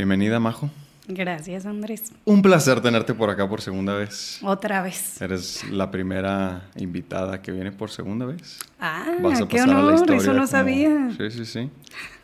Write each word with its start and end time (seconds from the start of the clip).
Bienvenida, 0.00 0.40
Majo. 0.40 0.70
Gracias, 1.08 1.66
Andrés. 1.66 2.10
Un 2.24 2.40
placer 2.40 2.80
tenerte 2.80 3.12
por 3.12 3.28
acá 3.28 3.46
por 3.46 3.60
segunda 3.60 3.92
vez. 3.92 4.38
Otra 4.42 4.80
vez. 4.80 5.20
Eres 5.20 5.62
la 5.70 5.90
primera 5.90 6.70
invitada 6.76 7.42
que 7.42 7.52
viene 7.52 7.70
por 7.70 7.90
segunda 7.90 8.24
vez. 8.24 8.60
Ah, 8.80 9.04
qué 9.50 9.60
honor, 9.60 10.10
eso 10.10 10.32
no 10.32 10.46
sabía. 10.46 11.10
Sí, 11.18 11.30
sí, 11.30 11.44
sí. 11.44 11.70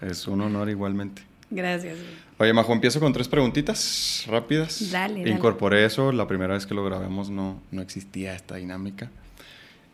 Es 0.00 0.26
un 0.26 0.40
honor 0.40 0.70
igualmente. 0.70 1.20
Gracias. 1.50 1.98
Oye, 2.38 2.54
Majo, 2.54 2.72
empiezo 2.72 2.98
con 2.98 3.12
tres 3.12 3.28
preguntitas 3.28 4.24
rápidas. 4.26 4.90
Dale, 4.90 5.28
Incorporé 5.28 5.84
eso, 5.84 6.12
la 6.12 6.26
primera 6.26 6.54
vez 6.54 6.64
que 6.64 6.72
lo 6.72 6.82
grabamos 6.82 7.28
no, 7.28 7.60
no 7.70 7.82
existía 7.82 8.34
esta 8.34 8.54
dinámica. 8.54 9.10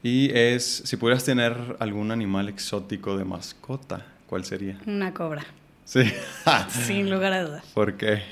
Y 0.05 0.31
es, 0.33 0.83
si 0.85 0.97
pudieras 0.97 1.25
tener 1.25 1.57
algún 1.81 2.13
animal 2.13 2.49
exótico 2.49 3.17
de 3.17 3.25
mascota, 3.25 4.07
¿cuál 4.29 4.45
sería? 4.45 4.79
Una 4.87 5.13
cobra. 5.13 5.45
Sí. 5.85 6.03
Sin 6.69 7.11
lugar 7.11 7.33
a 7.33 7.45
dudas. 7.45 7.65
¿Por 7.75 7.95
qué? 7.95 8.23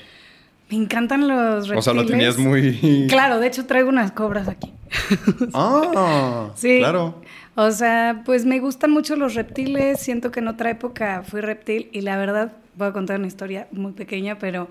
Me 0.69 0.77
encantan 0.77 1.27
los 1.27 1.67
reptiles. 1.67 1.79
O 1.79 1.81
sea, 1.81 1.93
lo 1.93 2.05
tenías 2.05 2.37
muy... 2.37 3.07
Claro, 3.09 3.39
de 3.39 3.47
hecho 3.47 3.65
traigo 3.65 3.89
unas 3.89 4.11
cobras 4.11 4.47
aquí. 4.47 4.71
ah, 5.53 6.51
sí. 6.55 6.79
Claro. 6.79 7.21
O 7.55 7.71
sea, 7.71 8.21
pues 8.25 8.45
me 8.45 8.59
gustan 8.59 8.91
mucho 8.91 9.15
los 9.15 9.35
reptiles. 9.35 9.99
Siento 9.99 10.31
que 10.31 10.39
en 10.39 10.47
otra 10.47 10.69
época 10.69 11.23
fui 11.27 11.41
reptil 11.41 11.89
y 11.91 12.01
la 12.01 12.17
verdad, 12.17 12.53
voy 12.75 12.87
a 12.87 12.93
contar 12.93 13.19
una 13.19 13.27
historia 13.27 13.67
muy 13.71 13.91
pequeña, 13.91 14.39
pero 14.39 14.69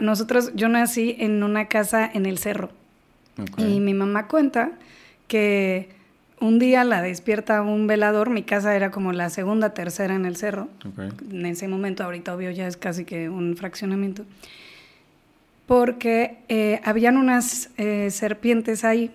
nosotros, 0.00 0.52
yo 0.54 0.68
nací 0.68 1.16
en 1.18 1.42
una 1.42 1.66
casa 1.68 2.08
en 2.12 2.26
el 2.26 2.38
cerro. 2.38 2.70
Y 3.56 3.80
mi 3.80 3.94
mamá 3.94 4.28
cuenta 4.28 4.72
que 5.26 5.88
un 6.42 6.58
día 6.58 6.82
la 6.82 7.02
despierta 7.02 7.62
un 7.62 7.86
velador, 7.86 8.28
mi 8.28 8.42
casa 8.42 8.74
era 8.74 8.90
como 8.90 9.12
la 9.12 9.30
segunda, 9.30 9.74
tercera 9.74 10.16
en 10.16 10.26
el 10.26 10.36
cerro. 10.36 10.68
En 11.30 11.46
ese 11.46 11.68
momento, 11.68 12.02
ahorita 12.02 12.34
obvio 12.34 12.50
ya 12.50 12.66
es 12.66 12.76
casi 12.76 13.04
que 13.04 13.28
un 13.28 13.56
fraccionamiento. 13.56 14.24
Porque 15.66 16.38
eh, 16.48 16.80
habían 16.84 17.16
unas 17.16 17.70
eh, 17.76 18.10
serpientes 18.10 18.84
ahí 18.84 19.12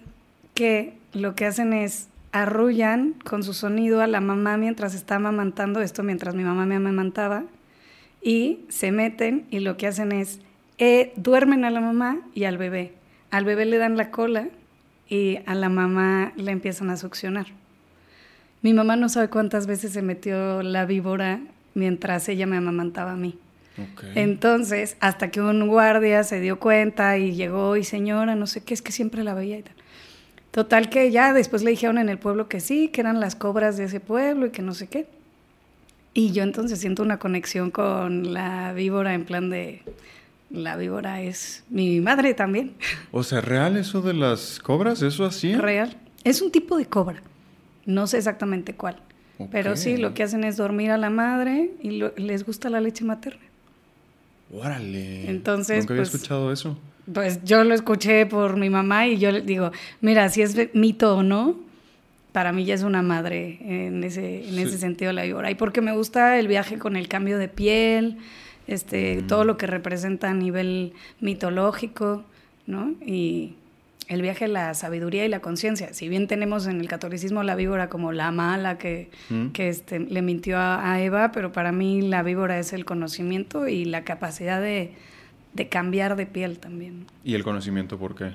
que 0.54 0.94
lo 1.12 1.36
que 1.36 1.46
hacen 1.46 1.74
es 1.74 2.08
arrullan 2.32 3.14
con 3.26 3.44
su 3.44 3.54
sonido 3.54 4.02
a 4.02 4.08
la 4.08 4.22
mamá 4.22 4.56
mientras 4.56 4.94
está 4.96 5.16
amamantando, 5.16 5.82
esto 5.82 6.04
mientras 6.04 6.34
mi 6.34 6.44
mamá 6.44 6.66
me 6.66 6.76
amamantaba, 6.76 7.44
y 8.22 8.60
se 8.70 8.92
meten 8.94 9.46
y 9.52 9.60
lo 9.60 9.76
que 9.76 9.88
hacen 9.88 10.14
es 10.14 10.40
eh, 10.78 11.12
duermen 11.18 11.66
a 11.66 11.72
la 11.72 11.82
mamá 11.82 12.20
y 12.34 12.46
al 12.46 12.58
bebé. 12.58 12.94
Al 13.32 13.44
bebé 13.44 13.66
le 13.66 13.78
dan 13.78 13.98
la 13.98 14.12
cola 14.12 14.48
y 15.10 15.40
a 15.46 15.56
la 15.56 15.70
mamá 15.70 16.34
le 16.36 16.52
empiezan 16.52 16.90
a 16.90 16.98
succionar. 16.98 17.48
Mi 18.62 18.74
mamá 18.74 18.96
no 18.96 19.10
sabe 19.10 19.30
cuántas 19.30 19.68
veces 19.68 19.94
se 19.94 20.02
metió 20.02 20.64
la 20.64 20.86
víbora 20.86 21.40
mientras 21.74 22.28
ella 22.28 22.48
me 22.48 22.58
amamantaba 22.58 23.12
a 23.12 23.16
mí. 23.16 23.38
Entonces, 24.16 24.98
hasta 25.00 25.30
que 25.30 25.40
un 25.40 25.68
guardia 25.68 26.24
se 26.24 26.40
dio 26.40 26.60
cuenta 26.60 27.18
y 27.20 27.34
llegó 27.34 27.78
y 27.78 27.84
señora, 27.84 28.36
no 28.36 28.48
sé 28.48 28.64
qué, 28.64 28.74
es 28.74 28.82
que 28.82 28.92
siempre 28.92 29.24
la 29.24 29.36
veía 29.36 29.60
y 29.60 29.64
tal. 29.64 29.76
Total 30.50 30.90
que 30.90 31.12
ya 31.12 31.34
después 31.34 31.62
le 31.62 31.70
dijeron 31.70 32.00
en 32.00 32.10
el 32.10 32.18
pueblo 32.18 32.50
que 32.50 32.60
sí, 32.60 32.88
que 32.88 33.02
eran 33.02 33.20
las 33.20 33.36
cobras 33.36 33.78
de 33.78 33.84
ese 33.84 34.00
pueblo 34.00 34.48
y 34.48 34.50
que 34.50 34.64
no 34.64 34.74
sé 34.74 34.88
qué. 34.88 35.06
Y 36.16 36.32
yo 36.32 36.42
entonces 36.42 36.80
siento 36.80 37.04
una 37.04 37.20
conexión 37.20 37.70
con 37.70 38.34
la 38.34 38.74
víbora 38.74 39.14
en 39.14 39.26
plan 39.26 39.52
de, 39.52 39.84
la 40.50 40.78
víbora 40.78 41.22
es 41.22 41.64
mi 41.70 42.00
madre 42.00 42.34
también. 42.34 42.74
O 43.12 43.24
sea, 43.24 43.42
¿real 43.42 43.78
eso 43.78 44.02
de 44.02 44.14
las 44.14 44.60
cobras? 44.60 45.02
¿Eso 45.02 45.26
así? 45.26 45.56
Real. 45.56 45.98
Es 46.24 46.42
un 46.42 46.52
tipo 46.52 46.78
de 46.78 46.86
cobra. 46.86 47.22
No 47.86 48.08
sé 48.08 48.18
exactamente 48.18 48.76
cuál. 48.76 48.98
Pero 49.52 49.76
sí, 49.76 49.98
lo 49.98 50.16
que 50.16 50.24
hacen 50.24 50.44
es 50.44 50.58
dormir 50.58 50.90
a 50.90 50.98
la 50.98 51.12
madre 51.12 51.72
y 51.82 52.02
les 52.18 52.44
gusta 52.44 52.70
la 52.70 52.82
leche 52.82 53.06
materna. 53.06 53.42
Órale. 54.52 55.30
Entonces. 55.30 55.80
Nunca 55.80 55.94
había 55.94 56.04
pues, 56.04 56.16
escuchado 56.16 56.52
eso. 56.52 56.78
Pues 57.14 57.44
yo 57.44 57.64
lo 57.64 57.74
escuché 57.76 58.26
por 58.26 58.58
mi 58.58 58.70
mamá 58.70 59.08
y 59.08 59.18
yo 59.18 59.32
le 59.32 59.42
digo, 59.42 59.72
mira, 60.02 60.28
si 60.30 60.42
es 60.42 60.74
mito 60.74 61.18
o 61.18 61.24
no, 61.24 61.56
para 62.32 62.52
mí 62.52 62.66
ya 62.66 62.74
es 62.74 62.84
una 62.84 63.02
madre 63.02 63.60
en 63.62 64.04
ese, 64.04 64.50
en 64.50 64.58
ese 64.60 64.78
sentido 64.78 65.14
la 65.14 65.24
víbora. 65.24 65.52
Y 65.52 65.56
porque 65.56 65.82
me 65.82 65.94
gusta 65.94 66.40
el 66.40 66.48
viaje 66.48 66.80
con 66.80 66.96
el 66.96 67.08
cambio 67.08 67.38
de 67.38 67.48
piel 67.48 68.18
este, 68.68 69.22
todo 69.24 69.44
lo 69.44 69.58
que 69.58 69.68
representa 69.68 70.30
a 70.30 70.34
nivel 70.34 70.94
mitológico, 71.20 72.24
¿no? 72.66 72.94
Y 73.06 73.56
el 74.08 74.22
viaje 74.22 74.46
a 74.46 74.48
la 74.48 74.74
sabiduría 74.74 75.26
y 75.26 75.30
la 75.30 75.42
conciencia. 75.42 75.94
Si 75.94 76.08
bien 76.08 76.28
tenemos 76.28 76.68
en 76.68 76.80
el 76.80 76.88
catolicismo 76.88 77.44
la 77.44 77.56
víbora 77.56 77.90
como 77.90 78.12
la 78.12 78.32
mala 78.32 78.78
que, 78.78 79.10
que 79.54 79.70
este, 79.70 80.00
le 80.00 80.22
mintió 80.22 80.58
a, 80.60 81.02
Eva, 81.02 81.32
pero 81.32 81.52
para 81.52 81.72
mí 81.72 82.02
la 82.02 82.24
víbora 82.24 82.58
es 82.60 82.74
el 82.74 82.86
conocimiento 82.86 83.68
y 83.68 83.86
la 83.86 84.04
capacidad 84.04 84.62
de, 84.62 84.94
de 85.54 85.68
cambiar 85.68 86.16
de 86.16 86.26
piel 86.26 86.60
también. 86.60 87.06
¿Y 87.24 87.36
el 87.36 87.44
conocimiento 87.44 87.98
por 87.98 88.16
qué? 88.16 88.32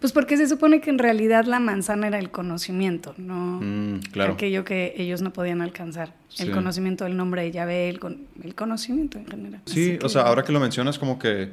Pues 0.00 0.12
porque 0.12 0.38
se 0.38 0.48
supone 0.48 0.80
que 0.80 0.88
en 0.88 0.98
realidad 0.98 1.44
la 1.44 1.60
manzana 1.60 2.06
era 2.06 2.18
el 2.18 2.30
conocimiento, 2.30 3.14
no 3.18 3.60
mm, 3.60 4.00
claro. 4.12 4.32
aquello 4.32 4.64
que 4.64 4.94
ellos 4.96 5.20
no 5.20 5.32
podían 5.32 5.60
alcanzar. 5.60 6.14
El 6.38 6.52
conocimiento 6.52 7.04
del 7.04 7.16
nombre 7.16 7.42
de 7.42 7.50
Yahvé, 7.50 7.90
el, 7.90 8.00
el 8.42 8.54
conocimiento 8.54 9.18
en 9.18 9.26
general. 9.26 9.60
Sí, 9.66 9.98
o 10.02 10.08
sea, 10.08 10.22
ahora 10.22 10.42
que 10.42 10.52
lo 10.52 10.60
mencionas, 10.60 10.98
como 10.98 11.18
que 11.18 11.50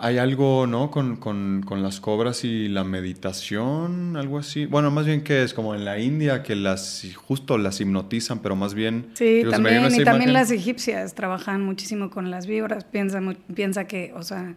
hay 0.00 0.18
algo, 0.18 0.66
¿no? 0.66 0.90
Con, 0.90 1.16
con, 1.16 1.62
con, 1.64 1.82
las 1.82 2.00
cobras 2.00 2.44
y 2.44 2.68
la 2.68 2.82
meditación, 2.82 4.16
algo 4.16 4.38
así. 4.38 4.66
Bueno, 4.66 4.90
más 4.90 5.06
bien 5.06 5.22
que 5.22 5.42
es 5.42 5.54
como 5.54 5.74
en 5.74 5.84
la 5.84 6.00
India, 6.00 6.42
que 6.42 6.56
las 6.56 7.06
justo 7.14 7.56
las 7.58 7.80
hipnotizan, 7.80 8.40
pero 8.40 8.56
más 8.56 8.74
bien... 8.74 9.10
Sí, 9.14 9.42
también, 9.48 9.86
y 9.94 10.02
también 10.02 10.32
las 10.32 10.50
egipcias 10.50 11.14
trabajan 11.14 11.62
muchísimo 11.62 12.10
con 12.10 12.30
las 12.30 12.46
víboras. 12.46 12.84
Piensa, 12.84 13.20
piensa 13.54 13.86
que, 13.86 14.12
o 14.16 14.22
sea, 14.22 14.54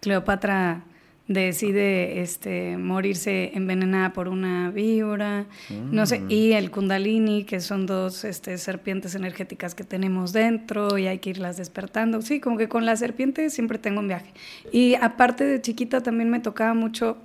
Cleopatra 0.00 0.82
decide 1.28 2.20
este, 2.20 2.76
morirse 2.76 3.50
envenenada 3.54 4.12
por 4.12 4.28
una 4.28 4.70
víbora, 4.70 5.46
no 5.70 6.06
sé, 6.06 6.20
mm. 6.20 6.30
y 6.30 6.52
el 6.52 6.70
kundalini, 6.70 7.44
que 7.44 7.60
son 7.60 7.86
dos 7.86 8.24
este, 8.24 8.58
serpientes 8.58 9.14
energéticas 9.14 9.74
que 9.74 9.84
tenemos 9.84 10.32
dentro 10.32 10.98
y 10.98 11.06
hay 11.06 11.18
que 11.18 11.30
irlas 11.30 11.56
despertando. 11.56 12.22
Sí, 12.22 12.40
como 12.40 12.56
que 12.56 12.68
con 12.68 12.86
la 12.86 12.96
serpiente 12.96 13.50
siempre 13.50 13.78
tengo 13.78 14.00
un 14.00 14.08
viaje. 14.08 14.32
Y 14.72 14.94
aparte 14.94 15.44
de 15.44 15.60
chiquita 15.60 16.02
también 16.02 16.30
me 16.30 16.40
tocaba 16.40 16.74
mucho 16.74 17.18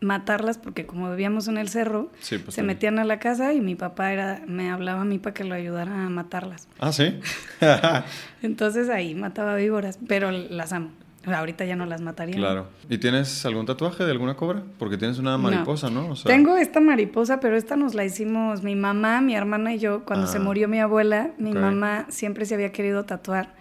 matarlas 0.00 0.56
porque 0.56 0.86
como 0.86 1.10
vivíamos 1.10 1.46
en 1.48 1.58
el 1.58 1.68
cerro, 1.68 2.10
pues 2.28 2.54
se 2.54 2.62
metían 2.62 2.98
a 2.98 3.04
la 3.04 3.18
casa 3.18 3.52
y 3.52 3.60
mi 3.60 3.74
papá 3.74 4.12
era 4.12 4.42
me 4.46 4.70
hablaba 4.70 5.02
a 5.02 5.04
mí 5.04 5.18
para 5.18 5.34
que 5.34 5.44
lo 5.44 5.54
ayudara 5.54 6.06
a 6.06 6.08
matarlas. 6.08 6.68
Ah, 6.78 6.92
sí. 6.92 7.20
Entonces 8.42 8.88
ahí 8.88 9.14
mataba 9.14 9.56
víboras, 9.56 9.98
pero 10.08 10.30
las 10.30 10.72
amo. 10.72 10.90
Ahorita 11.26 11.66
ya 11.66 11.76
no 11.76 11.84
las 11.84 12.00
mataría. 12.00 12.36
Claro. 12.36 12.68
¿Y 12.88 12.96
tienes 12.96 13.44
algún 13.44 13.66
tatuaje 13.66 14.04
de 14.04 14.10
alguna 14.10 14.36
cobra? 14.36 14.62
Porque 14.78 14.96
tienes 14.96 15.18
una 15.18 15.36
mariposa, 15.36 15.90
¿no? 15.90 16.14
Tengo 16.24 16.56
esta 16.56 16.80
mariposa, 16.80 17.40
pero 17.40 17.56
esta 17.56 17.76
nos 17.76 17.94
la 17.94 18.04
hicimos 18.04 18.62
mi 18.62 18.74
mamá, 18.74 19.20
mi 19.20 19.34
hermana 19.34 19.74
y 19.74 19.78
yo. 19.78 20.04
Cuando 20.04 20.26
se 20.26 20.38
ah. 20.38 20.40
murió 20.40 20.66
mi 20.66 20.80
abuela, 20.80 21.32
mi 21.36 21.52
mamá 21.52 22.06
siempre 22.08 22.46
se 22.46 22.54
había 22.54 22.72
querido 22.72 23.04
tatuar. 23.04 23.54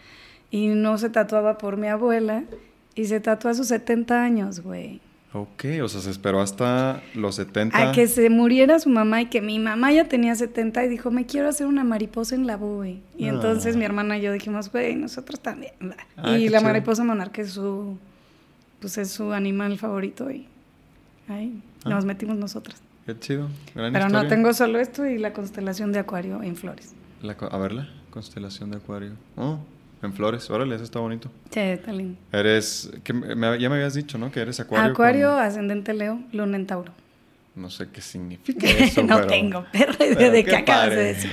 Y 0.51 0.69
no 0.69 0.97
se 0.97 1.09
tatuaba 1.09 1.57
por 1.57 1.75
mi 1.75 1.87
abuela. 1.87 2.43
Y 2.95 3.05
se 3.05 3.19
tatuó 3.19 3.51
a 3.51 3.53
sus 3.53 3.67
70 3.67 4.23
años, 4.23 4.61
güey. 4.61 5.01
Ok, 5.31 5.65
o 5.83 5.87
sea, 5.87 6.01
se 6.01 6.09
esperó 6.09 6.41
hasta 6.41 7.03
los 7.13 7.35
70. 7.35 7.89
A 7.89 7.91
que 7.91 8.07
se 8.07 8.31
muriera 8.31 8.79
su 8.79 8.89
mamá 8.89 9.21
y 9.21 9.25
que 9.27 9.41
mi 9.41 9.59
mamá 9.59 9.91
ya 9.91 10.05
tenía 10.05 10.33
70 10.33 10.85
y 10.85 10.89
dijo, 10.89 11.11
me 11.11 11.27
quiero 11.27 11.49
hacer 11.49 11.67
una 11.67 11.83
mariposa 11.83 12.33
en 12.33 12.47
la 12.47 12.55
güey. 12.55 13.01
Y 13.15 13.25
ah. 13.25 13.29
entonces 13.29 13.75
mi 13.75 13.85
hermana 13.85 14.17
y 14.17 14.21
yo 14.21 14.31
dijimos, 14.31 14.71
güey, 14.71 14.95
nosotros 14.95 15.39
también. 15.39 15.73
Ah, 16.17 16.35
y 16.35 16.49
la 16.49 16.61
mariposa 16.61 17.03
monarca 17.03 17.43
es 17.43 17.51
su, 17.51 17.97
pues 18.79 18.97
es 18.97 19.11
su 19.11 19.31
animal 19.31 19.77
favorito 19.77 20.31
y 20.31 20.47
ahí 21.27 21.61
ah. 21.83 21.89
nos 21.89 22.05
metimos 22.05 22.35
nosotras. 22.35 22.81
Qué 23.05 23.19
chido, 23.19 23.49
Pero 23.75 24.09
no, 24.09 24.27
tengo 24.27 24.53
solo 24.53 24.79
esto 24.79 25.05
y 25.05 25.19
la 25.19 25.33
constelación 25.33 25.91
de 25.91 25.99
Acuario 25.99 26.41
en 26.41 26.55
flores. 26.55 26.93
a 27.23 27.57
verla, 27.57 27.87
constelación 28.09 28.71
de 28.71 28.77
Acuario. 28.77 29.11
Oh. 29.35 29.59
En 30.01 30.13
flores, 30.13 30.49
órale, 30.49 30.75
eso 30.75 30.83
está 30.83 30.99
bonito. 30.99 31.29
Sí, 31.51 31.59
está 31.59 31.91
lindo. 31.91 32.17
Eres, 32.31 32.89
que 33.03 33.13
ya 33.13 33.35
me 33.69 33.75
habías 33.75 33.93
dicho, 33.93 34.17
¿no? 34.17 34.31
Que 34.31 34.39
eres 34.39 34.59
acuario. 34.59 34.91
Acuario, 34.91 35.31
ascendente 35.31 35.93
Leo, 35.93 36.21
luna 36.31 36.55
en 36.55 36.67
Tauro. 36.67 36.93
No 37.55 37.69
sé 37.69 37.89
qué 37.91 37.99
significa 37.99 38.67
eso. 38.79 39.03
no 39.03 39.25
tengo 39.27 39.65
perro 39.71 39.97
de 39.97 40.45
qué 40.45 40.55
acabas 40.55 40.91
de 40.91 41.03
decir. 41.03 41.31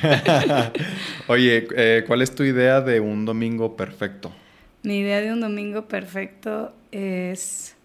Oye, 1.28 1.68
eh, 1.76 2.04
¿cuál 2.06 2.22
es 2.22 2.34
tu 2.34 2.42
idea 2.42 2.80
de 2.80 2.98
un 2.98 3.24
domingo 3.24 3.76
perfecto? 3.76 4.32
Mi 4.82 4.98
idea 4.98 5.20
de 5.20 5.32
un 5.32 5.40
domingo 5.40 5.86
perfecto 5.86 6.74
es... 6.90 7.76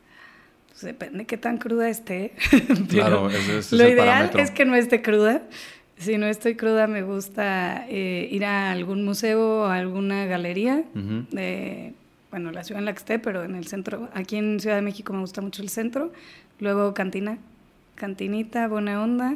Pues 0.70 0.82
depende 0.82 1.26
qué 1.26 1.38
tan 1.38 1.58
cruda 1.60 1.90
esté. 1.90 2.34
claro, 2.90 3.30
ese, 3.30 3.60
es 3.60 3.72
Lo 3.72 3.88
ideal 3.88 4.32
es 4.36 4.50
que 4.50 4.66
no 4.66 4.76
esté 4.76 5.04
cruda. 5.04 5.44
Si 6.02 6.18
no 6.18 6.26
estoy 6.26 6.56
cruda, 6.56 6.88
me 6.88 7.04
gusta 7.04 7.86
eh, 7.88 8.28
ir 8.32 8.44
a 8.44 8.72
algún 8.72 9.06
museo 9.06 9.62
o 9.62 9.64
a 9.66 9.76
alguna 9.76 10.26
galería 10.26 10.84
de, 10.96 11.94
bueno, 12.32 12.52
la 12.52 12.64
ciudad 12.64 12.80
en 12.80 12.86
la 12.86 12.94
que 12.94 12.98
esté, 12.98 13.20
pero 13.20 13.44
en 13.44 13.56
el 13.56 13.68
centro. 13.68 14.10
Aquí 14.14 14.38
en 14.38 14.60
Ciudad 14.60 14.78
de 14.78 14.82
México 14.82 15.14
me 15.14 15.20
gusta 15.20 15.42
mucho 15.42 15.62
el 15.62 15.70
centro. 15.70 16.12
Luego 16.60 16.96
cantina, 16.96 17.38
cantinita, 17.96 18.68
buena 18.68 19.04
onda 19.04 19.36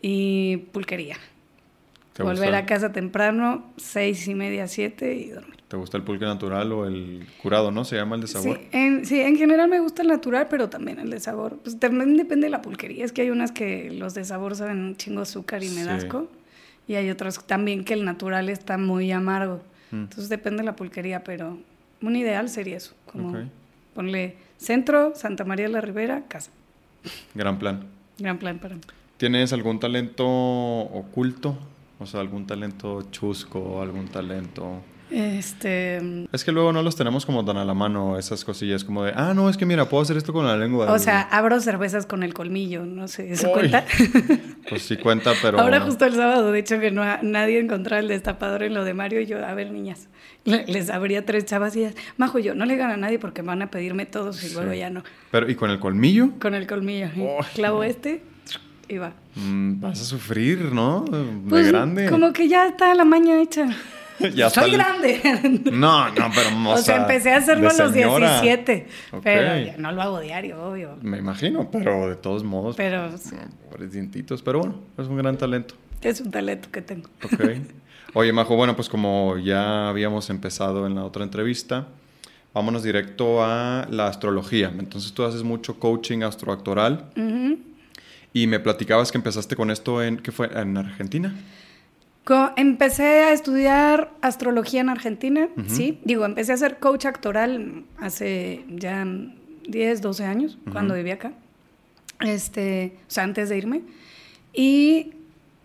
y 0.00 0.58
pulquería. 0.72 1.16
¿Te 2.12 2.22
Volver 2.22 2.50
gusta? 2.50 2.58
a 2.58 2.66
casa 2.66 2.92
temprano, 2.92 3.64
seis 3.76 4.28
y 4.28 4.34
media, 4.36 4.68
siete 4.68 5.14
y 5.16 5.30
dormir. 5.30 5.57
¿Te 5.68 5.76
gusta 5.76 5.98
el 5.98 6.02
pulque 6.02 6.24
natural 6.24 6.72
o 6.72 6.86
el 6.86 7.26
curado, 7.42 7.70
no? 7.70 7.84
Se 7.84 7.96
llama 7.96 8.16
el 8.16 8.22
de 8.22 8.26
sabor. 8.28 8.56
Sí 8.58 8.68
en, 8.72 9.04
sí, 9.04 9.20
en 9.20 9.36
general 9.36 9.68
me 9.68 9.80
gusta 9.80 10.00
el 10.00 10.08
natural, 10.08 10.46
pero 10.48 10.70
también 10.70 10.98
el 10.98 11.10
de 11.10 11.20
sabor. 11.20 11.58
Pues 11.62 11.78
también 11.78 12.16
depende 12.16 12.46
de 12.46 12.50
la 12.50 12.62
pulquería. 12.62 13.04
Es 13.04 13.12
que 13.12 13.20
hay 13.22 13.30
unas 13.30 13.52
que 13.52 13.90
los 13.92 14.14
de 14.14 14.24
sabor 14.24 14.56
saben 14.56 14.78
un 14.78 14.96
chingo 14.96 15.20
azúcar 15.20 15.62
y 15.62 15.68
me 15.68 15.84
Sí. 16.00 16.08
Y 16.86 16.94
hay 16.94 17.10
otras 17.10 17.44
también 17.44 17.84
que 17.84 17.92
el 17.92 18.06
natural 18.06 18.48
está 18.48 18.78
muy 18.78 19.12
amargo. 19.12 19.60
Mm. 19.90 19.96
Entonces 20.04 20.30
depende 20.30 20.62
de 20.62 20.64
la 20.64 20.74
pulquería, 20.74 21.22
pero 21.22 21.58
un 22.00 22.16
ideal 22.16 22.48
sería 22.48 22.78
eso. 22.78 22.94
Como 23.04 23.30
Ok. 23.30 23.36
ponle 23.94 24.36
centro, 24.56 25.12
Santa 25.14 25.44
María 25.44 25.66
de 25.66 25.72
la 25.72 25.82
Ribera, 25.82 26.24
casa. 26.28 26.50
Gran 27.34 27.58
plan. 27.58 27.84
Gran 28.18 28.38
plan 28.38 28.58
para 28.58 28.76
mí. 28.76 28.80
¿Tienes 29.18 29.52
algún 29.52 29.80
talento 29.80 30.26
oculto? 30.26 31.58
O 31.98 32.06
sea, 32.06 32.20
algún 32.20 32.46
talento 32.46 33.02
chusco, 33.10 33.82
algún 33.82 34.08
talento... 34.08 34.80
Este, 35.10 36.26
Es 36.32 36.44
que 36.44 36.52
luego 36.52 36.72
no 36.72 36.82
los 36.82 36.96
tenemos 36.96 37.24
como 37.26 37.44
tan 37.44 37.56
a 37.56 37.64
la 37.64 37.74
mano 37.74 38.18
esas 38.18 38.44
cosillas, 38.44 38.84
como 38.84 39.04
de, 39.04 39.12
ah, 39.14 39.32
no, 39.34 39.48
es 39.48 39.56
que 39.56 39.64
mira, 39.66 39.88
puedo 39.88 40.02
hacer 40.02 40.16
esto 40.16 40.32
con 40.32 40.46
la 40.46 40.56
lengua. 40.56 40.92
o 40.92 40.98
sea, 40.98 41.22
abro 41.22 41.60
cervezas 41.60 42.06
con 42.06 42.22
el 42.22 42.34
colmillo, 42.34 42.84
no 42.84 43.08
sé, 43.08 43.32
¿eso 43.32 43.48
Uy. 43.48 43.52
cuenta? 43.54 43.84
Pues 44.68 44.82
sí 44.82 44.96
cuenta, 44.98 45.32
pero... 45.40 45.58
Ahora 45.60 45.80
justo 45.80 46.04
el 46.04 46.14
sábado, 46.14 46.52
de 46.52 46.58
hecho, 46.58 46.78
que 46.78 46.90
no 46.90 47.02
nadie 47.22 47.58
encontraba 47.58 48.00
el 48.00 48.08
destapador 48.08 48.62
en 48.62 48.74
lo 48.74 48.84
de 48.84 48.92
Mario 48.92 49.20
y 49.22 49.26
yo, 49.26 49.42
a 49.44 49.54
ver, 49.54 49.70
niñas, 49.70 50.08
le- 50.44 50.66
les 50.66 50.90
abría 50.90 51.24
tres 51.24 51.46
chavas 51.46 51.74
y 51.76 51.80
ellas, 51.80 51.94
Majo, 52.18 52.38
yo 52.38 52.54
no 52.54 52.66
le 52.66 52.76
gano 52.76 52.92
a 52.92 52.96
nadie 52.98 53.18
porque 53.18 53.40
van 53.40 53.62
a 53.62 53.70
pedirme 53.70 54.04
todos 54.04 54.42
y 54.44 54.48
Sí. 54.48 54.54
luego 54.54 54.74
ya 54.74 54.90
no. 54.90 55.02
Pero, 55.30 55.50
¿y 55.50 55.54
con 55.54 55.70
el 55.70 55.78
colmillo? 55.80 56.32
Con 56.38 56.54
el 56.54 56.66
colmillo, 56.66 57.08
clavo 57.54 57.82
este 57.82 58.22
y 58.88 58.98
va. 58.98 59.12
Mm, 59.36 59.80
vas 59.80 60.00
a 60.02 60.04
sufrir, 60.04 60.72
¿no? 60.72 61.04
De 61.10 61.24
Pues, 61.48 61.68
grande. 61.68 62.10
Como 62.10 62.32
que 62.34 62.46
ya 62.48 62.66
está 62.66 62.94
la 62.94 63.04
maña 63.06 63.40
hecha. 63.40 63.68
Ya 64.34 64.50
Soy 64.50 64.72
grande. 64.72 65.20
No, 65.72 66.08
no, 66.08 66.30
pero... 66.34 66.70
O, 66.70 66.76
sea, 66.78 66.96
empecé 66.96 67.32
a 67.32 67.36
hacerlo 67.36 67.68
a 67.68 67.72
los 67.72 67.92
señora. 67.92 68.40
17, 68.40 68.86
Ok. 69.12 69.20
pero 69.22 69.58
ya 69.64 69.76
no 69.78 69.92
lo 69.92 70.02
hago 70.02 70.20
diario, 70.20 70.62
obvio. 70.62 70.96
Me 71.02 71.18
imagino, 71.18 71.70
pero 71.70 72.08
de 72.08 72.16
todos 72.16 72.44
modos... 72.44 72.76
Pero 72.76 73.08
pues, 73.10 73.32
pobres 73.70 73.92
dientitos. 73.92 74.42
Pero 74.42 74.60
bueno, 74.60 74.74
es 74.96 75.06
un 75.06 75.16
gran 75.16 75.36
talento. 75.36 75.74
es 76.02 76.20
un 76.20 76.30
talento 76.30 76.70
que 76.70 76.82
tengo. 76.82 77.08
Ok. 77.24 77.40
Oye, 78.14 78.32
Majo, 78.32 78.56
bueno, 78.56 78.74
pues 78.74 78.88
como 78.88 79.36
ya 79.38 79.88
habíamos 79.88 80.30
empezado 80.30 80.86
en 80.86 80.94
la 80.94 81.04
otra 81.04 81.24
entrevista, 81.24 81.88
vámonos 82.54 82.82
directo 82.82 83.44
a 83.44 83.86
la 83.90 84.06
astrología. 84.06 84.72
Entonces 84.78 85.12
tú 85.12 85.24
haces 85.24 85.42
mucho 85.42 85.78
coaching 85.78 86.22
astroactoral 86.22 87.10
y 88.32 88.46
me 88.46 88.60
platicabas 88.60 89.12
que 89.12 89.18
empezaste 89.18 89.56
con 89.56 89.70
esto 89.70 90.02
en, 90.02 90.16
¿qué 90.18 90.32
fue? 90.32 90.48
¿En 90.54 90.76
Argentina? 90.76 91.34
Empecé 92.56 93.24
a 93.24 93.32
estudiar 93.32 94.12
astrología 94.20 94.80
en 94.80 94.88
Argentina, 94.88 95.48
sí. 95.66 96.00
Digo, 96.04 96.24
empecé 96.24 96.52
a 96.52 96.56
ser 96.56 96.78
coach 96.78 97.06
actoral 97.06 97.84
hace 97.98 98.64
ya 98.68 99.06
10, 99.68 100.02
12 100.02 100.24
años, 100.24 100.58
cuando 100.72 100.94
vivía 100.94 101.14
acá. 101.14 101.32
Este, 102.20 102.96
o 103.06 103.10
sea, 103.10 103.24
antes 103.24 103.48
de 103.48 103.58
irme. 103.58 103.82
Y 104.52 105.12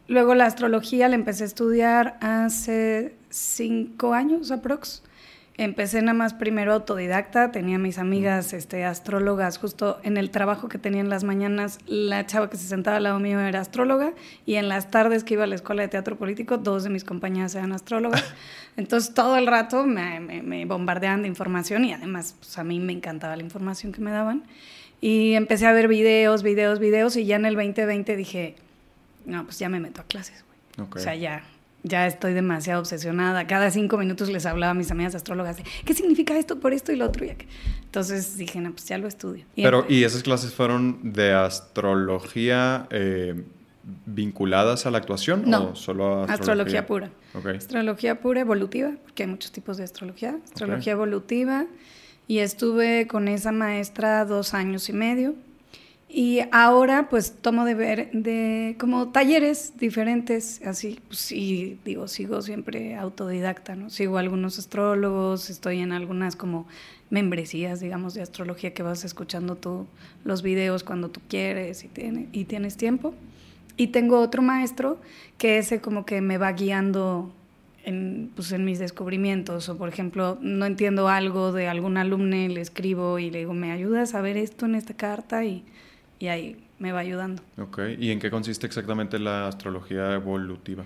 luego 0.07 0.36
la 0.36 0.45
astrología 0.45 1.07
la 1.10 1.15
empecé 1.15 1.44
a 1.44 1.48
estudiar 1.48 2.18
hace 2.21 3.15
5 3.30 4.13
años, 4.13 4.51
aprox. 4.51 5.04
Empecé 5.55 6.01
nada 6.01 6.15
más 6.15 6.33
primero 6.33 6.73
autodidacta, 6.73 7.51
tenía 7.51 7.77
mis 7.77 8.00
amigas 8.00 8.53
este, 8.53 8.85
astrólogas, 8.85 9.59
justo 9.59 10.00
en 10.01 10.17
el 10.17 10.31
trabajo 10.31 10.67
que 10.67 10.79
tenía 10.79 11.00
en 11.00 11.09
las 11.09 11.23
mañanas, 11.23 11.77
la 11.85 12.25
chava 12.25 12.50
que 12.50 12.57
se 12.57 12.67
sentaba 12.67 12.97
al 12.97 13.03
lado 13.03 13.19
mío 13.19 13.39
era 13.39 13.61
astróloga 13.61 14.13
y 14.47 14.55
en 14.55 14.67
las 14.67 14.89
tardes 14.89 15.23
que 15.23 15.35
iba 15.35 15.44
a 15.44 15.47
la 15.47 15.53
escuela 15.53 15.83
de 15.83 15.89
teatro 15.89 16.15
político, 16.17 16.57
dos 16.57 16.83
de 16.83 16.89
mis 16.89 17.03
compañeras 17.03 17.53
eran 17.53 17.71
astrólogas. 17.71 18.23
Entonces 18.77 19.13
todo 19.13 19.38
el 19.38 19.45
rato 19.45 19.85
me, 19.85 20.19
me- 20.19 20.41
me 20.41 20.65
bombardeaban 20.65 21.21
de 21.21 21.27
información 21.27 21.85
y 21.85 21.94
además 21.94 22.35
pues, 22.39 22.57
a 22.57 22.63
mí 22.63 22.79
me 22.79 22.94
encantaba 22.94 23.35
la 23.35 23.44
información 23.44 23.91
que 23.91 24.01
me 24.01 24.09
daban. 24.09 24.44
Y 25.01 25.33
empecé 25.33 25.67
a 25.67 25.71
ver 25.73 25.88
videos, 25.88 26.41
videos, 26.41 26.79
videos 26.79 27.15
y 27.15 27.25
ya 27.25 27.35
en 27.35 27.45
el 27.45 27.53
2020 27.55 28.15
dije, 28.15 28.55
no, 29.27 29.44
pues 29.44 29.59
ya 29.59 29.69
me 29.69 29.79
meto 29.79 30.01
a 30.01 30.05
clases, 30.05 30.44
güey. 30.47 30.88
Ok. 30.88 30.95
O 30.95 31.00
sea, 31.00 31.13
ya, 31.13 31.44
ya 31.83 32.07
estoy 32.07 32.33
demasiado 32.33 32.80
obsesionada. 32.80 33.45
Cada 33.47 33.69
cinco 33.71 33.97
minutos 33.97 34.30
les 34.30 34.45
hablaba 34.45 34.71
a 34.71 34.74
mis 34.74 34.89
amigas 34.91 35.15
astrólogas 35.15 35.57
de, 35.57 35.63
¿qué 35.85 35.94
significa 35.94 36.38
esto 36.38 36.59
por 36.59 36.74
esto 36.74 36.91
y 36.91 36.95
lo 36.95 37.06
otro? 37.06 37.25
Y 37.25 37.35
Entonces 37.83 38.38
dije, 38.38 38.59
no, 38.62 38.71
pues 38.71 38.85
ya 38.85 38.97
lo 38.97 39.07
estudio. 39.07 39.45
Y 39.56 39.63
Pero, 39.63 39.85
empe- 39.85 39.91
¿y 39.91 40.03
esas 40.03 40.24
clases 40.24 40.53
fueron 40.53 41.13
de 41.13 41.33
astrología 41.33 42.88
eh, 42.89 43.44
vinculadas 44.06 44.85
a 44.85 44.91
la 44.91 44.97
actuación 45.00 45.44
No, 45.45 45.71
o 45.71 45.75
solo 45.75 46.06
a 46.21 46.24
astrología, 46.24 46.33
astrología, 46.81 46.85
pura. 46.88 47.09
Ok. 47.33 47.47
Astrología 47.57 48.19
pura 48.21 48.41
evolutiva, 48.41 48.91
porque 49.03 49.24
hay 49.24 49.29
muchos 49.29 49.51
tipos 49.51 49.77
de 49.77 49.83
astrología. 49.83 50.38
Astrología 50.45 50.94
Ok. 50.94 50.97
evolutiva. 50.97 51.65
Y 52.27 52.39
estuve 52.39 53.06
con 53.07 53.27
esa 53.27 53.51
maestra 53.51 54.24
dos 54.24 54.53
años 54.53 54.88
y 54.88 54.94
medio. 54.94 55.36
Y 56.15 56.42
ahora 56.51 57.10
pues 57.10 57.38
tomo 57.42 57.65
de 57.65 57.74
ver 57.74 58.12
de 58.12 58.75
como 58.80 59.07
talleres 59.10 59.74
diferentes, 59.80 60.62
así, 60.63 61.00
pues, 61.07 61.31
y 61.31 61.80
digo, 61.83 62.07
sigo 62.07 62.39
siempre 62.44 62.95
autodidacta, 62.95 63.75
¿no? 63.75 63.89
Sigo 63.89 64.19
algunos 64.19 64.60
astrólogos, 64.60 65.50
estoy 65.50 65.80
en 65.80 65.92
algunas 65.92 66.36
como 66.36 66.68
membresías, 67.10 67.80
digamos, 67.80 68.13
de 68.13 68.21
astrología 68.21 68.75
que 68.75 68.83
vas 68.83 69.04
escuchando 69.06 69.56
tú 69.56 69.88
los 70.24 70.44
videos 70.44 70.83
cuando 70.83 71.10
tú 71.10 71.19
quieres 71.27 71.83
y, 71.83 71.88
tiene- 71.88 72.27
y 72.31 72.45
tienes 72.45 72.77
tiempo. 72.77 73.15
Y 73.75 73.88
tengo 73.88 74.19
otro 74.19 74.44
maestro 74.44 75.00
que 75.39 75.57
ese 75.57 75.81
como 75.81 76.06
que 76.06 76.21
me 76.21 76.38
va 76.38 76.51
guiando 76.51 77.33
en, 77.86 78.30
pues, 78.36 78.51
en 78.51 78.65
mis 78.65 78.77
descubrimientos. 78.77 79.68
O 79.68 79.77
por 79.80 79.89
ejemplo, 79.89 80.38
no 80.42 80.68
entiendo 80.68 81.07
algo 81.07 81.51
de 81.51 81.68
algún 81.68 81.98
alumno, 81.98 82.36
le 82.36 82.62
escribo 82.62 83.18
y 83.18 83.31
le 83.31 83.39
digo, 83.39 83.54
¿me 83.56 83.71
ayudas 83.71 84.13
a 84.13 84.21
ver 84.21 84.38
esto 84.38 84.68
en 84.68 84.75
esta 84.75 84.94
carta? 84.94 85.44
Y, 85.44 85.63
y 86.23 86.29
ahí 86.29 86.55
me 86.79 86.93
va 86.93 86.99
ayudando. 86.99 87.43
Ok. 87.57 87.79
¿Y 87.99 88.11
en 88.11 88.19
qué 88.19 88.31
consiste 88.31 88.65
exactamente 88.65 89.19
la 89.19 89.45
astrología 89.45 90.13
evolutiva? 90.13 90.85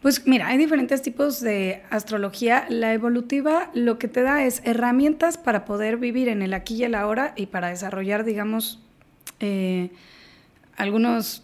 Pues 0.00 0.24
mira, 0.28 0.46
hay 0.46 0.56
diferentes 0.56 1.02
tipos 1.02 1.40
de 1.40 1.82
astrología. 1.90 2.64
La 2.68 2.94
evolutiva 2.94 3.72
lo 3.74 3.98
que 3.98 4.06
te 4.06 4.22
da 4.22 4.44
es 4.44 4.62
herramientas 4.64 5.36
para 5.36 5.64
poder 5.64 5.96
vivir 5.96 6.28
en 6.28 6.42
el 6.42 6.54
aquí 6.54 6.76
y 6.76 6.84
el 6.84 6.94
ahora 6.94 7.32
y 7.34 7.46
para 7.46 7.70
desarrollar, 7.70 8.22
digamos, 8.22 8.80
eh, 9.40 9.90
algunos, 10.76 11.42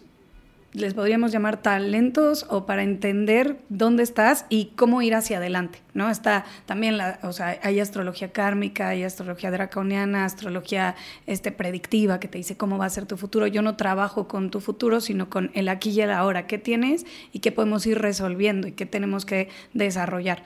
les 0.75 0.93
podríamos 0.93 1.31
llamar 1.31 1.63
talentos 1.63 2.47
o 2.51 2.67
para 2.67 2.83
entender 2.83 3.59
dónde 3.69 4.03
estás 4.03 4.45
y 4.49 4.73
cómo 4.75 5.03
ir 5.03 5.15
hacia 5.15 5.37
adelante, 5.37 5.81
¿no? 5.95 6.11
Está 6.11 6.45
también, 6.67 6.99
la, 6.99 7.21
o 7.23 7.33
sea, 7.33 7.61
hay 7.63 7.79
astrología 7.79 8.33
kármica, 8.33 8.89
hay 8.89 9.05
astrología 9.05 9.53
draconiana, 9.53 10.25
astrología 10.25 10.97
este, 11.27 11.53
predictiva 11.53 12.19
que 12.19 12.27
te 12.27 12.39
dice 12.39 12.57
cómo 12.57 12.77
va 12.77 12.87
a 12.87 12.91
ser 12.91 13.07
tu 13.07 13.17
futuro. 13.17 13.47
Yo 13.47 13.63
no 13.63 13.77
trabajo 13.77 14.27
con 14.27 14.51
tu 14.51 14.61
futuro, 14.61 15.01
sino 15.01 15.31
con 15.31 15.53
el 15.55 15.69
aquí 15.69 15.91
y 15.91 16.01
el 16.01 16.11
ahora, 16.11 16.49
qué 16.49 16.59
tienes 16.59 17.07
y 17.33 17.39
qué 17.39 17.53
podemos 17.53 17.87
ir 17.87 18.01
resolviendo 18.01 18.67
y 18.67 18.73
qué 18.73 18.85
tenemos 18.85 19.25
que 19.25 19.49
desarrollar, 19.75 20.43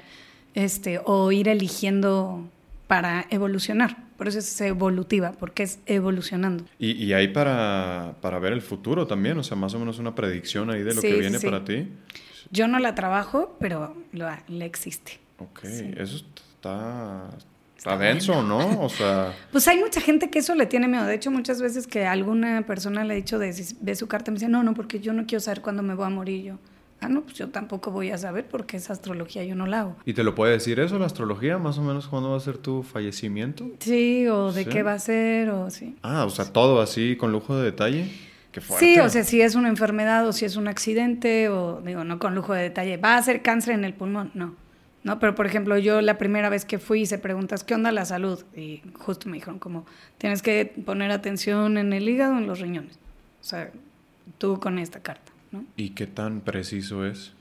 este, 0.54 1.00
o 1.04 1.32
ir 1.32 1.48
eligiendo 1.48 2.46
para 2.86 3.26
evolucionar. 3.30 4.07
Por 4.18 4.28
eso 4.28 4.40
es 4.40 4.60
evolutiva, 4.60 5.32
porque 5.38 5.62
es 5.62 5.78
evolucionando. 5.86 6.64
Y, 6.78 6.90
y 6.92 7.12
hay 7.14 7.28
para, 7.28 8.16
para 8.20 8.38
ver 8.38 8.52
el 8.52 8.60
futuro 8.60 9.06
también, 9.06 9.38
o 9.38 9.42
sea, 9.42 9.56
más 9.56 9.72
o 9.74 9.78
menos 9.78 9.98
una 10.00 10.14
predicción 10.14 10.68
ahí 10.70 10.82
de 10.82 10.92
lo 10.94 11.00
Sí, 11.00 11.06
que 11.08 11.18
viene 11.20 11.38
sí. 11.38 11.46
para 11.46 11.64
ti. 11.64 11.88
Yo 12.50 12.68
no 12.68 12.78
la 12.80 12.94
trabajo, 12.94 13.56
pero 13.60 13.96
lo, 14.12 14.28
le 14.48 14.64
existe. 14.66 15.20
Ok, 15.38 15.60
Sí. 15.64 15.90
eso 15.96 16.16
está, 16.56 17.30
Está 17.76 17.96
denso, 17.96 18.42
¿no? 18.42 18.80
O 18.82 18.88
sea, 18.88 19.32
Pues 19.52 19.68
hay 19.68 19.78
mucha 19.78 20.00
gente 20.00 20.30
que 20.30 20.40
eso 20.40 20.56
le 20.56 20.66
tiene 20.66 20.88
miedo. 20.88 21.06
De 21.06 21.14
hecho, 21.14 21.30
muchas 21.30 21.62
veces 21.62 21.86
que 21.86 22.04
alguna 22.06 22.62
persona 22.66 23.04
le 23.04 23.14
he 23.14 23.16
dicho 23.18 23.38
de 23.38 23.54
ve 23.80 23.94
su 23.94 24.08
carta, 24.08 24.32
me 24.32 24.34
dice, 24.34 24.48
no, 24.48 24.64
no, 24.64 24.74
porque 24.74 24.98
yo 24.98 25.12
no 25.12 25.26
quiero 25.26 25.40
saber 25.40 25.60
cuándo 25.62 25.84
me 25.84 25.94
voy 25.94 26.06
a 26.06 26.10
morir 26.10 26.42
yo. 26.42 26.58
Ah, 27.00 27.08
no, 27.08 27.22
pues 27.22 27.34
yo 27.34 27.48
tampoco 27.50 27.90
voy 27.92 28.10
a 28.10 28.18
saber 28.18 28.46
porque 28.48 28.76
esa 28.76 28.92
astrología 28.92 29.44
yo 29.44 29.54
no 29.54 29.66
la 29.66 29.80
hago. 29.82 29.96
¿y 30.04 30.14
te 30.14 30.24
lo 30.24 30.34
puede 30.34 30.52
decir 30.52 30.80
eso, 30.80 30.98
la 30.98 31.06
astrología, 31.06 31.56
más 31.58 31.78
o 31.78 31.82
menos 31.82 32.08
cuándo 32.08 32.30
va 32.32 32.36
a 32.36 32.40
ser 32.40 32.58
tu 32.58 32.82
fallecimiento? 32.82 33.68
Sí, 33.78 34.26
o 34.26 34.50
de 34.52 34.64
Sí. 34.64 34.70
qué 34.70 34.82
va 34.82 34.94
a 34.94 34.98
ser, 34.98 35.50
o 35.50 35.70
sí. 35.70 35.94
Ah, 36.02 36.24
o 36.24 36.30
sea, 36.30 36.46
todo 36.52 36.80
así 36.80 37.16
con 37.16 37.30
lujo 37.30 37.56
de 37.56 37.64
detalle. 37.64 38.10
Qué 38.50 38.60
fuerte. 38.60 38.84
Sí, 38.84 38.98
o 38.98 39.08
sea, 39.08 39.22
si 39.22 39.40
es 39.42 39.54
una 39.54 39.68
enfermedad 39.68 40.26
o 40.26 40.32
si 40.32 40.44
es 40.44 40.56
un 40.56 40.66
accidente, 40.66 41.48
o 41.50 41.80
digo, 41.82 42.02
no 42.02 42.18
con 42.18 42.34
lujo 42.34 42.52
de 42.54 42.62
detalle, 42.62 42.96
¿va 42.96 43.16
a 43.16 43.22
ser 43.22 43.42
cáncer 43.42 43.74
en 43.74 43.84
el 43.84 43.94
pulmón? 43.94 44.30
No. 44.34 44.54
No, 45.04 45.20
pero 45.20 45.36
por 45.36 45.46
ejemplo, 45.46 45.78
yo 45.78 46.00
la 46.00 46.18
primera 46.18 46.48
vez 46.48 46.64
que 46.64 46.78
fui 46.80 47.02
hice 47.02 47.18
preguntas, 47.18 47.62
¿qué 47.62 47.74
onda 47.74 47.92
la 47.92 48.04
salud? 48.04 48.42
Y 48.56 48.82
justo 48.98 49.28
me 49.28 49.36
dijeron 49.36 49.60
como, 49.60 49.86
tienes 50.18 50.42
que 50.42 50.66
poner 50.84 51.12
atención 51.12 51.78
en 51.78 51.92
el 51.92 52.08
hígado, 52.08 52.36
en 52.36 52.46
los 52.48 52.58
riñones. 52.58 52.98
O 53.40 53.44
sea, 53.44 53.70
tú 54.38 54.58
con 54.58 54.78
esta 54.80 54.98
carta, 55.00 55.27
¿no? 55.52 55.64
¿Y 55.76 55.90
qué 55.90 56.06
tan 56.06 56.40
preciso 56.40 57.04
es? 57.04 57.32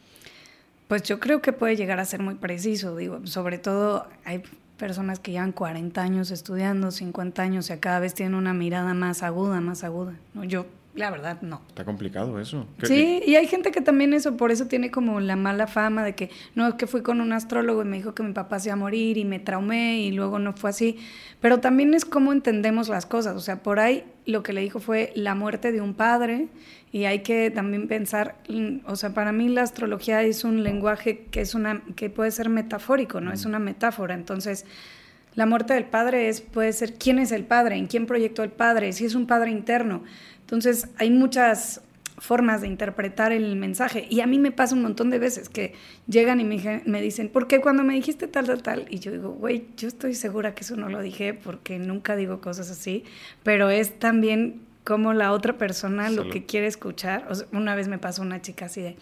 Pues 0.88 1.04
yo 1.04 1.20
creo 1.20 1.42
que 1.42 1.54
puede 1.54 1.76
llegar 1.76 2.00
a 2.00 2.06
ser 2.06 2.22
muy 2.22 2.36
preciso, 2.36 2.96
digo, 2.96 3.26
sobre 3.26 3.58
todo 3.58 4.08
hay 4.24 4.44
personas 4.78 5.20
que 5.20 5.32
llevan 5.32 5.52
40 5.52 6.02
años 6.02 6.32
estudiando, 6.32 6.92
50 6.92 7.42
años, 7.42 7.70
y 7.70 7.78
cada 7.78 8.00
vez 8.00 8.14
tienen 8.14 8.36
una 8.36 8.54
mirada 8.54 8.94
más 8.94 9.24
aguda, 9.24 9.60
más 9.60 9.84
aguda. 9.84 10.14
¿no? 10.34 10.44
Yo 10.44 10.66
la 10.98 11.12
verdad, 11.12 11.40
no. 11.44 11.62
Está 11.70 11.86
complicado 11.86 12.40
eso. 12.40 12.66
Sí, 12.82 13.22
y 13.24 13.36
hay 13.36 13.46
gente 13.46 13.70
que 13.70 13.82
también 13.82 14.14
eso, 14.14 14.36
por 14.36 14.52
eso 14.52 14.66
tiene 14.66 14.90
como 14.90 15.20
la 15.20 15.36
mala 15.36 15.68
fama 15.68 16.04
de 16.04 16.16
que, 16.16 16.32
no, 16.56 16.68
es 16.68 16.74
que 16.74 16.88
fui 16.88 17.04
con 17.04 17.22
un 17.22 17.34
astrólogo 17.34 17.84
y 17.84 17.86
me 17.86 17.98
dijo 17.98 18.16
que 18.16 18.24
mi 18.24 18.34
papá 18.34 18.58
se 18.60 18.70
iba 18.70 18.74
a 18.74 18.78
morir 18.78 19.20
y 19.20 19.24
me 19.24 19.38
traumé 19.40 20.00
y 20.00 20.12
luego 20.12 20.40
no 20.40 20.54
fue 20.54 20.72
así. 20.72 20.98
Pero 21.40 21.60
también 21.60 21.94
es 21.94 22.04
cómo 22.04 22.34
entendemos 22.34 22.90
las 22.90 23.06
cosas. 23.06 23.36
O 23.36 23.42
sea, 23.42 23.62
por 23.62 23.80
ahí 23.80 24.06
lo 24.26 24.42
que 24.42 24.54
le 24.54 24.62
dijo 24.62 24.80
fue 24.80 25.12
la 25.16 25.36
muerte 25.36 25.72
de 25.72 25.82
un 25.82 25.94
padre 25.94 26.48
y 26.92 27.06
hay 27.06 27.20
que 27.20 27.52
también 27.52 27.88
pensar, 27.88 28.36
o 28.86 28.96
sea, 28.96 29.14
para 29.14 29.32
mí 29.32 29.50
la 29.50 29.64
astrología 29.64 30.24
es 30.24 30.44
un 30.44 30.64
lenguaje 30.64 31.26
que, 31.32 31.42
es 31.42 31.54
una, 31.54 31.84
que 31.96 32.10
puede 32.10 32.32
ser 32.32 32.50
metafórico, 32.50 33.20
¿no? 33.20 33.34
Es 33.34 33.46
una 33.46 33.60
metáfora. 33.60 34.16
Entonces, 34.16 34.66
la 35.36 35.46
muerte 35.46 35.74
del 35.74 35.86
padre 35.86 36.30
es, 36.30 36.42
puede 36.42 36.72
ser 36.72 36.94
quién 36.94 37.20
es 37.20 37.32
el 37.32 37.44
padre, 37.44 37.76
en 37.76 37.88
quién 37.88 38.06
proyectó 38.06 38.44
el 38.44 38.52
padre, 38.52 38.94
si 38.94 39.06
es 39.06 39.16
un 39.16 39.28
padre 39.28 39.52
interno. 39.52 40.04
Entonces, 40.40 40.88
hay 40.98 41.12
muchas 41.12 41.82
formas 42.20 42.62
de 42.62 42.68
interpretar 42.68 43.32
el 43.32 43.56
mensaje. 43.58 44.08
Y 44.10 44.22
a 44.22 44.28
mí 44.28 44.40
me 44.40 44.52
pasa 44.52 44.74
un 44.74 44.82
montón 44.82 45.10
de 45.10 45.20
veces 45.20 45.50
que 45.50 45.74
llegan 46.08 46.40
y 46.40 46.44
me, 46.44 46.82
me 46.86 47.02
dicen, 47.02 47.30
¿por 47.30 47.48
qué 47.48 47.60
cuando 47.60 47.84
me 47.84 47.94
dijiste 47.94 48.28
tal, 48.28 48.48
tal, 48.48 48.64
tal? 48.64 48.86
Y 48.90 49.00
yo 49.00 49.12
digo, 49.12 49.32
güey, 49.32 49.68
yo 49.76 49.88
estoy 49.88 50.16
segura 50.16 50.56
que 50.56 50.62
eso 50.64 50.76
no 50.78 50.90
lo 50.90 51.02
dije 51.02 51.34
porque 51.34 51.78
nunca 51.78 52.16
digo 52.16 52.42
cosas 52.42 52.72
así, 52.72 53.04
pero 53.44 53.70
es 53.70 54.00
también 54.00 54.62
como 54.88 55.12
la 55.12 55.34
otra 55.34 55.58
persona 55.58 56.10
lo 56.10 56.30
que 56.30 56.46
quiere 56.46 56.66
escuchar. 56.66 57.28
una 57.52 57.76
vez 57.76 57.90
me 57.90 57.98
pasó 57.98 58.22
una 58.22 58.42
chica 58.42 58.68
así 58.68 58.82
de, 58.82 58.96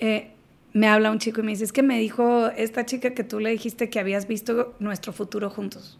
eh, 0.00 0.32
me 0.72 0.88
habla 0.88 1.12
un 1.12 1.20
chico 1.20 1.42
y 1.42 1.44
me 1.44 1.52
dice, 1.52 1.62
es 1.62 1.72
que 1.72 1.84
me 1.84 1.96
dijo 1.96 2.48
esta 2.48 2.84
chica 2.86 3.14
que 3.14 3.22
tú 3.22 3.38
le 3.38 3.50
dijiste 3.50 3.88
que 3.88 4.00
habías 4.00 4.26
visto 4.26 4.74
nuestro 4.80 5.12
futuro 5.12 5.48
juntos. 5.48 5.96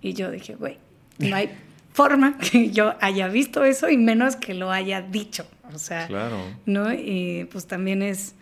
Y 0.00 0.14
yo 0.14 0.32
dije, 0.32 0.56
güey, 0.56 0.78
no 1.18 1.36
hay 1.36 1.50
forma 1.92 2.38
que 2.38 2.70
yo 2.70 2.94
haya 3.00 3.28
visto 3.28 3.64
eso 3.64 3.88
y 3.88 3.96
menos 3.96 4.34
que 4.34 4.54
lo 4.54 4.72
haya 4.72 5.00
dicho. 5.00 5.46
O 5.72 5.78
sea, 5.78 6.08
claro. 6.08 6.38
¿no? 6.66 6.92
Y 6.92 7.46
pues 7.52 7.68
también 7.68 8.02
es, 8.02 8.34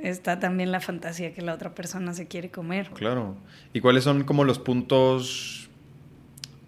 está 0.00 0.38
también 0.38 0.70
la 0.70 0.78
fantasía 0.78 1.34
que 1.34 1.42
la 1.42 1.52
otra 1.52 1.74
persona 1.74 2.14
se 2.14 2.28
quiere 2.28 2.52
comer. 2.52 2.90
Claro. 2.90 3.34
¿Y 3.72 3.80
cuáles 3.80 4.04
son 4.04 4.22
como 4.22 4.44
los 4.44 4.60
puntos 4.60 5.67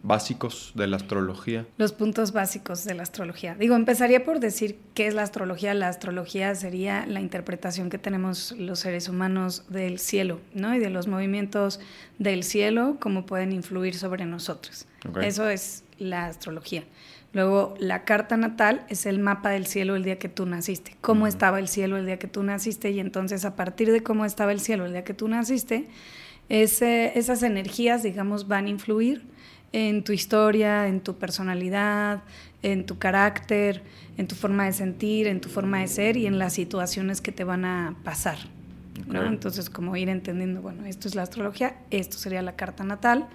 básicos 0.02 0.73
de 0.75 0.87
la 0.87 0.97
astrología? 0.97 1.66
Los 1.76 1.92
puntos 1.92 2.33
básicos 2.33 2.85
de 2.85 2.95
la 2.95 3.02
astrología. 3.02 3.54
Digo, 3.54 3.76
empezaría 3.76 4.25
por 4.25 4.40
decir 4.40 4.78
qué 4.95 5.07
es 5.07 5.14
la 5.14 5.23
astrología. 5.23 5.75
La 5.75 5.88
astrología 5.88 6.54
sería 6.54 7.07
la 7.07 7.21
interpretación 7.21 7.90
que 7.90 7.99
tenemos 7.99 8.52
los 8.52 8.80
seres 8.80 9.09
humanos 9.09 9.64
del 9.69 9.99
cielo, 9.99 10.40
¿no? 10.54 10.75
Y 10.75 10.78
de 10.78 10.90
los 10.90 11.07
movimientos 11.07 11.80
del 12.19 12.45
cielo, 12.45 12.97
cómo 13.00 13.26
pueden 13.26 13.52
influir 13.52 13.95
sobre 13.95 14.25
nosotros. 14.25 14.87
Eso 15.23 15.49
es 15.49 15.85
la 15.99 16.26
astrología. 16.26 16.85
Luego, 17.33 17.75
la 17.78 18.04
carta 18.04 18.37
natal 18.37 18.85
es 18.88 19.07
el 19.07 19.21
mapa 19.21 19.50
del 19.50 19.66
cielo 19.66 19.95
el 19.95 20.02
día 20.02 20.19
que 20.19 20.28
tú 20.28 20.47
naciste. 20.47 20.97
Cómo 21.00 21.28
estaba 21.28 21.61
el 21.61 21.69
cielo 21.69 21.97
el 21.97 22.07
día 22.07 22.19
que 22.19 22.26
tú 22.26 22.42
naciste 22.42 22.90
y 22.90 22.99
entonces 22.99 23.45
a 23.45 23.54
partir 23.54 23.92
de 23.92 24.02
cómo 24.02 24.25
estaba 24.25 24.50
el 24.50 24.61
cielo 24.61 24.85
el 24.85 24.92
día 24.92 25.04
que 25.04 25.14
tú 25.14 25.28
naciste, 25.28 25.87
esas 26.49 27.42
energías, 27.45 28.02
digamos, 28.02 28.49
van 28.49 28.66
a 28.66 28.71
influir 28.71 29.23
en 29.73 30.03
tu 30.03 30.12
historia, 30.12 30.89
en 30.89 31.00
tu 31.00 31.17
personalidad, 31.17 32.23
en 32.62 32.87
tu 32.87 32.99
carácter, 32.99 33.83
en 34.17 34.27
tu 34.27 34.35
forma 34.35 34.67
de 34.67 34.73
sentir, 34.73 35.27
en 35.27 35.41
tu 35.41 35.49
forma 35.49 35.81
de 35.81 35.89
ser 35.89 36.17
y 36.17 36.27
en 36.27 36.39
las 36.39 36.53
situaciones 36.53 37.21
que 37.21 37.33
te 37.33 37.45
van 37.45 37.65
a 37.65 37.97
pasar. 38.05 38.39
¿no? 39.07 39.25
Entonces, 39.25 39.71
como 39.71 39.97
ir 39.97 40.09
entendiendo, 40.09 40.61
bueno, 40.61 40.85
esto 40.87 41.09
es 41.09 41.15
la 41.15 41.23
astrología, 41.23 41.77
esto 41.91 42.19
sería 42.19 42.43
la 42.43 42.57
carta 42.57 42.85
natal. 42.85 43.29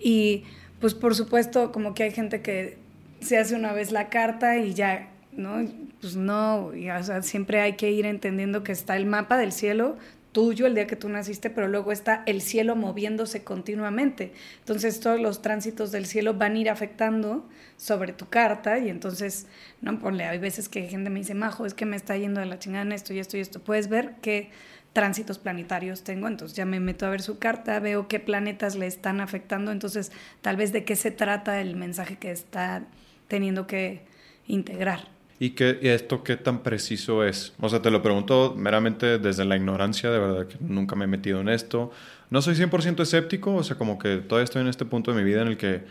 Y 0.00 0.44
pues 0.80 0.94
por 0.94 1.14
supuesto, 1.14 1.72
como 1.72 1.94
que 1.94 2.04
hay 2.04 2.10
gente 2.10 2.42
que 2.42 2.78
se 3.20 3.38
hace 3.38 3.54
una 3.54 3.72
vez 3.72 3.92
la 3.92 4.08
carta 4.08 4.58
y 4.58 4.74
ya, 4.74 5.10
¿no? 5.32 5.64
Pues 6.00 6.16
no, 6.16 6.66
o 6.66 7.02
sea, 7.02 7.22
siempre 7.22 7.60
hay 7.60 7.74
que 7.74 7.90
ir 7.90 8.06
entendiendo 8.06 8.62
que 8.62 8.72
está 8.72 8.96
el 8.96 9.06
mapa 9.06 9.38
del 9.38 9.52
cielo, 9.52 9.96
tuyo 10.34 10.66
el 10.66 10.74
día 10.74 10.88
que 10.88 10.96
tú 10.96 11.08
naciste, 11.08 11.48
pero 11.48 11.68
luego 11.68 11.92
está 11.92 12.24
el 12.26 12.42
cielo 12.42 12.74
moviéndose 12.74 13.44
continuamente. 13.44 14.32
Entonces 14.58 14.98
todos 14.98 15.20
los 15.20 15.42
tránsitos 15.42 15.92
del 15.92 16.06
cielo 16.06 16.34
van 16.34 16.56
a 16.56 16.58
ir 16.58 16.70
afectando 16.70 17.48
sobre 17.76 18.12
tu 18.12 18.28
carta 18.28 18.78
y 18.80 18.90
entonces, 18.90 19.46
no, 19.80 19.98
ponle, 20.00 20.24
hay 20.24 20.38
veces 20.38 20.68
que 20.68 20.88
gente 20.88 21.08
me 21.08 21.20
dice, 21.20 21.34
Majo, 21.34 21.66
es 21.66 21.72
que 21.72 21.86
me 21.86 21.94
está 21.94 22.16
yendo 22.16 22.40
de 22.40 22.46
la 22.46 22.58
chingada 22.58 22.82
en 22.82 22.90
esto 22.90 23.14
y 23.14 23.20
esto 23.20 23.36
y 23.36 23.40
esto. 23.40 23.62
Puedes 23.62 23.88
ver 23.88 24.16
qué 24.20 24.50
tránsitos 24.92 25.38
planetarios 25.38 26.02
tengo, 26.02 26.26
entonces 26.26 26.56
ya 26.56 26.66
me 26.66 26.80
meto 26.80 27.06
a 27.06 27.10
ver 27.10 27.22
su 27.22 27.38
carta, 27.38 27.78
veo 27.78 28.08
qué 28.08 28.18
planetas 28.18 28.74
le 28.74 28.88
están 28.88 29.20
afectando, 29.20 29.70
entonces 29.70 30.10
tal 30.42 30.56
vez 30.56 30.72
de 30.72 30.84
qué 30.84 30.96
se 30.96 31.12
trata 31.12 31.60
el 31.60 31.76
mensaje 31.76 32.16
que 32.16 32.32
está 32.32 32.82
teniendo 33.28 33.68
que 33.68 34.02
integrar. 34.48 35.13
¿Y, 35.40 35.50
qué, 35.50 35.78
esto 35.82 36.22
qué 36.22 36.36
tan 36.36 36.62
preciso 36.62 37.24
es? 37.24 37.52
O 37.60 37.68
sea, 37.68 37.82
te 37.82 37.90
lo 37.90 38.02
pregunto 38.02 38.54
meramente 38.56 39.18
desde 39.18 39.44
la 39.44 39.56
ignorancia, 39.56 40.10
de 40.10 40.18
verdad 40.18 40.46
que 40.46 40.56
nunca 40.60 40.94
me 40.94 41.04
he 41.04 41.08
metido 41.08 41.40
en 41.40 41.48
esto. 41.48 41.90
No 42.30 42.40
soy 42.40 42.54
100% 42.54 43.00
escéptico, 43.02 43.54
o 43.54 43.62
sea, 43.62 43.76
como 43.76 43.98
que 43.98 44.18
todavía 44.18 44.44
estoy 44.44 44.62
en 44.62 44.68
este 44.68 44.84
punto 44.84 45.12
de 45.12 45.18
mi 45.18 45.24
vida 45.24 45.42
en 45.42 45.48
el 45.48 45.56
que 45.56 45.82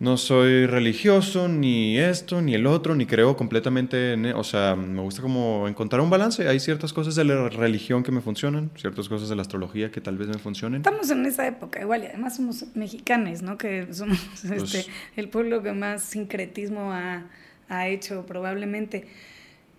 no 0.00 0.16
soy 0.16 0.66
religioso, 0.66 1.48
ni 1.48 1.98
esto, 1.98 2.42
ni 2.42 2.54
el 2.54 2.66
otro, 2.66 2.94
ni 2.96 3.06
creo 3.06 3.36
completamente 3.36 4.12
en... 4.14 4.26
E, 4.26 4.34
o 4.34 4.42
sea, 4.42 4.74
me 4.74 5.00
gusta 5.00 5.22
como 5.22 5.68
encontrar 5.68 6.02
un 6.02 6.10
balance. 6.10 6.48
Hay 6.48 6.58
ciertas 6.58 6.92
cosas 6.92 7.14
de 7.14 7.24
la 7.24 7.48
religión 7.48 8.02
que 8.02 8.10
me 8.10 8.20
funcionan, 8.20 8.70
ciertas 8.76 9.08
cosas 9.08 9.28
de 9.28 9.36
la 9.36 9.42
astrología 9.42 9.90
que 9.92 10.00
tal 10.00 10.18
vez 10.18 10.28
me 10.28 10.38
funcionen. 10.38 10.80
Estamos 10.80 11.10
en 11.10 11.24
esa 11.24 11.46
época 11.46 11.80
igual, 11.80 12.02
y 12.02 12.06
además 12.06 12.36
somos 12.36 12.64
mexicanos, 12.74 13.42
¿no? 13.42 13.56
Que 13.56 13.86
somos 13.94 14.18
pues 14.42 14.74
este, 14.74 14.90
el 15.16 15.28
pueblo 15.28 15.62
que 15.62 15.72
más 15.72 16.02
sincretismo 16.02 16.92
ha 16.92 17.22
ha 17.78 17.88
hecho 17.88 18.26
probablemente 18.26 19.06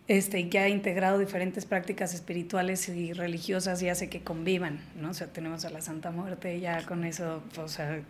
este, 0.07 0.49
que 0.49 0.59
ha 0.59 0.69
integrado 0.69 1.17
diferentes 1.17 1.65
prácticas 1.65 2.13
espirituales 2.13 2.87
y 2.89 3.13
religiosas 3.13 3.81
y 3.81 3.89
hace 3.89 4.09
que 4.09 4.21
convivan, 4.21 4.79
¿no? 5.01 5.09
O 5.09 5.13
sea, 5.13 5.27
tenemos 5.27 5.65
a 5.65 5.71
la 5.71 5.81
Santa 5.81 6.11
Muerte 6.11 6.57
y 6.57 6.61
ya 6.61 6.85
con 6.85 7.03
eso, 7.05 7.41
o 7.57 7.67
sea, 7.67 8.01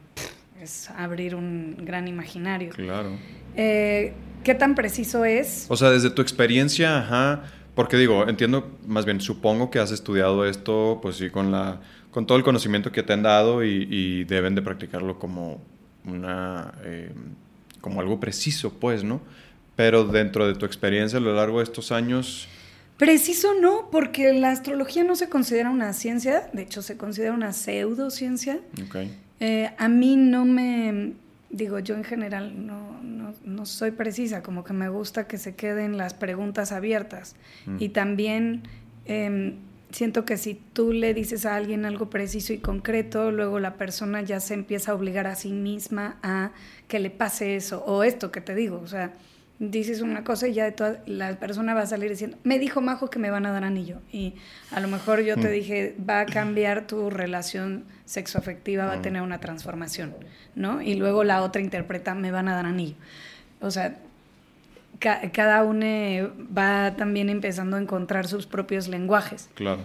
es 0.62 0.90
abrir 0.92 1.36
un 1.36 1.78
gran 1.86 2.08
imaginario. 2.08 2.72
Claro. 2.72 3.12
Eh, 3.56 4.14
¿Qué 4.44 4.56
tan 4.56 4.76
preciso 4.76 5.26
es? 5.26 5.68
O 5.70 5.78
sea, 5.78 5.90
desde 5.90 6.10
tu 6.10 6.22
experiencia, 6.22 7.00
ajá, 7.00 7.44
porque 7.76 7.98
digo, 7.98 8.28
entiendo, 8.28 8.78
más 8.86 9.06
bien, 9.06 9.22
supongo 9.22 9.72
que 9.72 9.80
has 9.80 9.92
estudiado 9.92 10.46
esto, 10.46 11.00
pues 11.02 11.18
sí, 11.18 11.30
con 11.30 11.52
la 11.52 11.82
con 12.12 12.26
todo 12.26 12.38
el 12.38 12.46
conocimiento 12.46 12.94
que 12.94 13.04
te 13.04 13.12
han 13.12 13.24
dado 13.24 13.62
y, 13.66 14.24
deben 14.24 14.56
de 14.56 14.62
practicarlo 14.62 15.20
como 15.20 15.62
una 16.06 16.74
eh, 16.86 17.12
como 17.82 18.00
algo 18.00 18.22
preciso, 18.22 18.74
pues, 18.80 19.04
¿no? 19.04 19.20
Pero 19.76 20.06
dentro 20.06 20.48
de 20.48 20.56
tu 20.56 20.66
experiencia 20.66 21.20
a 21.20 21.22
lo 21.22 21.36
largo 21.36 21.60
de 21.60 21.66
estos 21.66 21.92
años... 21.92 22.48
Preciso 22.98 23.54
no, 23.60 23.90
porque 23.92 24.32
la 24.32 24.52
astrología 24.52 25.04
no 25.04 25.18
se 25.18 25.28
considera 25.28 25.70
una 25.70 25.92
ciencia, 25.92 26.50
de 26.54 26.62
hecho 26.62 26.82
se 26.82 26.96
considera 26.96 27.34
una 27.34 27.52
pseudociencia. 27.52 28.62
Okay. 28.88 29.14
Eh, 29.42 29.70
a 29.78 29.90
mí 29.90 30.16
no 30.16 30.46
me, 30.46 31.12
digo, 31.50 31.80
yo 31.80 31.96
en 31.96 32.06
general 32.06 32.66
no, 32.66 33.02
no, 33.04 33.34
no, 33.44 33.66
soy 33.66 33.92
precisa, 33.92 34.42
como 34.42 34.64
que 34.64 34.72
me 34.72 34.88
gusta 34.88 35.28
que 35.28 35.38
se 35.38 35.56
queden 35.56 35.98
las 35.98 36.14
preguntas 36.14 36.72
abiertas. 36.72 37.36
Mm. 37.66 37.78
Y 37.80 37.90
también 37.90 38.64
em, 39.06 39.56
siento 39.92 40.24
que 40.24 40.38
si 40.38 40.56
tú 40.74 40.94
le 40.94 41.14
dices 41.14 41.46
a 41.46 41.56
alguien 41.56 41.84
algo 41.84 42.10
preciso 42.10 42.54
y 42.54 42.60
concreto, 42.60 43.30
luego 43.30 43.60
la 43.60 43.74
persona 43.74 44.22
ya 44.22 44.40
se 44.40 44.54
empieza 44.54 44.94
a 44.94 44.96
obligar 44.96 45.28
a 45.28 45.36
sí 45.36 45.52
misma 45.52 46.18
a 46.24 46.52
que 46.88 47.00
le 47.00 47.10
pase 47.10 47.58
eso 47.58 47.84
o 47.86 48.04
esto 48.04 48.32
que 48.32 48.40
te 48.40 48.56
digo, 48.56 48.80
o 48.82 48.88
sea 48.88 49.14
dices 49.60 50.02
una 50.02 50.24
cosa 50.24 50.48
y 50.48 50.54
ya 50.54 50.66
de 50.66 50.72
toda, 50.72 51.00
la 51.06 51.40
persona 51.40 51.74
va 51.74 51.82
a 51.82 51.86
salir 51.86 52.10
diciendo, 52.10 52.38
me 52.44 52.60
dijo 52.60 52.82
Majo 52.82 53.10
que 53.10 53.20
me 53.20 53.30
van 53.30 53.46
a 53.46 53.52
dar 53.52 53.64
anillo. 53.64 54.02
Y 54.12 54.34
a 54.72 54.80
lo 54.80 54.88
mejor 54.88 55.22
yo 55.22 55.36
te 55.36 55.48
mm. 55.48 55.52
dije, 55.52 55.96
va 56.08 56.22
a 56.22 56.26
cambiar 56.26 56.88
tu 56.88 57.10
relación 57.10 57.86
sexoafectiva, 58.06 58.86
va 58.86 58.94
a 58.94 58.98
mm. 58.98 59.02
tener 59.02 59.22
una 59.22 59.40
transformación, 59.40 60.16
¿no? 60.56 60.82
Y 60.82 60.96
luego 60.96 61.24
la 61.24 61.42
otra 61.42 61.62
interpreta, 61.62 62.16
me 62.16 62.32
van 62.32 62.48
a 62.48 62.56
dar 62.56 62.66
anillo. 62.66 62.96
O 63.62 63.72
sea, 63.72 63.98
cada 65.00 65.64
uno 65.64 65.86
va 66.56 66.96
también 66.96 67.30
empezando 67.30 67.78
a 67.78 67.82
encontrar 67.82 68.28
sus 68.28 68.46
propios 68.46 68.88
lenguajes. 68.88 69.50
Claro. 69.56 69.82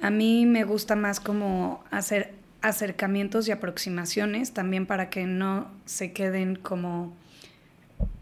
A 0.00 0.10
mí 0.10 0.46
me 0.46 0.64
gusta 0.64 0.94
más 0.94 1.20
como 1.20 1.82
hacer 1.90 2.34
acercamientos 2.60 3.48
y 3.48 3.52
aproximaciones 3.52 4.52
también 4.52 4.86
para 4.86 5.08
que 5.08 5.24
no 5.24 5.70
se 5.84 6.12
queden 6.12 6.56
como 6.56 7.14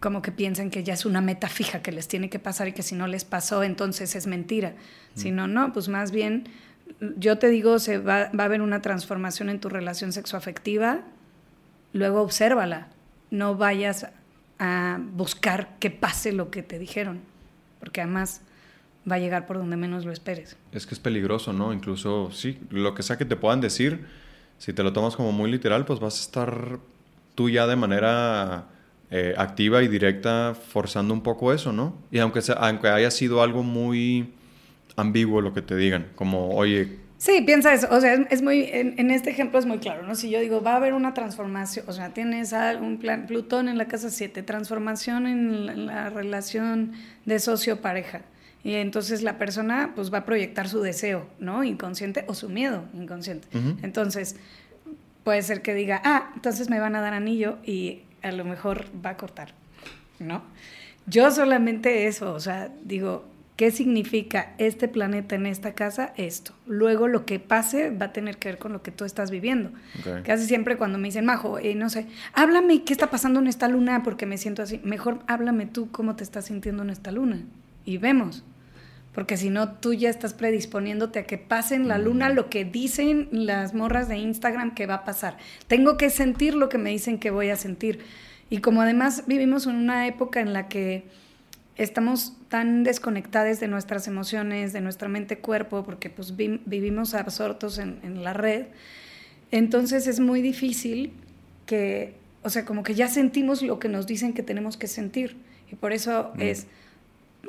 como 0.00 0.22
que 0.22 0.32
piensan 0.32 0.70
que 0.70 0.84
ya 0.84 0.94
es 0.94 1.04
una 1.04 1.20
meta 1.20 1.48
fija 1.48 1.82
que 1.82 1.92
les 1.92 2.08
tiene 2.08 2.28
que 2.28 2.38
pasar 2.38 2.68
y 2.68 2.72
que 2.72 2.82
si 2.82 2.94
no 2.94 3.06
les 3.06 3.24
pasó, 3.24 3.62
entonces 3.62 4.14
es 4.14 4.26
mentira. 4.26 4.70
Mm. 4.70 5.18
Si 5.18 5.30
no, 5.30 5.46
no, 5.46 5.72
pues 5.72 5.88
más 5.88 6.10
bien, 6.12 6.48
yo 7.16 7.38
te 7.38 7.48
digo, 7.48 7.78
se 7.78 7.98
va, 7.98 8.30
va 8.38 8.44
a 8.44 8.46
haber 8.46 8.60
una 8.60 8.82
transformación 8.82 9.48
en 9.48 9.60
tu 9.60 9.68
relación 9.68 10.12
sexoafectiva, 10.12 11.00
luego 11.92 12.20
obsérvala, 12.20 12.88
no 13.30 13.56
vayas 13.56 14.08
a 14.58 15.00
buscar 15.00 15.78
que 15.78 15.90
pase 15.90 16.32
lo 16.32 16.50
que 16.50 16.62
te 16.62 16.78
dijeron, 16.78 17.20
porque 17.80 18.00
además 18.00 18.42
va 19.10 19.16
a 19.16 19.18
llegar 19.18 19.46
por 19.46 19.58
donde 19.58 19.76
menos 19.76 20.04
lo 20.04 20.12
esperes. 20.12 20.56
Es 20.72 20.86
que 20.86 20.94
es 20.94 21.00
peligroso, 21.00 21.52
¿no? 21.52 21.72
Incluso, 21.72 22.30
sí, 22.30 22.58
lo 22.70 22.94
que 22.94 23.02
sea 23.02 23.18
que 23.18 23.24
te 23.24 23.36
puedan 23.36 23.60
decir, 23.60 24.06
si 24.58 24.72
te 24.72 24.82
lo 24.82 24.92
tomas 24.92 25.16
como 25.16 25.32
muy 25.32 25.50
literal, 25.50 25.84
pues 25.84 26.00
vas 26.00 26.18
a 26.18 26.22
estar 26.22 26.78
tú 27.34 27.50
ya 27.50 27.66
de 27.66 27.76
manera 27.76 28.66
eh, 29.10 29.34
activa 29.36 29.82
y 29.82 29.88
directa 29.88 30.54
forzando 30.54 31.14
un 31.14 31.22
poco 31.22 31.52
eso, 31.52 31.72
¿no? 31.72 31.96
Y 32.10 32.18
aunque, 32.18 32.42
sea, 32.42 32.56
aunque 32.56 32.88
haya 32.88 33.10
sido 33.10 33.42
algo 33.42 33.62
muy 33.62 34.32
ambiguo 34.96 35.40
lo 35.40 35.52
que 35.52 35.62
te 35.62 35.76
digan, 35.76 36.08
como, 36.14 36.50
oye... 36.50 36.98
Sí, 37.18 37.42
piensa 37.42 37.72
eso, 37.72 37.88
o 37.90 38.00
sea, 38.00 38.14
es, 38.14 38.42
muy, 38.42 38.68
en, 38.70 39.10
este 39.10 39.30
ejemplo 39.30 39.58
es 39.58 39.66
muy 39.66 39.78
claro, 39.78 40.02
¿no? 40.06 40.14
Si 40.14 40.30
yo 40.30 40.40
digo, 40.40 40.62
va 40.62 40.72
a 40.72 40.76
haber 40.76 40.94
una 40.94 41.14
transformación, 41.14 41.84
o 41.88 41.92
sea, 41.92 42.10
tienes 42.10 42.54
un 42.80 42.98
plan, 42.98 43.26
Plutón 43.26 43.68
en 43.68 43.78
la 43.78 43.86
casa 43.86 44.10
7, 44.10 44.42
transformación 44.42 45.26
en 45.26 45.86
la, 45.86 46.10
relación 46.10 46.92
de 47.24 47.38
socio-pareja, 47.38 48.22
y 48.62 48.74
entonces 48.74 49.22
la 49.22 49.38
persona 49.38 49.92
pues 49.94 50.12
va 50.12 50.18
a 50.18 50.24
proyectar 50.24 50.68
su 50.68 50.80
deseo, 50.80 51.26
¿no? 51.38 51.64
Inconsciente 51.64 52.24
o 52.26 52.34
su 52.34 52.48
miedo 52.48 52.84
inconsciente. 52.94 53.46
Entonces, 53.82 54.36
puede 55.22 55.42
ser 55.42 55.62
que 55.62 55.74
diga, 55.74 56.00
ah, 56.04 56.30
entonces 56.34 56.70
me 56.70 56.78
van 56.80 56.96
a 56.96 57.00
dar 57.00 57.14
anillo 57.14 57.58
y 57.64 58.02
a 58.24 58.32
lo 58.32 58.44
mejor 58.44 58.86
va 59.04 59.10
a 59.10 59.16
cortar, 59.16 59.52
¿no? 60.18 60.42
Yo 61.06 61.30
solamente 61.30 62.06
eso, 62.06 62.32
o 62.32 62.40
sea, 62.40 62.70
digo, 62.82 63.26
¿qué 63.56 63.70
significa 63.70 64.54
este 64.58 64.88
planeta 64.88 65.34
en 65.34 65.46
esta 65.46 65.74
casa? 65.74 66.12
Esto. 66.16 66.54
Luego 66.66 67.08
lo 67.08 67.26
que 67.26 67.38
pase 67.38 67.90
va 67.90 68.06
a 68.06 68.12
tener 68.12 68.38
que 68.38 68.48
ver 68.48 68.58
con 68.58 68.72
lo 68.72 68.82
que 68.82 68.90
tú 68.90 69.04
estás 69.04 69.30
viviendo. 69.30 69.70
Casi 70.24 70.46
siempre 70.46 70.76
cuando 70.76 70.98
me 70.98 71.08
dicen, 71.08 71.26
Majo, 71.26 71.58
eh, 71.58 71.74
no 71.74 71.90
sé, 71.90 72.06
háblame 72.32 72.84
qué 72.84 72.92
está 72.92 73.10
pasando 73.10 73.40
en 73.40 73.46
esta 73.46 73.68
luna 73.68 74.02
porque 74.02 74.24
me 74.24 74.38
siento 74.38 74.62
así. 74.62 74.80
Mejor 74.82 75.20
háblame 75.26 75.66
tú 75.66 75.90
cómo 75.90 76.16
te 76.16 76.24
estás 76.24 76.46
sintiendo 76.46 76.82
en 76.82 76.90
esta 76.90 77.12
luna 77.12 77.42
y 77.84 77.98
vemos 77.98 78.44
porque 79.14 79.36
si 79.36 79.48
no 79.48 79.72
tú 79.74 79.94
ya 79.94 80.10
estás 80.10 80.34
predisponiéndote 80.34 81.20
a 81.20 81.24
que 81.24 81.38
pase 81.38 81.76
en 81.76 81.86
la 81.86 81.98
luna 81.98 82.30
lo 82.30 82.50
que 82.50 82.64
dicen 82.64 83.28
las 83.30 83.72
morras 83.72 84.08
de 84.08 84.18
Instagram 84.18 84.74
que 84.74 84.86
va 84.86 84.94
a 84.94 85.04
pasar. 85.04 85.38
Tengo 85.68 85.96
que 85.96 86.10
sentir 86.10 86.54
lo 86.54 86.68
que 86.68 86.78
me 86.78 86.90
dicen 86.90 87.18
que 87.18 87.30
voy 87.30 87.50
a 87.50 87.56
sentir. 87.56 88.00
Y 88.50 88.58
como 88.58 88.82
además 88.82 89.24
vivimos 89.26 89.66
en 89.66 89.76
una 89.76 90.08
época 90.08 90.40
en 90.40 90.52
la 90.52 90.68
que 90.68 91.04
estamos 91.76 92.34
tan 92.48 92.82
desconectadas 92.82 93.60
de 93.60 93.68
nuestras 93.68 94.08
emociones, 94.08 94.72
de 94.72 94.80
nuestra 94.80 95.08
mente-cuerpo, 95.08 95.84
porque 95.84 96.10
pues 96.10 96.36
vivimos 96.36 97.14
absortos 97.14 97.78
en, 97.78 98.22
la 98.22 98.32
red, 98.32 98.66
entonces 99.50 100.06
es 100.06 100.20
muy 100.20 100.42
difícil 100.42 101.12
que, 101.66 102.14
o 102.42 102.50
sea, 102.50 102.64
como 102.64 102.82
que 102.82 102.94
ya 102.94 103.08
sentimos 103.08 103.62
lo 103.62 103.78
que 103.78 103.88
nos 103.88 104.06
dicen 104.06 104.34
que 104.34 104.42
tenemos 104.42 104.76
que 104.76 104.88
sentir. 104.88 105.36
Y 105.70 105.76
por 105.76 105.92
eso 105.92 106.32
es 106.38 106.66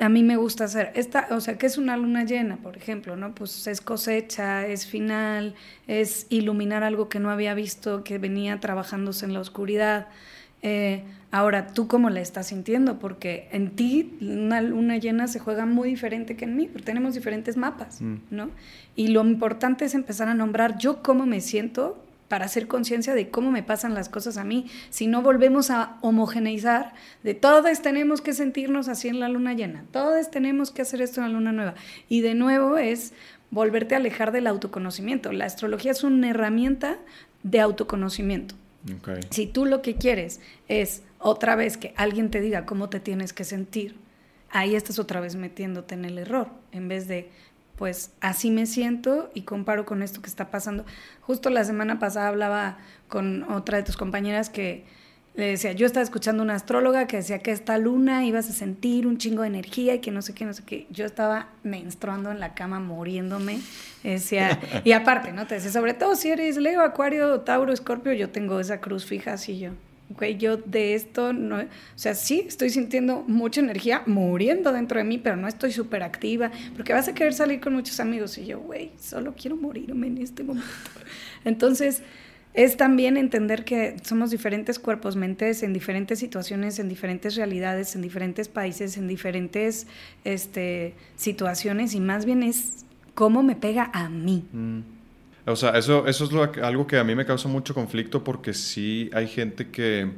a 0.00 0.08
mí 0.08 0.22
me 0.22 0.36
gusta 0.36 0.64
hacer. 0.64 0.92
Esta, 0.94 1.28
o 1.30 1.40
sea, 1.40 1.58
que 1.58 1.66
es 1.66 1.78
una 1.78 1.96
luna 1.96 2.24
llena, 2.24 2.56
por 2.56 2.76
ejemplo, 2.76 3.16
¿no? 3.16 3.34
Pues 3.34 3.66
es 3.66 3.80
cosecha, 3.80 4.66
es 4.66 4.86
final, 4.86 5.54
es 5.86 6.26
iluminar 6.30 6.82
algo 6.82 7.08
que 7.08 7.20
no 7.20 7.30
había 7.30 7.54
visto, 7.54 8.04
que 8.04 8.18
venía 8.18 8.60
trabajándose 8.60 9.24
en 9.26 9.34
la 9.34 9.40
oscuridad. 9.40 10.08
Eh, 10.62 11.04
ahora, 11.30 11.68
¿tú 11.68 11.86
cómo 11.88 12.10
la 12.10 12.20
estás 12.20 12.48
sintiendo? 12.48 12.98
Porque 12.98 13.48
en 13.52 13.70
ti 13.76 14.16
una 14.20 14.60
luna 14.60 14.96
llena 14.98 15.28
se 15.28 15.38
juega 15.38 15.66
muy 15.66 15.90
diferente 15.90 16.36
que 16.36 16.44
en 16.44 16.56
mí, 16.56 16.66
porque 16.66 16.84
tenemos 16.84 17.14
diferentes 17.14 17.56
mapas, 17.56 18.00
mm. 18.00 18.16
¿no? 18.30 18.50
Y 18.94 19.08
lo 19.08 19.22
importante 19.24 19.84
es 19.84 19.94
empezar 19.94 20.28
a 20.28 20.34
nombrar 20.34 20.78
yo 20.78 21.02
cómo 21.02 21.26
me 21.26 21.40
siento 21.40 22.02
para 22.28 22.46
hacer 22.46 22.66
conciencia 22.66 23.14
de 23.14 23.30
cómo 23.30 23.50
me 23.50 23.62
pasan 23.62 23.94
las 23.94 24.08
cosas 24.08 24.36
a 24.36 24.44
mí. 24.44 24.66
Si 24.90 25.06
no 25.06 25.22
volvemos 25.22 25.70
a 25.70 25.98
homogeneizar, 26.00 26.94
de 27.22 27.34
todos 27.34 27.82
tenemos 27.82 28.20
que 28.20 28.32
sentirnos 28.32 28.88
así 28.88 29.08
en 29.08 29.20
la 29.20 29.28
luna 29.28 29.54
llena, 29.54 29.84
todos 29.92 30.30
tenemos 30.30 30.70
que 30.70 30.82
hacer 30.82 31.00
esto 31.02 31.20
en 31.20 31.28
la 31.28 31.32
luna 31.32 31.52
nueva. 31.52 31.74
Y 32.08 32.20
de 32.20 32.34
nuevo 32.34 32.78
es 32.78 33.12
volverte 33.50 33.94
a 33.94 33.98
alejar 33.98 34.32
del 34.32 34.46
autoconocimiento. 34.46 35.32
La 35.32 35.44
astrología 35.44 35.92
es 35.92 36.02
una 36.02 36.30
herramienta 36.30 36.98
de 37.42 37.60
autoconocimiento. 37.60 38.54
Si 39.30 39.46
tú 39.46 39.64
lo 39.64 39.82
que 39.82 39.96
quieres 39.96 40.40
es 40.68 41.02
otra 41.18 41.56
vez 41.56 41.76
que 41.76 41.92
alguien 41.96 42.30
te 42.30 42.40
diga 42.40 42.66
cómo 42.66 42.88
te 42.88 43.00
tienes 43.00 43.32
que 43.32 43.44
sentir, 43.44 43.96
ahí 44.50 44.76
estás 44.76 44.98
otra 44.98 45.20
vez 45.20 45.34
metiéndote 45.34 45.94
en 45.94 46.04
el 46.04 46.18
error, 46.18 46.50
en 46.70 46.86
vez 46.88 47.08
de 47.08 47.30
pues 47.76 48.12
así 48.20 48.50
me 48.50 48.66
siento 48.66 49.30
y 49.34 49.42
comparo 49.42 49.84
con 49.84 50.02
esto 50.02 50.22
que 50.22 50.28
está 50.28 50.50
pasando. 50.50 50.84
Justo 51.20 51.50
la 51.50 51.64
semana 51.64 51.98
pasada 51.98 52.28
hablaba 52.28 52.78
con 53.08 53.42
otra 53.44 53.78
de 53.78 53.84
tus 53.84 53.96
compañeras 53.96 54.50
que 54.50 54.84
le 55.34 55.48
decía, 55.48 55.72
yo 55.72 55.84
estaba 55.84 56.02
escuchando 56.02 56.42
una 56.42 56.54
astróloga 56.54 57.06
que 57.06 57.18
decía 57.18 57.40
que 57.40 57.52
esta 57.52 57.76
luna 57.76 58.24
ibas 58.24 58.48
a 58.48 58.52
sentir 58.54 59.06
un 59.06 59.18
chingo 59.18 59.42
de 59.42 59.48
energía 59.48 59.94
y 59.94 59.98
que 59.98 60.10
no 60.10 60.22
sé 60.22 60.32
qué, 60.32 60.46
no 60.46 60.54
sé 60.54 60.62
qué. 60.64 60.86
Yo 60.90 61.04
estaba 61.04 61.48
menstruando 61.62 62.30
en 62.30 62.40
la 62.40 62.54
cama, 62.54 62.80
muriéndome. 62.80 63.60
Decía, 64.02 64.58
y 64.84 64.92
aparte, 64.92 65.32
¿no? 65.32 65.46
Te 65.46 65.56
decía, 65.56 65.70
sobre 65.70 65.92
todo 65.92 66.16
si 66.16 66.30
eres 66.30 66.56
Leo, 66.56 66.80
Acuario, 66.80 67.40
Tauro, 67.40 67.74
Escorpio, 67.74 68.14
yo 68.14 68.30
tengo 68.30 68.60
esa 68.60 68.80
cruz 68.80 69.04
fija 69.04 69.34
así 69.34 69.58
yo 69.58 69.72
güey, 70.10 70.36
yo 70.36 70.56
de 70.56 70.94
esto 70.94 71.32
no, 71.32 71.58
o 71.58 71.68
sea, 71.94 72.14
sí, 72.14 72.44
estoy 72.46 72.70
sintiendo 72.70 73.24
mucha 73.26 73.60
energía 73.60 74.02
muriendo 74.06 74.72
dentro 74.72 74.98
de 74.98 75.04
mí, 75.04 75.18
pero 75.18 75.36
no 75.36 75.48
estoy 75.48 75.72
súper 75.72 76.02
activa, 76.02 76.50
porque 76.76 76.92
vas 76.92 77.08
a 77.08 77.14
querer 77.14 77.34
salir 77.34 77.60
con 77.60 77.74
muchos 77.74 77.98
amigos 78.00 78.38
y 78.38 78.46
yo, 78.46 78.60
güey, 78.60 78.92
solo 78.98 79.34
quiero 79.36 79.56
morirme 79.56 80.06
en 80.06 80.18
este 80.18 80.44
momento. 80.44 80.68
Entonces, 81.44 82.02
es 82.54 82.78
también 82.78 83.18
entender 83.18 83.64
que 83.64 83.96
somos 84.02 84.30
diferentes 84.30 84.78
cuerpos, 84.78 85.14
mentes, 85.14 85.62
en 85.62 85.74
diferentes 85.74 86.18
situaciones, 86.18 86.78
en 86.78 86.88
diferentes 86.88 87.36
realidades, 87.36 87.94
en 87.94 88.02
diferentes 88.02 88.48
países, 88.48 88.96
en 88.96 89.08
diferentes 89.08 89.86
este, 90.24 90.94
situaciones, 91.16 91.94
y 91.94 92.00
más 92.00 92.24
bien 92.24 92.42
es 92.42 92.86
cómo 93.14 93.42
me 93.42 93.56
pega 93.56 93.90
a 93.92 94.08
mí. 94.08 94.46
Mm. 94.52 94.95
O 95.46 95.54
sea, 95.54 95.70
eso, 95.78 96.06
eso 96.06 96.24
es 96.24 96.58
algo 96.62 96.86
que 96.86 96.98
a 96.98 97.04
mí 97.04 97.14
me 97.14 97.24
causa 97.24 97.48
mucho 97.48 97.72
conflicto 97.72 98.24
porque 98.24 98.52
sí 98.52 99.08
hay 99.12 99.28
gente 99.28 99.70
que 99.70 100.10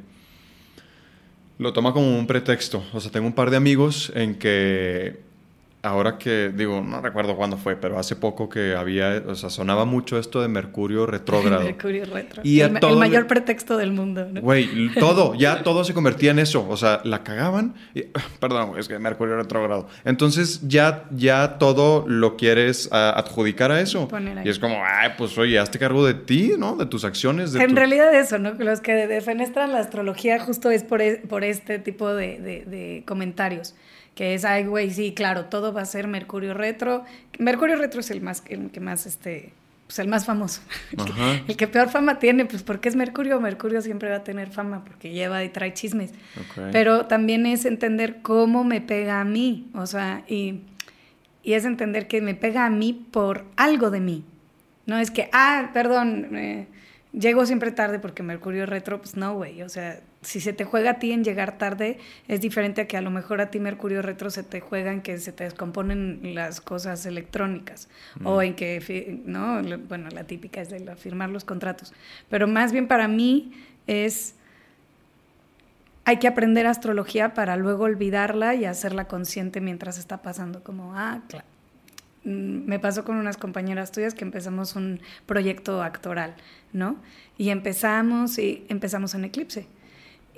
lo 1.59 1.71
toma 1.71 1.93
como 1.93 2.17
un 2.17 2.25
pretexto. 2.25 2.83
O 2.93 2.99
sea, 2.99 3.11
tengo 3.11 3.27
un 3.27 3.33
par 3.33 3.51
de 3.51 3.57
amigos 3.57 4.11
en 4.15 4.39
que 4.39 5.28
ahora 5.81 6.17
que 6.17 6.51
digo, 6.53 6.81
no 6.81 7.01
recuerdo 7.01 7.35
cuándo 7.35 7.57
fue, 7.57 7.75
pero 7.75 7.97
hace 7.97 8.15
poco 8.15 8.49
que 8.49 8.75
había, 8.75 9.23
o 9.25 9.35
sea, 9.35 9.49
sonaba 9.49 9.85
mucho 9.85 10.17
esto 10.17 10.41
de 10.41 10.47
Mercurio 10.47 11.05
retrógrado. 11.05 11.63
Mercurio 11.63 12.05
retrógrado. 12.05 12.41
Y 12.43 12.61
el, 12.61 12.77
el, 12.81 12.95
mayor 12.97 13.27
pretexto 13.27 13.77
del 13.77 13.91
mundo. 13.91 14.27
Güey, 14.41 14.93
todo, 14.99 15.35
ya 15.35 15.63
todo 15.63 15.83
se 15.83 15.93
convertía 15.93 16.31
en 16.31 16.39
eso. 16.39 16.67
O 16.69 16.75
sea, 16.75 17.01
la 17.05 17.23
cagaban. 17.23 17.75
Y, 17.93 18.03
perdón, 18.39 18.73
es 18.77 18.87
que 18.87 18.99
Mercurio 18.99 19.37
retrógrado. 19.37 19.87
Entonces 20.03 20.67
ya, 20.67 21.05
ya 21.11 21.57
todo 21.57 22.05
lo 22.07 22.35
quieres 22.35 22.89
adjudicar 22.91 23.71
a 23.71 23.79
eso. 23.79 24.07
Y 24.43 24.49
es 24.49 24.59
como, 24.59 24.83
ay, 24.83 25.11
pues 25.17 25.37
oye, 25.37 25.59
hazte 25.59 25.79
cargo 25.79 26.05
de 26.05 26.13
ti, 26.13 26.53
¿no? 26.57 26.75
De 26.75 26.85
tus 26.85 27.05
acciones. 27.05 27.53
De 27.53 27.63
en 27.63 27.75
realidad 27.75 28.13
eso, 28.13 28.37
¿no? 28.37 28.53
Los 28.53 28.81
que 28.81 29.07
defenestran 29.07 29.71
la 29.71 29.79
astrología 29.79 30.39
justo 30.39 30.71
es 30.71 30.83
por, 30.83 31.01
e, 31.01 31.17
por 31.17 31.43
este 31.43 31.79
tipo 31.79 32.13
de, 32.13 32.39
de, 32.39 32.65
de 32.65 33.03
comentarios 33.05 33.75
que 34.19 34.33
es, 34.33 34.43
ay, 34.43 34.65
güey, 34.65 34.91
sí, 34.91 35.13
claro, 35.13 35.45
todo 35.45 35.71
va 35.71 35.79
a 35.79 35.85
ser 35.85 36.09
Mercurio 36.09 36.53
Retro. 36.53 37.05
Mercurio 37.37 37.77
Retro 37.77 38.01
es 38.01 38.11
el 38.11 38.19
más, 38.19 38.43
el 38.49 38.69
que 38.69 38.81
más, 38.81 39.05
este, 39.05 39.53
pues 39.87 39.97
el 39.99 40.09
más 40.09 40.25
famoso. 40.25 40.59
El 41.47 41.55
que, 41.55 41.69
peor 41.69 41.87
fama 41.87 42.19
tiene, 42.19 42.43
pues 42.43 42.61
porque 42.61 42.89
es 42.89 42.97
Mercurio, 42.97 43.39
Mercurio 43.39 43.81
siempre 43.81 44.09
va 44.09 44.17
a 44.17 44.23
tener 44.25 44.49
fama 44.49 44.83
porque 44.83 45.11
lleva 45.11 45.41
y 45.45 45.47
trae 45.47 45.73
chismes. 45.73 46.11
Pero 46.73 47.05
también 47.05 47.45
es 47.45 47.63
entender 47.63 48.17
cómo 48.21 48.65
me 48.65 48.81
pega 48.81 49.21
a 49.21 49.23
mí, 49.23 49.69
o 49.73 49.87
sea, 49.87 50.25
y, 50.27 50.63
y, 51.41 51.53
es 51.53 51.63
entender 51.63 52.09
que 52.09 52.19
me 52.19 52.35
pega 52.35 52.65
a 52.65 52.69
mí 52.69 52.91
por 52.91 53.45
algo 53.55 53.89
de 53.89 54.01
mí. 54.01 54.25
No 54.85 54.97
es 54.97 55.11
que, 55.11 55.29
ah, 55.31 55.69
perdón, 55.73 56.35
eh, 56.35 56.67
llego 57.13 57.45
siempre 57.45 57.71
tarde 57.71 57.99
porque 57.99 58.21
Mercurio 58.21 58.65
retro, 58.65 58.99
pues 58.99 59.15
no, 59.15 59.35
güey. 59.35 59.61
O 59.61 59.69
sea, 59.69 60.01
si 60.21 60.41
se 60.41 60.53
te 60.53 60.65
juega 60.65 60.91
a 60.91 60.99
ti 60.99 61.11
en 61.11 61.23
llegar 61.23 61.57
tarde, 61.57 61.97
es 62.27 62.41
diferente 62.41 62.81
a 62.81 62.87
que 62.87 62.97
a 62.97 63.01
lo 63.01 63.09
mejor 63.09 63.41
a 63.41 63.51
ti 63.51 63.59
Mercurio 63.59 64.01
retro 64.01 64.29
se 64.29 64.43
te 64.43 64.59
juega 64.59 64.91
en 64.91 65.01
que 65.01 65.17
se 65.17 65.31
te 65.31 65.45
descomponen 65.45 66.35
las 66.35 66.61
cosas 66.61 67.05
electrónicas 67.05 67.87
o 68.23 68.41
en 68.41 68.55
que, 68.55 69.21
¿no? 69.25 69.61
Bueno, 69.87 70.09
la 70.09 70.25
típica 70.25 70.61
es 70.61 70.69
de 70.69 70.95
firmar 70.95 71.29
los 71.29 71.45
contratos. 71.45 71.93
Pero 72.29 72.47
más 72.47 72.71
bien 72.71 72.87
para 72.87 73.07
mí 73.07 73.53
es 73.87 74.35
hay 76.05 76.17
que 76.17 76.27
aprender 76.27 76.65
astrología 76.65 77.33
para 77.33 77.55
luego 77.55 77.83
olvidarla 77.83 78.55
y 78.55 78.65
hacerla 78.65 79.07
consciente 79.07 79.61
mientras 79.61 79.99
está 79.99 80.23
pasando, 80.23 80.63
como, 80.63 80.95
ah, 80.95 81.21
claro, 81.27 81.45
Mm, 82.25 82.65
me 82.65 82.79
pasó 82.79 83.05
con 83.05 83.15
unas 83.15 83.37
compañeras 83.37 83.91
tuyas 83.91 84.13
que 84.13 84.25
empezamos 84.25 84.75
un 84.75 84.99
proyecto 85.25 85.81
actoral, 85.81 86.35
¿no? 86.73 86.97
Y 87.37 87.49
empezamos 87.49 88.37
y 88.37 88.65
empezamos 88.69 89.15
en 89.15 89.25
Eclipse. 89.25 89.67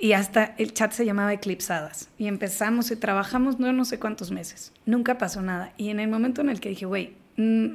Y 0.02 0.14
hasta 0.14 0.56
el 0.58 0.74
chat 0.74 0.90
se 0.90 1.04
llamaba 1.04 1.32
Eclipsadas. 1.32 2.08
Y 2.18 2.26
empezamos 2.26 2.90
y 2.90 2.96
trabajamos 2.96 3.60
no, 3.60 3.72
no 3.72 3.84
sé 3.84 4.00
cuántos 4.00 4.32
meses. 4.32 4.72
Nunca 4.84 5.16
pasó 5.16 5.42
nada. 5.42 5.72
Y 5.76 5.90
en 5.90 6.00
el 6.00 6.08
momento 6.08 6.40
en 6.40 6.48
el 6.48 6.58
que 6.58 6.70
dije, 6.70 6.86
güey, 6.86 7.12
mm, 7.36 7.66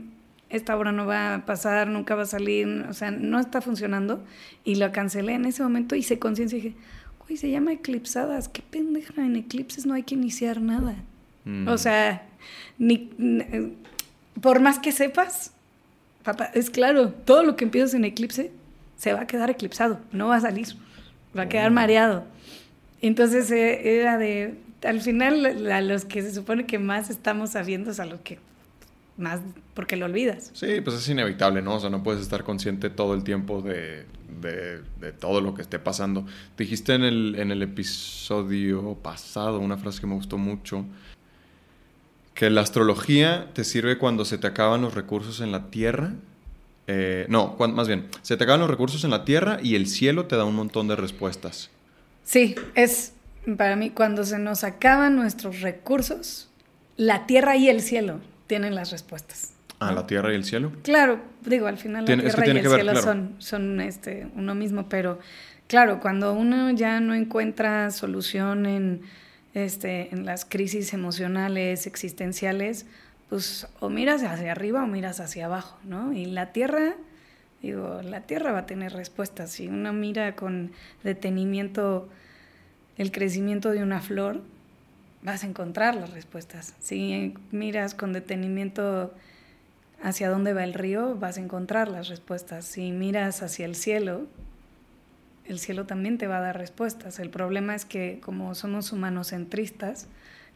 esta 0.49 0.75
obra 0.75 0.91
no 0.91 1.05
va 1.05 1.35
a 1.35 1.45
pasar, 1.45 1.87
nunca 1.87 2.15
va 2.15 2.23
a 2.23 2.25
salir, 2.25 2.85
o 2.89 2.93
sea, 2.93 3.11
no 3.11 3.39
está 3.39 3.61
funcionando. 3.61 4.25
Y 4.65 4.75
lo 4.75 4.91
cancelé 4.91 5.35
en 5.35 5.45
ese 5.45 5.63
momento, 5.63 5.95
hice 5.95 6.19
conciencia 6.19 6.57
y 6.57 6.61
dije, 6.63 6.75
güey, 7.25 7.37
se 7.37 7.49
llama 7.49 7.71
Eclipsadas. 7.71 8.49
Qué 8.49 8.61
pendeja, 8.61 9.25
en 9.25 9.37
Eclipses 9.37 9.85
no 9.85 9.93
hay 9.93 10.03
que 10.03 10.15
iniciar 10.15 10.59
nada. 10.59 10.95
Mm. 11.45 11.69
O 11.69 11.77
sea, 11.77 12.27
ni, 12.77 13.09
por 14.41 14.59
más 14.59 14.79
que 14.79 14.91
sepas, 14.91 15.53
papá, 16.23 16.51
es 16.53 16.69
claro, 16.69 17.07
todo 17.07 17.43
lo 17.43 17.55
que 17.55 17.63
empiezas 17.63 17.93
en 17.93 18.03
eclipse 18.03 18.51
se 18.97 19.13
va 19.13 19.21
a 19.21 19.27
quedar 19.27 19.49
eclipsado, 19.49 20.01
no 20.11 20.27
va 20.27 20.35
a 20.35 20.41
salir, 20.41 20.75
va 21.37 21.43
a 21.43 21.49
quedar 21.49 21.71
mareado. 21.71 22.25
Entonces 23.01 23.51
eh, 23.51 23.99
era 23.99 24.17
de, 24.17 24.55
al 24.83 25.01
final 25.01 25.71
a 25.71 25.81
los 25.81 26.05
que 26.05 26.21
se 26.21 26.33
supone 26.33 26.65
que 26.65 26.79
más 26.79 27.09
estamos 27.09 27.51
sabiendo 27.51 27.91
es 27.91 27.99
a 27.99 28.05
los 28.05 28.19
que 28.21 28.39
más, 29.17 29.41
porque 29.73 29.95
lo 29.95 30.05
olvidas. 30.05 30.51
Sí, 30.53 30.79
pues 30.81 30.97
es 30.97 31.09
inevitable, 31.09 31.61
¿no? 31.61 31.75
O 31.75 31.79
sea, 31.79 31.89
no 31.89 32.03
puedes 32.03 32.21
estar 32.21 32.43
consciente 32.43 32.89
todo 32.89 33.15
el 33.15 33.23
tiempo 33.23 33.61
de, 33.61 34.05
de, 34.41 34.81
de 34.99 35.11
todo 35.11 35.41
lo 35.41 35.55
que 35.55 35.63
esté 35.63 35.79
pasando. 35.79 36.25
Dijiste 36.57 36.93
en 36.93 37.03
el, 37.03 37.35
en 37.37 37.51
el 37.51 37.63
episodio 37.63 38.95
pasado 39.01 39.59
una 39.59 39.77
frase 39.77 40.01
que 40.01 40.07
me 40.07 40.13
gustó 40.13 40.37
mucho, 40.37 40.85
que 42.35 42.51
la 42.51 42.61
astrología 42.61 43.49
te 43.53 43.63
sirve 43.63 43.97
cuando 43.97 44.23
se 44.23 44.37
te 44.37 44.45
acaban 44.45 44.81
los 44.81 44.93
recursos 44.93 45.41
en 45.41 45.51
la 45.51 45.71
Tierra. 45.71 46.13
Eh, 46.87 47.25
no, 47.29 47.55
más 47.59 47.87
bien, 47.87 48.07
se 48.21 48.37
te 48.37 48.43
acaban 48.45 48.61
los 48.61 48.69
recursos 48.69 49.03
en 49.03 49.11
la 49.11 49.25
Tierra 49.25 49.59
y 49.61 49.75
el 49.75 49.87
cielo 49.87 50.25
te 50.25 50.37
da 50.37 50.45
un 50.45 50.55
montón 50.55 50.87
de 50.87 50.95
respuestas. 50.95 51.69
Sí, 52.23 52.55
es 52.75 53.13
para 53.57 53.75
mí 53.75 53.89
cuando 53.89 54.23
se 54.23 54.39
nos 54.39 54.63
acaban 54.63 55.15
nuestros 55.15 55.61
recursos, 55.61 56.49
la 56.95 57.25
Tierra 57.25 57.55
y 57.55 57.69
el 57.69 57.81
cielo 57.81 58.19
tienen 58.47 58.75
las 58.75 58.91
respuestas. 58.91 59.53
Ah, 59.79 59.91
la 59.91 60.07
Tierra 60.07 60.31
y 60.31 60.35
el 60.35 60.43
cielo. 60.43 60.71
Claro, 60.83 61.19
digo, 61.45 61.67
al 61.67 61.77
final 61.77 62.05
la 62.05 62.17
Tierra 62.17 62.47
y 62.47 62.49
el 62.51 62.67
cielo 62.67 62.95
son, 63.01 63.35
son 63.37 63.79
este, 63.81 64.27
uno 64.35 64.55
mismo, 64.55 64.89
pero 64.89 65.19
claro, 65.67 65.99
cuando 65.99 66.33
uno 66.33 66.71
ya 66.71 66.99
no 66.99 67.13
encuentra 67.13 67.91
solución 67.91 68.65
en 68.65 69.01
este, 69.53 70.13
en 70.13 70.25
las 70.25 70.45
crisis 70.45 70.93
emocionales, 70.93 71.87
existenciales, 71.87 72.85
pues 73.29 73.67
o 73.79 73.89
miras 73.89 74.23
hacia 74.23 74.51
arriba 74.51 74.83
o 74.83 74.87
miras 74.87 75.19
hacia 75.19 75.45
abajo, 75.45 75.77
¿no? 75.83 76.13
Y 76.13 76.25
la 76.25 76.53
Tierra, 76.53 76.95
digo, 77.61 78.01
la 78.01 78.21
Tierra 78.21 78.51
va 78.51 78.59
a 78.59 78.65
tener 78.65 78.93
respuestas. 78.93 79.51
Si 79.51 79.67
uno 79.67 79.93
mira 79.93 80.35
con 80.35 80.71
detenimiento 81.03 82.07
el 82.97 83.11
crecimiento 83.11 83.71
de 83.71 83.83
una 83.83 84.01
flor, 84.01 84.41
vas 85.21 85.43
a 85.43 85.47
encontrar 85.47 85.95
las 85.95 86.11
respuestas. 86.11 86.73
Si 86.79 87.33
miras 87.51 87.93
con 87.93 88.13
detenimiento 88.13 89.13
hacia 90.01 90.29
dónde 90.29 90.53
va 90.53 90.63
el 90.63 90.73
río, 90.73 91.15
vas 91.15 91.37
a 91.37 91.41
encontrar 91.41 91.89
las 91.89 92.07
respuestas. 92.07 92.65
Si 92.65 92.91
miras 92.91 93.41
hacia 93.43 93.65
el 93.65 93.75
cielo, 93.75 94.25
el 95.45 95.59
cielo 95.59 95.85
también 95.85 96.17
te 96.17 96.27
va 96.27 96.37
a 96.37 96.41
dar 96.41 96.57
respuestas. 96.57 97.19
El 97.19 97.29
problema 97.29 97.75
es 97.75 97.85
que 97.85 98.19
como 98.21 98.55
somos 98.55 98.91
humanocentristas, 98.91 100.07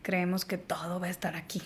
creemos 0.02 0.46
que 0.46 0.58
todo 0.58 1.00
va 1.00 1.08
a 1.08 1.12
estar 1.12 1.36
aquí. 1.36 1.62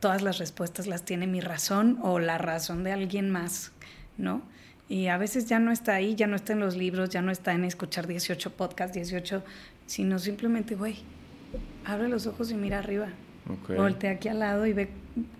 Todas 0.00 0.22
las 0.22 0.38
respuestas 0.38 0.86
las 0.86 1.04
tiene 1.04 1.26
mi 1.26 1.40
razón 1.40 1.98
o 2.02 2.18
la 2.18 2.38
razón 2.38 2.84
de 2.84 2.92
alguien 2.92 3.30
más, 3.30 3.72
¿no? 4.18 4.42
Y 4.88 5.08
a 5.08 5.18
veces 5.18 5.46
ya 5.46 5.58
no 5.58 5.72
está 5.72 5.94
ahí, 5.94 6.14
ya 6.14 6.26
no 6.26 6.36
está 6.36 6.52
en 6.52 6.60
los 6.60 6.76
libros, 6.76 7.10
ya 7.10 7.22
no 7.22 7.32
está 7.32 7.52
en 7.52 7.64
escuchar 7.64 8.06
18 8.06 8.52
podcasts, 8.52 8.94
18, 8.94 9.42
sino 9.86 10.18
simplemente, 10.18 10.74
güey, 10.76 10.98
abre 11.84 12.08
los 12.08 12.26
ojos 12.26 12.50
y 12.50 12.54
mira 12.54 12.78
arriba. 12.78 13.08
Okay. 13.62 13.76
Voltea 13.76 14.12
aquí 14.12 14.28
al 14.28 14.40
lado 14.40 14.66
y 14.66 14.72
ve 14.72 14.90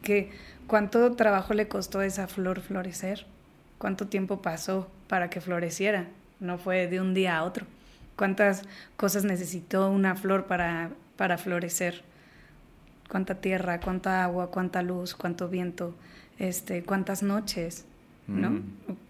que 0.03 0.31
cuánto 0.67 1.13
trabajo 1.13 1.55
le 1.55 1.69
costó 1.69 2.01
a 2.01 2.07
esa 2.07 2.27
flor 2.27 2.61
florecer, 2.61 3.27
cuánto 3.79 4.09
tiempo 4.09 4.43
pasó 4.43 4.91
para 5.09 5.31
que 5.31 5.41
floreciera 5.41 6.07
no 6.41 6.59
fue 6.59 6.87
de 6.87 7.01
un 7.01 7.15
día 7.15 7.39
a 7.39 7.45
otro. 7.45 7.67
¿Cuántas 8.17 8.63
cosas 8.97 9.25
necesitó 9.25 9.91
una 9.91 10.17
flor 10.17 10.47
para, 10.47 10.91
para 11.17 11.39
florecer? 11.39 12.03
¿Cuánta 13.09 13.37
tierra, 13.37 13.81
cuánta 13.81 14.25
agua, 14.25 14.51
cuánta 14.51 14.83
luz, 14.83 15.15
cuánto 15.15 15.49
viento, 15.49 15.95
este, 16.39 16.83
cuántas 16.83 17.23
noches, 17.23 17.85
¿no? 18.27 18.51
Mm. 18.51 18.63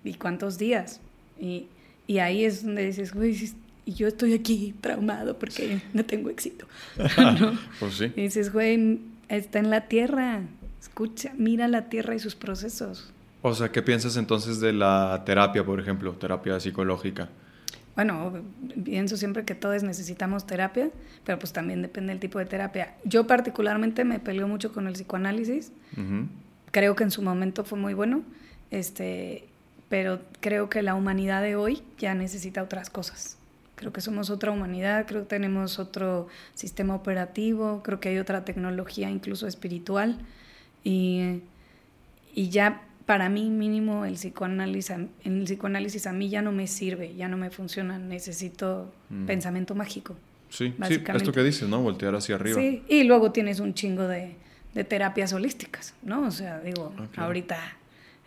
Y 0.05 0.15
cuántos 0.15 0.59
días. 0.59 1.01
Y, 1.41 1.67
y, 2.07 2.19
ahí 2.19 2.45
es 2.45 2.65
donde 2.65 2.85
dices, 2.87 3.15
güey, 3.15 3.37
y 3.85 3.93
yo 3.93 4.09
estoy 4.09 4.35
aquí 4.35 4.75
traumado 4.81 5.39
porque 5.39 5.81
no 5.93 6.05
tengo 6.05 6.29
éxito. 6.29 6.67
pues 7.81 7.95
sí. 7.95 8.13
Y 8.17 8.23
dices, 8.23 8.53
güey, 8.53 9.01
está 9.29 9.59
en 9.59 9.71
la 9.71 9.83
tierra. 9.89 10.43
Escucha, 10.81 11.33
mira 11.37 11.69
la 11.69 11.89
tierra 11.89 12.15
y 12.15 12.19
sus 12.19 12.35
procesos. 12.35 13.13
O 13.43 13.55
sea, 13.55 13.71
¿qué 13.71 13.83
piensas 13.83 14.17
entonces 14.17 14.61
de 14.61 14.73
la 14.73 15.23
terapia, 15.25 15.65
por 15.65 15.79
ejemplo, 15.79 16.13
terapia 16.13 16.59
psicológica? 16.59 17.29
Bueno, 17.97 18.45
pienso 18.85 19.17
siempre 19.17 19.47
que 19.47 19.55
todos 19.55 19.83
necesitamos 19.83 20.47
terapia, 20.47 20.91
pero 21.25 21.39
pues 21.39 21.55
también 21.55 21.81
depende 21.81 22.13
del 22.13 22.21
tipo 22.21 22.39
de 22.39 22.45
terapia. 22.45 22.95
Yo 23.05 23.27
particularmente 23.27 24.05
me 24.05 24.21
peleo 24.21 24.47
mucho 24.47 24.73
con 24.73 24.87
el 24.87 24.93
psicoanálisis. 24.93 25.73
Creo 26.71 26.95
que 26.95 27.05
en 27.05 27.11
su 27.11 27.23
momento 27.23 27.65
fue 27.65 27.79
muy 27.79 27.95
bueno, 27.95 28.23
este, 28.71 29.47
pero 29.89 30.21
creo 30.41 30.69
que 30.69 30.83
la 30.83 30.95
humanidad 30.95 31.41
de 31.41 31.57
hoy 31.57 31.83
ya 31.99 32.15
necesita 32.15 32.63
otras 32.63 32.91
cosas. 32.91 33.39
Creo 33.77 33.95
que 33.95 34.03
somos 34.03 34.29
otra 34.29 34.51
humanidad, 34.51 35.07
creo 35.07 35.23
que 35.23 35.29
tenemos 35.29 35.79
otro 35.79 36.29
sistema 36.55 36.95
operativo, 36.95 37.83
creo 37.83 37.99
que 37.99 38.11
hay 38.11 38.19
otra 38.19 38.45
tecnología, 38.45 39.09
incluso 39.09 39.47
espiritual, 39.47 40.19
y, 40.85 41.41
y 42.35 42.51
ya 42.51 42.86
para 43.07 43.29
mí 43.29 43.49
mínimo 43.49 44.05
el 44.05 44.15
psicoanálisis, 44.15 44.97
el 45.25 45.45
psicoanálisis 45.45 46.07
a 46.07 46.13
mí 46.13 46.29
ya 46.29 46.43
no 46.43 46.53
me 46.53 46.67
sirve, 46.67 47.15
ya 47.15 47.29
no 47.29 47.37
me 47.37 47.51
funciona, 47.51 47.99
necesito 47.99 48.93
mm. 49.09 49.27
pensamiento 49.27 49.75
mágico. 49.75 50.17
Sí, 50.49 50.75
sí, 50.87 51.03
esto 51.15 51.33
que 51.33 51.43
dices, 51.43 51.69
¿no? 51.69 51.81
Voltear 51.81 52.15
hacia 52.15 52.35
arriba. 52.35 52.61
Sí, 52.61 52.83
y 52.89 53.05
luego 53.05 53.33
tienes 53.33 53.61
un 53.61 53.75
chingo 53.75 54.07
de, 54.07 54.35
de 54.75 54.85
terapias 54.85 55.33
holísticas, 55.33 55.95
¿no? 56.03 56.27
O 56.27 56.31
sea, 56.31 56.61
digo, 56.61 56.93
ah, 56.99 57.25
ahorita 57.25 57.59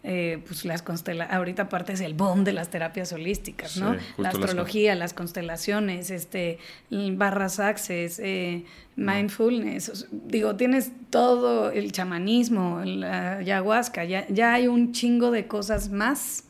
eh, 0.04 0.42
pues 0.48 0.64
las 0.64 0.82
constelaciones, 0.82 1.36
ahorita 1.36 1.64
aparte 1.64 1.94
es 1.94 2.02
el 2.02 2.14
boom 2.14 2.44
de 2.44 2.54
las 2.54 2.70
terapias 2.70 3.12
holísticas, 3.12 3.78
¿no? 3.78 3.98
la 4.18 4.30
astrología, 4.30 4.96
las... 4.96 5.14
constelaciones, 5.14 6.10
este, 6.10 6.58
barras 6.90 7.60
access, 7.60 8.20
eh, 8.20 8.64
mindfulness, 8.96 10.08
digo, 10.12 10.56
tienes 10.56 10.92
todo 11.10 11.72
el 11.72 11.92
chamanismo, 11.92 12.82
la 12.86 13.38
ayahuasca, 13.38 14.06
ya, 14.06 14.26
ya 14.30 14.54
hay 14.54 14.68
un 14.68 14.94
chingo 14.94 15.32
de 15.32 15.48
cosas 15.48 15.90
más 15.90 16.46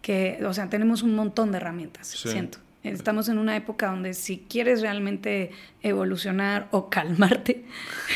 que, 0.00 0.38
o 0.46 0.54
sea, 0.54 0.68
tenemos 0.68 1.02
un 1.02 1.14
montón 1.14 1.50
de 1.50 1.56
herramientas, 1.56 2.06
siento. 2.08 2.58
Estamos 2.92 3.28
en 3.28 3.38
una 3.38 3.56
época 3.56 3.90
donde 3.90 4.14
si 4.14 4.38
quieres 4.38 4.80
realmente 4.80 5.50
evolucionar 5.82 6.68
o 6.70 6.90
calmarte, 6.90 7.64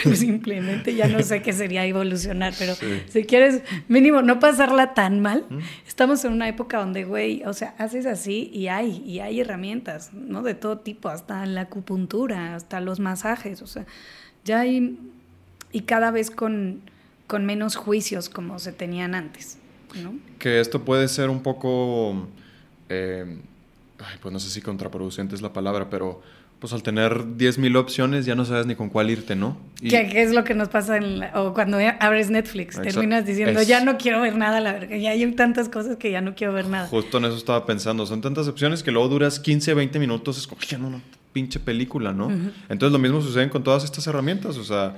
simplemente 0.14 0.94
ya 0.94 1.06
no 1.08 1.22
sé 1.22 1.42
qué 1.42 1.52
sería 1.52 1.86
evolucionar, 1.86 2.54
pero 2.58 2.74
si 3.08 3.24
quieres 3.24 3.62
mínimo 3.88 4.22
no 4.22 4.38
pasarla 4.38 4.94
tan 4.94 5.20
mal, 5.20 5.44
estamos 5.86 6.24
en 6.24 6.32
una 6.32 6.48
época 6.48 6.78
donde, 6.78 7.04
güey, 7.04 7.42
o 7.44 7.52
sea, 7.52 7.74
haces 7.78 8.06
así 8.06 8.50
y 8.52 8.68
hay, 8.68 9.02
y 9.06 9.20
hay 9.20 9.40
herramientas, 9.40 10.12
¿no? 10.12 10.42
De 10.42 10.54
todo 10.54 10.78
tipo, 10.78 11.08
hasta 11.08 11.44
la 11.46 11.62
acupuntura, 11.62 12.54
hasta 12.54 12.80
los 12.80 13.00
masajes, 13.00 13.62
o 13.62 13.66
sea, 13.66 13.86
ya 14.44 14.60
hay, 14.60 14.98
y 15.70 15.82
cada 15.82 16.10
vez 16.10 16.30
con, 16.30 16.80
con 17.26 17.46
menos 17.46 17.76
juicios 17.76 18.28
como 18.28 18.58
se 18.58 18.72
tenían 18.72 19.14
antes, 19.14 19.58
¿no? 20.02 20.14
Que 20.38 20.60
esto 20.60 20.84
puede 20.84 21.08
ser 21.08 21.30
un 21.30 21.42
poco... 21.42 22.28
Eh, 22.88 23.38
pues 24.20 24.32
no 24.32 24.38
sé 24.38 24.50
si 24.50 24.60
contraproducente 24.60 25.34
es 25.34 25.42
la 25.42 25.52
palabra, 25.52 25.90
pero 25.90 26.22
pues 26.58 26.72
al 26.72 26.82
tener 26.84 27.24
10.000 27.24 27.76
opciones 27.76 28.24
ya 28.24 28.36
no 28.36 28.44
sabes 28.44 28.66
ni 28.66 28.76
con 28.76 28.88
cuál 28.88 29.10
irte, 29.10 29.34
¿no? 29.34 29.56
¿Qué, 29.80 30.12
es 30.14 30.32
lo 30.32 30.44
que 30.44 30.54
nos 30.54 30.68
pasa 30.68 30.96
en 30.96 31.24
o 31.34 31.52
cuando 31.54 31.78
abres 31.98 32.30
Netflix? 32.30 32.80
Terminas 32.80 33.26
diciendo, 33.26 33.62
ya 33.62 33.84
no 33.84 33.98
quiero 33.98 34.20
ver 34.20 34.36
nada, 34.36 34.60
la 34.60 34.74
verdad, 34.74 34.96
ya 34.96 35.10
hay 35.10 35.32
tantas 35.32 35.68
cosas 35.68 35.96
que 35.96 36.12
ya 36.12 36.20
no 36.20 36.36
quiero 36.36 36.52
ver 36.52 36.68
nada. 36.68 36.86
Justo 36.86 37.18
en 37.18 37.24
eso 37.24 37.36
estaba 37.36 37.66
pensando, 37.66 38.06
son 38.06 38.20
tantas 38.20 38.46
opciones 38.46 38.84
que 38.84 38.92
luego 38.92 39.08
duras 39.08 39.40
15, 39.40 39.74
20 39.74 39.98
minutos 39.98 40.38
escogiendo 40.38 40.86
una 40.86 41.00
pinche 41.32 41.58
película, 41.58 42.12
¿no? 42.12 42.30
Entonces 42.68 42.92
lo 42.92 42.98
mismo 42.98 43.20
sucede 43.20 43.48
con 43.48 43.64
todas 43.64 43.82
estas 43.82 44.06
herramientas, 44.06 44.56
o 44.56 44.64
sea 44.64 44.94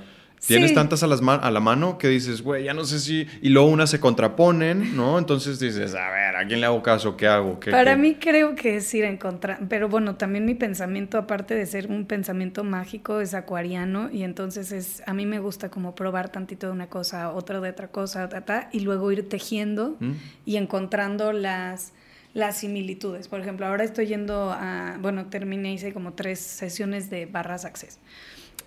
Tienes 0.47 0.73
tantas 0.73 1.03
a, 1.03 1.07
las 1.07 1.21
a 1.21 1.51
la 1.51 1.59
mano 1.59 1.97
que 1.97 2.07
dices, 2.07 2.41
güey, 2.41 2.65
ya 2.65 2.73
no 2.73 2.85
sé 2.85 2.99
si... 2.99 3.27
Y 3.41 3.49
luego 3.49 3.67
unas 3.69 3.89
se 3.89 3.99
contraponen, 3.99 4.95
¿no? 4.95 5.17
Entonces 5.17 5.59
dices, 5.59 5.95
a 5.95 6.09
ver, 6.09 6.35
¿a 6.35 6.45
quién 6.47 6.61
le 6.61 6.67
hago 6.67 6.83
caso? 6.83 7.17
¿Qué 7.17 7.27
hago? 7.27 7.59
¿Qué, 7.59 7.71
Para 7.71 7.95
mí 7.95 8.15
creo 8.15 8.55
que 8.55 8.77
es 8.77 8.93
ir 8.93 9.05
en 9.05 9.17
contra... 9.17 9.59
Pero 9.69 9.89
bueno, 9.89 10.15
también 10.15 10.45
mi 10.45 10.53
pensamiento, 10.53 11.17
aparte 11.17 11.55
de 11.55 11.65
ser 11.65 11.87
un 11.87 12.05
pensamiento 12.05 12.63
mágico, 12.63 13.21
es 13.21 13.33
acuariano. 13.33 14.09
Y 14.11 14.23
entonces 14.23 14.71
es... 14.71 15.01
A 15.07 15.13
mí 15.13 15.25
me 15.25 15.39
gusta 15.39 15.69
como 15.69 15.95
probar 15.95 16.29
tantito 16.29 16.67
de 16.67 16.73
una 16.73 16.87
cosa, 16.87 17.31
otra 17.31 17.59
de 17.59 17.69
otra 17.69 17.87
cosa, 17.87 18.29
ta, 18.29 18.69
y 18.71 18.81
luego 18.81 19.11
ir 19.11 19.27
tejiendo 19.27 19.97
mm. 19.99 20.11
y 20.45 20.57
encontrando 20.57 21.31
las 21.33 21.93
las 22.35 22.57
similitudes. 22.57 23.29
Por 23.29 23.39
ejemplo, 23.39 23.65
ahora 23.65 23.85
estoy 23.85 24.07
yendo 24.07 24.51
a, 24.51 24.97
bueno, 24.99 25.27
terminé, 25.27 25.73
hice 25.73 25.93
como 25.93 26.13
tres 26.13 26.39
sesiones 26.39 27.09
de 27.09 27.25
barras 27.25 27.63
access. 27.63 27.97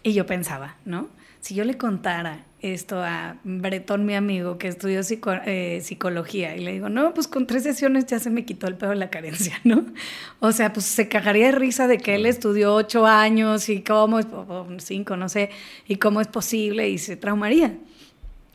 Y 0.02 0.14
yo 0.14 0.24
pensaba, 0.24 0.76
¿no? 0.86 1.10
Si 1.40 1.54
yo 1.54 1.64
le 1.64 1.76
contara 1.76 2.44
esto 2.60 3.00
a 3.00 3.36
Bretón, 3.44 4.04
mi 4.04 4.14
amigo, 4.14 4.58
que 4.58 4.66
estudió 4.66 5.00
eh, 5.46 5.80
psicología, 5.82 6.56
y 6.56 6.64
le 6.64 6.72
digo, 6.72 6.88
no, 6.88 7.14
pues 7.14 7.28
con 7.28 7.46
tres 7.46 7.62
sesiones 7.62 8.06
ya 8.06 8.18
se 8.18 8.30
me 8.30 8.44
quitó 8.44 8.66
el 8.66 8.74
pedo 8.74 8.90
de 8.90 8.96
la 8.96 9.10
carencia, 9.10 9.60
¿no? 9.64 9.86
O 10.40 10.50
sea, 10.52 10.72
pues 10.72 10.86
se 10.86 11.08
cagaría 11.08 11.46
de 11.46 11.52
risa 11.52 11.86
de 11.86 11.98
que 11.98 12.16
él 12.16 12.26
estudió 12.26 12.74
ocho 12.74 13.06
años 13.06 13.68
y 13.68 13.82
cómo 13.82 14.18
es, 14.18 14.26
o 14.26 14.66
cinco, 14.78 15.16
no 15.16 15.28
sé, 15.28 15.50
y 15.86 15.96
cómo 15.96 16.20
es 16.20 16.26
posible, 16.26 16.88
y 16.88 16.98
se 16.98 17.16
traumaría. 17.16 17.76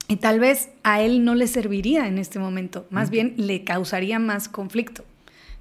Y 0.09 0.17
tal 0.17 0.41
vez 0.41 0.69
a 0.83 1.01
él 1.01 1.23
no 1.23 1.33
le 1.33 1.47
serviría 1.47 2.07
en 2.07 2.17
este 2.17 2.39
momento, 2.39 2.85
más 2.89 3.09
bien 3.09 3.35
le 3.37 3.63
causaría 3.63 4.19
más 4.19 4.49
conflicto, 4.49 5.05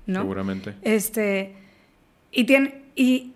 ¿no? 0.07 0.23
Seguramente. 0.23 0.75
Este, 0.83 1.55
y 2.33 2.45
tiene, 2.45 2.83
y 2.97 3.33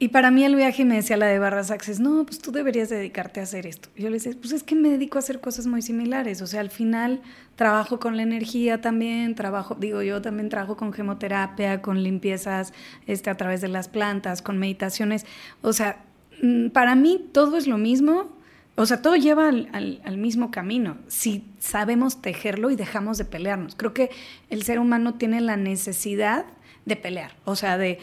Y 0.00 0.08
para 0.08 0.30
mí 0.30 0.44
el 0.44 0.54
viaje 0.54 0.84
me 0.84 0.94
decía 0.94 1.16
la 1.16 1.26
de 1.26 1.40
Barras 1.40 1.72
Access, 1.72 1.98
no, 1.98 2.24
pues 2.24 2.38
tú 2.38 2.52
deberías 2.52 2.88
dedicarte 2.88 3.40
a 3.40 3.42
hacer 3.42 3.66
esto. 3.66 3.88
Yo 3.96 4.10
le 4.10 4.14
decía, 4.14 4.32
pues 4.40 4.52
es 4.52 4.62
que 4.62 4.76
me 4.76 4.90
dedico 4.90 5.18
a 5.18 5.20
hacer 5.20 5.40
cosas 5.40 5.66
muy 5.66 5.82
similares. 5.82 6.40
O 6.40 6.46
sea, 6.46 6.60
al 6.60 6.70
final 6.70 7.20
trabajo 7.56 7.98
con 7.98 8.16
la 8.16 8.22
energía 8.22 8.80
también, 8.80 9.34
trabajo, 9.34 9.74
digo, 9.74 10.02
yo 10.02 10.22
también 10.22 10.50
trabajo 10.50 10.76
con 10.76 10.92
gemoterapia, 10.92 11.82
con 11.82 12.04
limpiezas 12.04 12.72
este, 13.08 13.28
a 13.28 13.36
través 13.36 13.60
de 13.60 13.66
las 13.66 13.88
plantas, 13.88 14.40
con 14.40 14.56
meditaciones. 14.58 15.26
O 15.62 15.72
sea, 15.72 16.04
mm, 16.42 16.68
para 16.68 16.94
mí 16.94 17.28
todo 17.32 17.56
es 17.56 17.66
lo 17.66 17.76
mismo. 17.76 18.36
O 18.76 18.86
sea, 18.86 19.02
todo 19.02 19.16
lleva 19.16 19.48
al, 19.48 20.00
al 20.04 20.18
mismo 20.18 20.52
camino, 20.52 20.98
si 21.08 21.44
sabemos 21.58 22.22
tejerlo 22.22 22.70
y 22.70 22.76
dejamos 22.76 23.18
de 23.18 23.24
pelearnos. 23.24 23.74
Creo 23.74 23.92
que 23.92 24.10
el 24.50 24.62
ser 24.62 24.78
humano 24.78 25.14
tiene 25.14 25.40
la 25.40 25.56
necesidad 25.56 26.44
de 26.84 26.94
pelear, 26.94 27.32
o 27.44 27.56
sea, 27.56 27.76
de 27.76 27.98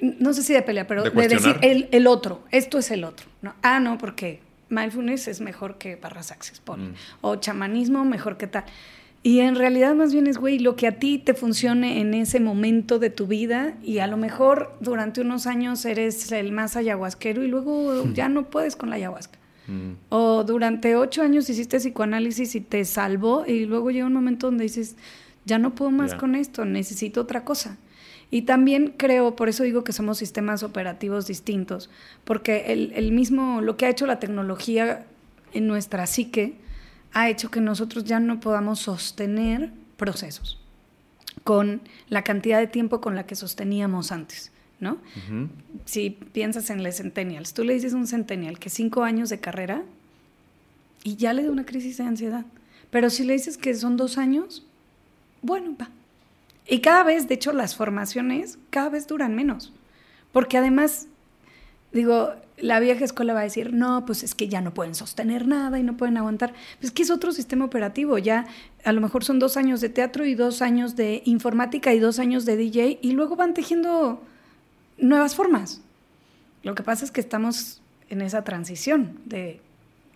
no 0.00 0.32
sé 0.32 0.42
si 0.42 0.52
de 0.52 0.62
pelea, 0.62 0.86
pero 0.86 1.02
de, 1.02 1.28
decir 1.28 1.56
el, 1.62 1.88
el, 1.92 2.06
otro, 2.06 2.44
esto 2.50 2.78
es 2.78 2.90
el 2.90 3.04
otro. 3.04 3.26
¿no? 3.42 3.54
Ah, 3.62 3.80
no, 3.80 3.98
porque 3.98 4.40
mindfulness 4.68 5.28
es 5.28 5.40
mejor 5.40 5.78
que 5.78 5.96
barras 5.96 6.30
access, 6.30 6.60
mm. 6.66 6.94
o 7.20 7.36
chamanismo 7.36 8.04
mejor 8.04 8.36
que 8.36 8.46
tal. 8.46 8.64
Y 9.22 9.40
en 9.40 9.56
realidad 9.56 9.94
más 9.94 10.12
bien 10.12 10.26
es, 10.26 10.36
güey, 10.36 10.58
lo 10.58 10.76
que 10.76 10.86
a 10.86 10.98
ti 10.98 11.16
te 11.18 11.32
funcione 11.32 12.00
en 12.00 12.12
ese 12.12 12.40
momento 12.40 12.98
de 12.98 13.08
tu 13.08 13.26
vida 13.26 13.74
y 13.82 13.98
a 14.00 14.06
lo 14.06 14.18
mejor 14.18 14.76
durante 14.80 15.22
unos 15.22 15.46
años 15.46 15.82
eres 15.86 16.30
el 16.30 16.52
más 16.52 16.76
ayahuasquero 16.76 17.42
y 17.42 17.48
luego 17.48 18.04
ya 18.12 18.28
no 18.28 18.50
puedes 18.50 18.76
con 18.76 18.90
la 18.90 18.96
ayahuasca. 18.96 19.38
Mm. 19.66 19.92
O 20.10 20.44
durante 20.44 20.94
ocho 20.94 21.22
años 21.22 21.48
hiciste 21.48 21.78
psicoanálisis 21.78 22.54
y 22.54 22.60
te 22.60 22.84
salvó 22.84 23.46
y 23.46 23.64
luego 23.64 23.90
llega 23.90 24.06
un 24.06 24.12
momento 24.12 24.48
donde 24.48 24.64
dices, 24.64 24.96
ya 25.46 25.58
no 25.58 25.74
puedo 25.74 25.90
más 25.90 26.14
con 26.14 26.34
esto, 26.34 26.66
necesito 26.66 27.22
otra 27.22 27.44
cosa. 27.44 27.78
Y 28.34 28.42
también 28.42 28.92
creo, 28.96 29.36
por 29.36 29.48
eso 29.48 29.62
digo 29.62 29.84
que 29.84 29.92
somos 29.92 30.18
sistemas 30.18 30.64
operativos 30.64 31.28
distintos, 31.28 31.88
porque 32.24 32.72
el, 32.72 33.12
mismo, 33.12 33.60
lo 33.60 33.76
que 33.76 33.86
ha 33.86 33.90
hecho 33.90 34.06
la 34.06 34.18
tecnología 34.18 35.06
en 35.52 35.68
nuestra 35.68 36.04
psique, 36.08 36.56
ha 37.12 37.30
hecho 37.30 37.52
que 37.52 37.60
nosotros 37.60 38.02
ya 38.02 38.18
no 38.18 38.40
podamos 38.40 38.80
sostener 38.80 39.70
procesos 39.96 40.60
con 41.44 41.80
la 42.08 42.24
cantidad 42.24 42.58
de 42.58 42.66
tiempo 42.66 43.00
con 43.00 43.14
la 43.14 43.24
que 43.24 43.36
sosteníamos 43.36 44.10
antes. 44.10 44.50
¿no? 44.80 44.98
Si 45.84 46.10
piensas 46.10 46.70
en 46.70 46.82
los 46.82 46.96
centennials, 46.96 47.54
tú 47.54 47.62
le 47.62 47.74
dices 47.74 47.94
a 47.94 47.96
un 47.96 48.08
centennial 48.08 48.58
que 48.58 48.68
cinco 48.68 49.04
años 49.04 49.28
de 49.28 49.38
carrera 49.38 49.84
y 51.04 51.14
ya 51.14 51.34
le 51.34 51.44
da 51.44 51.52
una 51.52 51.66
crisis 51.66 51.98
de 51.98 52.02
ansiedad. 52.02 52.46
Pero 52.90 53.10
si 53.10 53.22
le 53.22 53.34
dices 53.34 53.56
que 53.56 53.72
son 53.74 53.96
dos 53.96 54.18
años, 54.18 54.66
bueno, 55.40 55.76
va, 55.80 55.88
y 56.66 56.80
cada 56.80 57.02
vez, 57.04 57.28
de 57.28 57.34
hecho, 57.34 57.52
las 57.52 57.76
formaciones 57.76 58.58
cada 58.70 58.88
vez 58.88 59.06
duran 59.06 59.34
menos. 59.34 59.72
Porque 60.32 60.58
además, 60.58 61.08
digo, 61.92 62.32
la 62.56 62.80
vieja 62.80 63.04
escuela 63.04 63.34
va 63.34 63.40
a 63.40 63.44
decir, 63.44 63.72
no, 63.72 64.06
pues 64.06 64.22
es 64.22 64.34
que 64.34 64.48
ya 64.48 64.60
no 64.60 64.72
pueden 64.72 64.94
sostener 64.94 65.46
nada 65.46 65.78
y 65.78 65.82
no 65.82 65.96
pueden 65.96 66.16
aguantar. 66.16 66.54
Pues 66.80 66.92
que 66.92 67.02
es 67.02 67.10
otro 67.10 67.32
sistema 67.32 67.64
operativo. 67.64 68.18
Ya 68.18 68.46
a 68.84 68.92
lo 68.92 69.00
mejor 69.00 69.24
son 69.24 69.38
dos 69.38 69.56
años 69.56 69.80
de 69.80 69.90
teatro 69.90 70.24
y 70.24 70.34
dos 70.34 70.62
años 70.62 70.96
de 70.96 71.22
informática 71.24 71.92
y 71.92 71.98
dos 71.98 72.18
años 72.18 72.44
de 72.46 72.56
DJ 72.56 72.98
y 73.02 73.12
luego 73.12 73.36
van 73.36 73.54
tejiendo 73.54 74.22
nuevas 74.98 75.34
formas. 75.34 75.82
Lo 76.62 76.74
que 76.74 76.82
pasa 76.82 77.04
es 77.04 77.10
que 77.10 77.20
estamos 77.20 77.82
en 78.08 78.22
esa 78.22 78.42
transición 78.42 79.18
de 79.26 79.60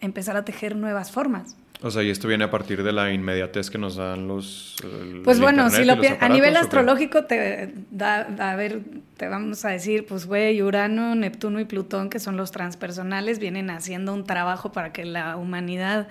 empezar 0.00 0.36
a 0.36 0.44
tejer 0.44 0.76
nuevas 0.76 1.10
formas. 1.10 1.56
O 1.80 1.90
sea, 1.90 2.02
y 2.02 2.10
esto 2.10 2.26
viene 2.26 2.44
a 2.44 2.50
partir 2.50 2.82
de 2.82 2.92
la 2.92 3.12
inmediatez 3.12 3.70
que 3.70 3.78
nos 3.78 3.96
dan 3.96 4.26
los. 4.26 4.76
pues 5.22 5.38
bueno, 5.38 5.70
si 5.70 5.84
lo 5.84 5.94
a 6.20 6.28
nivel 6.28 6.56
astrológico 6.56 7.24
te 7.24 7.72
da, 7.90 8.22
a 8.38 8.56
ver, 8.56 8.80
te 9.16 9.28
vamos 9.28 9.64
a 9.64 9.68
decir, 9.68 10.04
pues 10.06 10.26
güey, 10.26 10.60
Urano, 10.60 11.14
Neptuno 11.14 11.60
y 11.60 11.64
Plutón, 11.64 12.10
que 12.10 12.18
son 12.18 12.36
los 12.36 12.50
transpersonales, 12.50 13.38
vienen 13.38 13.70
haciendo 13.70 14.12
un 14.12 14.24
trabajo 14.24 14.72
para 14.72 14.92
que 14.92 15.04
la 15.04 15.36
humanidad 15.36 16.08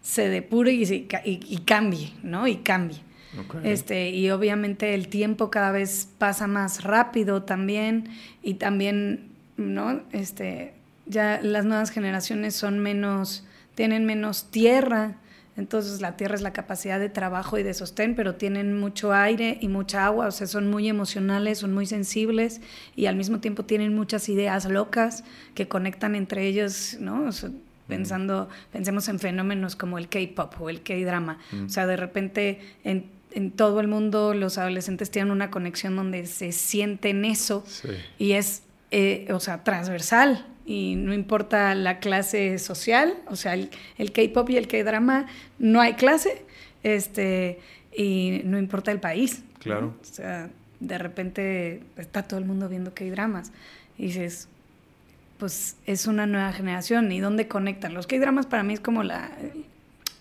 se 0.00 0.28
depure 0.30 0.72
y, 0.72 0.84
y, 0.84 1.08
y 1.24 1.58
cambie, 1.66 2.12
¿no? 2.22 2.46
Y 2.46 2.56
cambie. 2.56 3.00
Este, 3.62 4.10
y 4.10 4.30
obviamente 4.30 4.94
el 4.94 5.08
tiempo 5.08 5.50
cada 5.50 5.70
vez 5.70 6.08
pasa 6.18 6.46
más 6.46 6.82
rápido 6.82 7.42
también, 7.42 8.08
y 8.42 8.54
también, 8.54 9.28
¿no? 9.56 10.00
Este, 10.12 10.72
ya 11.06 11.40
las 11.42 11.64
nuevas 11.64 11.90
generaciones 11.90 12.56
son 12.56 12.80
menos 12.80 13.44
tienen 13.80 14.04
menos 14.04 14.50
tierra, 14.50 15.16
entonces 15.56 16.02
la 16.02 16.14
tierra 16.18 16.34
es 16.34 16.42
la 16.42 16.52
capacidad 16.52 17.00
de 17.00 17.08
trabajo 17.08 17.56
y 17.56 17.62
de 17.62 17.72
sostén, 17.72 18.14
pero 18.14 18.34
tienen 18.34 18.78
mucho 18.78 19.14
aire 19.14 19.56
y 19.62 19.68
mucha 19.68 20.04
agua, 20.04 20.26
o 20.26 20.30
sea, 20.30 20.46
son 20.46 20.68
muy 20.68 20.86
emocionales, 20.86 21.60
son 21.60 21.72
muy 21.72 21.86
sensibles 21.86 22.60
y 22.94 23.06
al 23.06 23.16
mismo 23.16 23.40
tiempo 23.40 23.64
tienen 23.64 23.94
muchas 23.94 24.28
ideas 24.28 24.66
locas 24.66 25.24
que 25.54 25.66
conectan 25.66 26.14
entre 26.14 26.46
ellos, 26.46 26.98
¿no? 27.00 27.30
pensando, 27.88 28.50
pensemos 28.70 29.08
en 29.08 29.18
fenómenos 29.18 29.76
como 29.76 29.96
el 29.96 30.10
K-pop 30.10 30.60
o 30.60 30.68
el 30.68 30.82
K-drama, 30.82 31.38
o 31.64 31.70
sea, 31.70 31.86
de 31.86 31.96
repente 31.96 32.60
en, 32.84 33.06
en, 33.30 33.50
todo 33.50 33.80
el 33.80 33.88
mundo 33.88 34.34
los 34.34 34.58
adolescentes 34.58 35.10
tienen 35.10 35.32
una 35.32 35.50
conexión 35.50 35.96
donde 35.96 36.26
se 36.26 36.52
sienten 36.52 37.24
eso 37.24 37.64
y 38.18 38.32
es, 38.32 38.62
eh, 38.90 39.26
o 39.32 39.40
sea, 39.40 39.64
transversal, 39.64 40.49
y 40.64 40.94
no 40.96 41.14
importa 41.14 41.74
la 41.74 41.98
clase 41.98 42.58
social, 42.58 43.16
o 43.28 43.36
sea, 43.36 43.54
el, 43.54 44.12
K-pop 44.12 44.50
y 44.50 44.56
el 44.56 44.68
K-drama, 44.68 45.26
no 45.58 45.80
hay 45.80 45.94
clase, 45.94 46.44
este, 46.82 47.58
y 47.96 48.42
no 48.44 48.58
importa 48.58 48.90
el 48.90 49.00
país. 49.00 49.42
Claro. 49.58 49.94
O 50.00 50.04
sea, 50.04 50.50
de 50.78 50.98
repente 50.98 51.82
está 51.96 52.22
todo 52.22 52.38
el 52.38 52.46
mundo 52.46 52.68
viendo 52.68 52.94
K-dramas 52.94 53.52
y 53.98 54.06
dices, 54.06 54.48
pues 55.38 55.76
es 55.86 56.06
una 56.06 56.26
nueva 56.26 56.52
generación, 56.52 57.10
¿y 57.12 57.20
dónde 57.20 57.48
conectan? 57.48 57.94
Los 57.94 58.06
K-dramas 58.06 58.46
para 58.46 58.62
mí 58.62 58.74
es 58.74 58.80
como 58.80 59.02
la, 59.02 59.30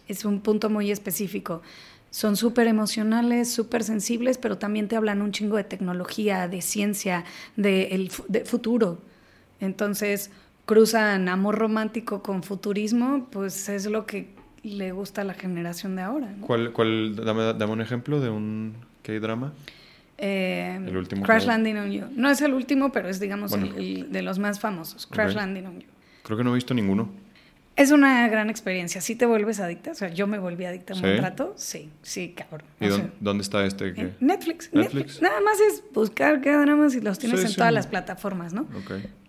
es 0.08 0.26
un 0.26 0.42
punto 0.42 0.70
muy 0.70 0.92
específico. 0.92 1.62
Son 2.10 2.36
súper 2.36 2.68
emocionales, 2.68 3.52
súper 3.52 3.84
sensibles, 3.84 4.38
pero 4.40 4.58
también 4.58 4.88
te 4.88 4.96
hablan 4.96 5.22
un 5.22 5.32
chingo 5.32 5.58
de 5.58 5.64
tecnología, 5.64 6.48
de 6.48 6.62
ciencia, 6.62 7.24
de, 7.56 7.90
el, 7.90 8.12
de 8.28 8.46
futuro. 8.46 9.00
Entonces, 9.60 10.32
cruzan 10.66 11.30
amor 11.30 11.58
romántico 11.58 12.22
con 12.22 12.44
futurismo, 12.44 13.28
pues 13.32 13.70
es 13.70 13.86
lo 13.86 14.06
que 14.06 14.30
le 14.64 14.92
gusta 14.92 15.22
a 15.22 15.24
la 15.24 15.34
generación 15.34 15.96
de 15.96 16.02
ahora. 16.02 16.36
¿Cuál, 16.42 16.72
cuál 16.74 17.16
dame, 17.16 17.66
un 17.66 17.82
ejemplo 17.82 18.20
de 18.20 18.30
un 18.30 18.76
K-drama? 19.04 19.54
Eh, 20.18 20.80
el 20.86 20.98
último. 20.98 21.24
Crash 21.24 21.46
Landing 21.46 21.78
on 21.78 21.92
You. 21.92 22.04
No 22.16 22.30
es 22.30 22.42
el 22.42 22.54
último, 22.54 22.92
pero 22.92 23.10
es, 23.10 23.20
digamos, 23.20 23.54
el, 23.54 24.12
de 24.12 24.22
los 24.22 24.38
más 24.38 24.60
famosos. 24.60 25.08
Crash 25.08 25.34
Landing 25.34 25.66
on 25.66 25.80
You. 25.80 25.88
Creo 26.24 26.38
que 26.38 26.44
no 26.44 26.52
he 26.52 26.56
visto 26.56 26.74
ninguno. 26.74 27.10
Es 27.80 27.92
una 27.92 28.28
gran 28.28 28.50
experiencia. 28.50 29.00
Si 29.00 29.16
te 29.16 29.26
vuelves 29.26 29.62
adicta, 29.62 29.92
o 29.92 29.96
sea, 29.96 30.10
yo 30.10 30.28
me 30.28 30.38
volví 30.38 30.66
adicta 30.66 30.96
un 30.96 31.18
rato. 31.20 31.54
Sí, 31.56 31.90
sí, 32.02 32.36
cabrón. 32.36 32.68
¿Y 32.82 32.90
dónde, 33.22 33.42
está 33.42 33.66
este? 33.66 34.16
Netflix, 34.20 34.70
Netflix. 34.74 35.22
Nada 35.22 35.40
más 35.40 35.62
es 35.62 35.82
buscar 35.94 36.42
qué 36.42 36.52
dramas 36.52 36.94
y 36.96 37.00
los 37.00 37.20
tienes 37.20 37.46
en 37.46 37.56
todas 37.56 37.72
las 37.72 37.88
plataformas, 37.88 38.52
¿no? 38.52 38.68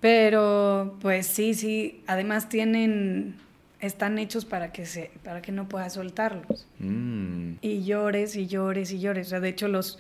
Pero, 0.00 0.98
pues 1.00 1.28
sí, 1.28 1.54
sí. 1.54 2.02
Además 2.08 2.48
tienen, 2.48 3.36
están 3.78 4.18
hechos 4.18 4.44
para 4.44 4.72
que 4.72 4.84
se, 4.84 5.12
para 5.22 5.42
que 5.42 5.52
no 5.52 5.68
puedas 5.68 5.92
soltarlos. 5.92 6.66
Mm. 6.80 7.52
Y 7.60 7.84
llores 7.84 8.34
y 8.34 8.48
llores 8.48 8.90
y 8.90 8.98
llores. 8.98 9.28
O 9.28 9.30
sea, 9.30 9.38
de 9.38 9.48
hecho 9.48 9.68
los, 9.68 9.96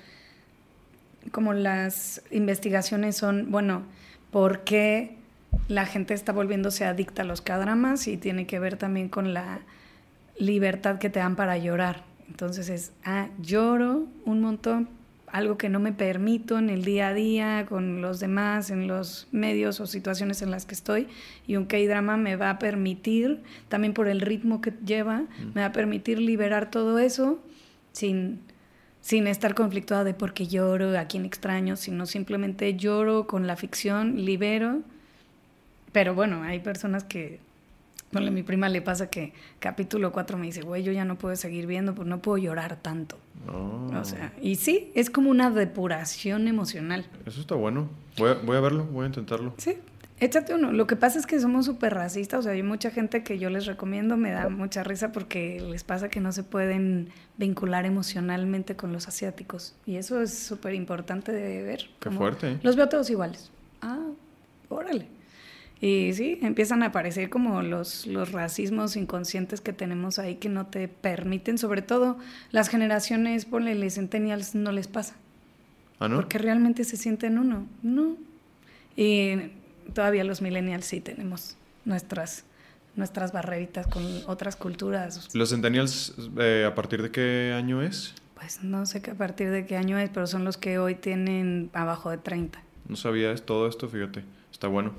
como 1.30 1.52
las 1.52 2.22
investigaciones 2.32 3.16
son, 3.16 3.52
bueno, 3.52 3.84
¿por 4.32 4.64
qué? 4.64 5.19
La 5.68 5.86
gente 5.86 6.14
está 6.14 6.32
volviéndose 6.32 6.84
adicta 6.84 7.22
a 7.22 7.24
los 7.24 7.40
cadramas 7.40 8.08
y 8.08 8.16
tiene 8.16 8.46
que 8.46 8.58
ver 8.58 8.76
también 8.76 9.08
con 9.08 9.32
la 9.34 9.60
libertad 10.38 10.98
que 10.98 11.10
te 11.10 11.20
dan 11.20 11.36
para 11.36 11.58
llorar. 11.58 12.04
Entonces 12.28 12.68
es, 12.68 12.92
ah, 13.04 13.28
lloro 13.40 14.06
un 14.24 14.40
montón, 14.40 14.88
algo 15.28 15.58
que 15.58 15.68
no 15.68 15.78
me 15.78 15.92
permito 15.92 16.58
en 16.58 16.70
el 16.70 16.84
día 16.84 17.08
a 17.08 17.14
día, 17.14 17.66
con 17.68 18.02
los 18.02 18.18
demás, 18.18 18.70
en 18.70 18.88
los 18.88 19.28
medios 19.30 19.80
o 19.80 19.86
situaciones 19.86 20.42
en 20.42 20.50
las 20.50 20.66
que 20.66 20.74
estoy. 20.74 21.06
Y 21.46 21.56
un 21.56 21.66
K-drama 21.66 22.16
me 22.16 22.36
va 22.36 22.50
a 22.50 22.58
permitir, 22.58 23.40
también 23.68 23.94
por 23.94 24.08
el 24.08 24.20
ritmo 24.20 24.60
que 24.60 24.72
lleva, 24.84 25.20
mm. 25.20 25.54
me 25.54 25.60
va 25.60 25.66
a 25.66 25.72
permitir 25.72 26.18
liberar 26.20 26.70
todo 26.70 26.98
eso 26.98 27.40
sin, 27.92 28.40
sin 29.00 29.28
estar 29.28 29.54
conflictuada 29.54 30.02
de 30.02 30.14
por 30.14 30.34
qué 30.34 30.48
lloro, 30.48 30.98
a 30.98 31.04
quién 31.04 31.24
extraño, 31.24 31.76
sino 31.76 32.06
simplemente 32.06 32.74
lloro 32.74 33.28
con 33.28 33.46
la 33.46 33.56
ficción, 33.56 34.24
libero 34.24 34.82
pero 35.92 36.14
bueno, 36.14 36.42
hay 36.42 36.60
personas 36.60 37.04
que, 37.04 37.40
bueno, 38.12 38.28
a 38.28 38.30
mi 38.30 38.42
prima 38.42 38.68
le 38.68 38.82
pasa 38.82 39.10
que 39.10 39.32
capítulo 39.58 40.12
4 40.12 40.38
me 40.38 40.46
dice, 40.46 40.62
güey, 40.62 40.82
yo 40.82 40.92
ya 40.92 41.04
no 41.04 41.16
puedo 41.16 41.34
seguir 41.36 41.66
viendo, 41.66 41.94
pues 41.94 42.08
no 42.08 42.20
puedo 42.20 42.38
llorar 42.38 42.76
tanto. 42.76 43.18
O 43.46 44.04
sea, 44.04 44.32
y 44.42 44.56
sí, 44.56 44.90
es 44.94 45.10
como 45.10 45.30
una 45.30 45.50
depuración 45.50 46.46
emocional. 46.48 47.06
Eso 47.26 47.40
está 47.40 47.54
bueno. 47.54 47.88
Voy 48.18 48.30
a, 48.30 48.34
voy 48.34 48.56
a 48.56 48.60
verlo, 48.60 48.84
voy 48.84 49.04
a 49.04 49.06
intentarlo. 49.06 49.54
Sí, 49.56 49.76
échate 50.20 50.54
uno. 50.54 50.72
Lo 50.72 50.86
que 50.86 50.96
pasa 50.96 51.18
es 51.18 51.26
que 51.26 51.40
somos 51.40 51.66
súper 51.66 51.94
racistas, 51.94 52.40
o 52.40 52.42
sea, 52.42 52.52
hay 52.52 52.62
mucha 52.62 52.90
gente 52.90 53.22
que 53.24 53.38
yo 53.38 53.50
les 53.50 53.66
recomiendo, 53.66 54.16
me 54.16 54.30
da 54.30 54.48
mucha 54.48 54.84
risa 54.84 55.10
porque 55.12 55.60
les 55.60 55.84
pasa 55.84 56.08
que 56.08 56.20
no 56.20 56.32
se 56.32 56.42
pueden 56.42 57.08
vincular 57.38 57.86
emocionalmente 57.86 58.76
con 58.76 58.92
los 58.92 59.08
asiáticos. 59.08 59.74
Y 59.86 59.96
eso 59.96 60.20
es 60.20 60.36
súper 60.36 60.74
importante 60.74 61.32
de 61.32 61.62
ver. 61.62 61.88
Qué 61.98 62.10
fuerte. 62.10 62.58
Los 62.62 62.76
veo 62.76 62.88
todos 62.88 63.08
iguales. 63.10 63.50
Ah, 63.80 64.06
órale. 64.68 65.06
Y 65.80 66.12
sí, 66.12 66.38
empiezan 66.42 66.82
a 66.82 66.86
aparecer 66.86 67.30
como 67.30 67.62
los, 67.62 68.06
los 68.06 68.32
racismos 68.32 68.96
inconscientes 68.96 69.62
que 69.62 69.72
tenemos 69.72 70.18
ahí 70.18 70.34
que 70.34 70.50
no 70.50 70.66
te 70.66 70.88
permiten, 70.88 71.56
sobre 71.56 71.80
todo 71.80 72.18
las 72.50 72.68
generaciones, 72.68 73.46
ponle, 73.46 73.74
les 73.74 73.94
centennials, 73.94 74.54
no 74.54 74.72
les 74.72 74.88
pasa. 74.88 75.16
¿Ah, 75.98 76.08
no? 76.08 76.16
Porque 76.16 76.38
realmente 76.38 76.84
se 76.84 76.96
sienten 76.98 77.38
uno, 77.38 77.66
¿no? 77.82 78.16
Y 78.94 79.36
todavía 79.94 80.24
los 80.24 80.42
millennials 80.42 80.84
sí 80.84 81.00
tenemos 81.00 81.56
nuestras, 81.86 82.44
nuestras 82.96 83.32
barreritas 83.32 83.86
con 83.86 84.04
otras 84.26 84.56
culturas. 84.56 85.34
¿Los 85.34 85.50
centennials 85.50 86.14
eh, 86.38 86.66
a 86.66 86.74
partir 86.74 87.02
de 87.02 87.10
qué 87.10 87.54
año 87.56 87.82
es? 87.82 88.14
Pues 88.34 88.62
no 88.62 88.84
sé 88.86 89.02
a 89.10 89.14
partir 89.14 89.50
de 89.50 89.66
qué 89.66 89.76
año 89.76 89.98
es, 89.98 90.10
pero 90.10 90.26
son 90.26 90.44
los 90.44 90.56
que 90.56 90.78
hoy 90.78 90.94
tienen 90.94 91.70
abajo 91.72 92.10
de 92.10 92.18
30. 92.18 92.62
No 92.88 92.96
sabía 92.96 93.34
todo 93.36 93.66
esto, 93.68 93.88
fíjate. 93.88 94.24
Está 94.50 94.68
bueno. 94.68 94.92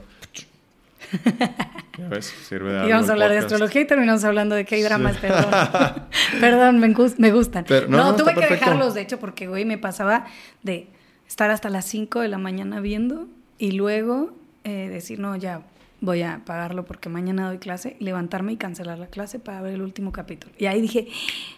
Ya 1.98 2.08
ves, 2.08 2.26
sirve 2.48 2.72
de 2.74 2.88
Íbamos 2.88 3.10
a 3.10 3.14
hablar 3.14 3.32
de 3.32 3.38
astrología 3.40 3.82
y 3.82 3.86
terminamos 3.86 4.24
hablando 4.24 4.56
de 4.56 4.66
K-dramas, 4.66 5.18
perdón. 5.18 5.46
perdón, 6.40 6.80
me, 6.80 6.94
gus- 6.94 7.20
me 7.20 7.32
gustan. 7.32 7.66
Pero- 7.68 7.88
no, 7.88 7.98
no, 7.98 8.04
no, 8.12 8.16
tuve 8.16 8.34
que 8.34 8.40
perfecto. 8.42 8.66
dejarlos, 8.66 8.94
de 8.94 9.02
hecho, 9.02 9.20
porque, 9.20 9.48
güey, 9.48 9.66
me 9.66 9.78
pasaba 9.78 10.26
de 10.64 10.88
estar 11.28 11.50
hasta 11.52 11.70
las 11.70 11.86
5 11.86 12.20
de 12.22 12.28
la 12.28 12.38
mañana 12.38 12.80
viendo 12.80 13.28
y 13.58 13.72
luego 13.74 14.34
eh, 14.64 14.90
decir, 14.90 15.20
no, 15.20 15.36
ya 15.36 15.62
voy 16.00 16.24
a 16.24 16.42
pagarlo 16.46 16.84
porque 16.86 17.10
mañana 17.10 17.48
doy 17.48 17.60
clase, 17.60 17.96
levantarme 18.00 18.54
y 18.54 18.58
cancelar 18.58 18.98
la 18.98 19.08
clase 19.08 19.38
para 19.40 19.62
ver 19.62 19.74
el 19.74 19.82
último 19.82 20.12
capítulo. 20.12 20.54
Y 20.58 20.66
ahí 20.66 20.82
dije, 20.82 21.08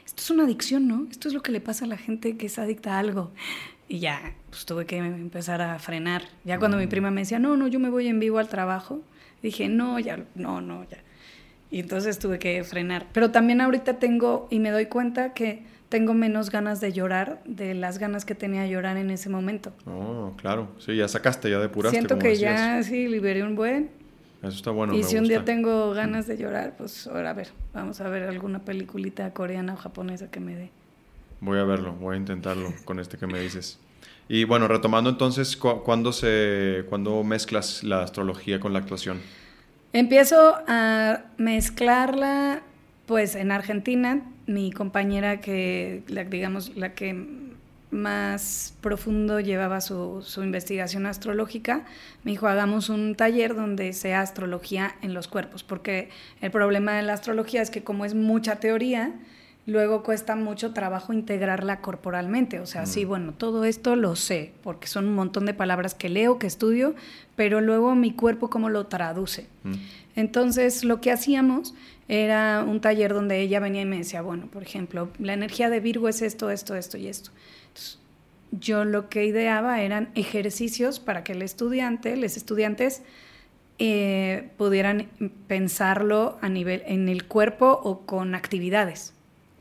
esto 0.05 0.21
es 0.21 0.29
una 0.31 0.43
adicción, 0.43 0.87
¿no? 0.87 1.07
Esto 1.09 1.27
es 1.29 1.33
lo 1.33 1.41
que 1.41 1.51
le 1.51 1.61
pasa 1.61 1.85
a 1.85 1.87
la 1.87 1.97
gente 1.97 2.35
que 2.37 2.47
es 2.47 2.59
adicta 2.59 2.95
a 2.95 2.99
algo. 2.99 3.31
Y 3.87 3.99
ya, 3.99 4.33
pues 4.49 4.65
tuve 4.65 4.85
que 4.85 4.97
empezar 4.97 5.61
a 5.61 5.77
frenar. 5.79 6.23
Ya 6.43 6.57
cuando 6.59 6.77
Mm. 6.77 6.81
mi 6.81 6.87
prima 6.87 7.11
me 7.11 7.21
decía, 7.21 7.39
no, 7.39 7.55
no, 7.55 7.67
yo 7.67 7.79
me 7.79 7.89
voy 7.89 8.07
en 8.07 8.19
vivo 8.19 8.39
al 8.39 8.49
trabajo, 8.49 9.01
dije, 9.43 9.69
no, 9.69 9.99
ya, 9.99 10.25
no, 10.33 10.61
no, 10.61 10.83
ya. 10.89 10.97
Y 11.69 11.79
entonces 11.79 12.17
tuve 12.17 12.39
que 12.39 12.63
frenar. 12.63 13.07
Pero 13.13 13.31
también 13.31 13.61
ahorita 13.61 13.99
tengo, 13.99 14.47
y 14.49 14.59
me 14.59 14.71
doy 14.71 14.87
cuenta 14.87 15.33
que 15.33 15.63
tengo 15.89 16.15
menos 16.15 16.49
ganas 16.49 16.81
de 16.81 16.91
llorar 16.91 17.41
de 17.45 17.75
las 17.75 17.99
ganas 17.99 18.25
que 18.25 18.33
tenía 18.33 18.63
de 18.63 18.69
llorar 18.69 18.97
en 18.97 19.11
ese 19.11 19.29
momento. 19.29 19.73
Oh, 19.85 20.33
claro. 20.37 20.69
Sí, 20.79 20.95
ya 20.95 21.07
sacaste, 21.07 21.51
ya 21.51 21.59
depuraste. 21.59 21.97
Siento 21.97 22.15
como 22.15 22.23
que 22.23 22.29
decías. 22.29 22.59
ya 22.59 22.83
sí 22.83 23.07
liberé 23.07 23.43
un 23.43 23.55
buen. 23.55 23.91
Eso 24.41 24.57
está 24.57 24.71
bueno. 24.71 24.93
y 24.93 24.97
me 24.97 25.03
si 25.03 25.17
un 25.17 25.25
día 25.25 25.45
tengo 25.45 25.91
ganas 25.91 26.27
de 26.27 26.37
llorar, 26.37 26.75
pues 26.77 27.07
ahora 27.07 27.29
a 27.29 27.33
ver, 27.33 27.49
vamos 27.73 28.01
a 28.01 28.09
ver 28.09 28.23
alguna 28.23 28.59
peliculita 28.59 29.31
coreana 29.33 29.73
o 29.73 29.77
japonesa 29.77 30.29
que 30.29 30.39
me 30.39 30.55
dé. 30.55 30.69
Voy 31.39 31.59
a 31.59 31.63
verlo, 31.63 31.93
voy 31.93 32.15
a 32.15 32.17
intentarlo 32.17 32.73
con 32.85 32.99
este 32.99 33.17
que 33.17 33.27
me 33.27 33.39
dices. 33.39 33.79
Y 34.29 34.45
bueno, 34.45 34.67
retomando 34.67 35.09
entonces, 35.09 35.57
cu- 35.57 35.83
¿cuándo, 35.83 36.11
se, 36.13 36.85
¿cuándo 36.89 37.23
mezclas 37.23 37.83
la 37.83 38.03
astrología 38.03 38.59
con 38.59 38.73
la 38.73 38.79
actuación? 38.79 39.19
Empiezo 39.91 40.55
a 40.67 41.23
mezclarla, 41.37 42.61
pues 43.05 43.35
en 43.35 43.51
Argentina, 43.51 44.21
mi 44.47 44.71
compañera 44.71 45.39
que, 45.39 46.03
la, 46.07 46.23
digamos, 46.23 46.75
la 46.75 46.93
que 46.93 47.15
más 47.91 48.73
profundo 48.81 49.39
llevaba 49.39 49.79
su, 49.79 50.23
su 50.25 50.41
investigación 50.41 51.05
astrológica, 51.05 51.85
me 52.23 52.31
dijo, 52.31 52.47
hagamos 52.47 52.89
un 52.89 53.13
taller 53.13 53.53
donde 53.55 53.93
sea 53.93 54.21
astrología 54.21 54.95
en 55.03 55.13
los 55.13 55.27
cuerpos, 55.27 55.63
porque 55.63 56.09
el 56.41 56.49
problema 56.49 56.93
de 56.93 57.03
la 57.03 57.13
astrología 57.13 57.61
es 57.61 57.69
que 57.69 57.83
como 57.83 58.03
es 58.05 58.15
mucha 58.15 58.55
teoría, 58.55 59.11
luego 59.65 60.03
cuesta 60.03 60.35
mucho 60.35 60.73
trabajo 60.73 61.13
integrarla 61.13 61.79
corporalmente. 61.79 62.59
O 62.59 62.65
sea, 62.65 62.85
sí, 62.85 63.05
bueno, 63.05 63.33
todo 63.33 63.65
esto 63.65 63.95
lo 63.95 64.15
sé, 64.15 64.53
porque 64.61 64.87
son 64.87 65.07
un 65.07 65.15
montón 65.15 65.45
de 65.45 65.53
palabras 65.53 65.93
que 65.93 66.09
leo, 66.09 66.39
que 66.39 66.47
estudio, 66.47 66.95
pero 67.35 67.61
luego 67.61 67.95
mi 67.95 68.13
cuerpo 68.13 68.49
cómo 68.49 68.69
lo 68.69 68.87
traduce. 68.87 69.47
Mm. 69.63 69.73
Entonces, 70.15 70.83
lo 70.83 71.01
que 71.01 71.11
hacíamos 71.11 71.73
era 72.07 72.63
un 72.67 72.81
taller 72.81 73.13
donde 73.13 73.39
ella 73.39 73.59
venía 73.59 73.81
y 73.81 73.85
me 73.85 73.97
decía, 73.97 74.21
bueno, 74.21 74.47
por 74.47 74.63
ejemplo, 74.63 75.09
la 75.19 75.33
energía 75.33 75.69
de 75.69 75.79
Virgo 75.79 76.09
es 76.09 76.21
esto, 76.21 76.49
esto, 76.49 76.75
esto 76.75 76.97
y 76.97 77.07
esto. 77.07 77.31
Entonces, 77.67 77.99
yo 78.51 78.85
lo 78.85 79.09
que 79.09 79.25
ideaba 79.25 79.81
eran 79.81 80.09
ejercicios 80.13 80.99
para 80.99 81.23
que 81.23 81.31
el 81.31 81.41
estudiante, 81.41 82.15
los 82.17 82.37
estudiantes, 82.37 83.01
eh, 83.79 84.49
pudieran 84.57 85.07
pensarlo 85.47 86.37
a 86.41 86.49
nivel 86.49 86.83
en 86.85 87.09
el 87.09 87.25
cuerpo 87.25 87.79
o 87.83 88.05
con 88.05 88.35
actividades. 88.35 89.12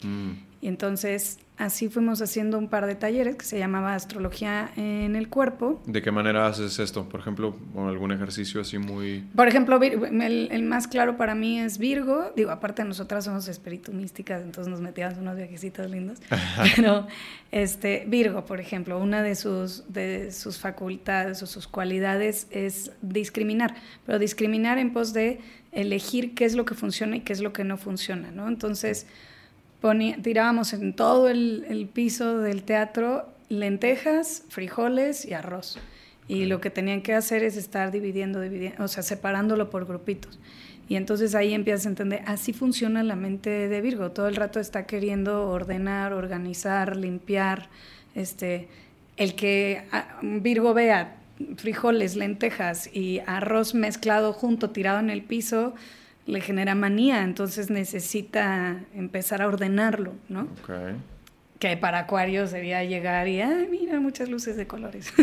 Mm. 0.05 0.33
Y 0.63 0.69
entonces 0.69 1.41
así 1.59 1.89
fuimos 1.89 2.23
haciendo 2.23 2.57
un 2.57 2.69
par 2.69 2.87
de 2.87 2.95
talleres 2.95 3.35
que 3.35 3.45
se 3.45 3.59
llamaba 3.59 3.95
Astrología 3.95 4.71
en 4.77 5.17
el 5.17 5.29
Cuerpo. 5.29 5.83
¿De 5.87 6.03
qué 6.03 6.13
manera 6.13 6.47
haces 6.47 6.79
esto? 6.79 7.09
Por 7.09 7.19
ejemplo, 7.19 7.57
con 7.75 7.89
algún 7.89 8.13
ejercicio 8.13 8.61
así 8.61 8.79
muy... 8.79 9.25
Por 9.35 9.49
ejemplo, 9.49 9.81
el, 9.83 10.49
el 10.53 10.63
más 10.63 10.87
claro 10.87 11.17
para 11.17 11.35
mí 11.35 11.59
es 11.59 11.79
Virgo. 11.79 12.33
Digo, 12.37 12.53
aparte 12.53 12.85
nosotras 12.85 13.25
somos 13.25 13.49
espíritu 13.49 13.93
místicas, 13.93 14.43
entonces 14.43 14.71
nos 14.71 14.81
metíamos 14.81 15.19
unos 15.19 15.37
viajecitos 15.37 15.91
lindos. 15.91 16.21
Pero 16.77 17.09
este, 17.51 18.05
Virgo, 18.07 18.45
por 18.45 18.61
ejemplo, 18.61 19.01
una 19.01 19.23
de 19.25 19.35
sus, 19.35 19.93
de 19.93 20.31
sus 20.31 20.59
facultades 20.59 21.43
o 21.43 21.47
sus 21.47 21.67
cualidades 21.67 22.47
es 22.53 22.93
discriminar, 23.03 23.75
pero 24.07 24.21
discriminar 24.21 24.79
en 24.79 24.93
pos 24.93 25.13
de 25.13 25.41
elegir 25.73 26.35
qué 26.35 26.45
es 26.45 26.55
lo 26.55 26.65
que 26.65 26.75
funciona 26.75 27.17
y 27.17 27.21
qué 27.21 27.33
es 27.33 27.41
lo 27.41 27.53
que 27.53 27.65
no 27.65 27.77
funciona, 27.79 28.31
¿no? 28.31 28.47
Entonces, 28.47 29.07
ponía- 29.83 30.17
tirábamos 30.23 30.73
en 30.73 30.95
todo 30.95 31.29
el, 31.29 31.67
el 31.69 31.87
piso 31.87 32.39
del 32.39 32.63
teatro 32.63 33.29
lentejas, 33.51 34.45
frijoles 34.49 35.27
y 35.27 35.35
arroz. 35.35 35.79
Y 36.29 36.47
lo 36.47 36.61
que 36.61 36.71
tenían 36.71 37.03
que 37.03 37.13
hacer 37.15 37.43
es 37.43 37.57
estar 37.57 37.91
dividiendo, 37.91 38.41
dividiendo, 38.41 38.83
o 38.85 38.89
sea, 38.89 39.03
separándolo 39.03 39.69
por 39.69 39.85
grupitos. 39.87 40.39
Y 40.89 40.97
entonces 40.97 41.35
ahí 41.35 41.53
empiezas 41.53 41.87
a 41.87 41.91
entender, 41.91 42.23
así 42.27 42.53
funciona 42.53 43.03
la 43.03 43.17
mente 43.17 43.51
de 43.69 43.81
Virgo. 43.81 44.13
Todo 44.13 44.29
el 44.29 44.37
rato 44.37 44.61
está 44.61 44.87
queriendo 44.87 45.49
ordenar, 45.49 46.13
organizar, 46.13 46.97
limpiar. 46.97 47.69
Este, 48.15 48.69
el 49.17 49.35
que 49.35 49.83
ah, 49.93 50.19
Virgo 50.23 50.75
vea 50.75 51.17
frijoles, 51.57 52.17
lentejas 52.17 52.89
y 52.95 53.21
arroz 53.27 53.75
mezclado 53.75 54.33
junto, 54.33 54.71
tirado 54.71 55.01
en 55.01 55.11
el 55.11 55.23
piso, 55.23 55.75
le 56.27 56.41
genera 56.41 56.75
manía, 56.75 57.23
entonces 57.23 57.71
necesita 57.71 58.81
empezar 58.95 59.43
a 59.43 59.49
ordenarlo, 59.49 60.15
¿no? 60.29 60.43
Ok. 60.63 60.71
Que 61.59 61.77
para 61.77 62.01
Acuario 62.01 62.47
sería 62.47 62.85
llegar 62.85 63.29
y, 63.29 63.41
ay, 63.41 63.69
mira, 63.71 64.01
muchas 64.01 64.29
luces 64.29 64.57
de 64.57 64.67
colores. 64.67 65.13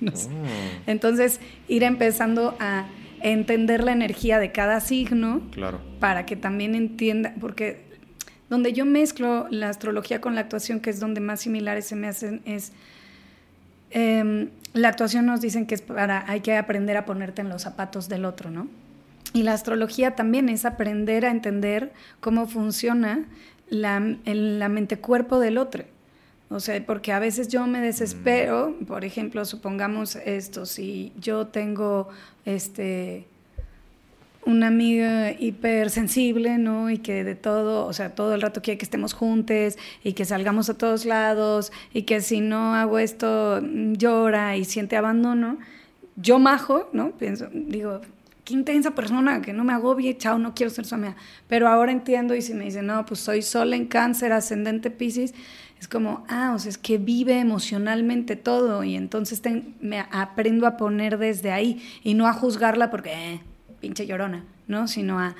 No 0.00 0.16
sé. 0.16 0.30
Oh, 0.30 0.46
Entonces, 0.86 1.40
ir 1.68 1.82
empezando 1.82 2.56
a 2.58 2.86
entender 3.22 3.84
la 3.84 3.92
energía 3.92 4.38
de 4.38 4.50
cada 4.50 4.80
signo 4.80 5.42
claro. 5.50 5.78
para 5.98 6.24
que 6.24 6.36
también 6.36 6.74
entienda, 6.74 7.34
porque 7.38 7.82
donde 8.48 8.72
yo 8.72 8.86
mezclo 8.86 9.46
la 9.50 9.68
astrología 9.68 10.20
con 10.20 10.34
la 10.34 10.40
actuación, 10.40 10.80
que 10.80 10.88
es 10.88 11.00
donde 11.00 11.20
más 11.20 11.40
similares 11.40 11.86
se 11.86 11.96
me 11.96 12.08
hacen, 12.08 12.40
es 12.46 12.72
em, 13.90 14.48
la 14.72 14.88
actuación 14.88 15.26
nos 15.26 15.40
dicen 15.40 15.66
que 15.66 15.74
es 15.74 15.82
para, 15.82 16.24
hay 16.28 16.40
que 16.40 16.56
aprender 16.56 16.96
a 16.96 17.04
ponerte 17.04 17.42
en 17.42 17.48
los 17.48 17.62
zapatos 17.62 18.08
del 18.08 18.24
otro, 18.24 18.50
¿no? 18.50 18.68
Y 19.32 19.42
la 19.42 19.52
astrología 19.52 20.16
también 20.16 20.48
es 20.48 20.64
aprender 20.64 21.24
a 21.24 21.30
entender 21.30 21.92
cómo 22.20 22.46
funciona 22.46 23.26
la, 23.68 24.00
la 24.24 24.68
mente-cuerpo 24.68 25.38
del 25.38 25.58
otro. 25.58 25.84
O 26.48 26.58
sea, 26.58 26.84
porque 26.84 27.12
a 27.12 27.20
veces 27.20 27.46
yo 27.46 27.66
me 27.68 27.80
desespero, 27.80 28.74
por 28.88 29.04
ejemplo, 29.04 29.44
supongamos 29.44 30.16
esto, 30.16 30.66
si 30.66 31.12
yo 31.16 31.46
tengo 31.46 32.08
este 32.44 33.26
una 34.44 34.68
amiga 34.68 35.32
hipersensible, 35.32 36.58
¿no? 36.58 36.90
Y 36.90 36.98
que 36.98 37.24
de 37.24 37.34
todo, 37.34 37.86
o 37.86 37.92
sea, 37.92 38.14
todo 38.14 38.34
el 38.34 38.40
rato 38.40 38.62
quiere 38.62 38.78
que 38.78 38.84
estemos 38.84 39.12
juntos 39.12 39.76
y 40.02 40.14
que 40.14 40.24
salgamos 40.24 40.70
a 40.70 40.78
todos 40.78 41.04
lados 41.04 41.72
y 41.92 42.02
que 42.02 42.20
si 42.20 42.40
no 42.40 42.74
hago 42.74 42.98
esto 42.98 43.60
mm, 43.62 43.94
llora 43.94 44.56
y 44.56 44.64
siente 44.64 44.96
abandono. 44.96 45.58
Yo 46.16 46.38
majo, 46.38 46.88
¿no? 46.92 47.12
Pienso, 47.12 47.48
digo, 47.52 48.00
qué 48.50 48.54
intensa 48.56 48.90
persona, 48.94 49.40
que 49.42 49.52
no 49.52 49.64
me 49.64 49.72
agobie, 49.72 50.16
chao, 50.16 50.38
no 50.38 50.54
quiero 50.54 50.70
ser 50.70 50.84
su 50.84 50.94
amiga. 50.96 51.16
Pero 51.48 51.68
ahora 51.68 51.92
entiendo 51.92 52.34
y 52.34 52.42
si 52.42 52.52
me 52.54 52.64
dicen, 52.64 52.86
no, 52.86 53.06
pues 53.06 53.20
soy 53.20 53.42
sola 53.42 53.76
en 53.76 53.86
cáncer, 53.86 54.32
ascendente 54.32 54.90
Pisces, 54.90 55.34
es 55.80 55.88
como, 55.88 56.24
ah, 56.28 56.52
o 56.54 56.58
sea, 56.58 56.68
es 56.70 56.78
que 56.78 56.98
vive 56.98 57.38
emocionalmente 57.38 58.36
todo 58.36 58.84
y 58.84 58.96
entonces 58.96 59.40
ten- 59.40 59.74
me 59.80 60.00
aprendo 60.10 60.66
a 60.66 60.76
poner 60.76 61.16
desde 61.18 61.52
ahí 61.52 61.82
y 62.02 62.14
no 62.14 62.26
a 62.26 62.32
juzgarla 62.32 62.90
porque, 62.90 63.12
eh, 63.34 63.40
pinche 63.80 64.06
llorona, 64.06 64.44
¿no? 64.68 64.88
Sino 64.88 65.18
a, 65.20 65.34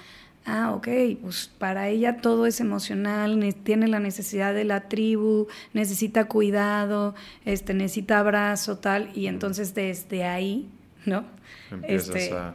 ah, 0.47 0.73
ok, 0.75 0.89
pues 1.23 1.51
para 1.59 1.89
ella 1.89 2.19
todo 2.19 2.47
es 2.47 2.61
emocional, 2.61 3.39
ne- 3.39 3.53
tiene 3.53 3.87
la 3.89 4.01
necesidad 4.01 4.55
de 4.55 4.65
la 4.65 4.89
tribu, 4.89 5.49
necesita 5.75 6.25
cuidado, 6.27 7.15
este, 7.45 7.75
necesita 7.75 8.21
abrazo, 8.21 8.79
tal, 8.79 9.11
y 9.15 9.27
entonces 9.27 9.75
desde 9.75 10.25
ahí, 10.25 10.69
¿no? 11.07 11.25
Empiezas 11.71 12.15
Este, 12.17 12.33
a... 12.33 12.55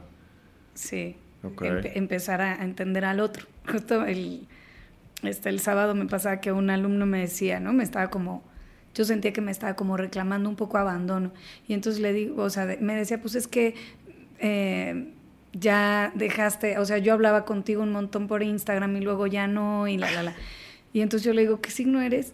Sí, 0.75 1.15
empe- 1.81 1.91
empezar 1.95 2.41
a 2.41 2.63
entender 2.63 3.05
al 3.05 3.19
otro. 3.19 3.47
Justo 3.71 4.05
el, 4.05 4.47
este, 5.23 5.49
el 5.49 5.59
sábado 5.59 5.95
me 5.95 6.05
pasaba 6.05 6.39
que 6.41 6.51
un 6.51 6.69
alumno 6.69 7.05
me 7.05 7.19
decía, 7.21 7.59
¿no? 7.59 7.73
Me 7.73 7.83
estaba 7.83 8.09
como, 8.09 8.43
yo 8.93 9.03
sentía 9.05 9.33
que 9.33 9.41
me 9.41 9.51
estaba 9.51 9.75
como 9.75 9.97
reclamando 9.97 10.47
un 10.49 10.55
poco 10.55 10.77
abandono. 10.77 11.31
Y 11.67 11.73
entonces 11.73 12.01
le 12.01 12.13
digo, 12.13 12.43
o 12.43 12.49
sea, 12.49 12.77
me 12.79 12.95
decía, 12.95 13.19
pues 13.21 13.35
es 13.35 13.47
que 13.47 13.73
eh, 14.39 15.07
ya 15.53 16.11
dejaste, 16.15 16.77
o 16.77 16.85
sea, 16.85 16.97
yo 16.97 17.13
hablaba 17.13 17.45
contigo 17.45 17.81
un 17.83 17.91
montón 17.91 18.27
por 18.27 18.43
Instagram 18.43 18.95
y 18.97 19.01
luego 19.01 19.25
ya 19.27 19.47
no, 19.47 19.87
y 19.87 19.97
la, 19.97 20.11
la, 20.11 20.23
la. 20.23 20.35
Y 20.93 21.01
entonces 21.01 21.25
yo 21.25 21.33
le 21.33 21.41
digo, 21.41 21.61
¿qué 21.61 21.71
signo 21.71 22.01
eres? 22.01 22.33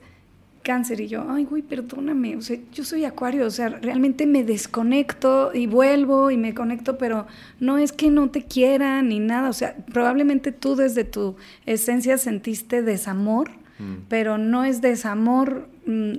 Cáncer. 0.62 1.02
Y 1.02 1.08
yo, 1.08 1.26
ay, 1.30 1.46
güey, 1.46 1.62
perdóname, 1.62 2.36
o 2.36 2.42
sea, 2.42 2.58
yo 2.74 2.84
soy 2.84 3.06
acuario, 3.06 3.46
o 3.46 3.50
sea, 3.50 3.70
realmente 3.70 4.26
me 4.26 4.44
desconecto 4.44 5.52
y 5.54 5.68
vuelvo 5.68 6.32
y 6.32 6.38
me 6.38 6.54
conecto, 6.54 6.98
pero 6.98 7.28
no 7.60 7.78
es 7.78 7.92
que 7.92 8.10
no 8.10 8.30
te 8.30 8.46
quiera 8.46 9.02
ni 9.02 9.20
nada, 9.20 9.50
o 9.50 9.54
sea, 9.54 9.76
probablemente 9.92 10.52
tú 10.52 10.76
desde 10.76 11.04
tu 11.04 11.36
esencia 11.66 12.18
sentiste 12.18 12.82
desamor, 12.82 13.52
mm. 13.80 14.08
pero 14.08 14.38
no 14.38 14.64
es 14.64 14.82
desamor, 14.82 15.68
mm, 15.86 16.14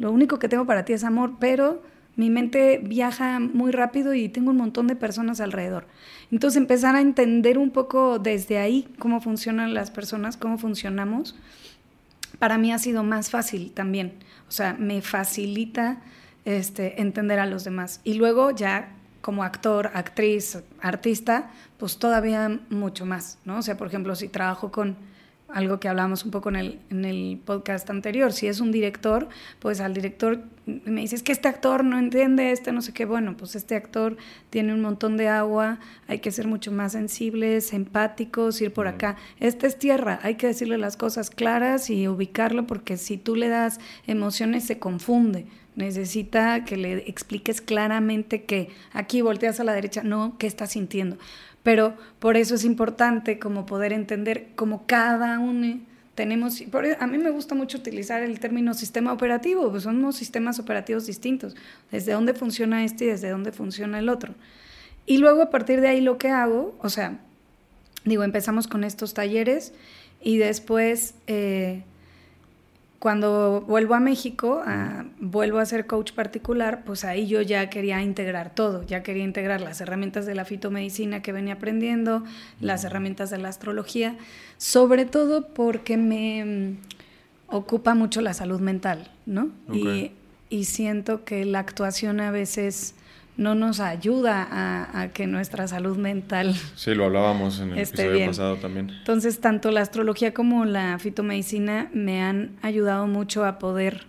lo 0.00 0.12
único 0.12 0.38
que 0.38 0.48
tengo 0.48 0.66
para 0.66 0.84
ti 0.84 0.92
es 0.92 1.04
amor, 1.04 1.32
pero 1.38 1.82
mi 2.18 2.30
mente 2.30 2.80
viaja 2.82 3.38
muy 3.38 3.70
rápido 3.70 4.12
y 4.12 4.28
tengo 4.28 4.50
un 4.50 4.56
montón 4.56 4.88
de 4.88 4.96
personas 4.96 5.40
alrededor. 5.40 5.86
Entonces 6.32 6.56
empezar 6.56 6.96
a 6.96 7.00
entender 7.00 7.58
un 7.58 7.70
poco 7.70 8.18
desde 8.18 8.58
ahí 8.58 8.88
cómo 8.98 9.20
funcionan 9.20 9.72
las 9.72 9.92
personas, 9.92 10.36
cómo 10.36 10.58
funcionamos, 10.58 11.36
para 12.38 12.58
mí 12.58 12.72
ha 12.72 12.78
sido 12.78 13.02
más 13.02 13.30
fácil 13.30 13.72
también. 13.72 14.14
O 14.48 14.52
sea, 14.52 14.74
me 14.74 15.02
facilita 15.02 15.98
este, 16.44 17.00
entender 17.00 17.38
a 17.38 17.46
los 17.46 17.64
demás. 17.64 18.00
Y 18.04 18.14
luego 18.14 18.50
ya 18.50 18.94
como 19.20 19.42
actor, 19.42 19.90
actriz, 19.94 20.58
artista, 20.80 21.50
pues 21.76 21.98
todavía 21.98 22.60
mucho 22.70 23.04
más, 23.04 23.38
¿no? 23.44 23.58
O 23.58 23.62
sea, 23.62 23.76
por 23.76 23.88
ejemplo, 23.88 24.14
si 24.14 24.28
trabajo 24.28 24.70
con 24.70 24.96
algo 25.48 25.80
que 25.80 25.88
hablábamos 25.88 26.24
un 26.24 26.30
poco 26.30 26.50
en 26.50 26.56
el, 26.56 26.78
en 26.90 27.04
el 27.04 27.40
podcast 27.44 27.88
anterior. 27.90 28.32
Si 28.32 28.46
es 28.46 28.60
un 28.60 28.70
director, 28.70 29.28
pues 29.60 29.80
al 29.80 29.94
director 29.94 30.42
me 30.66 31.00
dices 31.00 31.22
que 31.22 31.32
este 31.32 31.48
actor 31.48 31.82
no 31.84 31.98
entiende, 31.98 32.52
este 32.52 32.72
no 32.72 32.82
sé 32.82 32.92
qué, 32.92 33.06
bueno, 33.06 33.36
pues 33.36 33.56
este 33.56 33.74
actor 33.74 34.16
tiene 34.50 34.74
un 34.74 34.82
montón 34.82 35.16
de 35.16 35.28
agua, 35.28 35.78
hay 36.06 36.18
que 36.18 36.30
ser 36.30 36.46
mucho 36.46 36.70
más 36.70 36.92
sensibles, 36.92 37.72
empáticos, 37.72 38.60
ir 38.60 38.72
por 38.72 38.86
acá. 38.86 39.16
Esta 39.40 39.66
es 39.66 39.78
tierra, 39.78 40.20
hay 40.22 40.34
que 40.34 40.48
decirle 40.48 40.76
las 40.76 40.96
cosas 40.96 41.30
claras 41.30 41.88
y 41.88 42.06
ubicarlo 42.08 42.66
porque 42.66 42.96
si 42.98 43.16
tú 43.16 43.34
le 43.34 43.48
das 43.48 43.80
emociones 44.06 44.64
se 44.64 44.78
confunde. 44.78 45.46
Necesita 45.74 46.64
que 46.64 46.76
le 46.76 47.08
expliques 47.08 47.60
claramente 47.60 48.42
que 48.42 48.70
aquí 48.92 49.22
volteas 49.22 49.60
a 49.60 49.64
la 49.64 49.72
derecha, 49.72 50.02
no, 50.02 50.36
¿qué 50.36 50.48
estás 50.48 50.72
sintiendo? 50.72 51.18
Pero 51.68 51.92
por 52.18 52.38
eso 52.38 52.54
es 52.54 52.64
importante 52.64 53.38
como 53.38 53.66
poder 53.66 53.92
entender 53.92 54.48
cómo 54.56 54.86
cada 54.86 55.38
uno 55.38 55.78
tenemos, 56.14 56.58
e, 56.62 56.66
a 56.98 57.06
mí 57.06 57.18
me 57.18 57.28
gusta 57.28 57.54
mucho 57.54 57.76
utilizar 57.76 58.22
el 58.22 58.40
término 58.40 58.72
sistema 58.72 59.12
operativo, 59.12 59.70
pues 59.70 59.82
son 59.82 59.98
unos 59.98 60.16
sistemas 60.16 60.58
operativos 60.58 61.04
distintos, 61.04 61.56
desde 61.90 62.12
dónde 62.12 62.32
funciona 62.32 62.86
este 62.86 63.04
y 63.04 63.08
desde 63.08 63.28
dónde 63.28 63.52
funciona 63.52 63.98
el 63.98 64.08
otro. 64.08 64.32
Y 65.04 65.18
luego 65.18 65.42
a 65.42 65.50
partir 65.50 65.82
de 65.82 65.88
ahí 65.88 66.00
lo 66.00 66.16
que 66.16 66.30
hago, 66.30 66.74
o 66.80 66.88
sea, 66.88 67.18
digo, 68.06 68.24
empezamos 68.24 68.66
con 68.66 68.82
estos 68.82 69.12
talleres 69.12 69.74
y 70.22 70.38
después 70.38 71.16
eh, 71.26 71.82
cuando 72.98 73.60
vuelvo 73.60 73.94
a 73.94 74.00
México, 74.00 74.62
vuelvo 75.20 75.58
a 75.58 75.66
ser 75.66 75.86
coach 75.86 76.12
particular, 76.12 76.82
pues 76.84 77.04
ahí 77.04 77.28
yo 77.28 77.40
ya 77.42 77.70
quería 77.70 78.02
integrar 78.02 78.52
todo, 78.54 78.82
ya 78.84 79.04
quería 79.04 79.22
integrar 79.22 79.60
las 79.60 79.80
herramientas 79.80 80.26
de 80.26 80.34
la 80.34 80.44
fitomedicina 80.44 81.22
que 81.22 81.30
venía 81.30 81.54
aprendiendo, 81.54 82.24
las 82.60 82.82
herramientas 82.82 83.30
de 83.30 83.38
la 83.38 83.50
astrología, 83.50 84.16
sobre 84.56 85.04
todo 85.04 85.46
porque 85.48 85.96
me 85.96 86.44
mm, 86.44 86.76
ocupa 87.54 87.94
mucho 87.94 88.20
la 88.20 88.34
salud 88.34 88.60
mental, 88.60 89.08
¿no? 89.26 89.50
Y, 89.72 90.10
y 90.50 90.64
siento 90.64 91.24
que 91.24 91.44
la 91.44 91.60
actuación 91.60 92.20
a 92.20 92.32
veces 92.32 92.94
no 93.38 93.54
nos 93.54 93.78
ayuda 93.78 94.48
a, 94.50 95.08
que 95.10 95.28
nuestra 95.28 95.68
salud 95.68 95.96
mental. 95.96 96.54
Sí, 96.74 96.92
lo 96.92 97.04
hablábamos 97.06 97.60
en 97.60 97.70
el 97.70 97.78
episodio 97.78 98.26
pasado 98.26 98.56
también. 98.56 98.90
Entonces, 98.90 99.40
tanto 99.40 99.70
la 99.70 99.80
astrología 99.80 100.34
como 100.34 100.64
la 100.64 100.98
fitomedicina 100.98 101.88
me 101.94 102.20
han 102.20 102.56
ayudado 102.62 103.06
mucho 103.06 103.44
a 103.44 103.60
poder 103.60 104.06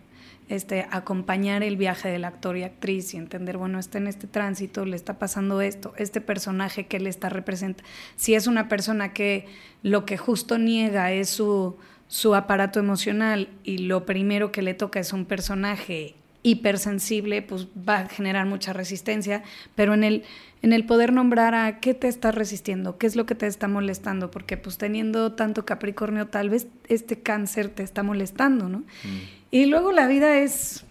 este, 0.50 0.88
acompañar 0.90 1.62
el 1.62 1.78
viaje 1.78 2.10
del 2.10 2.26
actor 2.26 2.58
y 2.58 2.64
actriz 2.64 3.14
y 3.14 3.18
entender, 3.18 3.58
bueno, 3.58 3.78
está 3.78 4.00
en 4.00 4.08
este 4.08 4.26
tránsito, 4.26 4.84
le 4.84 4.96
está 4.96 5.20
pasando 5.20 5.62
esto, 5.62 5.94
este 5.98 6.22
personaje 6.22 6.88
que 6.88 7.00
le 7.00 7.12
está 7.12 7.30
representando. 7.30 7.88
Si 8.16 8.34
es 8.34 8.48
una 8.48 8.68
persona 8.68 9.14
que 9.14 9.46
lo 9.84 10.06
que 10.06 10.18
justo 10.18 10.58
niega 10.58 11.12
es 11.12 11.30
su, 11.30 11.78
su 12.08 12.34
aparato 12.34 12.80
emocional 12.80 13.50
y 13.64 13.78
lo 13.78 14.08
primero 14.08 14.52
que 14.52 14.64
le 14.64 14.74
toca 14.74 15.00
es 15.00 15.14
un 15.14 15.26
personaje 15.26 16.16
hipersensible, 16.50 17.42
pues 17.42 17.68
va 17.88 18.00
a 18.00 18.08
generar 18.08 18.46
mucha 18.46 18.74
resistencia, 18.74 19.44
pero 19.76 19.94
en 19.94 20.04
el, 20.04 20.24
en 20.62 20.74
el 20.74 20.86
poder 20.86 21.14
nombrar 21.14 21.54
a 21.56 21.80
qué 21.80 21.94
te 21.94 22.08
está 22.08 22.32
resistiendo, 22.32 22.98
qué 22.98 23.08
es 23.08 23.16
lo 23.16 23.26
que 23.26 23.36
te 23.36 23.48
está 23.48 23.68
molestando, 23.68 24.32
porque 24.32 24.58
pues 24.58 24.78
teniendo 24.78 25.34
tanto 25.34 25.66
Capricornio, 25.66 26.28
tal 26.28 26.50
vez 26.50 26.68
este 26.88 27.20
cáncer 27.20 27.70
te 27.70 27.84
está 27.84 28.04
molestando, 28.04 28.68
¿no? 28.68 28.80
Mm. 28.80 29.40
Y 29.52 29.66
luego 29.66 29.92
la 29.92 30.08
vida 30.08 30.40
es 30.40 30.86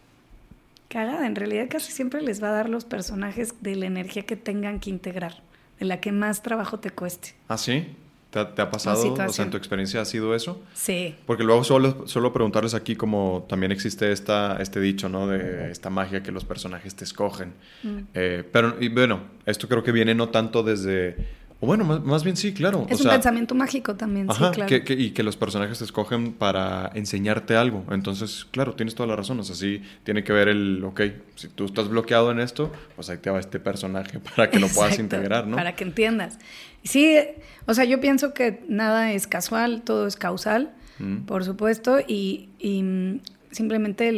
cagada, 0.88 1.26
en 1.26 1.36
realidad 1.36 1.66
casi 1.68 1.92
siempre 1.92 2.22
les 2.22 2.42
va 2.42 2.48
a 2.48 2.52
dar 2.52 2.68
los 2.68 2.84
personajes 2.84 3.54
de 3.60 3.76
la 3.76 3.86
energía 3.86 4.24
que 4.24 4.36
tengan 4.36 4.80
que 4.80 4.90
integrar, 4.90 5.42
de 5.78 5.86
la 5.86 6.00
que 6.00 6.12
más 6.12 6.42
trabajo 6.42 6.78
te 6.78 6.90
cueste. 6.90 7.34
¿Ah, 7.48 7.58
sí? 7.58 7.86
¿Te 8.30 8.40
ha, 8.40 8.70
pasado? 8.70 9.14
O 9.14 9.32
sea, 9.32 9.46
¿en 9.46 9.50
tu 9.50 9.56
experiencia 9.56 10.02
ha 10.02 10.04
sido 10.04 10.34
eso? 10.34 10.60
Sí. 10.74 11.14
Porque 11.24 11.44
luego 11.44 11.64
solo, 11.64 12.06
solo 12.06 12.30
preguntarles 12.30 12.74
aquí 12.74 12.94
como 12.94 13.46
también 13.48 13.72
existe 13.72 14.12
esta, 14.12 14.58
este 14.60 14.80
dicho, 14.80 15.08
¿no? 15.08 15.26
De 15.26 15.70
esta 15.70 15.88
magia 15.88 16.22
que 16.22 16.30
los 16.30 16.44
personajes 16.44 16.94
te 16.94 17.04
escogen. 17.04 17.54
Mm. 17.82 17.98
Eh, 18.12 18.44
pero, 18.52 18.76
y 18.80 18.90
bueno, 18.90 19.22
esto 19.46 19.66
creo 19.66 19.82
que 19.82 19.92
viene 19.92 20.14
no 20.14 20.28
tanto 20.28 20.62
desde 20.62 21.16
o 21.60 21.66
bueno, 21.66 21.84
más, 21.84 22.22
bien 22.22 22.36
sí, 22.36 22.54
claro. 22.54 22.86
Es 22.88 23.00
un 23.00 23.10
pensamiento 23.10 23.52
mágico 23.52 23.96
también, 23.96 24.28
sí, 24.30 24.44
claro. 24.52 24.76
y 24.90 25.10
que 25.10 25.22
los 25.24 25.36
personajes 25.36 25.78
te 25.78 25.84
escogen 25.84 26.32
para 26.32 26.92
enseñarte 26.94 27.56
algo. 27.56 27.84
Entonces, 27.90 28.46
claro, 28.52 28.74
tienes 28.74 28.94
toda 28.94 29.08
la 29.08 29.16
razón. 29.16 29.40
O 29.40 29.42
sea, 29.42 29.56
sí 29.56 29.82
tiene 30.04 30.22
que 30.22 30.32
ver 30.32 30.46
el, 30.46 30.84
ok, 30.84 31.00
si 31.34 31.48
tú 31.48 31.64
estás 31.64 31.88
bloqueado 31.88 32.30
en 32.30 32.38
esto, 32.38 32.70
pues 32.94 33.10
ahí 33.10 33.18
te 33.18 33.30
va 33.30 33.40
este 33.40 33.58
personaje 33.58 34.20
para 34.36 34.50
que 34.50 34.60
lo 34.60 34.68
puedas 34.68 35.00
integrar, 35.00 35.48
¿no? 35.48 35.56
Para 35.56 35.74
que 35.74 35.82
entiendas. 35.82 36.38
Sí, 36.84 37.18
o 37.66 37.74
sea, 37.74 37.84
yo 37.84 38.00
pienso 38.00 38.34
que 38.34 38.62
nada 38.68 39.10
es 39.12 39.26
casual, 39.26 39.82
todo 39.82 40.06
es 40.06 40.14
causal, 40.14 40.70
mm. 41.00 41.22
por 41.22 41.44
supuesto, 41.44 41.98
y, 41.98 42.50
y 42.60 43.20
simplemente 43.50 44.12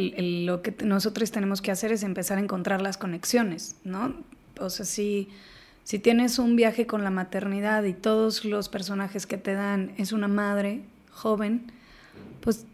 lo 0.45 0.61
que 0.61 0.75
nosotros 0.85 1.31
tenemos 1.31 1.63
que 1.63 1.71
hacer 1.71 1.91
es 1.91 2.03
empezar 2.03 2.37
a 2.37 2.43
encontrar 2.43 2.83
las 2.83 2.99
conexiones, 2.99 3.77
¿no? 3.83 4.15
O 4.59 4.69
sea, 4.69 4.85
sí 4.85 5.27
si 5.31 5.50
tienes 5.99 6.39
un 6.39 6.57
viaje 6.57 6.87
con 6.87 7.03
la 7.05 7.11
maternidad 7.11 7.85
y 7.85 7.93
todos 7.93 8.45
los 8.45 8.69
personajes 8.69 9.27
que 9.27 9.39
te 9.39 9.55
dan 9.55 9.93
es 9.99 10.13
una 10.13 10.29
madre 10.29 10.83
joven, 11.11 11.73
pues 12.41 12.67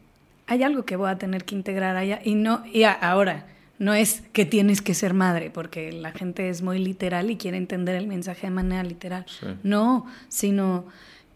hay 0.47 0.63
algo 0.63 0.85
que 0.85 0.97
voy 0.97 1.11
a 1.11 1.19
tener 1.19 1.45
que 1.45 1.55
integrar 1.55 1.97
allá. 1.97 2.21
Y 2.23 2.35
no, 2.35 2.63
y 2.73 2.85
ahora, 2.85 3.47
no 3.79 3.95
es 3.95 4.23
que 4.33 4.47
tienes 4.47 4.81
que 4.81 4.95
ser 4.95 5.15
madre, 5.15 5.51
porque 5.51 5.93
la 5.93 6.13
gente 6.13 6.49
es 6.49 6.63
muy 6.63 6.79
literal 6.79 7.31
y 7.31 7.37
quiere 7.37 7.57
entender 7.57 7.95
el 7.95 8.07
mensaje 8.07 8.47
de 8.47 8.53
manera 8.53 8.83
literal. 8.83 9.27
No, 9.63 10.07
sino 10.29 10.87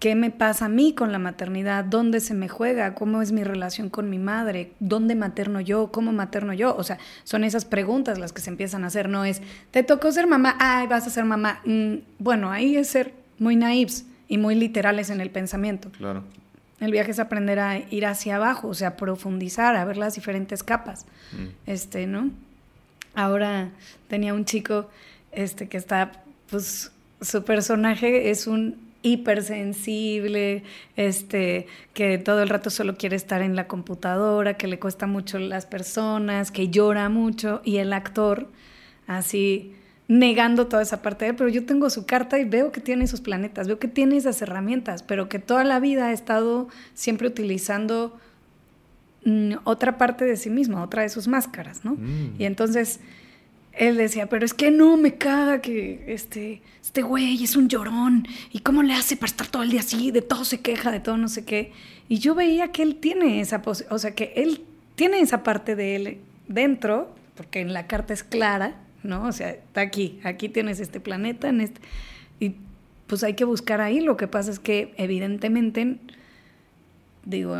¿Qué 0.00 0.14
me 0.14 0.30
pasa 0.30 0.64
a 0.64 0.68
mí 0.70 0.94
con 0.94 1.12
la 1.12 1.18
maternidad? 1.18 1.84
¿Dónde 1.84 2.20
se 2.20 2.32
me 2.32 2.48
juega? 2.48 2.94
¿Cómo 2.94 3.20
es 3.20 3.32
mi 3.32 3.44
relación 3.44 3.90
con 3.90 4.08
mi 4.08 4.18
madre? 4.18 4.72
¿Dónde 4.80 5.14
materno 5.14 5.60
yo? 5.60 5.92
¿Cómo 5.92 6.10
materno 6.10 6.54
yo? 6.54 6.74
O 6.74 6.82
sea, 6.84 6.96
son 7.22 7.44
esas 7.44 7.66
preguntas 7.66 8.18
las 8.18 8.32
que 8.32 8.40
se 8.40 8.48
empiezan 8.48 8.82
a 8.84 8.86
hacer. 8.86 9.10
No 9.10 9.26
es, 9.26 9.42
¿te 9.70 9.82
tocó 9.82 10.10
ser 10.10 10.26
mamá? 10.26 10.56
Ay, 10.58 10.86
vas 10.86 11.06
a 11.06 11.10
ser 11.10 11.26
mamá. 11.26 11.60
Mm, 11.66 11.96
bueno, 12.18 12.50
ahí 12.50 12.78
es 12.78 12.88
ser 12.88 13.12
muy 13.38 13.56
naivs 13.56 14.06
y 14.26 14.38
muy 14.38 14.54
literales 14.54 15.10
en 15.10 15.20
el 15.20 15.28
pensamiento. 15.28 15.90
Claro. 15.90 16.24
El 16.80 16.92
viaje 16.92 17.10
es 17.10 17.18
aprender 17.18 17.58
a 17.58 17.76
ir 17.90 18.06
hacia 18.06 18.36
abajo, 18.36 18.68
o 18.68 18.74
sea, 18.74 18.96
profundizar, 18.96 19.76
a 19.76 19.84
ver 19.84 19.98
las 19.98 20.14
diferentes 20.14 20.62
capas. 20.62 21.04
Mm. 21.32 21.46
Este, 21.66 22.06
¿no? 22.06 22.30
Ahora 23.14 23.68
tenía 24.08 24.32
un 24.32 24.46
chico 24.46 24.88
este, 25.30 25.68
que 25.68 25.76
está, 25.76 26.12
pues, 26.48 26.90
su 27.20 27.44
personaje 27.44 28.30
es 28.30 28.46
un 28.46 28.88
hipersensible, 29.02 30.62
este, 30.96 31.66
que 31.94 32.18
todo 32.18 32.42
el 32.42 32.48
rato 32.48 32.70
solo 32.70 32.96
quiere 32.96 33.16
estar 33.16 33.42
en 33.42 33.56
la 33.56 33.66
computadora, 33.66 34.54
que 34.54 34.66
le 34.66 34.78
cuesta 34.78 35.06
mucho 35.06 35.38
las 35.38 35.66
personas, 35.66 36.50
que 36.50 36.68
llora 36.68 37.08
mucho, 37.08 37.62
y 37.64 37.78
el 37.78 37.92
actor 37.92 38.48
así 39.06 39.74
negando 40.10 40.66
toda 40.66 40.82
esa 40.82 41.02
parte 41.02 41.24
de 41.24 41.30
él, 41.30 41.36
pero 41.36 41.48
yo 41.48 41.64
tengo 41.64 41.88
su 41.88 42.04
carta 42.04 42.38
y 42.40 42.44
veo 42.44 42.72
que 42.72 42.80
tiene 42.80 43.04
esos 43.04 43.20
planetas, 43.20 43.68
veo 43.68 43.78
que 43.78 43.86
tiene 43.86 44.16
esas 44.16 44.42
herramientas, 44.42 45.04
pero 45.04 45.28
que 45.28 45.38
toda 45.38 45.62
la 45.62 45.78
vida 45.78 46.06
ha 46.06 46.12
estado 46.12 46.68
siempre 46.94 47.28
utilizando 47.28 48.18
mm, 49.24 49.52
otra 49.62 49.98
parte 49.98 50.24
de 50.24 50.36
sí 50.36 50.50
mismo, 50.50 50.82
otra 50.82 51.02
de 51.02 51.10
sus 51.10 51.28
máscaras, 51.28 51.84
¿no? 51.84 51.92
Mm. 51.92 52.34
Y 52.40 52.44
entonces 52.44 52.98
él 53.72 53.96
decía, 53.96 54.28
pero 54.28 54.44
es 54.44 54.54
que 54.54 54.70
no 54.70 54.96
me 54.96 55.14
caga 55.14 55.60
que 55.60 56.04
este, 56.08 56.62
este 56.82 57.02
güey 57.02 57.42
es 57.42 57.56
un 57.56 57.68
llorón. 57.68 58.26
¿Y 58.52 58.60
cómo 58.60 58.82
le 58.82 58.94
hace 58.94 59.16
para 59.16 59.30
estar 59.30 59.46
todo 59.46 59.62
el 59.62 59.70
día 59.70 59.80
así? 59.80 60.10
De 60.10 60.22
todo 60.22 60.44
se 60.44 60.60
queja, 60.60 60.90
de 60.90 61.00
todo 61.00 61.16
no 61.16 61.28
sé 61.28 61.44
qué. 61.44 61.72
Y 62.08 62.18
yo 62.18 62.34
veía 62.34 62.72
que 62.72 62.82
él 62.82 62.96
tiene 62.96 63.40
esa 63.40 63.62
o 63.64 63.98
sea, 63.98 64.14
que 64.14 64.32
él 64.36 64.64
tiene 64.96 65.20
esa 65.20 65.42
parte 65.42 65.76
de 65.76 65.96
él 65.96 66.18
dentro, 66.48 67.14
porque 67.36 67.60
en 67.60 67.72
la 67.72 67.86
carta 67.86 68.12
es 68.12 68.24
clara, 68.24 68.74
¿no? 69.02 69.24
O 69.26 69.32
sea, 69.32 69.50
está 69.50 69.80
aquí, 69.80 70.20
aquí 70.24 70.48
tienes 70.48 70.80
este 70.80 71.00
planeta, 71.00 71.48
en 71.48 71.60
este, 71.60 71.80
y 72.38 72.56
pues 73.06 73.22
hay 73.22 73.34
que 73.34 73.44
buscar 73.44 73.80
ahí. 73.80 74.00
Lo 74.00 74.16
que 74.16 74.26
pasa 74.26 74.50
es 74.50 74.58
que 74.58 74.92
evidentemente, 74.96 75.96
digo, 77.24 77.56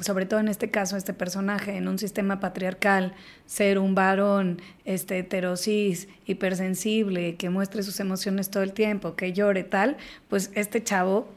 sobre 0.00 0.26
todo 0.26 0.40
en 0.40 0.48
este 0.48 0.70
caso, 0.70 0.96
este 0.96 1.12
personaje 1.12 1.76
en 1.76 1.88
un 1.88 1.98
sistema 1.98 2.40
patriarcal, 2.40 3.14
ser 3.46 3.78
un 3.78 3.94
varón 3.94 4.60
este, 4.84 5.18
heterosis, 5.18 6.08
hipersensible, 6.26 7.36
que 7.36 7.50
muestre 7.50 7.82
sus 7.82 8.00
emociones 8.00 8.50
todo 8.50 8.62
el 8.62 8.72
tiempo, 8.72 9.14
que 9.14 9.32
llore 9.32 9.64
tal, 9.64 9.96
pues 10.28 10.50
este 10.54 10.82
chavo 10.82 11.28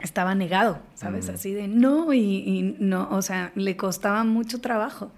estaba 0.00 0.34
negado, 0.34 0.80
¿sabes? 0.94 1.28
Mm. 1.28 1.34
Así 1.34 1.52
de 1.52 1.68
no, 1.68 2.12
y, 2.12 2.76
no, 2.78 3.08
o 3.10 3.22
sea, 3.22 3.52
le 3.54 3.76
costaba 3.76 4.24
mucho 4.24 4.60
trabajo. 4.60 5.10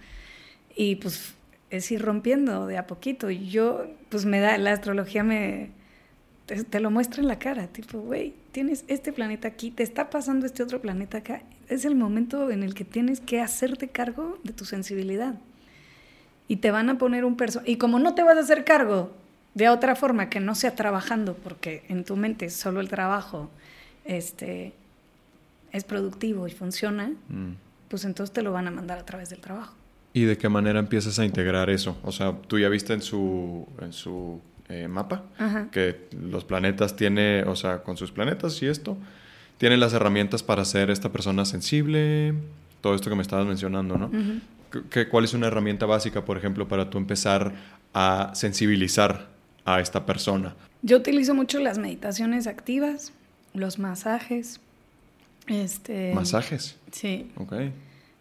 Y 0.74 0.96
pues 0.96 1.34
es 1.70 1.90
ir 1.90 2.02
rompiendo 2.02 2.66
de 2.66 2.78
a 2.78 2.86
poquito. 2.86 3.30
Y 3.30 3.48
yo, 3.48 3.86
pues 4.08 4.24
me 4.24 4.40
da, 4.40 4.58
la 4.58 4.72
astrología 4.72 5.22
me, 5.22 5.70
te, 6.46 6.80
lo 6.80 6.90
muestra 6.90 7.22
en 7.22 7.28
la 7.28 7.38
cara, 7.38 7.68
tipo, 7.68 8.00
güey, 8.00 8.34
tienes 8.52 8.84
este 8.88 9.12
planeta 9.12 9.48
aquí, 9.48 9.70
te 9.70 9.82
está 9.82 10.10
pasando 10.10 10.46
este 10.46 10.62
otro 10.62 10.80
planeta 10.80 11.18
acá. 11.18 11.42
Es 11.72 11.84
el 11.84 11.94
momento 11.94 12.50
en 12.50 12.62
el 12.62 12.74
que 12.74 12.84
tienes 12.84 13.20
que 13.20 13.40
hacerte 13.40 13.88
cargo 13.88 14.38
de 14.44 14.52
tu 14.52 14.64
sensibilidad. 14.64 15.34
Y 16.48 16.56
te 16.56 16.70
van 16.70 16.90
a 16.90 16.98
poner 16.98 17.24
un 17.24 17.36
personaje. 17.36 17.70
Y 17.70 17.76
como 17.76 17.98
no 17.98 18.14
te 18.14 18.22
vas 18.22 18.36
a 18.36 18.40
hacer 18.40 18.64
cargo 18.64 19.10
de 19.54 19.68
otra 19.68 19.96
forma 19.96 20.28
que 20.28 20.40
no 20.40 20.54
sea 20.54 20.74
trabajando, 20.74 21.34
porque 21.34 21.84
en 21.88 22.04
tu 22.04 22.16
mente 22.16 22.50
solo 22.50 22.80
el 22.80 22.88
trabajo 22.88 23.50
este, 24.04 24.72
es 25.72 25.84
productivo 25.84 26.46
y 26.48 26.50
funciona, 26.50 27.12
mm. 27.28 27.52
pues 27.88 28.04
entonces 28.04 28.32
te 28.32 28.42
lo 28.42 28.52
van 28.52 28.68
a 28.68 28.70
mandar 28.70 28.98
a 28.98 29.04
través 29.04 29.30
del 29.30 29.40
trabajo. 29.40 29.74
¿Y 30.14 30.24
de 30.24 30.36
qué 30.36 30.48
manera 30.48 30.78
empiezas 30.78 31.18
a 31.18 31.24
integrar 31.24 31.70
eso? 31.70 31.96
O 32.02 32.12
sea, 32.12 32.36
tú 32.46 32.58
ya 32.58 32.68
viste 32.68 32.92
en 32.92 33.00
su, 33.00 33.66
en 33.80 33.92
su 33.92 34.40
eh, 34.68 34.88
mapa 34.88 35.22
que 35.70 36.08
los 36.12 36.44
planetas 36.44 36.96
tiene, 36.96 37.44
o 37.44 37.56
sea, 37.56 37.82
con 37.82 37.96
sus 37.96 38.12
planetas 38.12 38.62
y 38.62 38.66
esto, 38.66 38.96
tiene 39.58 39.76
las 39.76 39.92
herramientas 39.92 40.42
para 40.42 40.64
ser 40.64 40.90
esta 40.90 41.10
persona 41.10 41.44
sensible, 41.44 42.34
todo 42.80 42.94
esto 42.94 43.10
que 43.10 43.16
me 43.16 43.22
estabas 43.22 43.46
mencionando, 43.46 43.96
¿no? 43.96 44.10
¿Cuál 45.10 45.24
es 45.24 45.34
una 45.34 45.48
herramienta 45.48 45.86
básica, 45.86 46.24
por 46.24 46.36
ejemplo, 46.36 46.66
para 46.66 46.90
tú 46.90 46.98
empezar 46.98 47.52
a 47.94 48.32
sensibilizar 48.34 49.28
a 49.64 49.80
esta 49.80 50.04
persona? 50.06 50.54
Yo 50.82 50.96
utilizo 50.96 51.34
mucho 51.34 51.60
las 51.60 51.78
meditaciones 51.78 52.46
activas, 52.46 53.12
los 53.54 53.78
masajes. 53.78 54.60
Este, 55.46 56.12
¿Masajes? 56.14 56.76
Sí. 56.90 57.30
Ok. 57.36 57.54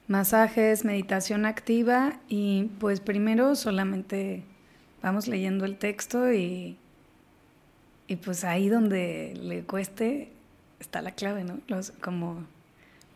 Masajes, 0.07 0.83
meditación 0.83 1.45
activa 1.45 2.19
y 2.27 2.69
pues 2.79 2.99
primero 2.99 3.55
solamente 3.55 4.43
vamos 5.01 5.27
leyendo 5.27 5.65
el 5.65 5.77
texto 5.77 6.31
y, 6.33 6.75
y 8.07 8.15
pues 8.17 8.43
ahí 8.43 8.67
donde 8.67 9.39
le 9.41 9.63
cueste 9.63 10.29
está 10.81 11.01
la 11.01 11.11
clave, 11.11 11.43
¿no? 11.43 11.59
Los, 11.67 11.91
como 11.91 12.43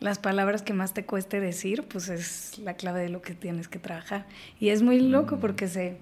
las 0.00 0.18
palabras 0.18 0.62
que 0.62 0.72
más 0.72 0.92
te 0.92 1.04
cueste 1.04 1.40
decir, 1.40 1.82
pues 1.84 2.08
es 2.08 2.58
la 2.58 2.74
clave 2.74 3.00
de 3.00 3.08
lo 3.08 3.22
que 3.22 3.34
tienes 3.34 3.68
que 3.68 3.78
trabajar. 3.78 4.26
Y 4.60 4.70
es 4.70 4.82
muy 4.82 5.00
loco 5.00 5.36
mm. 5.36 5.40
porque 5.40 5.68
se, 5.68 5.96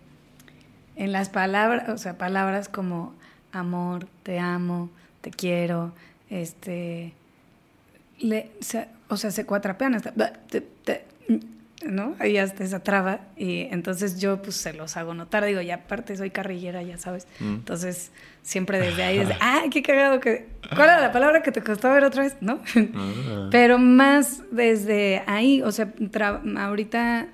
en 0.97 1.13
las 1.13 1.29
palabras, 1.29 1.89
o 1.89 1.99
sea, 1.99 2.19
palabras 2.19 2.69
como 2.69 3.15
amor, 3.53 4.07
te 4.23 4.39
amo, 4.39 4.91
te 5.21 5.31
quiero, 5.31 5.93
este, 6.29 7.13
le, 8.19 8.51
o 9.09 9.17
sea, 9.17 9.31
se 9.31 9.47
cuatrapean 9.47 9.95
hasta, 9.95 10.13
¿no? 11.87 12.15
Ahí 12.19 12.39
hasta 12.39 12.65
esa 12.65 12.81
traba 12.81 13.21
y 13.37 13.63
entonces 13.71 14.21
yo 14.21 14.43
pues 14.43 14.57
se 14.57 14.73
los 14.73 14.97
hago 14.97 15.15
notar, 15.15 15.45
digo, 15.45 15.61
ya 15.61 15.77
aparte 15.77 16.17
soy 16.17 16.31
carrillera, 16.31 16.83
ya 16.83 16.99
sabes. 16.99 17.27
Mm. 17.41 17.55
Entonces, 17.55 18.11
siempre 18.43 18.81
desde 18.81 19.03
ahí, 19.05 19.19
desde, 19.19 19.37
¡ay, 19.41 19.71
qué 19.71 19.83
cagado! 19.83 20.21
Que, 20.21 20.49
¿Cuál 20.69 20.91
era 20.91 21.01
la 21.01 21.13
palabra 21.13 21.43
que 21.43 21.53
te 21.53 21.63
costó 21.63 21.91
ver 21.93 22.05
otra 22.05 22.23
vez? 22.23 22.37
¿No? 22.41 22.61
Ah. 22.95 23.49
Pero 23.51 23.79
más 23.79 24.43
desde 24.51 25.23
ahí, 25.27 25.63
o 25.63 25.73
sea, 25.73 25.93
ahorita, 26.59 27.29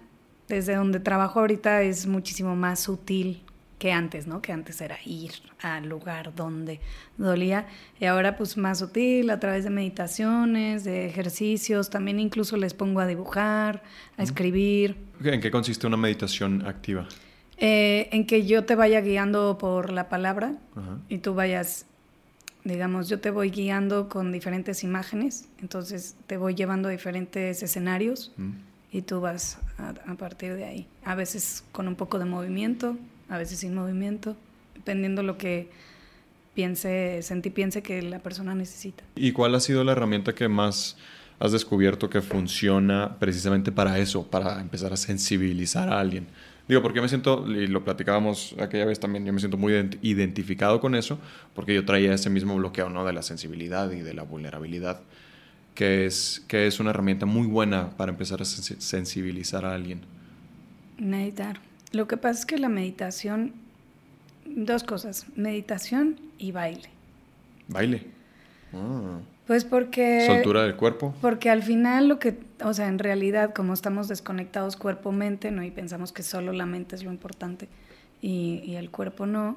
desde 0.48 0.74
donde 0.74 1.00
trabajo 1.00 1.40
ahorita 1.40 1.82
es 1.82 2.06
muchísimo 2.06 2.56
más 2.56 2.80
sutil 2.80 3.42
que 3.80 3.92
antes, 3.92 4.26
¿no? 4.26 4.42
Que 4.42 4.52
antes 4.52 4.80
era 4.82 4.98
ir 5.06 5.32
al 5.62 5.88
lugar 5.88 6.34
donde 6.34 6.80
dolía 7.16 7.66
y 7.98 8.04
ahora 8.04 8.36
pues 8.36 8.58
más 8.58 8.78
sutil 8.78 9.30
a 9.30 9.40
través 9.40 9.64
de 9.64 9.70
meditaciones, 9.70 10.84
de 10.84 11.06
ejercicios, 11.06 11.88
también 11.88 12.20
incluso 12.20 12.58
les 12.58 12.74
pongo 12.74 13.00
a 13.00 13.06
dibujar, 13.06 13.82
a 14.18 14.22
escribir. 14.22 14.98
¿En 15.24 15.40
qué 15.40 15.50
consiste 15.50 15.86
una 15.86 15.96
meditación 15.96 16.66
activa? 16.66 17.08
Eh, 17.56 18.10
en 18.12 18.26
que 18.26 18.44
yo 18.46 18.66
te 18.66 18.74
vaya 18.74 19.00
guiando 19.00 19.56
por 19.56 19.90
la 19.90 20.10
palabra 20.10 20.56
y 21.08 21.18
tú 21.18 21.32
vayas, 21.32 21.86
digamos, 22.64 23.08
yo 23.08 23.18
te 23.18 23.30
voy 23.30 23.50
guiando 23.50 24.10
con 24.10 24.30
diferentes 24.30 24.84
imágenes, 24.84 25.48
entonces 25.58 26.16
te 26.26 26.36
voy 26.36 26.54
llevando 26.54 26.88
a 26.88 26.90
diferentes 26.90 27.62
escenarios 27.62 28.32
y 28.92 29.02
tú 29.02 29.22
vas 29.22 29.58
a 29.78 30.14
partir 30.16 30.54
de 30.56 30.64
ahí. 30.64 30.86
A 31.02 31.14
veces 31.14 31.64
con 31.72 31.88
un 31.88 31.96
poco 31.96 32.18
de 32.18 32.26
movimiento, 32.26 32.98
a 33.30 33.38
veces 33.38 33.60
sin 33.60 33.74
movimiento, 33.74 34.36
dependiendo 34.74 35.22
lo 35.22 35.38
que 35.38 35.70
piense, 36.54 37.22
sentí, 37.22 37.48
piense 37.48 37.82
que 37.82 38.02
la 38.02 38.18
persona 38.18 38.54
necesita. 38.54 39.04
¿Y 39.14 39.32
cuál 39.32 39.54
ha 39.54 39.60
sido 39.60 39.84
la 39.84 39.92
herramienta 39.92 40.34
que 40.34 40.48
más 40.48 40.96
has 41.38 41.52
descubierto 41.52 42.10
que 42.10 42.20
funciona 42.20 43.16
precisamente 43.18 43.72
para 43.72 43.98
eso, 43.98 44.26
para 44.26 44.60
empezar 44.60 44.92
a 44.92 44.96
sensibilizar 44.96 45.88
a 45.88 46.00
alguien? 46.00 46.26
Digo, 46.68 46.82
porque 46.82 47.00
me 47.00 47.08
siento, 47.08 47.46
y 47.48 47.66
lo 47.66 47.84
platicábamos 47.84 48.54
aquella 48.60 48.84
vez 48.84 49.00
también, 49.00 49.24
yo 49.24 49.32
me 49.32 49.40
siento 49.40 49.56
muy 49.56 49.72
identificado 50.02 50.80
con 50.80 50.94
eso, 50.94 51.18
porque 51.54 51.74
yo 51.74 51.84
traía 51.84 52.12
ese 52.12 52.30
mismo 52.30 52.54
bloqueo, 52.56 52.90
¿no? 52.90 53.04
De 53.04 53.12
la 53.12 53.22
sensibilidad 53.22 53.90
y 53.90 54.00
de 54.00 54.14
la 54.14 54.22
vulnerabilidad, 54.22 55.00
que 55.74 56.06
es, 56.06 56.44
que 56.46 56.66
es 56.66 56.78
una 56.78 56.90
herramienta 56.90 57.26
muy 57.26 57.46
buena 57.46 57.90
para 57.96 58.12
empezar 58.12 58.42
a 58.42 58.44
sensibilizar 58.44 59.64
a 59.64 59.74
alguien. 59.74 60.02
Meditar. 60.98 61.69
Lo 61.92 62.06
que 62.06 62.16
pasa 62.16 62.40
es 62.40 62.46
que 62.46 62.58
la 62.58 62.68
meditación, 62.68 63.52
dos 64.46 64.84
cosas, 64.84 65.26
meditación 65.36 66.20
y 66.38 66.52
baile. 66.52 66.88
¿Baile? 67.68 68.06
Ah. 68.72 69.18
Pues 69.46 69.64
porque... 69.64 70.26
¿Soltura 70.26 70.62
del 70.62 70.76
cuerpo? 70.76 71.12
Porque 71.20 71.50
al 71.50 71.62
final 71.62 72.06
lo 72.06 72.20
que, 72.20 72.38
o 72.62 72.72
sea, 72.72 72.86
en 72.86 73.00
realidad 73.00 73.52
como 73.52 73.74
estamos 73.74 74.06
desconectados 74.06 74.76
cuerpo-mente, 74.76 75.50
¿no? 75.50 75.64
Y 75.64 75.72
pensamos 75.72 76.12
que 76.12 76.22
solo 76.22 76.52
la 76.52 76.66
mente 76.66 76.94
es 76.94 77.02
lo 77.02 77.10
importante 77.10 77.68
y, 78.22 78.62
y 78.64 78.76
el 78.76 78.90
cuerpo 78.90 79.26
no. 79.26 79.56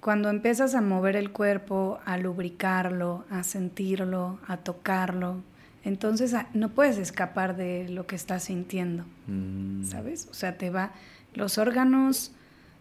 Cuando 0.00 0.28
empiezas 0.28 0.74
a 0.74 0.82
mover 0.82 1.16
el 1.16 1.30
cuerpo, 1.30 1.98
a 2.04 2.18
lubricarlo, 2.18 3.24
a 3.30 3.42
sentirlo, 3.42 4.38
a 4.46 4.58
tocarlo, 4.58 5.42
entonces 5.86 6.34
ah, 6.34 6.48
no 6.52 6.70
puedes 6.70 6.98
escapar 6.98 7.56
de 7.56 7.88
lo 7.88 8.06
que 8.06 8.16
estás 8.16 8.44
sintiendo, 8.44 9.04
mm. 9.28 9.84
¿sabes? 9.84 10.28
O 10.30 10.34
sea, 10.34 10.58
te 10.58 10.68
va 10.68 10.90
los 11.36 11.58
órganos 11.58 12.32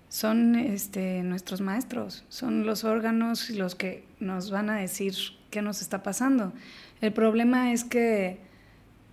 son 0.10 0.56
este, 0.56 1.24
nuestros 1.24 1.62
maestros, 1.62 2.24
son 2.30 2.66
los 2.66 2.84
órganos 2.84 3.50
los 3.50 3.76
que 3.76 4.06
nos 4.20 4.50
van 4.50 4.70
a 4.70 4.78
decir 4.78 5.14
qué 5.52 5.62
nos 5.62 5.82
está 5.82 6.04
pasando. 6.04 6.54
El 7.02 7.12
problema 7.12 7.74
es 7.74 7.84
que 7.84 8.40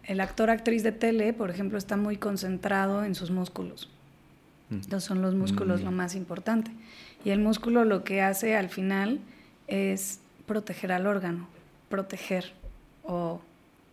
el 0.05 0.21
actor 0.21 0.49
actriz 0.49 0.83
de 0.83 0.93
tele, 0.93 1.33
por 1.33 1.51
ejemplo, 1.51 1.77
está 1.77 1.97
muy 1.97 2.17
concentrado 2.17 3.05
en 3.05 3.15
sus 3.15 3.31
músculos. 3.31 3.91
Entonces 4.71 5.05
mm. 5.05 5.09
son 5.09 5.23
los 5.23 5.35
músculos 5.35 5.81
mm. 5.81 5.85
lo 5.85 5.91
más 5.91 6.15
importante. 6.15 6.71
Y 7.25 7.31
el 7.31 7.41
músculo 7.41 7.85
lo 7.85 8.05
que 8.05 8.23
hace 8.23 8.57
al 8.57 8.69
final 8.69 9.21
es 9.67 10.21
proteger 10.47 10.93
al 10.93 11.07
órgano, 11.07 11.49
proteger 11.89 12.53
o 13.03 13.41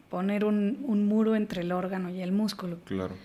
poner 0.10 0.46
un, 0.46 0.84
un 0.86 1.08
muro 1.08 1.36
entre 1.36 1.62
el 1.62 1.72
órgano 1.72 2.10
y 2.10 2.22
el 2.22 2.32
músculo. 2.32 2.78
Claro 2.86 3.16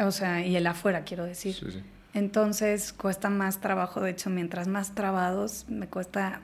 o 0.00 0.10
sea, 0.10 0.44
y 0.44 0.56
el 0.56 0.66
afuera, 0.66 1.04
quiero 1.04 1.24
decir. 1.24 1.84
Entonces 2.14 2.92
cuesta 2.92 3.30
más 3.30 3.60
trabajo, 3.60 4.00
de 4.00 4.10
hecho, 4.10 4.28
mientras 4.28 4.68
más 4.68 4.94
trabados, 4.94 5.64
me 5.68 5.86
cuesta, 5.86 6.40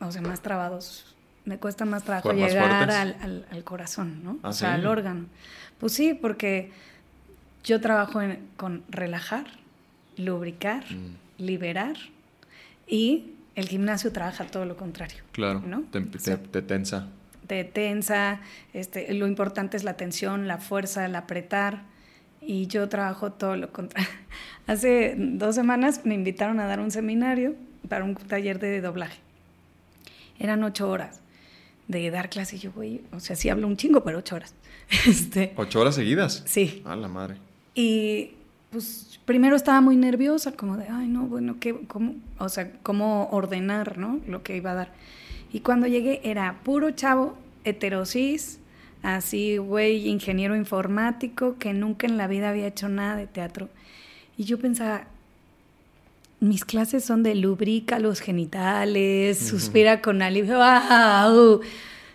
o 0.00 0.10
sea, 0.10 0.22
más 0.22 0.40
trabados, 0.40 1.14
me 1.44 1.58
cuesta 1.58 1.84
más 1.84 2.04
trabajo 2.04 2.32
llegar 2.32 2.90
al, 2.90 3.46
al, 3.50 3.64
corazón, 3.64 4.24
¿no? 4.24 4.38
¿Ah, 4.42 4.48
o 4.48 4.52
sea, 4.52 4.74
al 4.74 4.86
órgano. 4.86 5.26
Pues 5.78 5.92
sí, 5.92 6.14
porque 6.14 6.72
yo 7.64 7.80
trabajo 7.80 8.20
con 8.56 8.82
relajar, 8.88 9.44
lubricar, 10.16 10.84
mm. 10.90 11.42
liberar 11.42 11.96
y 12.86 13.32
el 13.56 13.68
gimnasio 13.68 14.10
trabaja 14.10 14.46
todo 14.46 14.64
lo 14.64 14.76
contrario. 14.76 15.22
Claro, 15.32 15.60
¿no? 15.60 15.82
te, 15.90 16.00
te 16.00 16.62
tensa. 16.62 17.08
Te 17.46 17.64
tensa, 17.64 18.40
este, 18.72 19.12
lo 19.12 19.26
importante 19.26 19.76
es 19.76 19.84
la 19.84 19.98
tensión, 19.98 20.48
la 20.48 20.56
fuerza, 20.56 21.04
el 21.04 21.14
apretar 21.14 21.82
y 22.46 22.66
yo 22.66 22.88
trabajo 22.88 23.32
todo 23.32 23.56
lo 23.56 23.72
contrario. 23.72 24.08
Hace 24.66 25.14
dos 25.16 25.54
semanas 25.54 26.02
me 26.04 26.14
invitaron 26.14 26.60
a 26.60 26.66
dar 26.66 26.80
un 26.80 26.90
seminario 26.90 27.54
para 27.88 28.04
un 28.04 28.14
taller 28.14 28.58
de 28.58 28.80
doblaje. 28.80 29.18
Eran 30.38 30.62
ocho 30.64 30.88
horas 30.88 31.20
de 31.88 32.10
dar 32.10 32.30
clase 32.30 32.56
y 32.56 32.58
yo, 32.60 32.72
güey, 32.72 33.02
o 33.12 33.20
sea, 33.20 33.36
sí 33.36 33.48
hablo 33.48 33.66
un 33.66 33.76
chingo, 33.76 34.02
pero 34.02 34.18
ocho 34.18 34.36
horas. 34.36 34.54
Este, 35.06 35.52
¿Ocho 35.56 35.80
horas 35.80 35.94
seguidas? 35.94 36.42
Sí. 36.46 36.82
A 36.84 36.94
la 36.96 37.08
madre. 37.08 37.36
Y 37.74 38.32
pues 38.70 39.18
primero 39.24 39.56
estaba 39.56 39.80
muy 39.80 39.96
nerviosa, 39.96 40.52
como 40.52 40.76
de, 40.76 40.86
ay, 40.88 41.08
no, 41.08 41.22
bueno, 41.22 41.56
¿qué, 41.60 41.74
cómo, 41.86 42.16
o 42.38 42.48
sea, 42.48 42.72
cómo 42.82 43.28
ordenar, 43.30 43.98
¿no? 43.98 44.20
Lo 44.26 44.42
que 44.42 44.56
iba 44.56 44.72
a 44.72 44.74
dar. 44.74 44.92
Y 45.52 45.60
cuando 45.60 45.86
llegué 45.86 46.20
era 46.24 46.60
puro 46.64 46.90
chavo, 46.90 47.36
heterosis, 47.64 48.58
así, 49.04 49.58
güey, 49.58 50.08
ingeniero 50.08 50.56
informático, 50.56 51.56
que 51.58 51.72
nunca 51.72 52.06
en 52.06 52.16
la 52.16 52.26
vida 52.26 52.48
había 52.48 52.66
hecho 52.66 52.88
nada 52.88 53.16
de 53.16 53.26
teatro. 53.26 53.68
Y 54.36 54.44
yo 54.44 54.58
pensaba, 54.58 55.06
mis 56.40 56.64
clases 56.64 57.04
son 57.04 57.22
de 57.22 57.34
lubrica 57.34 57.98
los 57.98 58.20
genitales, 58.20 59.38
suspira 59.38 60.00
con 60.00 60.22
alivio, 60.22 60.56
¡wow! 60.56 61.60
O 61.60 61.60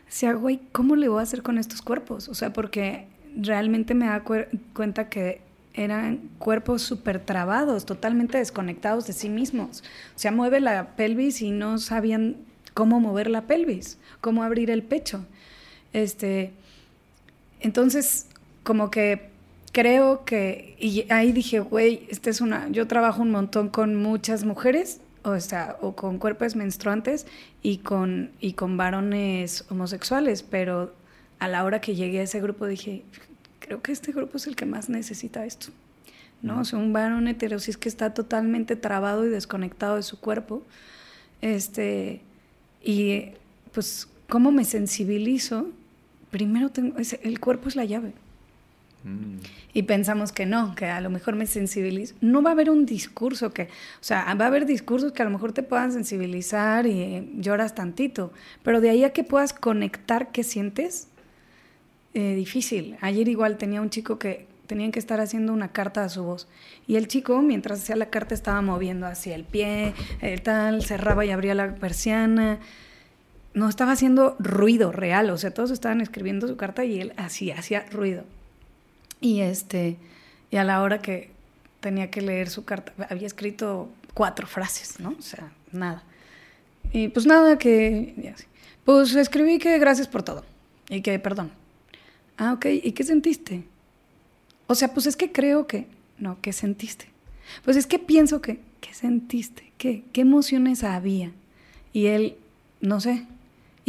sea, 0.07 0.33
güey, 0.33 0.59
¿cómo 0.71 0.95
le 0.95 1.07
voy 1.07 1.19
a 1.19 1.23
hacer 1.23 1.43
con 1.43 1.59
estos 1.59 1.81
cuerpos? 1.81 2.27
O 2.27 2.33
sea, 2.33 2.51
porque 2.51 3.07
realmente 3.37 3.93
me 3.93 4.07
da 4.07 4.23
cuenta 4.73 5.09
que 5.09 5.41
eran 5.75 6.19
cuerpos 6.39 6.81
súper 6.81 7.19
trabados, 7.19 7.85
totalmente 7.85 8.39
desconectados 8.39 9.05
de 9.05 9.13
sí 9.13 9.29
mismos. 9.29 9.83
O 10.15 10.19
sea, 10.19 10.31
mueve 10.31 10.59
la 10.59 10.95
pelvis 10.95 11.41
y 11.41 11.51
no 11.51 11.77
sabían 11.77 12.37
cómo 12.73 12.99
mover 12.99 13.29
la 13.29 13.43
pelvis, 13.43 13.99
cómo 14.21 14.43
abrir 14.43 14.71
el 14.71 14.81
pecho. 14.81 15.25
Este, 15.93 16.51
entonces, 17.59 18.27
como 18.63 18.91
que 18.91 19.29
creo 19.71 20.25
que, 20.25 20.75
y 20.79 21.05
ahí 21.11 21.31
dije, 21.31 21.59
güey, 21.59 22.07
esta 22.09 22.29
es 22.29 22.41
una, 22.41 22.69
yo 22.69 22.87
trabajo 22.87 23.21
un 23.21 23.31
montón 23.31 23.69
con 23.69 23.95
muchas 23.95 24.43
mujeres, 24.45 25.01
o 25.23 25.39
sea, 25.39 25.77
o 25.81 25.95
con 25.95 26.17
cuerpos 26.17 26.55
menstruantes 26.55 27.27
y 27.61 27.79
con, 27.79 28.31
y 28.39 28.53
con 28.53 28.77
varones 28.77 29.65
homosexuales, 29.69 30.43
pero 30.43 30.93
a 31.39 31.47
la 31.47 31.63
hora 31.63 31.81
que 31.81 31.95
llegué 31.95 32.19
a 32.19 32.23
ese 32.23 32.41
grupo 32.41 32.65
dije, 32.65 33.03
creo 33.59 33.81
que 33.81 33.91
este 33.91 34.11
grupo 34.11 34.37
es 34.37 34.47
el 34.47 34.55
que 34.55 34.65
más 34.65 34.89
necesita 34.89 35.45
esto. 35.45 35.71
¿no? 36.41 36.61
O 36.61 36.65
sea, 36.65 36.79
un 36.79 36.93
varón 36.93 37.27
heterosis 37.27 37.77
que 37.77 37.89
está 37.89 38.13
totalmente 38.13 38.75
trabado 38.75 39.25
y 39.25 39.29
desconectado 39.29 39.97
de 39.97 40.03
su 40.03 40.19
cuerpo. 40.19 40.63
Este, 41.41 42.21
y 42.83 43.31
pues, 43.73 44.07
¿cómo 44.27 44.51
me 44.51 44.65
sensibilizo? 44.65 45.69
Primero 46.31 46.69
tengo, 46.69 46.95
el 47.23 47.39
cuerpo 47.39 47.69
es 47.69 47.75
la 47.75 47.85
llave. 47.85 48.13
Mm. 49.03 49.37
Y 49.73 49.83
pensamos 49.83 50.31
que 50.31 50.45
no, 50.45 50.75
que 50.75 50.85
a 50.85 50.99
lo 51.01 51.09
mejor 51.09 51.35
me 51.35 51.45
sensibilizo. 51.45 52.15
No 52.21 52.41
va 52.41 52.51
a 52.51 52.53
haber 52.53 52.69
un 52.69 52.85
discurso 52.85 53.53
que, 53.53 53.63
o 53.63 54.03
sea, 54.03 54.33
va 54.35 54.45
a 54.45 54.47
haber 54.47 54.65
discursos 54.65 55.11
que 55.11 55.21
a 55.21 55.25
lo 55.25 55.31
mejor 55.31 55.53
te 55.53 55.63
puedan 55.63 55.91
sensibilizar 55.91 56.85
y 56.85 57.31
lloras 57.37 57.75
tantito, 57.75 58.33
pero 58.63 58.81
de 58.81 58.89
ahí 58.89 59.03
a 59.03 59.13
que 59.13 59.23
puedas 59.23 59.53
conectar 59.53 60.31
qué 60.31 60.43
sientes, 60.43 61.07
eh, 62.13 62.35
difícil. 62.35 62.97
Ayer 63.01 63.27
igual 63.27 63.57
tenía 63.57 63.81
un 63.81 63.89
chico 63.89 64.17
que 64.19 64.47
tenían 64.65 64.91
que 64.91 64.99
estar 64.99 65.19
haciendo 65.19 65.53
una 65.53 65.71
carta 65.71 66.03
a 66.03 66.09
su 66.09 66.23
voz. 66.23 66.47
Y 66.87 66.95
el 66.95 67.07
chico, 67.07 67.41
mientras 67.41 67.81
hacía 67.81 67.95
la 67.95 68.09
carta, 68.09 68.35
estaba 68.35 68.61
moviendo 68.61 69.07
hacia 69.07 69.35
el 69.35 69.43
pie, 69.43 69.93
el 70.21 70.33
eh, 70.33 70.37
tal, 70.39 70.83
cerraba 70.83 71.25
y 71.25 71.31
abría 71.31 71.55
la 71.55 71.75
persiana. 71.75 72.59
No 73.53 73.67
estaba 73.67 73.93
haciendo 73.93 74.35
ruido 74.39 74.91
real, 74.91 75.29
o 75.31 75.37
sea, 75.37 75.51
todos 75.51 75.71
estaban 75.71 76.01
escribiendo 76.01 76.47
su 76.47 76.55
carta 76.55 76.85
y 76.85 76.99
él 76.99 77.13
hacía, 77.17 77.57
hacía 77.57 77.85
ruido. 77.91 78.23
Y 79.21 79.41
este, 79.41 79.97
y 80.51 80.57
a 80.57 80.63
la 80.63 80.81
hora 80.81 81.01
que 81.01 81.31
tenía 81.79 82.09
que 82.11 82.21
leer 82.21 82.49
su 82.49 82.65
carta, 82.65 82.93
había 83.09 83.27
escrito 83.27 83.89
cuatro 84.13 84.47
frases, 84.47 84.99
¿no? 84.99 85.15
O 85.17 85.21
sea, 85.21 85.51
nada. 85.71 86.03
Y 86.91 87.09
pues 87.09 87.25
nada, 87.25 87.57
que. 87.57 88.33
Pues 88.85 89.15
escribí 89.15 89.59
que 89.59 89.77
gracias 89.77 90.07
por 90.07 90.23
todo. 90.23 90.43
Y 90.89 91.01
que 91.01 91.19
perdón. 91.19 91.51
Ah, 92.37 92.53
ok. 92.53 92.65
¿Y 92.83 92.91
qué 92.93 93.03
sentiste? 93.03 93.63
O 94.67 94.75
sea, 94.75 94.93
pues 94.93 95.05
es 95.05 95.15
que 95.15 95.31
creo 95.31 95.67
que. 95.67 95.87
No, 96.17 96.37
¿qué 96.41 96.53
sentiste? 96.53 97.07
Pues 97.63 97.77
es 97.77 97.85
que 97.85 97.99
pienso 97.99 98.41
que. 98.41 98.59
¿Qué 98.81 98.93
sentiste? 98.93 99.71
¿Qué? 99.77 100.03
¿Qué 100.13 100.21
emociones 100.21 100.83
había? 100.83 101.31
Y 101.93 102.07
él, 102.07 102.37
no 102.81 102.99
sé. 103.01 103.25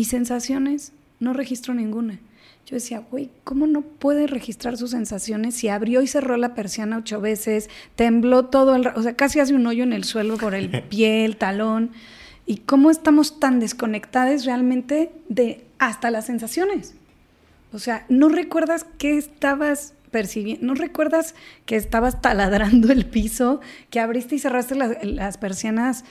¿Y 0.01 0.05
sensaciones? 0.05 0.94
No 1.18 1.34
registro 1.34 1.74
ninguna. 1.74 2.20
Yo 2.64 2.76
decía, 2.76 3.01
güey, 3.11 3.28
¿cómo 3.44 3.66
no 3.66 3.82
puede 3.82 4.26
registrar 4.26 4.78
sus 4.78 4.92
sensaciones 4.92 5.55
si 5.55 5.68
abrió 5.68 6.01
y 6.01 6.07
cerró 6.07 6.38
la 6.38 6.55
persiana 6.55 6.96
ocho 6.96 7.20
veces, 7.20 7.68
tembló 7.96 8.46
todo 8.46 8.76
el... 8.76 8.86
O 8.86 9.03
sea, 9.03 9.14
casi 9.14 9.40
hace 9.40 9.53
un 9.53 9.66
hoyo 9.66 9.82
en 9.82 9.92
el 9.92 10.05
suelo 10.05 10.38
por 10.38 10.55
el 10.55 10.70
pie, 10.88 11.26
el 11.26 11.36
talón. 11.36 11.90
¿Y 12.46 12.61
cómo 12.61 12.90
estamos 12.90 13.40
tan 13.40 13.61
desconectados 13.61 14.46
realmente 14.46 15.12
de 15.28 15.66
hasta 15.78 16.11
las 16.11 16.24
sensaciones? 16.24 16.94
O 17.70 17.78
sea, 17.78 18.07
no 18.09 18.30
recuerdas 18.30 18.86
qué 18.96 19.18
estabas 19.18 19.92
percibiendo, 20.11 20.66
no 20.66 20.74
recuerdas 20.74 21.34
que 21.66 21.76
estabas 21.76 22.20
taladrando 22.20 22.92
el 22.92 23.07
piso, 23.07 23.61
que 23.90 24.01
abriste 24.01 24.34
y 24.34 24.38
cerraste 24.38 24.74
las, 24.76 25.38
persianas 25.38 26.05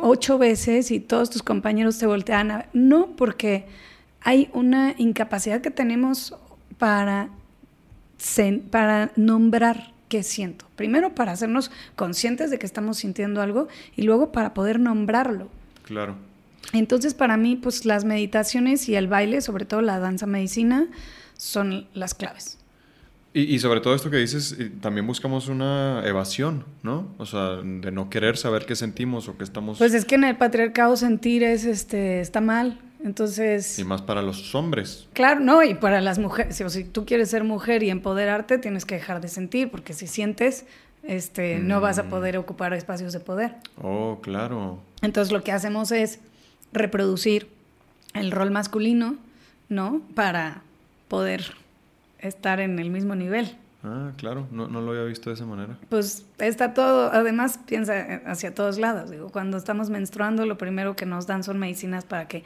ocho 0.00 0.38
veces 0.38 0.90
y 0.90 1.00
todos 1.00 1.30
tus 1.30 1.42
compañeros 1.42 1.98
te 1.98 2.06
voltean 2.06 2.50
a... 2.50 2.66
No, 2.72 3.08
porque 3.16 3.66
hay 4.20 4.48
una 4.52 4.94
incapacidad 4.96 5.60
que 5.60 5.70
tenemos 5.70 6.34
para, 6.78 7.28
para 8.70 9.12
nombrar 9.16 9.92
qué 10.08 10.22
siento. 10.22 10.66
Primero 10.76 11.14
para 11.14 11.32
hacernos 11.32 11.70
conscientes 11.96 12.50
de 12.50 12.58
que 12.58 12.66
estamos 12.66 12.98
sintiendo 12.98 13.42
algo 13.42 13.68
y 13.96 14.02
luego 14.02 14.32
para 14.32 14.54
poder 14.54 14.80
nombrarlo. 14.80 15.48
Claro. 15.84 16.16
Entonces, 16.72 17.14
para 17.14 17.36
mí, 17.36 17.56
pues 17.56 17.84
las 17.84 18.04
meditaciones 18.04 18.88
y 18.88 18.96
el 18.96 19.06
baile, 19.06 19.40
sobre 19.40 19.64
todo 19.64 19.82
la 19.82 19.98
danza 19.98 20.26
medicina, 20.26 20.88
son 21.36 21.86
las 21.94 22.14
claves. 22.14 22.58
Y, 23.36 23.58
sobre 23.58 23.80
todo 23.80 23.96
esto 23.96 24.10
que 24.10 24.18
dices, 24.18 24.56
también 24.80 25.08
buscamos 25.08 25.48
una 25.48 26.06
evasión, 26.06 26.64
¿no? 26.84 27.08
O 27.18 27.26
sea, 27.26 27.56
de 27.56 27.90
no 27.90 28.08
querer 28.08 28.36
saber 28.36 28.64
qué 28.64 28.76
sentimos 28.76 29.26
o 29.26 29.36
qué 29.36 29.42
estamos... 29.42 29.78
Pues 29.78 29.92
es 29.92 30.04
que 30.04 30.14
en 30.14 30.22
el 30.22 30.36
patriarcado 30.36 30.96
sentir 30.96 31.42
es, 31.42 31.64
este, 31.64 32.20
está 32.20 32.40
mal, 32.40 32.78
entonces... 33.02 33.76
Y 33.76 33.82
más 33.82 34.02
para 34.02 34.22
los 34.22 34.54
hombres. 34.54 35.08
Claro, 35.14 35.40
no, 35.40 35.64
y 35.64 35.74
para 35.74 36.00
las 36.00 36.20
mujeres, 36.20 36.54
si, 36.54 36.70
si 36.70 36.84
tú 36.84 37.04
quieres 37.06 37.28
ser 37.28 37.42
mujer 37.42 37.82
y 37.82 37.90
empoderarte, 37.90 38.58
tienes 38.58 38.84
que 38.84 38.94
dejar 38.94 39.20
de 39.20 39.26
sentir, 39.26 39.68
porque 39.68 39.94
si 39.94 40.06
sientes, 40.06 40.64
este, 41.02 41.58
no 41.58 41.80
vas 41.80 41.98
a 41.98 42.04
mm. 42.04 42.10
poder 42.10 42.38
ocupar 42.38 42.72
espacios 42.72 43.12
de 43.12 43.18
poder. 43.18 43.56
Oh, 43.82 44.20
claro. 44.22 44.78
Entonces 45.02 45.32
lo 45.32 45.42
que 45.42 45.50
hacemos 45.50 45.90
es 45.90 46.20
reproducir 46.72 47.48
el 48.14 48.30
rol 48.30 48.52
masculino, 48.52 49.16
¿no? 49.68 50.02
Para 50.14 50.62
poder 51.08 51.63
estar 52.26 52.60
en 52.60 52.78
el 52.78 52.90
mismo 52.90 53.14
nivel. 53.14 53.56
Ah, 53.84 54.12
claro, 54.16 54.48
no, 54.50 54.66
no, 54.66 54.80
lo 54.80 54.92
había 54.92 55.04
visto 55.04 55.28
de 55.28 55.34
esa 55.34 55.44
manera. 55.44 55.78
Pues 55.90 56.24
está 56.38 56.72
todo, 56.72 57.12
además 57.12 57.60
piensa 57.66 58.22
hacia 58.24 58.54
todos 58.54 58.78
lados. 58.78 59.10
Digo, 59.10 59.30
cuando 59.30 59.58
estamos 59.58 59.90
menstruando, 59.90 60.46
lo 60.46 60.56
primero 60.56 60.96
que 60.96 61.04
nos 61.04 61.26
dan 61.26 61.44
son 61.44 61.58
medicinas 61.58 62.06
para 62.06 62.26
que 62.26 62.44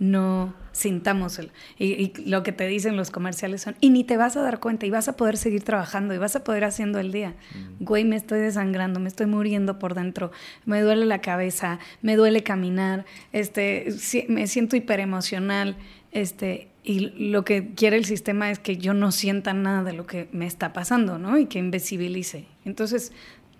no 0.00 0.54
sintamos 0.72 1.38
el. 1.38 1.52
Y, 1.78 2.12
lo 2.28 2.42
que 2.42 2.52
te 2.52 2.66
dicen 2.66 2.96
los 2.96 3.10
comerciales 3.10 3.60
son, 3.60 3.76
y 3.80 3.90
ni 3.90 4.02
te 4.02 4.16
vas 4.16 4.36
a 4.36 4.42
dar 4.42 4.58
cuenta, 4.58 4.86
y 4.86 4.90
vas 4.90 5.08
a 5.08 5.16
poder 5.16 5.36
seguir 5.36 5.62
trabajando, 5.62 6.12
y 6.14 6.18
vas 6.18 6.34
a 6.34 6.42
poder 6.42 6.64
haciendo 6.64 6.98
el 6.98 7.12
día. 7.12 7.34
Mm. 7.54 7.84
Güey, 7.84 8.04
me 8.04 8.16
estoy 8.16 8.40
desangrando, 8.40 8.98
me 8.98 9.08
estoy 9.08 9.26
muriendo 9.26 9.78
por 9.78 9.94
dentro, 9.94 10.32
me 10.64 10.80
duele 10.80 11.04
la 11.04 11.20
cabeza, 11.20 11.78
me 12.02 12.16
duele 12.16 12.42
caminar, 12.42 13.04
este, 13.32 13.94
me 14.28 14.46
siento 14.46 14.74
hiperemocional, 14.74 15.76
este, 16.12 16.69
y 16.82 17.10
lo 17.30 17.44
que 17.44 17.74
quiere 17.74 17.96
el 17.96 18.04
sistema 18.04 18.50
es 18.50 18.58
que 18.58 18.76
yo 18.76 18.94
no 18.94 19.12
sienta 19.12 19.52
nada 19.52 19.84
de 19.84 19.92
lo 19.92 20.06
que 20.06 20.28
me 20.32 20.46
está 20.46 20.72
pasando, 20.72 21.18
¿no? 21.18 21.38
Y 21.38 21.46
que 21.46 21.58
invisibilice. 21.58 22.46
Entonces, 22.64 23.12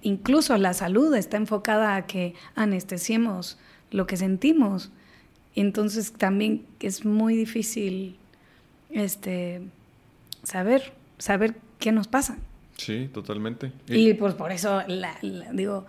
incluso 0.02 0.56
la 0.56 0.72
salud 0.72 1.14
está 1.14 1.36
enfocada 1.36 1.96
a 1.96 2.06
que 2.06 2.34
anestesiemos 2.54 3.58
lo 3.90 4.06
que 4.06 4.16
sentimos 4.16 4.90
entonces 5.56 6.12
también 6.12 6.64
es 6.80 7.04
muy 7.04 7.36
difícil 7.36 8.16
este, 8.90 9.62
saber, 10.42 10.92
saber 11.18 11.56
qué 11.78 11.92
nos 11.92 12.08
pasa. 12.08 12.38
Sí, 12.76 13.10
totalmente. 13.12 13.72
Y, 13.88 14.14
pues 14.14 14.34
por 14.34 14.52
eso, 14.52 14.82
la, 14.86 15.18
digo, 15.52 15.86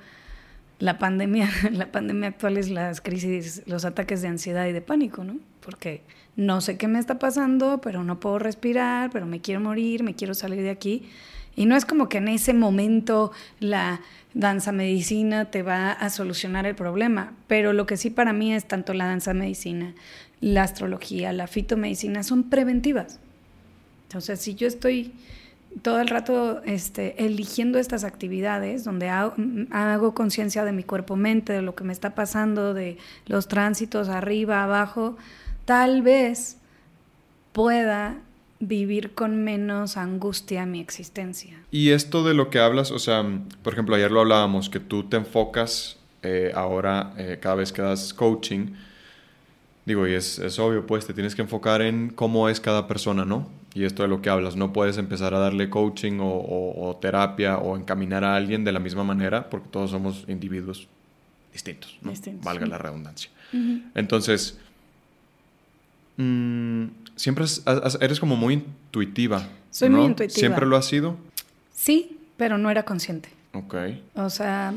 la 0.79 0.97
pandemia, 0.97 1.49
la 1.71 1.91
pandemia 1.91 2.29
actual 2.29 2.57
es 2.57 2.69
las 2.69 3.01
crisis, 3.01 3.63
los 3.65 3.85
ataques 3.85 4.21
de 4.21 4.29
ansiedad 4.29 4.67
y 4.67 4.71
de 4.71 4.81
pánico, 4.81 5.23
¿no? 5.23 5.37
Porque 5.61 6.01
no 6.41 6.59
sé 6.59 6.77
qué 6.77 6.87
me 6.87 6.99
está 6.99 7.19
pasando, 7.19 7.81
pero 7.81 8.03
no 8.03 8.19
puedo 8.19 8.39
respirar, 8.39 9.11
pero 9.11 9.25
me 9.25 9.41
quiero 9.41 9.61
morir, 9.61 10.03
me 10.03 10.15
quiero 10.15 10.33
salir 10.33 10.63
de 10.63 10.71
aquí. 10.71 11.07
Y 11.55 11.65
no 11.65 11.75
es 11.75 11.85
como 11.85 12.09
que 12.09 12.17
en 12.17 12.29
ese 12.29 12.53
momento 12.53 13.31
la 13.59 14.01
danza 14.33 14.71
medicina 14.71 15.45
te 15.45 15.61
va 15.61 15.91
a 15.91 16.09
solucionar 16.09 16.65
el 16.65 16.75
problema, 16.75 17.33
pero 17.47 17.73
lo 17.73 17.85
que 17.85 17.97
sí 17.97 18.09
para 18.09 18.33
mí 18.33 18.53
es 18.53 18.65
tanto 18.65 18.93
la 18.93 19.05
danza 19.05 19.33
medicina, 19.33 19.93
la 20.39 20.63
astrología, 20.63 21.31
la 21.31 21.47
fitomedicina 21.47 22.23
son 22.23 22.43
preventivas. 22.43 23.19
Entonces, 24.07 24.39
si 24.39 24.55
yo 24.55 24.67
estoy 24.67 25.13
todo 25.81 26.01
el 26.01 26.07
rato 26.07 26.61
este, 26.63 27.23
eligiendo 27.23 27.79
estas 27.79 28.03
actividades 28.03 28.83
donde 28.83 29.09
hago, 29.09 30.13
conciencia 30.13 30.65
de 30.65 30.71
mi 30.71 30.83
cuerpo-mente, 30.83 31.53
de 31.53 31.61
lo 31.61 31.75
que 31.75 31.83
me 31.83 31.93
está 31.93 32.15
pasando, 32.15 32.73
de 32.73 32.97
los 33.27 33.47
tránsitos 33.47 34.09
arriba, 34.09 34.63
abajo, 34.63 35.17
tal 35.65 36.01
vez 36.01 36.57
pueda 37.51 38.17
vivir 38.59 39.13
con 39.13 39.43
menos 39.43 39.97
angustia 39.97 40.65
mi 40.65 40.79
existencia. 40.79 41.57
Y 41.71 41.89
esto 41.89 42.23
de 42.23 42.33
lo 42.33 42.49
que 42.49 42.59
hablas, 42.59 42.91
o 42.91 42.99
sea, 42.99 43.25
por 43.63 43.73
ejemplo, 43.73 43.95
ayer 43.95 44.11
lo 44.11 44.21
hablábamos, 44.21 44.69
que 44.69 44.79
tú 44.79 45.03
te 45.03 45.17
enfocas 45.17 45.97
eh, 46.21 46.51
ahora, 46.55 47.13
eh, 47.17 47.39
cada 47.41 47.55
vez 47.55 47.73
que 47.73 47.81
das 47.81 48.13
coaching, 48.13 48.67
digo, 49.85 50.07
y 50.07 50.13
es, 50.13 50.37
es, 50.37 50.59
obvio, 50.59 50.85
pues 50.85 51.07
te 51.07 51.13
tienes 51.13 51.33
que 51.33 51.41
enfocar 51.41 51.81
en 51.81 52.09
cómo 52.09 52.49
es 52.49 52.59
cada 52.59 52.87
persona, 52.87 53.25
¿no? 53.25 53.49
Y 53.73 53.85
esto 53.85 54.03
de 54.03 54.09
lo 54.09 54.21
que 54.21 54.29
hablas, 54.29 54.55
no 54.55 54.73
puedes 54.73 54.97
empezar 54.97 55.33
a 55.33 55.39
darle 55.39 55.69
coaching 55.69 56.19
o, 56.21 56.97
terapia 57.01 57.57
o 57.57 57.77
encaminar 57.77 58.23
a 58.23 58.35
alguien 58.35 58.63
de 58.63 58.73
la 58.73 58.79
misma 58.79 59.03
manera, 59.03 59.49
porque 59.49 59.69
todos 59.69 59.91
somos 59.91 60.25
individuos 60.27 60.87
distintos, 61.53 61.97
¿no? 62.01 62.11
Valga 62.43 62.65
la 62.65 62.77
redundancia. 62.77 63.31
Entonces, 63.95 64.59
mmm, 66.21 66.87
siempre 67.15 67.45
eres 67.99 68.19
como 68.19 68.35
muy 68.35 68.55
intuitiva. 68.55 69.47
Soy 69.69 69.89
muy 69.89 70.05
intuitiva. 70.05 70.39
¿Siempre 70.39 70.65
lo 70.65 70.75
has 70.75 70.85
sido? 70.85 71.17
Sí, 71.73 72.17
pero 72.37 72.57
no 72.57 72.69
era 72.69 72.83
consciente. 72.83 73.29
Ok. 73.53 73.75
O 74.15 74.29
sea, 74.29 74.73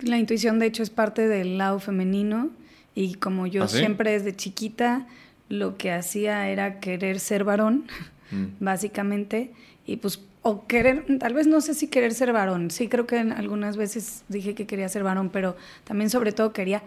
la 0.00 0.18
intuición 0.18 0.58
de 0.58 0.66
hecho 0.66 0.82
es 0.82 0.90
parte 0.90 1.28
del 1.28 1.58
lado 1.58 1.78
femenino 1.78 2.50
y 2.94 3.14
como 3.14 3.46
yo 3.46 3.64
¿Ah, 3.64 3.68
siempre 3.68 4.12
desde 4.12 4.34
chiquita 4.34 5.06
lo 5.48 5.76
que 5.76 5.92
hacía 5.92 6.48
era 6.48 6.80
querer 6.80 7.20
ser 7.20 7.44
varón, 7.44 7.86
mm. 8.30 8.44
básicamente, 8.60 9.52
y 9.86 9.96
pues, 9.96 10.20
o 10.42 10.66
querer, 10.66 11.04
tal 11.18 11.34
vez 11.34 11.46
no 11.46 11.60
sé 11.60 11.74
si 11.74 11.88
querer 11.88 12.12
ser 12.12 12.32
varón, 12.32 12.70
sí 12.70 12.88
creo 12.88 13.06
que 13.06 13.18
algunas 13.18 13.76
veces 13.76 14.24
dije 14.28 14.54
que 14.54 14.66
quería 14.66 14.88
ser 14.88 15.02
varón, 15.02 15.30
pero 15.30 15.56
también 15.84 16.10
sobre 16.10 16.32
todo 16.32 16.52
quería 16.52 16.82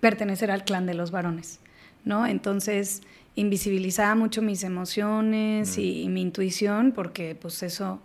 pertenecer 0.00 0.50
al 0.50 0.64
clan 0.64 0.86
de 0.86 0.94
los 0.94 1.10
varones, 1.10 1.60
¿no? 2.04 2.26
Entonces, 2.26 3.02
invisibilizaba 3.36 4.14
mucho 4.14 4.42
mis 4.42 4.62
emociones 4.62 5.78
y, 5.78 6.08
mi 6.08 6.22
intuición 6.22 6.92
porque 6.92 7.34
pues 7.34 7.62
eso, 7.62 8.00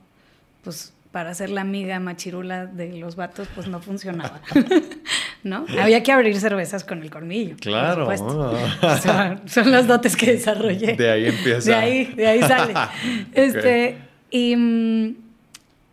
pues 0.63 0.93
para 1.11 1.33
ser 1.33 1.49
la 1.49 1.61
amiga 1.61 1.99
machirula 1.99 2.67
de 2.67 2.93
los 2.97 3.15
vatos, 3.15 3.47
pues 3.55 3.67
no 3.67 3.81
funcionaba. 3.81 4.41
¿No? 5.43 5.65
Había 5.79 6.03
que 6.03 6.11
abrir 6.11 6.39
cervezas 6.39 6.83
con 6.83 7.01
el 7.01 7.09
colmillo. 7.09 7.55
Claro. 7.59 8.07
son 9.45 9.71
las 9.71 9.87
dotes 9.87 10.15
que 10.15 10.33
desarrollé. 10.33 10.95
De 10.95 11.09
ahí 11.09 11.25
empieza. 11.27 11.71
De 11.71 11.75
ahí, 11.75 12.05
de 12.13 12.27
ahí 12.27 12.41
sale. 12.41 12.73
este, 13.33 13.97
y, 14.29 14.55
mm, 14.55 15.15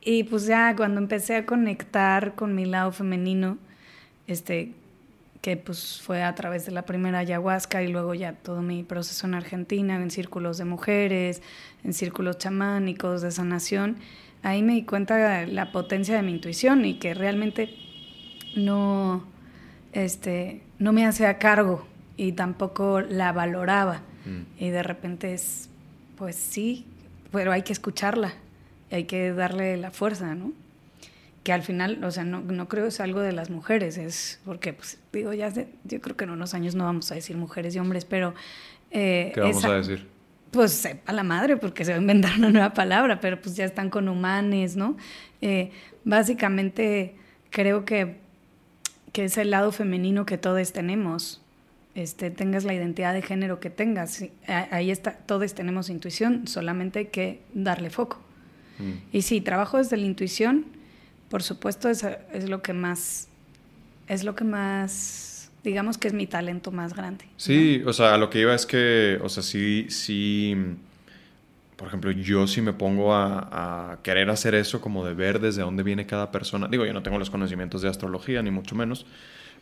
y 0.02 0.24
pues 0.24 0.46
ya 0.46 0.74
cuando 0.76 1.00
empecé 1.00 1.36
a 1.36 1.46
conectar 1.46 2.34
con 2.34 2.54
mi 2.54 2.66
lado 2.66 2.92
femenino, 2.92 3.56
este, 4.26 4.72
que 5.46 5.56
pues 5.56 6.00
fue 6.02 6.24
a 6.24 6.34
través 6.34 6.66
de 6.66 6.72
la 6.72 6.82
primera 6.82 7.20
ayahuasca 7.20 7.80
y 7.80 7.86
luego 7.86 8.14
ya 8.14 8.32
todo 8.32 8.62
mi 8.62 8.82
proceso 8.82 9.28
en 9.28 9.34
Argentina, 9.34 9.94
en 9.94 10.10
círculos 10.10 10.58
de 10.58 10.64
mujeres, 10.64 11.40
en 11.84 11.92
círculos 11.92 12.38
chamánicos 12.38 13.22
de 13.22 13.30
sanación, 13.30 13.96
ahí 14.42 14.64
me 14.64 14.72
di 14.72 14.82
cuenta 14.82 15.14
de 15.14 15.46
la 15.46 15.70
potencia 15.70 16.16
de 16.16 16.22
mi 16.22 16.32
intuición 16.32 16.84
y 16.84 16.98
que 16.98 17.14
realmente 17.14 17.72
no, 18.56 19.24
este, 19.92 20.62
no 20.80 20.92
me 20.92 21.06
hacía 21.06 21.38
cargo 21.38 21.86
y 22.16 22.32
tampoco 22.32 23.00
la 23.00 23.30
valoraba. 23.30 24.00
Mm. 24.24 24.64
Y 24.64 24.70
de 24.70 24.82
repente 24.82 25.32
es, 25.32 25.68
pues 26.18 26.34
sí, 26.34 26.86
pero 27.30 27.52
hay 27.52 27.62
que 27.62 27.72
escucharla, 27.72 28.32
hay 28.90 29.04
que 29.04 29.32
darle 29.32 29.76
la 29.76 29.92
fuerza, 29.92 30.34
¿no? 30.34 30.50
Que 31.46 31.52
al 31.52 31.62
final, 31.62 32.02
o 32.02 32.10
sea, 32.10 32.24
no, 32.24 32.40
no 32.40 32.66
creo 32.66 32.86
es 32.86 32.98
algo 32.98 33.20
de 33.20 33.30
las 33.30 33.50
mujeres, 33.50 33.98
es 33.98 34.40
porque, 34.44 34.72
pues, 34.72 34.98
digo, 35.12 35.32
ya 35.32 35.52
yo 35.84 36.00
creo 36.00 36.16
que 36.16 36.24
en 36.24 36.30
unos 36.30 36.54
años 36.54 36.74
no 36.74 36.82
vamos 36.82 37.12
a 37.12 37.14
decir 37.14 37.36
mujeres 37.36 37.76
y 37.76 37.78
hombres, 37.78 38.04
pero... 38.04 38.34
Eh, 38.90 39.30
¿Qué 39.32 39.42
vamos 39.42 39.64
a 39.64 39.74
decir? 39.74 40.08
Pues 40.50 40.88
a 41.06 41.12
la 41.12 41.22
madre, 41.22 41.56
porque 41.56 41.84
se 41.84 41.92
va 41.92 41.98
a 41.98 42.00
inventar 42.00 42.36
una 42.36 42.50
nueva 42.50 42.74
palabra, 42.74 43.20
pero 43.20 43.40
pues 43.40 43.54
ya 43.54 43.64
están 43.64 43.90
con 43.90 44.08
humanes, 44.08 44.74
¿no? 44.74 44.96
Eh, 45.40 45.70
básicamente 46.02 47.14
creo 47.50 47.84
que, 47.84 48.16
que 49.12 49.26
es 49.26 49.38
el 49.38 49.52
lado 49.52 49.70
femenino 49.70 50.26
que 50.26 50.38
todos 50.38 50.72
tenemos. 50.72 51.44
Este, 51.94 52.32
tengas 52.32 52.64
la 52.64 52.74
identidad 52.74 53.14
de 53.14 53.22
género 53.22 53.60
que 53.60 53.70
tengas, 53.70 54.24
ahí 54.48 54.90
está, 54.90 55.12
todos 55.12 55.54
tenemos 55.54 55.90
intuición, 55.90 56.48
solamente 56.48 56.98
hay 56.98 57.06
que 57.06 57.42
darle 57.54 57.90
foco. 57.90 58.18
Mm. 58.80 58.92
Y 59.12 59.22
sí, 59.22 59.40
trabajo 59.40 59.78
desde 59.78 59.96
la 59.96 60.06
intuición, 60.06 60.74
por 61.28 61.42
supuesto, 61.42 61.88
es, 61.88 62.04
es 62.32 62.48
lo 62.48 62.62
que 62.62 62.72
más, 62.72 63.28
es 64.08 64.24
lo 64.24 64.34
que 64.34 64.44
más, 64.44 65.50
digamos 65.64 65.98
que 65.98 66.08
es 66.08 66.14
mi 66.14 66.26
talento 66.26 66.72
más 66.72 66.94
grande. 66.94 67.24
Sí, 67.36 67.82
o 67.86 67.92
sea, 67.92 68.16
lo 68.16 68.30
que 68.30 68.40
iba 68.40 68.54
es 68.54 68.66
que, 68.66 69.18
o 69.22 69.28
sea, 69.28 69.42
sí, 69.42 69.86
sí, 69.88 70.56
por 71.76 71.88
ejemplo, 71.88 72.10
yo 72.10 72.46
sí 72.46 72.60
me 72.62 72.72
pongo 72.72 73.14
a, 73.14 73.92
a, 73.92 74.02
querer 74.02 74.30
hacer 74.30 74.54
eso, 74.54 74.80
como 74.80 75.04
de 75.04 75.14
ver 75.14 75.40
desde 75.40 75.62
dónde 75.62 75.82
viene 75.82 76.06
cada 76.06 76.30
persona. 76.30 76.68
Digo, 76.68 76.86
yo 76.86 76.92
no 76.92 77.02
tengo 77.02 77.18
los 77.18 77.30
conocimientos 77.30 77.82
de 77.82 77.88
astrología, 77.88 78.42
ni 78.42 78.50
mucho 78.50 78.74
menos, 78.74 79.06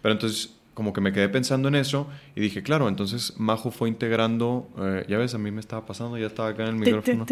pero 0.03 0.12
entonces 0.12 0.55
como 0.75 0.93
que 0.93 1.01
me 1.01 1.12
quedé 1.12 1.29
pensando 1.29 1.69
en 1.69 1.77
eso 1.77 2.09
y 2.35 2.41
dije, 2.41 2.62
claro, 2.62 2.89
entonces 2.89 3.35
Majo 3.39 3.71
fue 3.71 3.89
integrando, 3.89 4.69
eh, 4.79 5.07
ya 5.09 5.19
ves, 5.19 5.35
a 5.35 5.39
mí 5.39 5.51
me 5.51 5.61
estaba 5.61 5.87
pasando, 5.87 6.19
ya 6.19 6.27
estaba 6.27 6.51
acá 6.51 6.65
en 6.65 6.71
el 6.71 6.75
micrófono, 6.75 7.25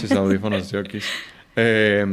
sus 0.00 0.12
audífonos, 0.12 0.62
estoy 0.62 0.80
aquí. 0.80 0.98
Eh, 1.58 2.04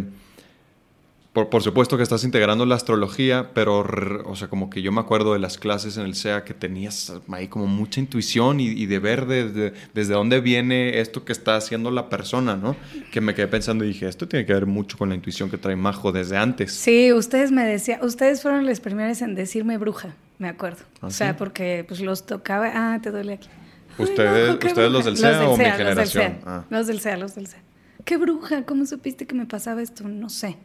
por, 1.34 1.63
supuesto 1.63 1.97
que 1.97 2.03
estás 2.03 2.23
integrando 2.23 2.63
la 2.67 2.75
astrología, 2.75 3.49
pero, 3.55 3.84
o 4.25 4.36
sea, 4.36 4.49
como 4.49 4.69
que 4.69 4.84
yo 4.84 4.91
me 4.91 5.01
acuerdo 5.01 5.34
de 5.34 5.39
las 5.39 5.57
clases 5.57 5.97
en 5.97 6.05
el 6.05 6.13
SEA 6.13 6.43
que 6.43 6.53
tenías 6.53 7.11
ahí 7.27 7.47
como 7.47 7.65
mucha 7.65 7.99
intuición 7.99 8.59
y, 8.59 8.86
de 8.86 8.99
ver 8.99 9.25
desde, 9.25 9.73
desde 9.95 10.13
dónde 10.13 10.41
viene 10.41 10.99
esto 10.99 11.25
que 11.25 11.31
está 11.31 11.55
haciendo 11.55 11.89
la 11.89 12.07
persona, 12.07 12.55
¿no? 12.55 12.75
Que 13.11 13.19
me 13.19 13.34
quedé 13.34 13.47
pensando 13.47 13.84
y 13.84 13.88
dije, 13.88 14.07
esto 14.07 14.27
tiene 14.27 14.45
que 14.45 14.53
ver 14.53 14.67
mucho 14.67 14.95
con 14.95 15.09
la 15.09 15.15
intuición 15.15 15.49
que 15.49 15.57
trae 15.57 15.75
Majo 15.75 16.11
desde 16.11 16.38
antes. 16.38 16.71
Sí, 16.71 17.11
ustedes 17.11 17.51
me 17.51 17.63
decían, 17.63 18.03
ustedes 18.03 18.43
fueron 18.43 18.67
los 18.67 18.79
primeros 18.79 19.19
en 19.23 19.34
decirme 19.34 19.79
bruja, 19.79 20.13
me 20.38 20.49
acuerdo. 20.49 20.84
¿Ah, 21.01 21.07
o 21.07 21.09
sea, 21.09 21.36
porque 21.36 21.84
pues 21.88 21.99
los 21.99 22.27
tocaba, 22.27 22.71
ah, 22.75 22.99
te 23.01 23.09
duele 23.09 23.34
aquí. 23.34 23.49
¿Ustedes, 23.97 24.63
¿ustedes 24.63 24.91
los 24.91 25.05
del 25.05 25.17
SEA 25.17 25.49
o 25.49 25.57
mi 25.57 25.65
generación? 25.65 26.38
Ah. 26.45 26.63
Los 26.69 26.86
del 26.86 26.99
SEA, 26.99 27.17
los 27.17 27.34
del 27.34 27.47
SEA. 27.47 27.61
¿Qué 28.05 28.17
bruja? 28.17 28.65
¿Cómo 28.65 28.86
supiste 28.86 29.25
que 29.25 29.34
me 29.34 29.47
pasaba 29.47 29.81
esto? 29.81 30.07
No 30.07 30.29
sé. 30.29 30.57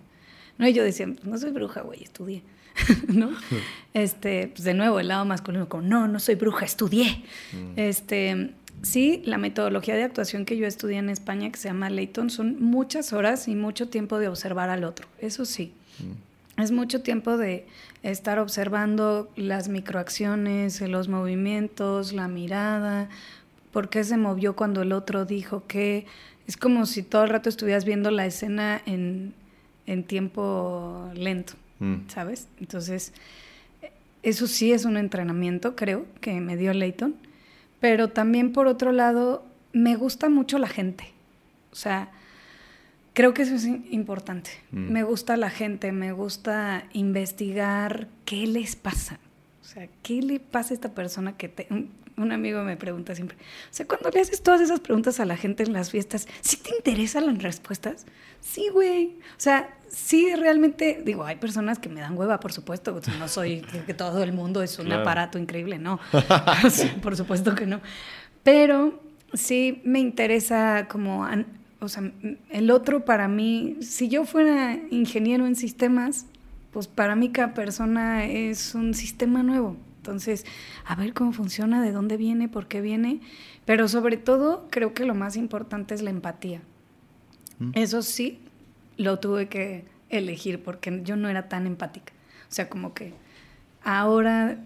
¿No? 0.59 0.69
Y 0.69 0.73
yo 0.73 0.85
decía, 0.85 1.07
no 1.23 1.39
soy 1.39 1.51
bruja, 1.51 1.83
güey, 1.83 2.03
estudié, 2.03 2.43
¿no? 3.09 3.31
este, 3.95 4.49
pues 4.49 4.65
de 4.65 4.75
nuevo, 4.75 5.01
el 5.01 5.09
lado 5.09 5.25
masculino, 5.25 5.69
como, 5.69 5.83
no, 5.83 6.09
no 6.09 6.19
soy 6.21 6.35
bruja, 6.35 6.65
estudié. 6.65 7.25
Mm. 7.53 7.73
Este, 7.77 8.51
sí, 8.83 9.23
la 9.25 9.39
metodología 9.39 9.95
de 9.97 10.03
actuación 10.03 10.45
que 10.45 10.57
yo 10.57 10.67
estudié 10.67 10.99
en 10.99 11.11
España, 11.11 11.51
que 11.51 11.59
se 11.59 11.69
llama 11.69 11.91
Leighton, 11.91 12.31
son 12.31 12.63
muchas 12.63 13.13
horas 13.13 13.49
y 13.49 13.55
mucho 13.55 13.89
tiempo 13.89 14.19
de 14.19 14.29
observar 14.29 14.71
al 14.71 14.85
otro, 14.85 15.09
eso 15.21 15.45
sí. 15.45 15.73
Mm. 15.99 16.29
Es 16.63 16.73
mucho 16.73 17.03
tiempo 17.03 17.37
de 17.37 17.67
estar 18.03 18.41
observando 18.41 19.31
las 19.37 19.69
microacciones, 19.69 20.81
los 20.81 21.07
movimientos, 21.07 22.13
la 22.13 22.27
mirada, 22.27 23.09
por 23.73 23.89
qué 23.89 24.03
se 24.03 24.17
movió 24.17 24.57
cuando 24.57 24.83
el 24.83 24.93
otro 24.93 25.25
dijo 25.25 25.65
que. 25.67 26.07
Es 26.47 26.57
como 26.57 26.87
si 26.87 27.03
todo 27.03 27.25
el 27.25 27.29
rato 27.29 27.51
estuvieras 27.51 27.85
viendo 27.85 28.11
la 28.11 28.25
escena 28.25 28.81
en, 28.87 29.35
en 29.89 30.05
tiempo 30.05 31.11
lento, 31.15 31.55
mm. 31.81 32.09
¿sabes? 32.09 32.47
Entonces, 32.61 33.13
eso 34.23 34.47
sí 34.47 34.73
es 34.73 34.85
un 34.85 34.97
entrenamiento, 34.97 35.75
creo, 35.75 36.05
que 36.21 36.41
me 36.41 36.57
dio 36.57 36.73
Leighton. 36.75 37.17
Pero 37.81 38.09
también, 38.09 38.53
por 38.53 38.67
otro 38.67 38.93
lado, 38.93 39.45
me 39.73 39.97
gusta 39.97 40.29
mucho 40.29 40.59
la 40.59 40.69
gente. 40.69 41.05
O 41.73 41.77
sea, 41.77 42.11
creo 43.15 43.33
que 43.33 43.43
eso 43.43 43.55
es 43.55 43.65
importante. 43.65 44.51
Mm. 44.73 44.93
Me 44.93 45.03
gusta 45.05 45.37
la 45.37 45.51
gente, 45.51 45.91
me 45.91 46.13
gusta 46.13 46.85
investigar 46.93 48.09
qué 48.27 48.47
les 48.47 48.77
pasa. 48.77 49.19
O 49.63 49.65
sea, 49.65 49.89
¿qué 50.03 50.21
le 50.21 50.39
pasa 50.39 50.73
a 50.73 50.75
esta 50.75 50.95
persona 50.95 51.37
que 51.37 51.49
te, 51.49 51.67
un 52.19 52.33
amigo 52.33 52.63
me 52.63 52.77
pregunta 52.77 53.15
siempre, 53.15 53.37
o 53.37 53.73
sea, 53.75 53.87
cuando 53.87 54.11
le 54.11 54.21
haces 54.21 54.43
todas 54.43 54.61
esas 54.61 54.81
preguntas 54.81 55.21
a 55.21 55.25
la 55.25 55.37
gente 55.37 55.63
en 55.63 55.73
las 55.73 55.91
fiestas, 55.91 56.29
¿sí 56.41 56.57
te 56.59 56.75
interesan 56.77 57.27
las 57.27 57.43
respuestas? 57.43 58.07
Sí, 58.41 58.69
güey. 58.73 59.17
O 59.31 59.41
sea, 59.41 59.77
sí 59.89 60.35
realmente, 60.35 61.03
digo, 61.05 61.25
hay 61.25 61.37
personas 61.37 61.79
que 61.79 61.89
me 61.89 62.01
dan 62.01 62.17
hueva, 62.17 62.41
por 62.41 62.53
supuesto, 62.53 63.01
no 63.19 63.29
soy 63.29 63.61
que 63.87 63.95
todo 63.95 64.23
el 64.23 64.33
mundo 64.33 64.63
es 64.63 64.79
un 64.79 64.93
aparato 64.93 65.39
increíble, 65.39 65.79
no. 65.79 66.01
por 67.03 67.17
supuesto 67.17 67.55
que 67.55 67.67
no. 67.67 67.81
Pero 68.43 69.01
sí 69.33 69.81
me 69.85 69.99
interesa 69.99 70.87
como, 70.89 71.27
o 71.81 71.89
sea, 71.89 72.11
el 72.51 72.71
otro 72.71 73.05
para 73.05 73.29
mí, 73.29 73.77
si 73.81 74.09
yo 74.09 74.25
fuera 74.25 74.79
ingeniero 74.91 75.47
en 75.47 75.57
sistemas, 75.57 76.27
pues 76.71 76.87
para 76.87 77.17
mí 77.17 77.31
cada 77.31 77.55
persona 77.55 78.27
es 78.27 78.75
un 78.75 78.95
sistema 78.95 79.43
nuevo. 79.43 79.77
Entonces, 79.99 80.47
a 80.87 80.95
ver 80.95 81.13
cómo 81.13 81.33
funciona, 81.33 81.83
de 81.83 81.93
dónde 81.93 82.17
viene, 82.17 82.49
por 82.49 82.67
qué 82.67 82.81
viene, 82.81 83.21
pero 83.65 83.89
sobre 83.89 84.17
todo 84.17 84.67
creo 84.71 84.95
que 84.95 85.05
lo 85.05 85.15
más 85.15 85.37
importante 85.37 85.95
es 85.95 86.03
la 86.03 86.11
empatía. 86.11 86.63
Mm. 87.59 87.73
Eso 87.75 88.03
sí, 88.03 88.41
lo 88.97 89.19
tuve 89.19 89.49
que 89.49 89.85
elegir 90.09 90.63
porque 90.63 91.03
yo 91.05 91.17
no 91.17 91.29
era 91.29 91.49
tan 91.49 91.67
empática. 91.67 92.13
O 92.49 92.53
sea, 92.53 92.69
como 92.69 92.95
que 92.95 93.13
ahora 93.83 94.59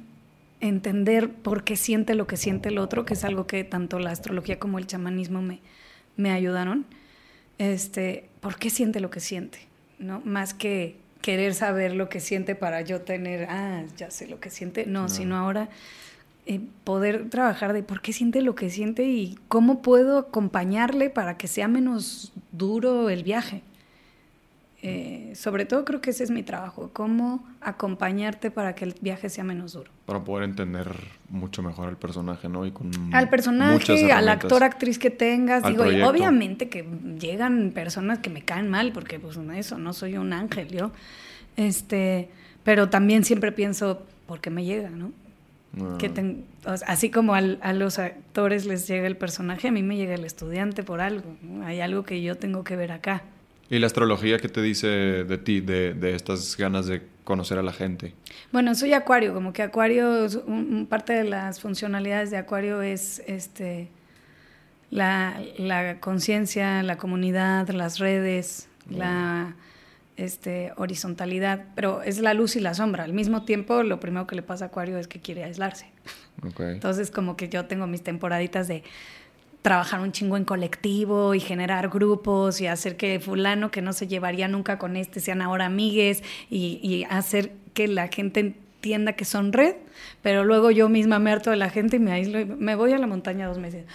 entender 0.61 1.31
por 1.33 1.65
qué 1.65 1.77
siente 1.77 2.15
lo 2.15 2.27
que 2.27 2.37
siente 2.37 2.69
el 2.69 2.79
otro, 2.79 3.05
que 3.05 3.15
es 3.15 3.25
algo 3.25 3.47
que 3.47 3.65
tanto 3.65 3.99
la 3.99 4.11
astrología 4.11 4.59
como 4.59 4.79
el 4.79 4.87
chamanismo 4.87 5.43
me, 5.43 5.61
me 6.17 6.31
ayudaron, 6.31 6.87
este, 7.59 8.29
¿por 8.41 8.57
qué 8.57 8.71
siente 8.71 9.01
lo 9.01 9.11
que 9.11 9.21
siente? 9.21 9.59
¿No? 9.99 10.21
Más 10.25 10.55
que 10.55 11.02
querer 11.23 11.55
saber 11.55 11.95
lo 11.95 12.09
que 12.09 12.21
siente 12.21 12.55
para 12.55 12.83
yo 12.83 13.01
tener, 13.01 13.47
ah, 13.49 13.85
ya 13.97 14.11
sé 14.11 14.27
lo 14.27 14.41
que 14.41 14.51
siente, 14.51 14.85
no, 14.85 15.09
sino 15.09 15.37
ahora 15.37 15.71
eh, 16.45 16.61
poder 16.83 17.31
trabajar 17.31 17.73
de 17.73 17.85
por 17.85 18.03
qué 18.03 18.13
siente 18.13 18.43
lo 18.43 18.55
que 18.57 18.69
siente 18.69 19.05
y 19.05 19.39
cómo 19.49 19.81
puedo 19.81 20.19
acompañarle 20.19 21.09
para 21.09 21.39
que 21.39 21.47
sea 21.47 21.69
menos 21.69 22.33
duro 22.51 23.09
el 23.09 23.23
viaje. 23.23 23.63
Eh, 24.85 25.33
sobre 25.37 25.65
todo 25.65 25.85
creo 25.85 26.01
que 26.01 26.11
ese 26.11 26.25
es 26.25 26.33
mi 26.33 26.43
trabajo, 26.43 26.91
cómo 26.93 27.47
acompañarte 27.61 28.51
para 28.51 28.75
que 28.75 28.85
el 28.85 28.97
viaje 29.01 29.29
sea 29.29 29.45
menos 29.45 29.75
duro. 29.75 29.93
Para 30.07 30.25
poder 30.25 30.43
entender 30.43 30.89
mucho 31.29 31.63
mejor 31.63 31.89
al 31.89 31.97
personaje, 31.97 32.49
¿no? 32.49 32.67
Y 32.67 32.73
con 32.73 32.91
al 33.15 33.29
personaje, 33.29 34.11
al 34.11 34.29
actor, 34.29 34.65
actriz 34.65 34.99
que 34.99 35.11
tengas. 35.11 35.63
Digo, 35.63 35.85
obviamente 35.85 36.69
que 36.69 36.85
llegan 37.17 37.71
personas 37.71 38.19
que 38.19 38.29
me 38.29 38.43
caen 38.43 38.69
mal, 38.71 38.93
porque 38.93 39.21
pues 39.21 39.39
eso, 39.55 39.79
no 39.79 39.93
soy 39.93 40.17
un 40.17 40.33
ángel 40.33 40.67
yo. 40.67 40.91
Este, 41.57 42.29
pero 42.65 42.89
también 42.89 43.25
siempre 43.25 43.53
pienso, 43.53 44.03
¿por 44.27 44.41
qué 44.41 44.51
me 44.51 44.65
llega, 44.65 44.91
no? 44.91 45.13
Que 45.99 46.43
así 46.87 47.09
como 47.11 47.35
a 47.35 47.41
los 47.41 48.01
actores 48.01 48.67
les 48.67 48.89
llega 48.89 49.07
el 49.07 49.17
personaje, 49.17 49.69
a 49.69 49.71
mí 49.71 49.85
me 49.85 49.97
llega 49.97 50.15
el 50.15 50.25
estudiante 50.25 50.83
por 50.83 51.01
algo. 51.01 51.37
Hay 51.65 51.81
algo 51.81 52.03
que 52.03 52.21
yo 52.21 52.37
tengo 52.37 52.65
que 52.65 52.75
ver 52.75 52.91
acá. 52.91 53.23
¿Y 53.73 53.79
la 53.79 53.87
astrología 53.87 54.39
qué 54.39 54.51
te 54.51 54.61
dice 54.61 54.87
de 54.87 55.39
ti, 55.39 55.63
de, 55.63 55.95
de, 55.95 56.15
estas 56.15 56.59
ganas 56.59 56.85
de 56.89 57.01
conocer 57.25 57.57
a 57.57 57.63
la 57.63 57.73
gente? 57.73 58.13
Bueno, 58.53 58.75
soy 58.75 58.93
acuario, 58.93 59.33
como 59.33 59.55
que 59.55 59.63
acuario, 59.63 60.27
un, 60.47 60.87
parte 60.91 61.15
de 61.15 61.25
las 61.25 61.59
funcionalidades 61.59 62.31
de 62.31 62.37
acuario 62.37 62.83
es 62.83 63.23
este 63.27 63.89
la, 64.91 65.41
la 65.57 66.01
conciencia, 66.01 66.83
la 66.83 66.99
comunidad, 66.99 67.71
las 67.71 67.99
redes, 67.99 68.69
la 68.91 69.57
este, 70.19 70.73
horizontalidad, 70.77 71.65
pero 71.75 72.03
es 72.03 72.19
la 72.19 72.35
luz 72.35 72.57
y 72.57 72.61
la 72.61 72.75
sombra. 72.75 73.05
Al 73.05 73.15
mismo 73.15 73.47
tiempo, 73.47 73.83
lo 73.85 74.01
primero 74.01 74.27
que 74.27 74.37
le 74.37 74.43
pasa 74.43 74.67
a 74.67 74.69
Acuario 74.69 74.99
es 74.99 75.09
que 75.09 75.21
quiere 75.21 75.45
aislarse. 75.45 75.87
Entonces, 76.59 77.11
como 77.11 77.37
que 77.39 77.49
yo 77.49 77.65
tengo 77.65 77.87
mis 77.87 78.03
temporaditas 78.03 78.69
de 78.69 78.83
trabajar 79.63 80.01
un 80.01 80.11
chingo 80.11 80.37
en 80.37 80.45
colectivo 80.45 81.35
y 81.35 81.41
generar 81.41 81.89
grupos 81.89 82.61
y 82.61 82.67
hacer 82.67 82.97
que 82.97 83.21
fulano 83.21 83.71
que 83.71 83.81
no 83.81 83.93
se 83.93 84.09
llevaría 84.09 84.49
nunca 84.49 84.79
con 84.79 84.97
este 84.97 85.21
sean 85.21 85.41
ahora 85.41 85.67
amigues 85.67 86.23
y, 86.51 87.07
hacer 87.09 87.53
que 87.73 87.89
la 87.89 88.09
gente 88.09 88.41
entienda 88.41 89.13
que 89.15 89.25
son 89.25 89.53
red, 89.53 89.77
pero 90.21 90.45
luego 90.45 90.71
yo 90.71 90.89
misma 90.89 91.19
me 91.19 91.31
harto 91.31 91.51
de 91.51 91.57
la 91.57 91.71
gente 91.71 91.97
y 91.97 91.99
me 92.01 92.13
aíslo 92.13 92.41
y 92.41 92.45
me 92.45 92.75
voy 92.75 92.93
a 92.93 92.99
la 92.99 93.07
montaña 93.07 93.47
dos 93.47 93.59
meses 93.59 93.87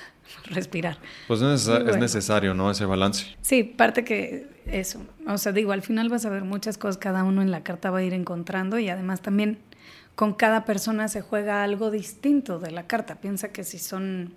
respirar. 0.46 0.98
Pues 1.26 1.42
es, 1.42 1.68
necesario, 1.98 2.54
¿no? 2.54 2.70
Ese 2.70 2.84
balance. 2.84 3.26
Sí, 3.42 3.64
parte 3.64 4.04
que 4.04 4.46
eso. 4.66 5.04
O 5.26 5.38
sea, 5.38 5.52
digo, 5.52 5.72
al 5.72 5.82
final 5.82 6.08
vas 6.08 6.24
a 6.24 6.30
ver 6.30 6.44
muchas 6.44 6.78
cosas, 6.78 6.98
cada 6.98 7.24
uno 7.24 7.42
en 7.42 7.50
la 7.50 7.62
carta 7.64 7.90
va 7.90 7.98
a 7.98 8.02
ir 8.02 8.14
encontrando 8.14 8.78
y 8.78 8.88
además 8.88 9.20
también 9.20 9.58
con 10.14 10.34
cada 10.34 10.64
persona 10.64 11.08
se 11.08 11.20
juega 11.20 11.64
algo 11.64 11.90
distinto 11.90 12.58
de 12.58 12.70
la 12.70 12.86
carta. 12.86 13.16
Piensa 13.16 13.48
que 13.48 13.64
si 13.64 13.78
son 13.78 14.34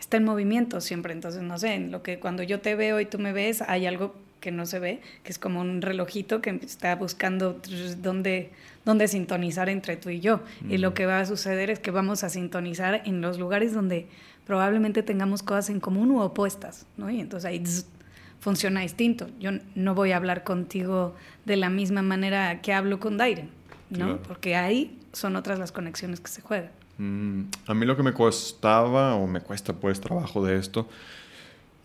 está 0.00 0.16
en 0.16 0.24
movimiento 0.24 0.80
siempre. 0.80 1.12
Entonces, 1.12 1.42
no 1.42 1.58
sé, 1.58 1.74
en 1.74 1.92
lo 1.92 2.02
que 2.02 2.18
cuando 2.18 2.42
yo 2.42 2.60
te 2.60 2.74
veo 2.74 2.98
y 2.98 3.06
tú 3.06 3.18
me 3.18 3.32
ves, 3.32 3.62
hay 3.62 3.86
algo 3.86 4.14
que 4.40 4.50
no 4.50 4.66
se 4.66 4.78
ve, 4.78 5.00
que 5.22 5.30
es 5.30 5.38
como 5.38 5.60
un 5.60 5.82
relojito 5.82 6.40
que 6.40 6.50
está 6.62 6.96
buscando 6.96 7.60
dónde, 7.98 8.50
dónde 8.84 9.06
sintonizar 9.06 9.68
entre 9.68 9.96
tú 9.96 10.08
y 10.08 10.20
yo. 10.20 10.40
Y 10.68 10.78
lo 10.78 10.94
que 10.94 11.06
va 11.06 11.20
a 11.20 11.26
suceder 11.26 11.70
es 11.70 11.78
que 11.78 11.90
vamos 11.90 12.24
a 12.24 12.30
sintonizar 12.30 13.02
en 13.04 13.20
los 13.20 13.38
lugares 13.38 13.74
donde 13.74 14.08
probablemente 14.46 15.02
tengamos 15.02 15.42
cosas 15.42 15.70
en 15.70 15.78
común 15.78 16.10
u 16.10 16.22
opuestas, 16.22 16.86
¿no? 16.96 17.10
Y 17.10 17.20
entonces 17.20 17.48
ahí 17.48 17.62
funciona 18.40 18.80
distinto. 18.80 19.28
Yo 19.38 19.50
no 19.74 19.94
voy 19.94 20.12
a 20.12 20.16
hablar 20.16 20.42
contigo 20.42 21.14
de 21.44 21.56
la 21.56 21.68
misma 21.68 22.00
manera 22.02 22.62
que 22.62 22.72
hablo 22.72 22.98
con 22.98 23.18
Dairen, 23.18 23.50
¿no? 23.90 24.16
Porque 24.22 24.56
ahí 24.56 24.98
son 25.12 25.36
otras 25.36 25.58
las 25.58 25.70
conexiones 25.70 26.20
que 26.20 26.28
se 26.28 26.40
juegan. 26.40 26.70
Mm, 27.00 27.44
a 27.66 27.72
mí 27.72 27.86
lo 27.86 27.96
que 27.96 28.02
me 28.02 28.12
costaba, 28.12 29.14
o 29.14 29.26
me 29.26 29.40
cuesta 29.40 29.72
pues 29.72 30.02
trabajo 30.02 30.44
de 30.44 30.58
esto, 30.58 30.86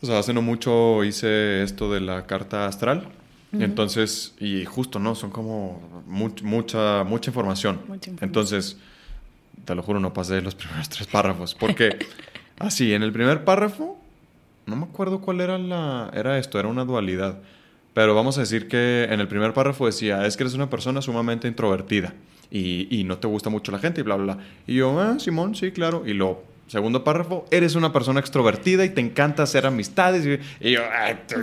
o 0.01 0.05
sea, 0.05 0.19
hace 0.19 0.33
no 0.33 0.41
mucho 0.41 1.05
hice 1.05 1.63
esto 1.63 1.89
de 1.91 2.01
la 2.01 2.25
carta 2.25 2.67
astral. 2.67 3.07
Entonces, 3.53 4.35
y 4.37 4.65
justo, 4.65 4.99
¿no? 4.99 5.15
Son 5.15 5.31
como 5.31 6.03
mucha, 6.07 7.05
mucha 7.05 7.29
información. 7.29 7.79
Entonces, 8.19 8.77
te 9.63 9.73
lo 9.73 9.81
juro, 9.81 10.01
no 10.01 10.13
pasé 10.13 10.41
los 10.41 10.55
primeros 10.61 10.89
tres 10.89 11.07
párrafos. 11.07 11.55
Porque, 11.55 11.97
así, 12.59 12.93
en 12.93 13.01
el 13.01 13.13
primer 13.13 13.45
párrafo, 13.45 13.97
no 14.65 14.75
me 14.75 14.83
acuerdo 14.83 15.21
cuál 15.21 15.39
era 15.39 15.57
la. 15.57 16.11
Era 16.13 16.37
esto, 16.37 16.59
era 16.59 16.67
una 16.67 16.83
dualidad. 16.83 17.39
Pero 17.93 18.13
vamos 18.13 18.37
a 18.37 18.41
decir 18.41 18.67
que 18.67 19.07
en 19.09 19.21
el 19.21 19.29
primer 19.29 19.53
párrafo 19.53 19.85
decía: 19.85 20.25
es 20.25 20.35
que 20.35 20.43
eres 20.43 20.53
una 20.53 20.69
persona 20.69 21.01
sumamente 21.01 21.47
introvertida 21.47 22.13
y, 22.51 23.03
no 23.05 23.17
te 23.17 23.27
gusta 23.27 23.49
mucho 23.49 23.71
la 23.71 23.79
gente 23.79 24.01
y 24.01 24.03
bla, 24.03 24.15
bla, 24.15 24.35
bla. 24.35 24.43
Y 24.67 24.75
yo, 24.75 24.99
ah, 24.99 25.17
Simón, 25.19 25.55
sí, 25.55 25.71
claro. 25.71 26.03
Y 26.05 26.13
lo 26.13 26.55
segundo 26.67 27.03
párrafo, 27.03 27.45
eres 27.51 27.75
una 27.75 27.93
persona 27.93 28.19
extrovertida 28.19 28.83
y 28.85 28.89
te 28.89 29.01
encanta 29.01 29.43
hacer 29.43 29.65
amistades. 29.65 30.25
Y, 30.59 30.71
yo, 30.71 30.81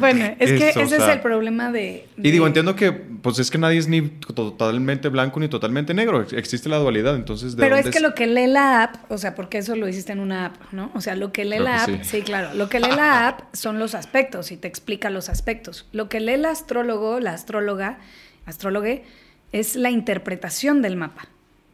bueno, 0.00 0.34
es 0.38 0.52
que 0.52 0.70
ese 0.70 0.96
es 0.96 1.02
el 1.02 1.20
problema 1.20 1.70
de, 1.70 2.08
Y 2.16 2.30
digo, 2.30 2.46
entiendo 2.46 2.74
que, 2.74 2.92
pues 2.92 3.38
es 3.38 3.50
que 3.50 3.58
nadie 3.58 3.78
es 3.78 3.88
ni 3.88 4.02
totalmente 4.02 5.08
blanco 5.08 5.38
ni 5.38 5.48
totalmente 5.48 5.94
negro. 5.94 6.26
Existe 6.32 6.68
la 6.68 6.78
dualidad, 6.78 7.14
entonces... 7.14 7.54
Pero 7.56 7.76
es 7.76 7.88
que 7.90 8.00
lo 8.00 8.14
que 8.14 8.26
lee 8.26 8.48
la 8.48 8.82
app, 8.82 9.10
o 9.10 9.18
sea, 9.18 9.34
porque 9.34 9.58
eso 9.58 9.76
lo 9.76 9.88
hiciste 9.88 10.12
en 10.12 10.18
una 10.18 10.46
app, 10.46 10.72
¿no? 10.72 10.90
O 10.94 11.00
sea, 11.00 11.14
lo 11.14 11.32
que 11.32 11.44
lee 11.44 11.60
la 11.60 11.84
app, 11.84 12.02
sí. 12.02 12.22
claro, 12.22 12.54
lo 12.54 12.68
que 12.68 12.80
lee 12.80 12.90
la 12.90 13.28
app 13.28 13.54
son 13.54 13.78
los 13.78 13.94
aspectos 13.94 14.50
y 14.50 14.56
te 14.56 14.66
explica 14.66 15.08
los 15.08 15.28
aspectos. 15.28 15.86
Lo 15.92 16.08
que 16.08 16.18
lee 16.20 16.32
el 16.32 16.44
astrólogo, 16.44 17.20
la 17.20 17.32
astróloga, 17.32 17.98
astrólogue, 18.44 19.04
es 19.52 19.76
la 19.76 19.90
interpretación 19.90 20.82
del 20.82 20.96
mapa. 20.96 21.28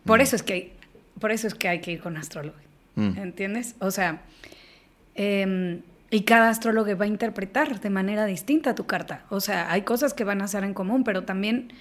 Por, 0.05 0.19
mm. 0.19 0.23
eso, 0.23 0.37
es 0.37 0.43
que 0.43 0.53
hay, 0.53 0.73
por 1.21 1.33
eso 1.33 1.47
es 1.47 1.55
que 1.55 1.69
hay 1.69 1.81
que 1.81 1.93
ir 1.93 2.01
con 2.01 2.17
astrólogo. 2.17 2.57
Mm. 2.97 3.19
¿Entiendes? 3.19 3.77
O 3.79 3.91
sea, 3.91 4.23
em, 5.15 5.81
y 6.11 6.23
cada 6.23 6.49
astrólogo 6.49 6.97
va 6.97 7.05
a 7.05 7.09
interpretar 7.09 7.81
de 7.81 7.91
manera 7.91 8.27
distinta 8.27 8.75
tu 8.75 8.87
carta. 8.87 9.25
O 9.31 9.41
sea, 9.41 9.71
hay 9.71 9.83
cosas 9.83 10.15
que 10.15 10.25
van 10.25 10.43
a 10.43 10.49
ser 10.49 10.65
en 10.65 10.75
común, 10.75 11.05
pero 11.05 11.25
también 11.25 11.73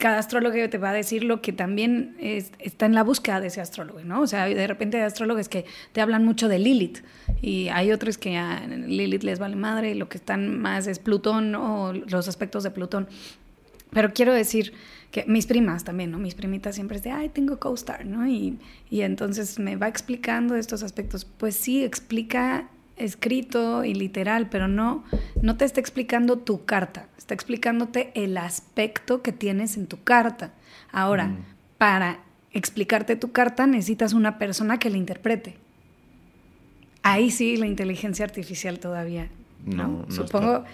cada 0.00 0.18
astrólogo 0.18 0.56
te 0.70 0.78
va 0.78 0.90
a 0.90 0.92
decir 0.94 1.22
lo 1.24 1.42
que 1.42 1.52
también 1.52 2.16
está 2.18 2.86
en 2.86 2.94
la 2.94 3.02
búsqueda 3.02 3.38
de 3.38 3.48
ese 3.48 3.60
astrólogo, 3.60 4.00
¿no? 4.00 4.22
O 4.22 4.26
sea, 4.26 4.46
de 4.46 4.66
repente 4.66 4.96
hay 4.96 5.02
astrólogos 5.02 5.50
que 5.50 5.66
te 5.92 6.00
hablan 6.00 6.24
mucho 6.24 6.48
de 6.48 6.58
Lilith 6.58 7.04
y 7.42 7.68
hay 7.68 7.92
otros 7.92 8.16
que 8.16 8.38
a 8.38 8.66
Lilith 8.66 9.22
les 9.22 9.38
vale 9.38 9.56
madre 9.56 9.90
y 9.90 9.94
lo 9.94 10.08
que 10.08 10.16
están 10.16 10.58
más 10.58 10.86
es 10.86 10.98
Plutón 10.98 11.54
o 11.54 11.92
los 11.92 12.28
aspectos 12.28 12.62
de 12.62 12.70
Plutón. 12.70 13.08
Pero 13.90 14.12
quiero 14.12 14.32
decir, 14.32 14.72
que 15.10 15.24
mis 15.26 15.46
primas 15.46 15.84
también, 15.84 16.10
¿no? 16.10 16.18
Mis 16.18 16.34
primitas 16.34 16.76
siempre 16.76 16.96
es 16.96 17.02
de, 17.02 17.10
ay, 17.10 17.28
tengo 17.28 17.58
co-star, 17.58 18.06
¿no? 18.06 18.26
Y, 18.26 18.58
y 18.90 19.00
entonces 19.02 19.58
me 19.58 19.76
va 19.76 19.88
explicando 19.88 20.54
estos 20.54 20.82
aspectos. 20.82 21.24
Pues 21.24 21.56
sí, 21.56 21.84
explica 21.84 22.68
escrito 22.96 23.84
y 23.84 23.94
literal, 23.94 24.48
pero 24.50 24.68
no, 24.68 25.04
no 25.42 25.56
te 25.56 25.64
está 25.64 25.80
explicando 25.80 26.38
tu 26.38 26.64
carta, 26.64 27.08
está 27.16 27.34
explicándote 27.34 28.12
el 28.14 28.36
aspecto 28.36 29.22
que 29.22 29.32
tienes 29.32 29.76
en 29.76 29.86
tu 29.86 30.02
carta. 30.02 30.52
Ahora, 30.92 31.28
mm. 31.28 31.38
para 31.78 32.20
explicarte 32.52 33.16
tu 33.16 33.32
carta 33.32 33.66
necesitas 33.66 34.12
una 34.12 34.38
persona 34.38 34.78
que 34.78 34.90
la 34.90 34.98
interprete. 34.98 35.56
Ahí 37.02 37.30
sí 37.30 37.56
la 37.56 37.66
inteligencia 37.66 38.24
artificial 38.24 38.78
todavía. 38.78 39.28
No, 39.64 40.04
no 40.06 40.10
supongo 40.10 40.64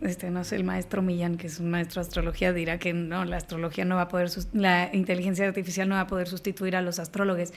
este, 0.00 0.30
no 0.30 0.44
sé, 0.44 0.56
el 0.56 0.64
maestro 0.64 1.02
Millán, 1.02 1.36
que 1.36 1.48
es 1.48 1.60
un 1.60 1.70
maestro 1.70 2.02
de 2.02 2.08
astrología, 2.08 2.52
dirá 2.52 2.78
que 2.78 2.92
no, 2.92 3.24
la 3.24 3.36
astrología 3.36 3.84
no 3.84 3.96
va 3.96 4.02
a 4.02 4.08
poder, 4.08 4.30
la 4.52 4.90
inteligencia 4.92 5.46
artificial 5.46 5.88
no 5.88 5.96
va 5.96 6.02
a 6.02 6.06
poder 6.06 6.28
sustituir 6.28 6.76
a 6.76 6.82
los 6.82 6.98
astrólogos. 6.98 7.52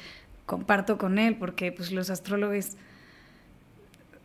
Comparto 0.46 0.98
con 0.98 1.20
él, 1.20 1.36
porque 1.38 1.72
pues 1.72 1.92
los 1.92 2.10
astrólogos 2.10 2.78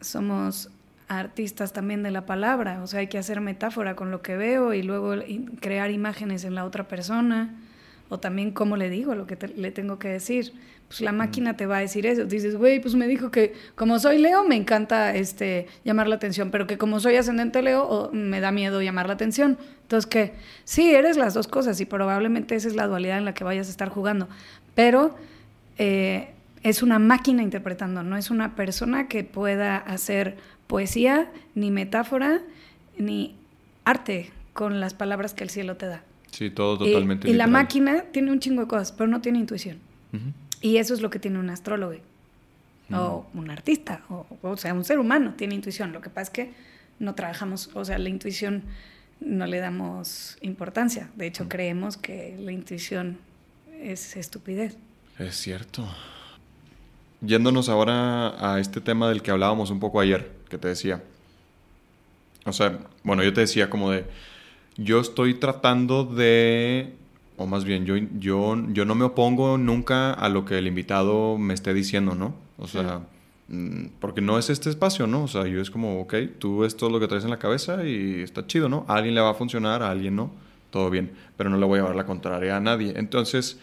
somos 0.01 0.71
artistas 1.09 1.73
también 1.73 2.03
de 2.03 2.11
la 2.11 2.27
palabra, 2.27 2.83
o 2.83 2.87
sea, 2.87 3.01
hay 3.01 3.07
que 3.07 3.19
hacer 3.19 3.41
metáfora 3.41 3.95
con 3.95 4.11
lo 4.11 4.23
que 4.23 4.37
veo 4.37 4.75
y 4.75 4.83
luego 4.83 5.15
crear 5.61 5.91
imágenes 5.91 6.45
en 6.45 6.55
la 6.55 6.65
otra 6.65 6.89
persona, 6.89 7.55
o 8.09 8.19
también 8.19 8.51
cómo 8.51 8.77
le 8.77 8.91
digo 8.91 9.15
lo 9.15 9.27
que 9.27 9.37
le 9.57 9.71
tengo 9.71 9.99
que 9.99 10.09
decir 10.09 10.53
pues 10.89 11.01
la 11.01 11.13
máquina 11.13 11.57
te 11.57 11.67
va 11.67 11.79
a 11.79 11.81
decir 11.81 12.07
eso. 12.07 12.25
Dices, 12.25 12.57
güey, 12.57 12.81
pues 12.81 12.95
me 12.95 13.09
dijo 13.09 13.31
que 13.31 13.55
como 13.75 13.99
soy 13.99 14.19
Leo 14.19 14.45
me 14.45 14.55
encanta 14.55 15.15
este, 15.15 15.67
llamar 15.85 16.07
la 16.07 16.15
atención, 16.15 16.51
pero 16.51 16.67
que 16.67 16.79
como 16.79 17.01
soy 17.01 17.17
ascendente 17.17 17.61
Leo 17.61 18.11
me 18.13 18.41
da 18.41 18.53
miedo 18.53 18.81
llamar 18.81 19.09
la 19.09 19.15
atención. 19.15 19.59
Entonces, 19.83 20.09
que 20.09 20.33
sí, 20.65 20.95
eres 20.95 21.17
las 21.17 21.35
dos 21.35 21.49
cosas 21.49 21.81
y 21.81 21.87
probablemente 21.87 22.55
esa 22.55 22.69
es 22.69 22.77
la 22.77 22.87
dualidad 22.87 23.19
en 23.19 23.25
la 23.25 23.35
que 23.35 23.45
vayas 23.45 23.67
a 23.67 23.71
estar 23.71 23.89
jugando. 23.89 24.29
Pero 24.75 25.17
eh, 25.79 26.31
es 26.63 26.83
una 26.83 26.99
máquina 26.99 27.43
interpretando, 27.43 28.03
no 28.03 28.17
es 28.17 28.31
una 28.31 28.55
persona 28.55 29.09
que 29.09 29.25
pueda 29.25 29.77
hacer 29.77 30.37
poesía, 30.69 31.31
ni 31.55 31.71
metáfora, 31.71 32.43
ni 32.97 33.35
arte 33.85 34.31
con 34.53 34.81
las 34.81 34.95
palabras 34.95 35.35
que 35.35 35.43
el 35.43 35.51
cielo 35.51 35.77
te 35.77 35.87
da. 35.87 36.03
Sí, 36.37 36.51
todo 36.51 36.77
totalmente. 36.77 37.29
Y, 37.29 37.31
y 37.31 37.35
la 37.35 37.47
máquina 37.47 38.05
tiene 38.13 38.31
un 38.31 38.41
chingo 38.41 38.61
de 38.61 38.69
cosas, 38.69 38.93
pero 38.93 39.09
no 39.09 39.23
tiene 39.23 39.39
intuición. 39.39 39.79
Y 40.61 40.77
eso 40.77 40.93
es 40.93 41.01
lo 41.01 41.09
que 41.09 41.19
tiene 41.19 41.39
un 41.39 41.49
astrólogo. 41.49 41.95
o 42.93 43.27
un 43.33 43.51
artista, 43.51 44.03
o, 44.11 44.27
o 44.43 44.57
sea, 44.59 44.75
un 44.75 44.85
ser 44.85 44.99
humano 44.99 45.33
tiene 45.35 45.55
intuición. 45.55 45.93
Lo 45.93 46.03
que 46.03 46.11
pasa 46.11 46.23
es 46.23 46.31
que 46.31 46.53
no 46.99 47.15
trabajamos, 47.15 47.71
o 47.73 47.85
sea, 47.87 47.97
la 47.97 48.11
intuición 48.11 48.65
no 49.21 49.47
le 49.47 49.61
damos 49.61 50.37
importancia. 50.43 51.09
De 51.17 51.27
hecho, 51.27 51.49
creemos 51.49 51.97
que 51.97 52.37
la 52.39 52.53
intuición 52.53 53.17
es 53.81 54.15
estupidez. 54.15 54.77
Es 55.19 55.37
cierto. 55.37 55.89
Yéndonos 57.23 57.71
ahora 57.71 58.53
a 58.55 58.61
este 58.61 58.83
tema 58.83 59.09
del 59.09 59.23
que 59.23 59.31
hablábamos 59.31 59.71
un 59.71 59.81
poco 59.81 60.01
ayer, 60.01 60.31
que 60.51 60.59
te 60.59 60.69
decía. 60.69 61.03
O 62.45 62.53
sea, 62.53 62.79
bueno, 63.05 63.25
yo 63.25 63.33
te 63.33 63.41
decía 63.41 63.71
como 63.71 63.91
de, 63.91 64.05
yo 64.77 65.01
estoy 65.01 65.35
tratando 65.35 66.05
de, 66.05 66.95
o 67.37 67.47
más 67.47 67.65
bien, 67.65 67.85
yo, 67.87 67.97
yo, 67.97 68.57
yo 68.69 68.85
no 68.85 68.95
me 68.95 69.05
opongo 69.05 69.59
nunca 69.59 70.13
a 70.13 70.29
lo 70.29 70.45
que 70.45 70.59
el 70.59 70.67
invitado 70.67 71.39
me 71.39 71.55
esté 71.55 71.75
diciendo, 71.75 72.15
¿no? 72.15 72.35
O 72.59 72.67
sea, 72.67 73.01
mm, 73.49 73.87
porque 74.01 74.21
no 74.21 74.39
es 74.39 74.51
este 74.51 74.71
espacio, 74.71 75.07
¿no? 75.07 75.25
O 75.25 75.29
sea, 75.29 75.47
yo 75.47 75.61
es 75.61 75.71
como, 75.71 76.01
ok, 76.01 76.15
tú 76.39 76.65
es 76.65 76.77
todo 76.77 76.91
lo 76.91 77.01
que 77.01 77.09
traes 77.09 77.25
en 77.25 77.31
la 77.31 77.39
cabeza 77.39 77.85
y 77.85 78.21
está 78.23 78.47
chido, 78.47 78.69
¿no? 78.69 78.85
A 78.89 78.97
alguien 78.97 79.15
le 79.15 79.21
va 79.21 79.31
a 79.31 79.35
funcionar, 79.35 79.83
a 79.83 79.91
alguien 79.91 80.17
no, 80.17 80.31
todo 80.71 80.91
bien, 80.91 81.13
pero 81.37 81.51
no 81.51 81.57
le 81.57 81.67
voy 81.67 81.79
a 81.79 81.83
llevar 81.83 81.97
la 81.97 82.07
contraria 82.07 82.57
a 82.57 82.61
nadie. 82.61 82.93
Entonces, 82.97 83.59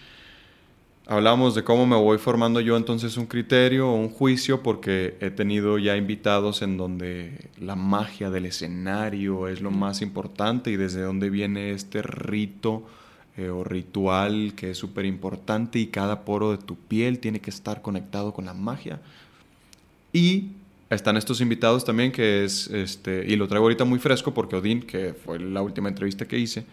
hablamos 1.05 1.53
de 1.55 1.63
cómo 1.63 1.85
me 1.85 1.95
voy 1.95 2.17
formando 2.17 2.59
yo 2.59 2.77
entonces 2.77 3.17
un 3.17 3.25
criterio 3.25 3.89
o 3.89 3.95
un 3.95 4.09
juicio 4.09 4.63
porque 4.63 5.17
he 5.19 5.31
tenido 5.31 5.77
ya 5.77 5.97
invitados 5.97 6.61
en 6.61 6.77
donde 6.77 7.49
la 7.59 7.75
magia 7.75 8.29
del 8.29 8.45
escenario 8.45 9.47
es 9.47 9.61
lo 9.61 9.71
más 9.71 10.01
importante 10.01 10.71
y 10.71 10.77
desde 10.77 11.01
dónde 11.01 11.29
viene 11.29 11.71
este 11.71 12.01
rito 12.01 12.83
eh, 13.35 13.49
o 13.49 13.63
ritual 13.63 14.53
que 14.55 14.71
es 14.71 14.77
súper 14.77 15.05
importante 15.05 15.79
y 15.79 15.87
cada 15.87 16.23
poro 16.23 16.51
de 16.51 16.57
tu 16.57 16.75
piel 16.75 17.19
tiene 17.19 17.41
que 17.41 17.49
estar 17.49 17.81
conectado 17.81 18.33
con 18.33 18.45
la 18.45 18.53
magia. 18.53 19.01
Y 20.13 20.51
están 20.89 21.17
estos 21.17 21.41
invitados 21.41 21.83
también 21.83 22.11
que 22.11 22.45
es, 22.45 22.67
este, 22.67 23.25
y 23.27 23.35
lo 23.35 23.47
traigo 23.47 23.65
ahorita 23.65 23.85
muy 23.85 23.99
fresco 23.99 24.33
porque 24.33 24.55
Odín, 24.55 24.83
que 24.83 25.13
fue 25.13 25.39
la 25.39 25.61
última 25.61 25.89
entrevista 25.89 26.27
que 26.27 26.37
hice, 26.37 26.65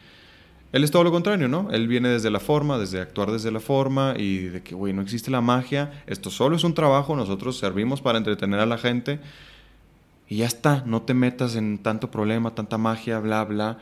él 0.72 0.84
es 0.84 0.90
todo 0.90 1.02
lo 1.04 1.10
contrario, 1.10 1.48
¿no? 1.48 1.68
Él 1.72 1.88
viene 1.88 2.08
desde 2.08 2.30
la 2.30 2.38
forma, 2.38 2.78
desde 2.78 3.00
actuar 3.00 3.32
desde 3.32 3.50
la 3.50 3.60
forma 3.60 4.14
y 4.16 4.38
de 4.38 4.62
que, 4.62 4.74
güey, 4.74 4.92
no 4.92 5.02
existe 5.02 5.30
la 5.30 5.40
magia, 5.40 6.02
esto 6.06 6.30
solo 6.30 6.56
es 6.56 6.64
un 6.64 6.74
trabajo, 6.74 7.16
nosotros 7.16 7.58
servimos 7.58 8.00
para 8.00 8.18
entretener 8.18 8.60
a 8.60 8.66
la 8.66 8.78
gente 8.78 9.18
y 10.28 10.36
ya 10.38 10.46
está, 10.46 10.84
no 10.86 11.02
te 11.02 11.12
metas 11.12 11.56
en 11.56 11.78
tanto 11.78 12.12
problema, 12.12 12.54
tanta 12.54 12.78
magia, 12.78 13.18
bla, 13.18 13.44
bla. 13.44 13.78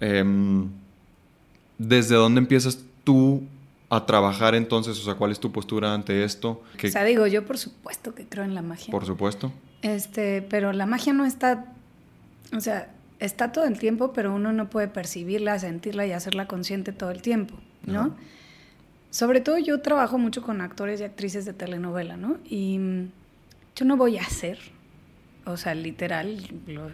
Em, 0.00 0.70
¿Desde 1.76 2.14
dónde 2.14 2.38
empiezas 2.38 2.82
tú 3.04 3.42
a 3.90 4.06
trabajar 4.06 4.54
entonces? 4.54 4.98
O 4.98 5.02
sea, 5.02 5.16
¿cuál 5.16 5.30
es 5.30 5.40
tu 5.40 5.52
postura 5.52 5.92
ante 5.92 6.24
esto? 6.24 6.62
O 6.82 6.88
sea, 6.88 7.04
digo, 7.04 7.26
yo 7.26 7.44
por 7.44 7.58
supuesto 7.58 8.14
que 8.14 8.26
creo 8.26 8.44
en 8.44 8.54
la 8.54 8.62
magia. 8.62 8.90
Por 8.90 9.04
supuesto. 9.04 9.52
Este, 9.82 10.40
pero 10.40 10.72
la 10.72 10.86
magia 10.86 11.12
no 11.12 11.26
está, 11.26 11.66
o 12.56 12.60
sea, 12.60 12.93
está 13.24 13.52
todo 13.52 13.64
el 13.64 13.78
tiempo, 13.78 14.12
pero 14.12 14.34
uno 14.34 14.52
no 14.52 14.70
puede 14.70 14.88
percibirla, 14.88 15.58
sentirla 15.58 16.06
y 16.06 16.12
hacerla 16.12 16.46
consciente 16.46 16.92
todo 16.92 17.10
el 17.10 17.22
tiempo, 17.22 17.54
¿no? 17.86 18.16
Sobre 19.10 19.40
todo 19.40 19.58
yo 19.58 19.80
trabajo 19.80 20.18
mucho 20.18 20.42
con 20.42 20.60
actores 20.60 21.00
y 21.00 21.04
actrices 21.04 21.44
de 21.44 21.52
telenovela, 21.52 22.16
¿no? 22.16 22.38
Y 22.44 22.78
mm, 22.78 23.10
yo 23.76 23.84
no 23.84 23.96
voy 23.96 24.18
a 24.18 24.22
hacer, 24.22 24.58
o 25.44 25.56
sea, 25.56 25.74
literal, 25.74 26.38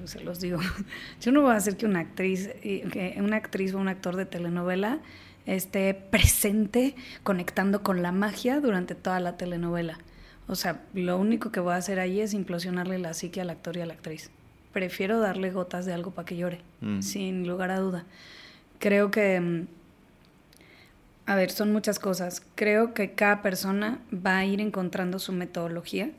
se 0.04 0.20
los 0.20 0.40
digo, 0.40 0.58
yo 1.20 1.32
no 1.32 1.42
voy 1.42 1.52
a 1.52 1.56
hacer 1.56 1.76
que 1.76 1.86
una 1.86 2.00
actriz, 2.00 2.50
que 2.62 3.16
una 3.18 3.36
actriz 3.36 3.74
o 3.74 3.78
un 3.78 3.88
actor 3.88 4.16
de 4.16 4.26
telenovela 4.26 5.00
esté 5.46 5.94
presente 5.94 6.94
conectando 7.22 7.82
con 7.82 8.02
la 8.02 8.12
magia 8.12 8.60
durante 8.60 8.94
toda 8.94 9.20
la 9.20 9.36
telenovela. 9.36 9.98
O 10.46 10.56
sea, 10.56 10.82
lo 10.94 11.16
único 11.16 11.52
que 11.52 11.60
voy 11.60 11.72
a 11.72 11.76
hacer 11.76 12.00
ahí 12.00 12.20
es 12.20 12.34
implosionarle 12.34 12.98
la 12.98 13.14
psique 13.14 13.40
al 13.40 13.50
actor 13.50 13.76
y 13.76 13.80
a 13.80 13.86
la 13.86 13.94
actriz 13.94 14.30
prefiero 14.72 15.20
darle 15.20 15.50
gotas 15.50 15.86
de 15.86 15.92
algo 15.92 16.12
para 16.12 16.26
que 16.26 16.36
llore, 16.36 16.60
mm. 16.80 17.02
sin 17.02 17.46
lugar 17.46 17.70
a 17.70 17.78
duda. 17.78 18.04
Creo 18.78 19.10
que, 19.10 19.40
mm, 19.40 19.66
a 21.26 21.34
ver, 21.34 21.50
son 21.50 21.72
muchas 21.72 21.98
cosas. 21.98 22.42
Creo 22.54 22.94
que 22.94 23.12
cada 23.14 23.42
persona 23.42 23.98
va 24.14 24.38
a 24.38 24.44
ir 24.44 24.60
encontrando 24.60 25.18
su 25.18 25.32
metodología. 25.32 26.10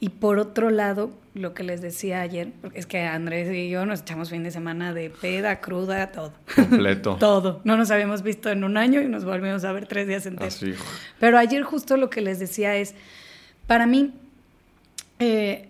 Y 0.00 0.10
por 0.10 0.38
otro 0.38 0.70
lado, 0.70 1.10
lo 1.34 1.54
que 1.54 1.64
les 1.64 1.80
decía 1.80 2.20
ayer, 2.20 2.52
porque 2.60 2.78
es 2.78 2.86
que 2.86 3.00
Andrés 3.00 3.52
y 3.52 3.68
yo 3.68 3.84
nos 3.84 4.02
echamos 4.02 4.30
fin 4.30 4.44
de 4.44 4.52
semana 4.52 4.94
de 4.94 5.10
peda, 5.10 5.60
cruda, 5.60 6.12
todo. 6.12 6.32
Completo. 6.54 7.16
todo. 7.20 7.60
No 7.64 7.76
nos 7.76 7.90
habíamos 7.90 8.22
visto 8.22 8.48
en 8.50 8.62
un 8.62 8.76
año 8.76 9.00
y 9.00 9.08
nos 9.08 9.24
volvimos 9.24 9.64
a 9.64 9.72
ver 9.72 9.86
tres 9.86 10.06
días 10.06 10.24
enteros. 10.26 10.54
Así. 10.54 10.74
Pero 11.18 11.36
ayer 11.36 11.64
justo 11.64 11.96
lo 11.96 12.10
que 12.10 12.20
les 12.20 12.38
decía 12.38 12.76
es, 12.76 12.94
para 13.66 13.86
mí, 13.86 14.14
eh, 15.18 15.67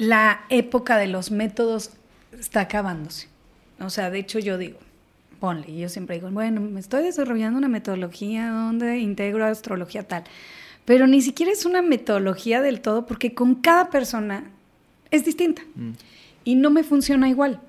la 0.00 0.40
época 0.48 0.96
de 0.96 1.08
los 1.08 1.30
métodos 1.30 1.90
está 2.32 2.62
acabándose. 2.62 3.28
O 3.80 3.90
sea, 3.90 4.08
de 4.08 4.18
hecho 4.18 4.38
yo 4.38 4.56
digo, 4.56 4.78
ponle, 5.38 5.76
yo 5.76 5.90
siempre 5.90 6.16
digo, 6.16 6.30
bueno, 6.30 6.62
me 6.62 6.80
estoy 6.80 7.04
desarrollando 7.04 7.58
una 7.58 7.68
metodología 7.68 8.48
donde 8.48 8.98
integro 8.98 9.44
astrología 9.44 10.08
tal, 10.08 10.24
pero 10.86 11.06
ni 11.06 11.20
siquiera 11.20 11.52
es 11.52 11.66
una 11.66 11.82
metodología 11.82 12.62
del 12.62 12.80
todo 12.80 13.04
porque 13.04 13.34
con 13.34 13.56
cada 13.56 13.90
persona 13.90 14.44
es 15.10 15.26
distinta 15.26 15.60
mm. 15.74 15.90
y 16.44 16.54
no 16.54 16.70
me 16.70 16.82
funciona 16.82 17.28
igual. 17.28 17.60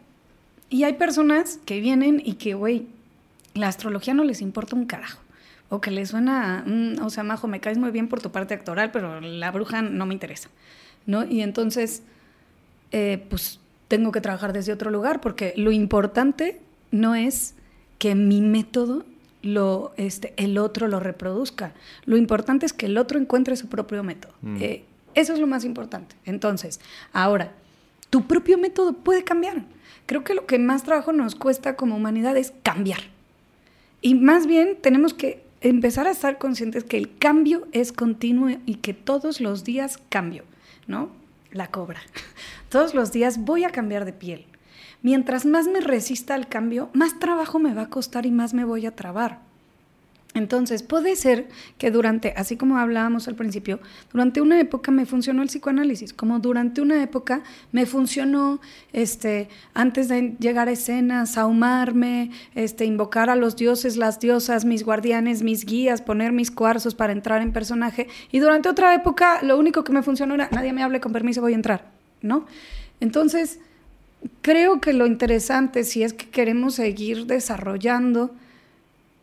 Y 0.69 0.85
hay 0.85 0.93
personas 0.93 1.59
que 1.65 1.81
vienen 1.81 2.21
y 2.23 2.35
que, 2.35 2.53
güey, 2.53 2.87
la 3.55 3.67
astrología 3.67 4.13
no 4.13 4.23
les 4.23 4.39
importa 4.39 4.77
un 4.77 4.85
carajo. 4.85 5.19
O 5.67 5.81
que 5.81 5.91
les 5.91 6.09
suena, 6.09 6.63
mm, 6.65 7.03
o 7.03 7.09
sea, 7.09 7.23
Majo, 7.23 7.49
me 7.49 7.59
caes 7.59 7.77
muy 7.77 7.91
bien 7.91 8.07
por 8.07 8.21
tu 8.21 8.31
parte 8.31 8.53
actoral, 8.53 8.89
pero 8.91 9.19
la 9.19 9.51
bruja 9.51 9.81
no 9.81 10.05
me 10.05 10.13
interesa. 10.13 10.49
¿No? 11.05 11.25
Y 11.25 11.41
entonces 11.41 12.03
eh, 12.91 13.25
pues 13.29 13.59
tengo 13.87 14.11
que 14.11 14.21
trabajar 14.21 14.53
desde 14.53 14.73
otro 14.73 14.91
lugar, 14.91 15.21
porque 15.21 15.53
lo 15.57 15.71
importante 15.71 16.61
no 16.91 17.15
es 17.15 17.55
que 17.97 18.15
mi 18.15 18.41
método 18.41 19.05
lo, 19.41 19.93
este, 19.97 20.33
el 20.37 20.57
otro 20.57 20.87
lo 20.87 20.99
reproduzca. 20.99 21.73
Lo 22.05 22.17
importante 22.17 22.65
es 22.65 22.73
que 22.73 22.85
el 22.85 22.97
otro 22.97 23.19
encuentre 23.19 23.55
su 23.55 23.67
propio 23.67 24.03
método. 24.03 24.33
Mm. 24.41 24.57
Eh, 24.61 24.83
eso 25.13 25.33
es 25.33 25.39
lo 25.39 25.47
más 25.47 25.65
importante. 25.65 26.15
Entonces, 26.25 26.79
ahora, 27.11 27.51
tu 28.09 28.27
propio 28.27 28.57
método 28.57 28.93
puede 28.93 29.23
cambiar. 29.23 29.63
Creo 30.05 30.23
que 30.23 30.33
lo 30.33 30.45
que 30.45 30.59
más 30.59 30.83
trabajo 30.83 31.11
nos 31.11 31.35
cuesta 31.35 31.75
como 31.75 31.95
humanidad 31.95 32.37
es 32.37 32.53
cambiar. 32.63 32.99
Y 34.01 34.15
más 34.15 34.47
bien 34.47 34.77
tenemos 34.81 35.13
que 35.13 35.43
empezar 35.61 36.07
a 36.07 36.11
estar 36.11 36.37
conscientes 36.37 36.83
que 36.83 36.97
el 36.97 37.17
cambio 37.17 37.67
es 37.71 37.91
continuo 37.91 38.49
y 38.65 38.75
que 38.75 38.93
todos 38.93 39.41
los 39.41 39.63
días 39.63 39.99
cambio, 40.09 40.43
¿no? 40.87 41.09
La 41.51 41.67
cobra. 41.67 41.99
Todos 42.69 42.93
los 42.93 43.11
días 43.11 43.43
voy 43.43 43.65
a 43.65 43.71
cambiar 43.71 44.05
de 44.05 44.13
piel. 44.13 44.47
Mientras 45.01 45.45
más 45.45 45.67
me 45.67 45.81
resista 45.81 46.33
al 46.33 46.47
cambio, 46.47 46.89
más 46.93 47.19
trabajo 47.19 47.59
me 47.59 47.73
va 47.73 47.83
a 47.83 47.89
costar 47.89 48.25
y 48.25 48.31
más 48.31 48.53
me 48.53 48.65
voy 48.65 48.85
a 48.85 48.95
trabar. 48.95 49.50
Entonces, 50.33 50.81
puede 50.81 51.17
ser 51.17 51.49
que 51.77 51.91
durante, 51.91 52.33
así 52.37 52.55
como 52.55 52.77
hablábamos 52.77 53.27
al 53.27 53.35
principio, 53.35 53.81
durante 54.13 54.39
una 54.39 54.59
época 54.61 54.89
me 54.89 55.05
funcionó 55.05 55.41
el 55.41 55.49
psicoanálisis, 55.49 56.13
como 56.13 56.39
durante 56.39 56.79
una 56.79 57.03
época 57.03 57.43
me 57.73 57.85
funcionó, 57.85 58.61
este, 58.93 59.49
antes 59.73 60.07
de 60.07 60.35
llegar 60.39 60.69
a 60.69 60.71
escenas, 60.71 61.37
ahumarme, 61.37 62.31
este, 62.55 62.85
invocar 62.85 63.29
a 63.29 63.35
los 63.35 63.57
dioses, 63.57 63.97
las 63.97 64.21
diosas, 64.21 64.63
mis 64.63 64.85
guardianes, 64.85 65.43
mis 65.43 65.65
guías, 65.65 66.01
poner 66.01 66.31
mis 66.31 66.49
cuarzos 66.49 66.95
para 66.95 67.11
entrar 67.11 67.41
en 67.41 67.51
personaje. 67.51 68.07
Y 68.31 68.39
durante 68.39 68.69
otra 68.69 68.95
época, 68.95 69.41
lo 69.43 69.57
único 69.57 69.83
que 69.83 69.91
me 69.91 70.01
funcionó 70.01 70.35
era, 70.35 70.47
nadie 70.51 70.71
me 70.71 70.81
hable, 70.81 71.01
con 71.01 71.11
permiso, 71.11 71.41
voy 71.41 71.53
a 71.53 71.55
entrar, 71.55 71.91
¿no? 72.21 72.45
Entonces, 73.01 73.59
creo 74.41 74.79
que 74.79 74.93
lo 74.93 75.07
interesante, 75.07 75.83
si 75.83 76.03
es 76.03 76.13
que 76.13 76.29
queremos 76.29 76.75
seguir 76.75 77.25
desarrollando, 77.25 78.33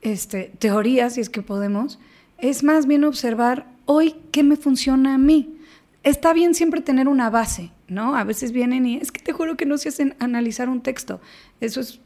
este, 0.03 0.53
teorías, 0.59 1.14
si 1.14 1.20
es 1.20 1.30
que 1.30 1.42
podemos, 1.42 1.99
es 2.38 2.62
más 2.62 2.86
bien 2.86 3.05
observar 3.05 3.66
hoy 3.84 4.14
qué 4.32 4.42
me 4.42 4.57
funciona 4.57 5.14
a 5.14 5.18
mí. 5.18 5.57
Está 6.05 6.32
bien 6.32 6.55
siempre 6.55 6.80
tener 6.80 7.09
una 7.09 7.30
base, 7.30 7.70
¿no? 7.88 8.16
A 8.16 8.24
veces 8.24 8.53
vienen 8.53 8.86
y 8.86 8.96
es 8.96 9.12
que 9.12 9.20
te 9.20 9.32
juro 9.32 9.57
que 9.57 9.66
no 9.66 9.78
se 9.78 9.88
hacen 9.88 10.14
analizar 10.20 10.68
un 10.68 10.80
texto. 10.80 11.20
Eso 11.61 11.80
es 11.80 12.01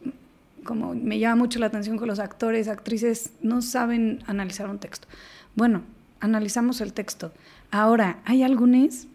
como 0.65 0.95
me 0.95 1.19
llama 1.19 1.37
mucho 1.37 1.59
la 1.59 1.67
atención 1.67 1.99
que 1.99 2.07
los 2.07 2.19
actores, 2.19 2.69
actrices 2.69 3.31
no 3.43 3.63
saben 3.63 4.23
analizar 4.27 4.69
un 4.69 4.79
texto. 4.79 5.09
Bueno, 5.55 5.83
analizamos 6.21 6.81
el 6.81 6.93
texto. 6.93 7.33
Ahora, 7.71 8.21
hay 8.25 8.43
algunos 8.43 9.07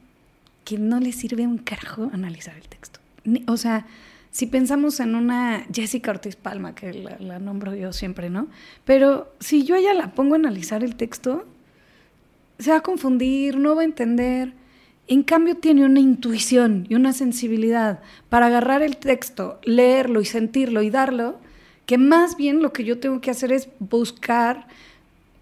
que 0.66 0.78
no 0.78 1.00
les 1.00 1.16
sirve 1.16 1.48
un 1.48 1.58
carajo 1.58 2.10
analizar 2.14 2.56
el 2.56 2.68
texto. 2.68 3.00
O 3.48 3.58
sea, 3.58 3.86
si 4.38 4.46
pensamos 4.46 5.00
en 5.00 5.16
una 5.16 5.66
Jessica 5.74 6.12
Ortiz 6.12 6.36
Palma, 6.36 6.76
que 6.76 6.94
la, 6.94 7.40
nombro 7.40 7.74
yo 7.74 7.92
siempre, 7.92 8.30
¿no? 8.30 8.46
Pero 8.86 9.34
si 9.40 9.64
yo 9.64 9.76
ella 9.76 9.96
la 9.96 10.14
pongo 10.14 10.36
a 10.36 10.38
analizar 10.38 10.84
el 10.84 10.96
texto, 10.96 11.48
se 12.60 12.70
va 12.70 12.78
a 12.78 12.82
confundir, 12.82 13.58
no 13.58 13.76
va 13.76 13.82
a 13.82 13.86
entender. 13.86 14.54
En 15.08 15.24
cambio, 15.24 15.58
tiene 15.58 15.86
una 15.86 16.02
intuición 16.02 16.86
y 16.88 16.94
una 16.94 17.14
sensibilidad 17.14 18.00
para 18.30 18.46
agarrar 18.46 18.84
el 18.84 18.98
texto, 18.98 19.60
leerlo 19.64 20.22
y 20.22 20.26
sentirlo 20.26 20.84
y 20.84 20.92
darlo, 20.92 21.40
que 21.88 21.98
más 21.98 22.38
bien 22.38 22.62
lo 22.62 22.72
que 22.72 22.84
yo 22.84 23.00
tengo 23.00 23.22
que 23.22 23.32
hacer 23.32 23.52
es 23.52 23.70
buscar 23.80 24.68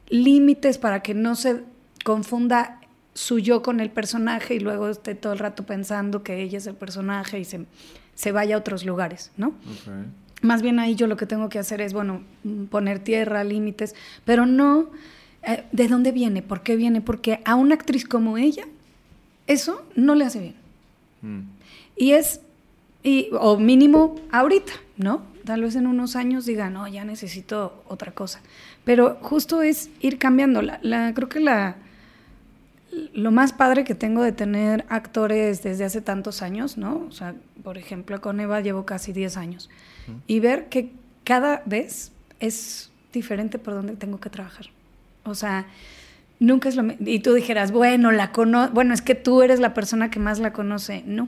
límites 0.07 0.77
para 0.77 1.03
que 1.03 1.13
no 1.13 1.35
se 1.35 1.63
confunda 2.05 2.79
su 3.13 3.39
yo 3.39 3.61
con 3.61 3.81
el 3.81 3.91
personaje 3.91 4.55
y 4.55 4.59
luego 4.59 4.87
esté 4.87 5.15
todo 5.15 5.33
el 5.33 5.39
rato 5.39 5.65
pensando 5.65 6.23
que 6.23 6.41
ella 6.41 6.59
es 6.59 6.67
el 6.67 6.75
personaje 6.75 7.39
y 7.39 7.43
se, 7.43 7.65
se 8.15 8.31
vaya 8.31 8.55
a 8.55 8.59
otros 8.59 8.85
lugares, 8.85 9.31
¿no? 9.37 9.53
Más 10.41 10.61
bien 10.61 10.79
ahí 10.79 10.95
yo 10.95 11.07
lo 11.07 11.17
que 11.17 11.25
tengo 11.25 11.49
que 11.49 11.59
hacer 11.59 11.81
es, 11.81 11.93
bueno, 11.93 12.21
poner 12.69 12.99
tierra, 12.99 13.43
límites, 13.43 13.95
pero 14.25 14.45
no 14.45 14.89
eh, 15.43 15.63
de 15.71 15.87
dónde 15.87 16.11
viene, 16.11 16.41
por 16.41 16.61
qué 16.61 16.75
viene, 16.75 17.01
porque 17.01 17.41
a 17.45 17.55
una 17.55 17.75
actriz 17.75 18.05
como 18.05 18.37
ella, 18.37 18.65
eso 19.47 19.85
no 19.95 20.15
le 20.15 20.25
hace 20.25 20.39
bien. 20.39 20.55
Mm. 21.21 21.41
Y 21.97 22.11
es, 22.11 22.41
y, 23.03 23.29
o 23.33 23.57
mínimo 23.57 24.15
ahorita, 24.31 24.73
¿no? 24.97 25.21
Tal 25.45 25.61
vez 25.61 25.75
en 25.75 25.85
unos 25.85 26.15
años 26.15 26.45
diga, 26.45 26.69
no, 26.69 26.87
ya 26.87 27.05
necesito 27.05 27.83
otra 27.87 28.11
cosa. 28.11 28.41
Pero 28.83 29.17
justo 29.21 29.61
es 29.61 29.89
ir 29.99 30.17
cambiando. 30.17 30.61
La, 30.61 31.13
creo 31.13 31.29
que 31.29 31.39
la, 31.39 31.75
lo 33.13 33.31
más 33.31 33.53
padre 33.53 33.83
que 33.83 33.95
tengo 33.95 34.21
de 34.23 34.31
tener 34.31 34.85
actores 34.89 35.63
desde 35.63 35.85
hace 35.85 36.01
tantos 36.01 36.41
años, 36.41 36.77
¿no? 36.77 37.05
O 37.07 37.11
sea, 37.11 37.35
por 37.63 37.77
ejemplo, 37.77 38.21
con 38.21 38.39
Eva 38.39 38.61
llevo 38.61 38.85
casi 38.85 39.13
10 39.13 39.37
años. 39.37 39.69
Y 40.27 40.39
ver 40.39 40.69
que 40.69 40.91
cada 41.23 41.63
vez 41.65 42.11
es 42.39 42.91
diferente 43.11 43.57
por 43.57 43.73
donde 43.73 43.95
tengo 43.95 44.19
que 44.19 44.29
trabajar. 44.29 44.67
O 45.23 45.33
sea, 45.33 45.65
nunca 46.39 46.69
es 46.69 46.75
lo 46.75 46.83
mismo. 46.83 47.05
Y 47.07 47.19
tú 47.19 47.33
dijeras, 47.33 47.71
bueno, 47.71 48.11
la 48.11 48.31
cono 48.31 48.69
bueno, 48.69 48.93
es 48.93 49.01
que 49.01 49.15
tú 49.15 49.41
eres 49.41 49.59
la 49.59 49.73
persona 49.73 50.11
que 50.11 50.19
más 50.19 50.39
la 50.39 50.53
conoce. 50.53 51.03
No, 51.05 51.27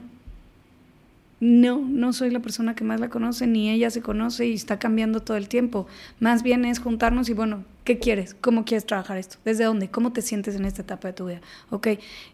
no, 1.40 1.78
no 1.78 2.12
soy 2.12 2.30
la 2.30 2.40
persona 2.40 2.74
que 2.74 2.84
más 2.84 2.98
la 3.00 3.08
conoce, 3.08 3.46
ni 3.46 3.70
ella 3.70 3.90
se 3.90 4.02
conoce 4.02 4.46
y 4.46 4.54
está 4.54 4.78
cambiando 4.78 5.20
todo 5.20 5.36
el 5.36 5.48
tiempo. 5.48 5.86
Más 6.18 6.42
bien 6.42 6.64
es 6.64 6.80
juntarnos 6.80 7.28
y 7.28 7.34
bueno, 7.34 7.64
¿qué 7.84 7.98
quieres? 7.98 8.34
¿Cómo 8.40 8.64
quieres 8.64 8.86
trabajar 8.86 9.18
esto? 9.18 9.38
¿Desde 9.44 9.64
dónde? 9.64 9.88
¿Cómo 9.88 10.12
te 10.12 10.22
sientes 10.22 10.56
en 10.56 10.64
esta 10.64 10.82
etapa 10.82 11.08
de 11.08 11.14
tu 11.14 11.26
vida? 11.26 11.40
Ok, 11.70 11.88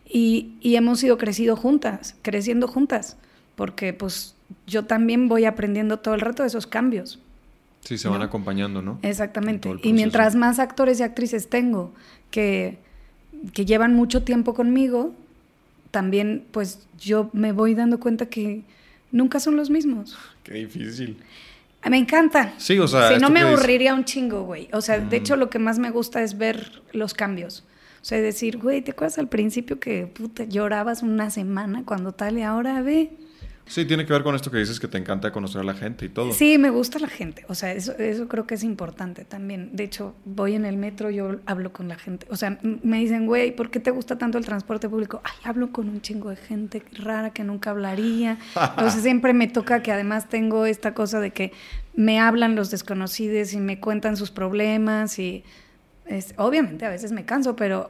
y, 0.08 0.54
y 0.60 0.76
hemos 0.76 1.02
ido 1.02 1.18
creciendo 1.18 1.56
juntas, 1.56 2.16
creciendo 2.22 2.66
juntas, 2.66 3.18
porque 3.56 3.92
pues 3.92 4.34
yo 4.66 4.84
también 4.86 5.28
voy 5.28 5.44
aprendiendo 5.44 5.98
todo 5.98 6.14
el 6.14 6.20
rato 6.20 6.42
de 6.42 6.48
esos 6.48 6.66
cambios. 6.66 7.20
Sí, 7.80 7.98
se 7.98 8.08
van 8.08 8.22
acompañando, 8.22 8.80
¿no? 8.80 8.98
Exactamente. 9.02 9.68
Y 9.82 9.92
mientras 9.92 10.34
más 10.34 10.58
actores 10.58 11.00
y 11.00 11.02
actrices 11.02 11.50
tengo 11.50 11.92
que, 12.30 12.78
que 13.52 13.66
llevan 13.66 13.94
mucho 13.94 14.24
tiempo 14.24 14.54
conmigo, 14.54 15.12
también 15.90 16.46
pues 16.50 16.86
yo 16.98 17.28
me 17.34 17.52
voy 17.52 17.74
dando 17.74 18.00
cuenta 18.00 18.26
que 18.26 18.62
nunca 19.14 19.40
son 19.40 19.56
los 19.56 19.70
mismos. 19.70 20.18
Qué 20.42 20.54
difícil. 20.54 21.16
Me 21.88 21.98
encanta. 21.98 22.54
Sí, 22.58 22.78
o 22.78 22.88
sea. 22.88 23.14
Si 23.14 23.20
no 23.20 23.30
me 23.30 23.40
aburriría 23.40 23.94
un 23.94 24.04
chingo, 24.04 24.42
güey. 24.42 24.68
O 24.72 24.80
sea, 24.80 24.98
de 24.98 25.16
hecho, 25.16 25.36
lo 25.36 25.48
que 25.48 25.58
más 25.58 25.78
me 25.78 25.90
gusta 25.90 26.22
es 26.22 26.36
ver 26.36 26.82
los 26.92 27.14
cambios. 27.14 27.64
O 28.00 28.04
sea, 28.04 28.20
decir, 28.20 28.58
güey, 28.58 28.82
¿te 28.82 28.90
acuerdas 28.90 29.18
al 29.18 29.28
principio 29.28 29.80
que 29.80 30.06
puta, 30.06 30.44
llorabas 30.44 31.02
una 31.02 31.30
semana 31.30 31.84
cuando 31.86 32.12
tal 32.12 32.38
y 32.38 32.42
ahora 32.42 32.82
ve? 32.82 33.12
Sí, 33.66 33.84
tiene 33.86 34.04
que 34.04 34.12
ver 34.12 34.22
con 34.22 34.34
esto 34.34 34.50
que 34.50 34.58
dices 34.58 34.78
que 34.78 34.88
te 34.88 34.98
encanta 34.98 35.32
conocer 35.32 35.62
a 35.62 35.64
la 35.64 35.74
gente 35.74 36.04
y 36.04 36.08
todo. 36.10 36.32
Sí, 36.32 36.58
me 36.58 36.70
gusta 36.70 36.98
la 36.98 37.08
gente. 37.08 37.44
O 37.48 37.54
sea, 37.54 37.72
eso, 37.72 37.96
eso 37.98 38.28
creo 38.28 38.46
que 38.46 38.54
es 38.54 38.62
importante 38.62 39.24
también. 39.24 39.70
De 39.72 39.84
hecho, 39.84 40.14
voy 40.24 40.54
en 40.54 40.64
el 40.64 40.76
metro, 40.76 41.10
yo 41.10 41.36
hablo 41.46 41.72
con 41.72 41.88
la 41.88 41.96
gente. 41.96 42.26
O 42.30 42.36
sea, 42.36 42.58
me 42.62 42.98
dicen, 42.98 43.26
güey, 43.26 43.56
¿por 43.56 43.70
qué 43.70 43.80
te 43.80 43.90
gusta 43.90 44.18
tanto 44.18 44.36
el 44.36 44.44
transporte 44.44 44.88
público? 44.88 45.22
Ay, 45.24 45.32
hablo 45.44 45.72
con 45.72 45.88
un 45.88 46.02
chingo 46.02 46.30
de 46.30 46.36
gente 46.36 46.82
rara 46.92 47.30
que 47.30 47.42
nunca 47.42 47.70
hablaría. 47.70 48.38
Entonces 48.54 49.02
siempre 49.02 49.32
me 49.32 49.48
toca 49.48 49.82
que 49.82 49.92
además 49.92 50.28
tengo 50.28 50.66
esta 50.66 50.92
cosa 50.92 51.20
de 51.20 51.32
que 51.32 51.52
me 51.94 52.20
hablan 52.20 52.56
los 52.56 52.70
desconocidos 52.70 53.54
y 53.54 53.58
me 53.58 53.80
cuentan 53.80 54.16
sus 54.16 54.30
problemas 54.30 55.18
y 55.18 55.44
es, 56.06 56.34
obviamente 56.36 56.84
a 56.84 56.90
veces 56.90 57.12
me 57.12 57.24
canso, 57.24 57.56
pero, 57.56 57.88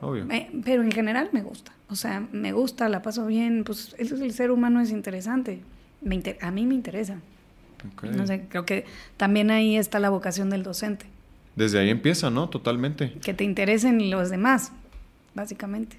pero 0.65 0.83
en 0.83 0.93
general 0.93 1.31
me 1.33 1.43
gusta. 1.43 1.73
O 1.89 1.97
sea, 1.97 2.27
me 2.33 2.53
gusta, 2.53 2.89
la 2.89 3.03
paso 3.03 3.27
bien, 3.27 3.65
pues 3.65 3.95
el 3.99 4.33
ser 4.33 4.51
humano 4.51 4.81
es 4.81 4.91
interesante. 4.91 5.61
Me 6.01 6.21
a 6.41 6.51
mí 6.51 6.67
me 6.67 6.75
interesa. 6.75 7.19
No 8.03 8.27
sé, 8.27 8.47
creo 8.49 8.65
que 8.65 8.87
también 9.17 9.51
ahí 9.51 9.77
está 9.77 9.99
la 9.99 10.11
vocación 10.11 10.51
del 10.51 10.63
docente. 10.63 11.07
Desde 11.55 11.79
ahí 11.79 11.91
empieza, 11.91 12.31
¿no? 12.31 12.49
Totalmente. 12.49 13.13
Que 13.23 13.35
te 13.35 13.45
interesen 13.45 14.11
los 14.11 14.31
demás, 14.31 14.73
básicamente. 15.35 15.99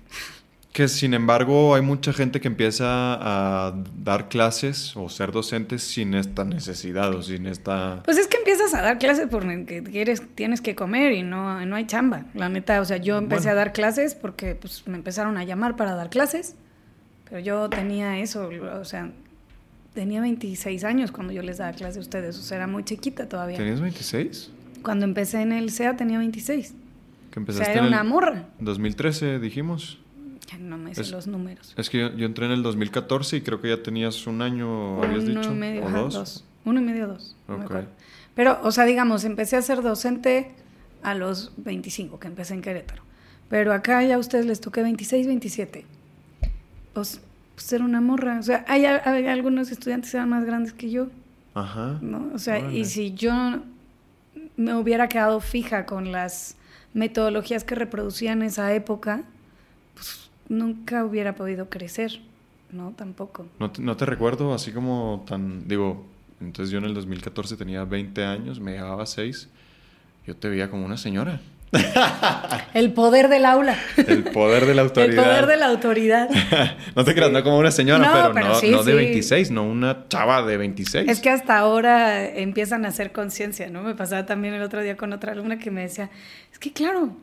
Que 0.76 0.90
sin 0.90 1.14
embargo 1.14 1.74
hay 1.74 1.82
mucha 1.82 2.12
gente 2.12 2.42
que 2.42 2.50
empieza 2.50 2.84
a 2.86 3.74
dar 3.98 4.28
clases 4.28 4.92
o 4.98 5.08
ser 5.08 5.32
docentes 5.32 5.84
sin 5.84 6.14
esta 6.14 6.44
necesidad 6.44 7.16
o 7.16 7.24
sin 7.24 7.48
esta... 7.48 8.02
Pues 8.04 8.18
es 8.18 8.28
que 8.28 8.36
empiezas 8.36 8.74
a 8.74 8.82
dar 8.82 9.00
clases 9.00 9.30
porque 9.32 9.84
quieres, 9.90 10.22
tienes 10.36 10.60
que 10.60 10.76
comer 10.76 11.14
y 11.14 11.24
no, 11.24 11.66
no 11.66 11.78
hay 11.78 11.88
chamba. 11.88 12.26
La 12.34 12.50
neta, 12.50 12.82
o 12.82 12.84
sea, 12.84 12.98
yo 12.98 13.18
empecé 13.18 13.50
a 13.50 13.54
dar 13.54 13.72
clases 13.72 14.16
porque 14.16 14.56
pues, 14.56 14.86
me 14.86 14.98
empezaron 14.98 15.38
a 15.38 15.46
llamar 15.46 15.78
para 15.78 15.96
dar 15.96 16.10
clases, 16.10 16.58
pero 17.24 17.40
yo 17.40 17.70
tenía 17.70 18.20
eso, 18.20 18.50
o 18.78 18.84
sea, 18.84 19.14
tenía 19.94 20.20
26 20.20 20.84
años 20.84 21.14
cuando 21.14 21.32
yo 21.32 21.42
les 21.42 21.60
daba 21.60 21.72
clase 21.72 22.00
a 22.00 22.02
ustedes, 22.02 22.38
o 22.38 22.42
sea, 22.42 22.58
era 22.58 22.68
muy 22.68 22.84
chiquita 22.84 23.30
todavía. 23.30 23.56
¿Tenías 23.56 23.80
26? 23.80 24.52
Cuando 24.84 25.06
empecé 25.06 25.42
en 25.42 25.54
el 25.54 25.70
SEA 25.70 25.96
tenía 25.96 26.18
26. 26.18 26.74
¿Que 27.32 27.40
empezaste 27.40 27.64
o 27.64 27.74
sea, 27.74 27.82
era 27.82 27.88
una 27.88 28.04
morra. 28.04 28.50
2013, 28.60 29.40
dijimos. 29.40 30.00
No 30.60 30.78
me 30.78 30.94
sé 30.94 31.10
los 31.12 31.28
números. 31.28 31.74
Es 31.78 31.90
que 31.90 32.12
yo, 32.16 32.26
entré 32.26 32.46
en 32.46 32.52
el 32.52 32.64
2014 32.64 33.38
y 33.38 33.42
creo 33.42 33.62
que 33.62 33.70
ya 33.70 33.82
tenías 33.82 34.28
un 34.28 34.42
año, 34.42 35.02
habías 35.04 35.26
dicho. 35.26 35.52
Y 35.52 35.56
medio, 35.56 35.86
¿o 35.86 36.10
dos? 36.10 36.44
Uno 36.66 36.80
y 36.80 36.84
medio, 36.84 37.08
dos. 37.08 37.36
Pero, 38.36 38.60
o 38.64 38.72
sea, 38.72 38.86
digamos, 38.86 39.24
empecé 39.24 39.56
a 39.56 39.62
ser 39.62 39.82
docente 39.82 40.52
a 41.04 41.16
los 41.16 41.52
25, 41.58 42.20
que 42.20 42.28
empecé 42.28 42.54
en 42.54 42.62
Querétaro. 42.62 43.04
Pero 43.50 43.74
acá 43.74 44.04
ya 44.04 44.16
a 44.16 44.18
ustedes 44.18 44.46
les 44.46 44.60
toqué 44.60 44.82
26, 44.82 45.28
27. 45.28 45.86
Pues, 46.94 47.22
pues 47.54 47.74
era 47.74 47.84
una 47.84 48.02
morra. 48.02 48.40
O 48.40 48.44
sea, 48.44 48.66
hay, 48.68 48.86
algunos 48.86 49.72
estudiantes 49.72 50.12
que 50.12 50.18
eran 50.18 50.30
más 50.30 50.46
grandes 50.46 50.74
que 50.74 50.90
yo. 50.90 51.08
Ajá. 51.54 52.00
¿no? 52.02 52.32
O 52.34 52.40
sea, 52.40 52.72
y 52.72 52.86
si 52.86 53.14
yo 53.14 53.34
me 54.58 54.76
hubiera 54.76 55.08
quedado 55.08 55.40
fija 55.40 55.86
con 55.86 56.12
las 56.12 56.58
metodologías 56.94 57.64
que 57.64 57.76
reproducían 57.76 58.42
esa 58.42 58.74
época, 58.74 59.24
nunca 60.50 61.06
hubiera 61.06 61.36
podido 61.36 61.70
crecer, 61.70 62.20
¿no? 62.72 62.94
Tampoco. 62.96 63.48
No 63.60 63.72
te, 63.72 63.82
no 63.82 63.96
te 63.98 64.06
recuerdo 64.06 64.54
así 64.54 64.72
como 64.72 65.24
tan, 65.28 65.68
digo, 65.68 66.06
entonces 66.42 66.72
yo 66.72 66.80
en 66.80 66.86
el 66.86 66.94
2014 66.94 67.58
tenía 67.58 67.84
20 67.84 68.24
años, 68.24 68.60
me 68.60 68.74
llevaba 68.74 69.06
6, 69.06 69.50
yo 70.28 70.36
te 70.36 70.50
veía 70.50 70.70
como 70.70 70.86
una 70.86 70.98
señora. 70.98 71.40
El 72.74 72.94
poder 72.94 73.28
del 73.28 73.46
aula. 73.46 73.78
El 73.98 74.24
poder 74.24 74.66
de 74.66 74.76
la 74.76 74.84
autoridad. 74.84 75.10
El 75.18 75.24
poder 75.24 75.46
de 75.48 75.58
la 75.58 75.68
autoridad. 75.68 76.30
no 76.96 77.04
te 77.04 77.14
creas, 77.14 77.32
no 77.32 77.44
como 77.44 77.58
una 77.58 77.72
señora, 77.72 78.32
pero, 78.34 78.62
no, 78.62 78.72
no 78.72 78.84
de 78.84 78.94
26, 78.94 79.52
no 79.52 79.64
una 79.64 80.08
chava 80.08 80.44
de 80.44 80.58
26. 80.58 81.10
Es 81.10 81.20
que 81.20 81.30
hasta 81.30 81.58
ahora 81.58 82.26
empiezan 82.26 82.86
a 82.86 82.90
hacer 82.90 83.12
conciencia, 83.12 83.70
¿no? 83.70 83.84
Me 83.84 83.96
pasaba 83.96 84.26
también 84.26 84.54
el 84.54 84.62
otro 84.62 84.82
día 84.82 84.96
con 84.96 85.14
otra 85.14 85.34
alumna 85.34 85.58
que 85.58 85.72
me 85.72 85.82
decía, 85.82 86.10
es 86.52 86.60
que 86.60 86.72
claro, 86.72 87.16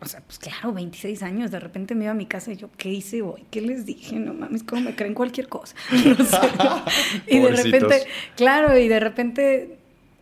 o 0.00 0.06
sea, 0.06 0.20
pues 0.20 0.38
claro, 0.38 0.72
26 0.72 1.22
años, 1.22 1.50
de 1.50 1.60
repente 1.60 1.94
me 1.94 2.04
iba 2.04 2.12
a 2.12 2.16
mi 2.16 2.26
casa 2.26 2.52
y 2.52 2.56
yo, 2.56 2.68
¿qué 2.76 2.88
hice 2.88 3.22
hoy? 3.22 3.44
¿Qué 3.50 3.60
les 3.60 3.86
dije? 3.86 4.16
No 4.16 4.34
mames, 4.34 4.64
¿cómo 4.64 4.82
me 4.82 4.96
creen 4.96 5.14
cualquier 5.14 5.48
cosa? 5.48 5.76
y 7.26 7.38
de 7.38 7.50
repente, 7.50 8.02
claro, 8.36 8.76
y 8.76 8.88
de 8.88 8.98
repente 8.98 9.78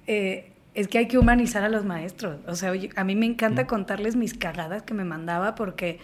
eh, 0.07 0.51
es 0.75 0.89
que 0.89 0.99
hay 0.99 1.09
que 1.09 1.17
humanizar 1.17 1.65
a 1.65 1.71
los 1.71 1.85
maestros. 1.85 2.39
O 2.47 2.55
sea, 2.55 2.73
a 2.97 3.05
mí 3.05 3.15
me 3.17 3.27
encanta 3.27 3.65
mm. 3.65 3.67
contarles 3.67 4.15
mis 4.17 4.35
cagadas 4.35 4.83
que 4.83 4.93
me 4.93 5.05
mandaba 5.05 5.55
porque 5.55 5.99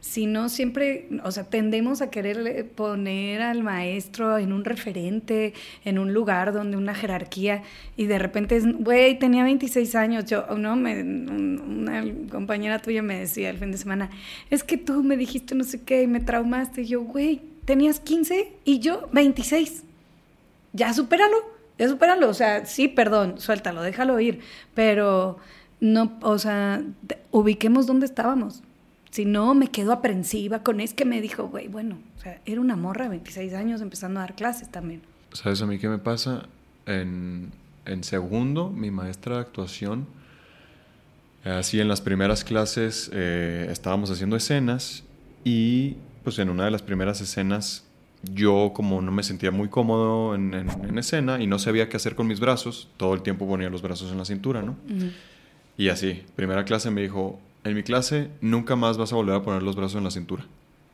si 0.00 0.26
no 0.26 0.48
siempre, 0.48 1.08
o 1.24 1.32
sea, 1.32 1.44
tendemos 1.44 2.02
a 2.02 2.10
querer 2.10 2.70
poner 2.70 3.42
al 3.42 3.62
maestro 3.64 4.38
en 4.38 4.52
un 4.52 4.64
referente, 4.64 5.54
en 5.84 5.98
un 5.98 6.14
lugar 6.14 6.52
donde 6.52 6.76
una 6.76 6.94
jerarquía, 6.94 7.62
y 7.96 8.06
de 8.06 8.18
repente 8.18 8.56
es, 8.56 8.64
güey, 8.64 9.18
tenía 9.18 9.42
26 9.42 9.94
años, 9.96 10.24
yo, 10.26 10.46
no, 10.56 10.76
me, 10.76 11.02
una 11.02 12.04
compañera 12.30 12.78
tuya 12.78 13.02
me 13.02 13.18
decía 13.18 13.50
el 13.50 13.58
fin 13.58 13.72
de 13.72 13.78
semana, 13.78 14.10
es 14.50 14.62
que 14.62 14.76
tú 14.76 15.02
me 15.02 15.16
dijiste 15.16 15.54
no 15.54 15.64
sé 15.64 15.82
qué 15.82 16.02
y 16.02 16.06
me 16.06 16.20
traumaste, 16.20 16.82
y 16.82 16.86
yo, 16.86 17.02
güey, 17.02 17.42
tenías 17.64 17.98
15 17.98 18.52
y 18.64 18.78
yo 18.78 19.08
26, 19.12 19.82
ya 20.74 20.94
supéralo, 20.94 21.36
ya 21.76 21.88
supéralo, 21.88 22.28
o 22.28 22.34
sea, 22.34 22.66
sí, 22.66 22.86
perdón, 22.86 23.40
suéltalo, 23.40 23.82
déjalo 23.82 24.20
ir, 24.20 24.40
pero 24.74 25.38
no, 25.80 26.16
o 26.22 26.38
sea, 26.38 26.82
ubiquemos 27.32 27.88
dónde 27.88 28.06
estábamos 28.06 28.62
si 29.10 29.24
no, 29.24 29.54
me 29.54 29.68
quedo 29.68 29.92
aprensiva 29.92 30.62
con 30.62 30.80
es 30.80 30.94
que 30.94 31.04
me 31.04 31.20
dijo, 31.20 31.48
güey, 31.48 31.68
bueno, 31.68 31.98
o 32.16 32.20
sea, 32.20 32.40
era 32.44 32.60
una 32.60 32.76
morra 32.76 33.04
de 33.04 33.10
26 33.10 33.54
años 33.54 33.80
empezando 33.80 34.20
a 34.20 34.24
dar 34.24 34.34
clases 34.34 34.70
también. 34.70 35.02
¿Sabes 35.32 35.62
a 35.62 35.66
mí 35.66 35.78
qué 35.78 35.88
me 35.88 35.98
pasa? 35.98 36.46
En, 36.86 37.52
en 37.84 38.04
segundo, 38.04 38.70
mi 38.70 38.90
maestra 38.90 39.36
de 39.36 39.40
actuación, 39.42 40.06
así 41.44 41.80
en 41.80 41.88
las 41.88 42.00
primeras 42.00 42.44
clases 42.44 43.10
eh, 43.12 43.68
estábamos 43.70 44.10
haciendo 44.10 44.36
escenas 44.36 45.04
y 45.44 45.96
pues 46.24 46.38
en 46.38 46.50
una 46.50 46.64
de 46.64 46.70
las 46.70 46.82
primeras 46.82 47.20
escenas 47.20 47.84
yo 48.22 48.72
como 48.74 49.00
no 49.00 49.12
me 49.12 49.22
sentía 49.22 49.50
muy 49.50 49.68
cómodo 49.68 50.34
en, 50.34 50.52
en, 50.52 50.98
escena 50.98 51.40
y 51.40 51.46
no 51.46 51.58
sabía 51.58 51.88
qué 51.88 51.96
hacer 51.96 52.14
con 52.16 52.26
mis 52.26 52.40
brazos, 52.40 52.88
todo 52.96 53.14
el 53.14 53.22
tiempo 53.22 53.46
ponía 53.46 53.70
los 53.70 53.80
brazos 53.80 54.10
en 54.10 54.18
la 54.18 54.24
cintura, 54.24 54.60
¿no? 54.60 54.76
Y 55.76 55.88
así, 55.88 56.24
primera 56.34 56.64
clase 56.64 56.90
me 56.90 57.00
dijo, 57.00 57.38
en 57.68 57.76
mi 57.76 57.82
clase 57.82 58.30
nunca 58.40 58.76
más 58.76 58.98
vas 58.98 59.12
a 59.12 59.16
volver 59.16 59.34
a 59.34 59.42
poner 59.42 59.62
los 59.62 59.76
brazos 59.76 59.96
en 59.96 60.04
la 60.04 60.10
cintura. 60.10 60.44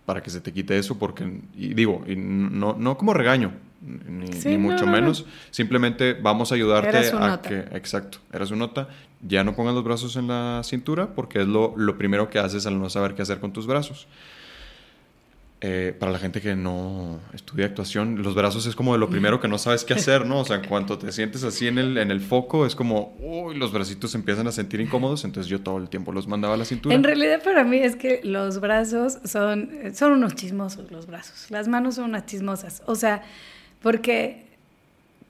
para 0.05 0.22
que 0.22 0.28
se 0.28 0.42
te 0.42 0.52
quite 0.52 0.76
eso, 0.76 0.98
porque, 0.98 1.40
y 1.56 1.72
digo, 1.72 2.05
y 2.06 2.14
no, 2.14 2.76
no 2.78 2.98
como 2.98 3.14
regaño, 3.14 3.52
ni, 3.80 4.59
mucho 4.59 4.86
menos, 4.86 5.24
simplemente 5.51 6.12
vamos 6.12 6.52
a 6.52 6.56
ayudarte 6.56 7.10
a 7.14 7.40
que, 7.40 7.60
exacto, 7.72 8.18
era 8.30 8.44
su 8.44 8.55
nota, 8.55 8.88
ya 9.26 9.44
no 9.44 9.55
pongas 9.56 9.74
los 9.74 9.82
brazos 9.82 10.16
en 10.16 10.28
la 10.28 10.60
cintura, 10.62 11.14
porque 11.14 11.40
es 11.40 11.48
lo, 11.48 11.74
lo 11.76 11.96
primero 11.96 12.28
que 12.28 12.38
haces 12.38 12.66
al 12.66 12.78
no 12.78 12.90
saber 12.90 13.14
qué 13.14 13.22
hacer 13.22 13.40
con 13.40 13.52
tus 13.52 13.66
brazos. 13.66 14.06
Eh, 15.66 15.95
para 15.99 16.12
la 16.12 16.19
gente 16.19 16.43
que 16.43 16.55
no 16.55 17.20
estudia 17.32 17.65
actuación, 17.65 18.23
los 18.23 18.35
brazos 18.35 18.66
es 18.66 18.77
como 18.77 18.93
de 18.93 18.99
lo 18.99 19.09
primero 19.09 19.41
que 19.41 19.49
no 19.49 19.57
sabes 19.57 19.82
qué 19.82 19.95
hacer, 19.95 20.27
¿no? 20.27 20.41
O 20.41 20.45
sea, 20.45 20.57
en 20.62 20.69
cuanto 20.69 20.99
te 20.99 21.11
sientes 21.11 21.43
así 21.43 21.66
en 21.66 21.78
el, 21.78 21.97
en 21.97 22.11
el 22.11 22.20
foco, 22.20 22.66
es 22.66 22.74
como, 22.74 23.16
uy, 23.19 23.55
los 23.57 23.73
bracitos 23.73 24.11
se 24.11 24.19
empiezan 24.19 24.47
a 24.47 24.53
sentir 24.53 24.82
incómodos, 24.82 25.24
entonces 25.24 25.49
yo 25.49 25.62
todo 25.62 25.78
el 25.78 25.89
tiempo 25.89 26.12
los 26.12 26.28
mandaba 26.28 26.53
a 26.53 26.59
la 26.59 26.66
cintura. 26.66 26.95
En 26.95 27.03
realidad 27.03 27.43
para 27.43 27.65
mí 27.65 27.78
es 27.78 27.97
que 27.97 28.20
los 28.24 28.61
brazos 28.61 29.20
son, 29.24 29.70
son 29.95 30.12
unos 30.12 30.35
chismosos 30.35 30.91
los 30.91 31.07
brazos, 31.07 31.51
las 31.51 31.66
manos 31.66 31.95
son 31.95 32.11
unas 32.11 32.27
chismosas, 32.27 32.82
o 32.85 32.95
sea, 32.95 33.23
porque 33.81 34.45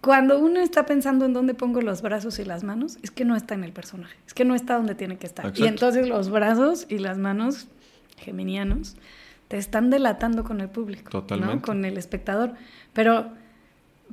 cuando 0.01 0.41
uno 0.41 0.59
está 0.59 0.85
pensando 0.85 1.27
en 1.27 1.33
dónde 1.33 1.55
pongo 1.55 1.81
los 1.81 2.03
brazos 2.03 2.41
y 2.41 2.45
las 2.45 2.65
manos, 2.65 2.99
es 3.05 3.13
que 3.13 3.25
no 3.25 3.37
está 3.37 3.55
en 3.55 3.63
el 3.63 3.71
personaje, 3.71 4.17
es 4.27 4.35
que 4.35 4.45
no 4.45 4.57
está 4.57 4.75
donde 4.75 4.97
tiene 4.97 5.17
que 5.17 5.29
estar. 5.29 5.53
Y 5.55 5.69
entonces 5.69 6.09
los 6.09 6.29
brazos 6.29 6.87
y 6.89 6.99
las 6.99 7.19
manos 7.19 7.69
geminianos 8.17 8.97
te 9.49 9.59
están 9.59 9.91
delatando 9.91 10.45
con 10.45 10.61
el 10.61 10.69
público, 10.69 11.11
Totalmente. 11.11 11.65
con 11.65 11.85
el 11.85 11.99
espectador. 11.99 12.55
Pero, 12.93 13.33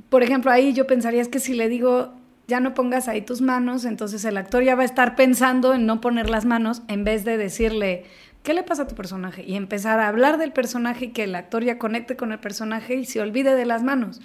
por 0.08 0.22
ejemplo, 0.22 0.50
ahí 0.50 0.72
yo 0.72 0.86
pensaría 0.86 1.22
es 1.22 1.28
que 1.28 1.40
si 1.40 1.54
le 1.54 1.68
digo, 1.68 2.14
ya 2.48 2.60
no 2.60 2.74
pongas 2.74 3.08
ahí 3.08 3.22
tus 3.22 3.40
manos, 3.40 3.84
entonces 3.84 4.24
el 4.24 4.36
actor 4.36 4.62
ya 4.62 4.74
va 4.74 4.82
a 4.82 4.86
estar 4.86 5.16
pensando 5.16 5.74
en 5.74 5.86
no 5.86 6.00
poner 6.00 6.28
las 6.28 6.44
manos 6.44 6.82
en 6.88 7.04
vez 7.04 7.24
de 7.24 7.36
decirle, 7.36 8.04
¿qué 8.42 8.54
le 8.54 8.62
pasa 8.62 8.82
a 8.82 8.86
tu 8.86 8.94
personaje? 8.94 9.44
Y 9.44 9.56
empezar 9.56 10.00
a 10.00 10.08
hablar 10.08 10.38
del 10.38 10.52
personaje 10.52 11.06
y 11.06 11.08
que 11.08 11.24
el 11.24 11.34
actor 11.34 11.64
ya 11.64 11.78
conecte 11.78 12.16
con 12.16 12.32
el 12.32 12.38
personaje 12.38 12.94
y 12.96 13.04
se 13.04 13.20
olvide 13.20 13.54
de 13.54 13.64
las 13.64 13.82
manos. 13.82 14.20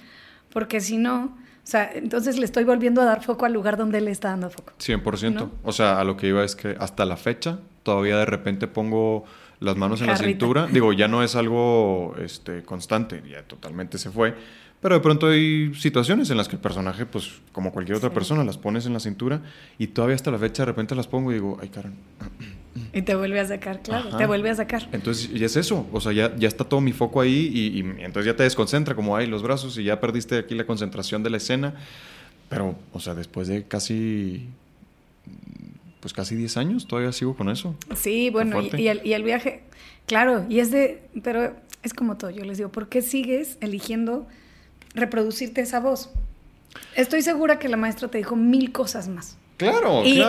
Porque 0.51 0.81
si 0.81 0.97
no, 0.97 1.25
o 1.25 1.69
sea, 1.69 1.91
entonces 1.93 2.37
le 2.37 2.45
estoy 2.45 2.63
volviendo 2.63 3.01
a 3.01 3.05
dar 3.05 3.23
foco 3.23 3.45
al 3.45 3.53
lugar 3.53 3.77
donde 3.77 4.01
le 4.01 4.11
está 4.11 4.29
dando 4.29 4.49
foco. 4.49 4.73
100%. 4.79 5.49
O 5.63 5.71
sea, 5.71 5.99
a 5.99 6.03
lo 6.03 6.17
que 6.17 6.27
iba 6.27 6.43
es 6.43 6.55
que 6.55 6.75
hasta 6.79 7.05
la 7.05 7.17
fecha 7.17 7.59
todavía 7.83 8.17
de 8.17 8.25
repente 8.25 8.67
pongo 8.67 9.25
las 9.59 9.75
manos 9.75 10.01
en 10.01 10.07
la 10.07 10.17
cintura. 10.17 10.67
Digo, 10.67 10.93
ya 10.93 11.07
no 11.07 11.23
es 11.23 11.35
algo 11.35 12.15
este, 12.23 12.63
constante, 12.63 13.23
ya 13.29 13.43
totalmente 13.43 13.97
se 13.97 14.11
fue. 14.11 14.35
Pero 14.79 14.93
de 14.93 15.01
pronto 15.01 15.27
hay 15.27 15.73
situaciones 15.73 16.29
en 16.29 16.37
las 16.37 16.47
que 16.47 16.55
el 16.55 16.61
personaje, 16.61 17.07
pues 17.07 17.41
como 17.51 17.71
cualquier 17.71 17.97
otra 17.97 18.11
persona, 18.11 18.43
las 18.43 18.59
pones 18.59 18.85
en 18.85 18.93
la 18.93 18.99
cintura 18.99 19.41
y 19.79 19.87
todavía 19.87 20.15
hasta 20.15 20.29
la 20.29 20.37
fecha 20.37 20.61
de 20.61 20.67
repente 20.67 20.93
las 20.93 21.07
pongo 21.07 21.31
y 21.31 21.35
digo, 21.35 21.57
ay, 21.59 21.69
Karen. 21.69 21.95
Y 22.93 23.01
te 23.01 23.15
vuelve 23.15 23.39
a 23.39 23.47
sacar, 23.47 23.81
claro, 23.81 24.15
te 24.15 24.27
vuelve 24.27 24.51
a 24.51 24.55
sacar. 24.55 24.87
Entonces, 24.91 25.33
ya 25.33 25.47
es 25.47 25.55
eso, 25.55 25.87
o 25.91 25.99
sea, 25.99 26.11
ya, 26.11 26.35
ya 26.35 26.47
está 26.47 26.63
todo 26.63 26.79
mi 26.79 26.93
foco 26.93 27.21
ahí 27.21 27.49
y, 27.51 27.79
y 27.79 27.79
entonces 28.03 28.25
ya 28.25 28.35
te 28.35 28.43
desconcentra 28.43 28.93
como 28.93 29.15
hay 29.15 29.25
los 29.25 29.41
brazos 29.41 29.75
y 29.79 29.83
ya 29.83 29.99
perdiste 29.99 30.37
aquí 30.37 30.53
la 30.53 30.65
concentración 30.65 31.23
de 31.23 31.31
la 31.31 31.37
escena. 31.37 31.73
Pero, 32.47 32.75
o 32.93 32.99
sea, 32.99 33.15
después 33.15 33.47
de 33.47 33.63
casi 33.63 34.47
pues 36.07 36.13
casi 36.13 36.35
10 36.37 36.55
años, 36.55 36.87
todavía 36.87 37.11
sigo 37.11 37.35
con 37.35 37.49
eso. 37.49 37.75
Sí, 37.93 38.29
bueno, 38.29 38.61
y, 38.61 38.87
el, 38.87 39.23
viaje, 39.23 39.63
claro, 40.05 40.45
y 40.47 40.61
es 40.61 40.71
de, 40.71 41.03
pero 41.21 41.53
es 41.83 41.93
como 41.93 42.15
todo, 42.15 42.29
yo 42.29 42.45
les 42.45 42.57
digo, 42.57 42.71
¿por 42.71 42.87
qué 42.87 43.01
sigues 43.01 43.57
eligiendo 43.59 44.25
reproducirte 44.93 45.59
esa 45.59 45.81
voz? 45.81 46.11
Estoy 46.95 47.23
segura 47.23 47.59
que 47.59 47.67
la 47.67 47.75
maestra 47.75 48.07
te 48.07 48.19
dijo 48.19 48.37
mil 48.37 48.71
cosas 48.71 49.09
más. 49.09 49.37
Claro, 49.57 50.05
y 50.05 50.21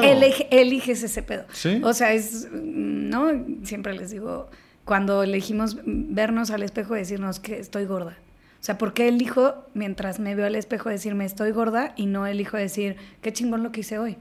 eliges 0.51 1.05
ese 1.05 1.23
pedo. 1.23 1.45
¿Sí? 1.53 1.81
O 1.85 1.93
sea, 1.93 2.13
es, 2.13 2.49
¿no? 2.51 3.31
Siempre 3.63 3.95
les 3.95 4.11
digo, 4.11 4.51
cuando 4.85 5.23
elegimos 5.23 5.77
vernos 5.85 6.51
al 6.51 6.65
espejo 6.65 6.97
y 6.97 6.99
decirnos 6.99 7.39
que 7.39 7.61
estoy 7.61 7.85
gorda. 7.85 8.19
O 8.61 8.65
sea, 8.65 8.79
¿por 8.79 8.95
qué 8.95 9.07
elijo, 9.07 9.65
mientras 9.75 10.19
me 10.19 10.35
veo 10.35 10.47
al 10.47 10.57
espejo, 10.57 10.89
decirme 10.89 11.25
estoy 11.25 11.53
gorda 11.53 11.93
y 11.95 12.07
no 12.07 12.27
elijo 12.27 12.57
decir 12.57 12.97
qué 13.23 13.33
chingón 13.33 13.63
lo 13.63 13.71
que 13.71 13.83
hice 13.83 14.01
hoy? 14.01 14.17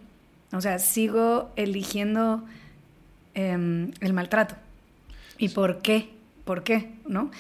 O 0.54 0.62
sea, 0.62 0.80
sigo 0.80 1.52
eligiendo 1.56 2.44
em, 3.34 3.92
el 4.00 4.14
maltrato. 4.14 4.56
¿Y 5.38 5.50
por 5.50 5.80
qué? 5.80 6.10
¿Por 6.46 6.64
qué? 6.64 6.92
¿No? 7.08 7.32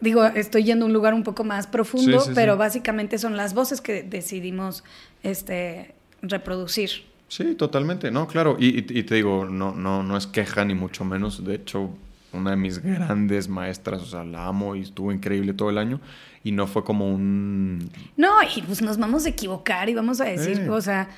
Digo, 0.00 0.24
estoy 0.24 0.64
yendo 0.64 0.84
a 0.84 0.88
un 0.88 0.92
lugar 0.92 1.14
un 1.14 1.22
poco 1.22 1.44
más 1.44 1.66
profundo, 1.66 2.22
pero 2.34 2.56
básicamente 2.56 3.18
son 3.18 3.36
las 3.36 3.54
voces 3.54 3.80
que 3.80 4.02
decidimos 4.02 4.84
este, 5.22 5.94
reproducir. 6.22 6.90
Sí, 7.28 7.54
totalmente, 7.54 8.10
no, 8.10 8.26
claro. 8.28 8.56
Y, 8.58 8.82
te 8.82 9.14
digo, 9.14 9.46
no, 9.46 9.74
no, 9.74 10.02
no 10.02 10.16
es 10.16 10.26
queja 10.26 10.64
ni 10.64 10.74
mucho 10.74 11.04
menos. 11.04 11.44
De 11.44 11.54
hecho, 11.54 11.90
una 12.32 12.50
de 12.50 12.56
mis 12.56 12.80
grandes 12.80 13.48
maestras, 13.48 14.02
o 14.02 14.06
sea, 14.06 14.24
la 14.24 14.46
amo 14.46 14.76
y 14.76 14.82
estuvo 14.82 15.10
increíble 15.10 15.54
todo 15.54 15.70
el 15.70 15.78
año. 15.78 16.00
Y 16.42 16.52
no 16.52 16.66
fue 16.66 16.84
como 16.84 17.08
un... 17.08 17.90
No, 18.16 18.30
y 18.54 18.60
pues 18.62 18.82
nos 18.82 18.98
vamos 18.98 19.24
a 19.24 19.30
equivocar 19.30 19.88
y 19.88 19.94
vamos 19.94 20.20
a 20.20 20.24
decir, 20.24 20.68
o 20.68 20.80
sea, 20.82 21.08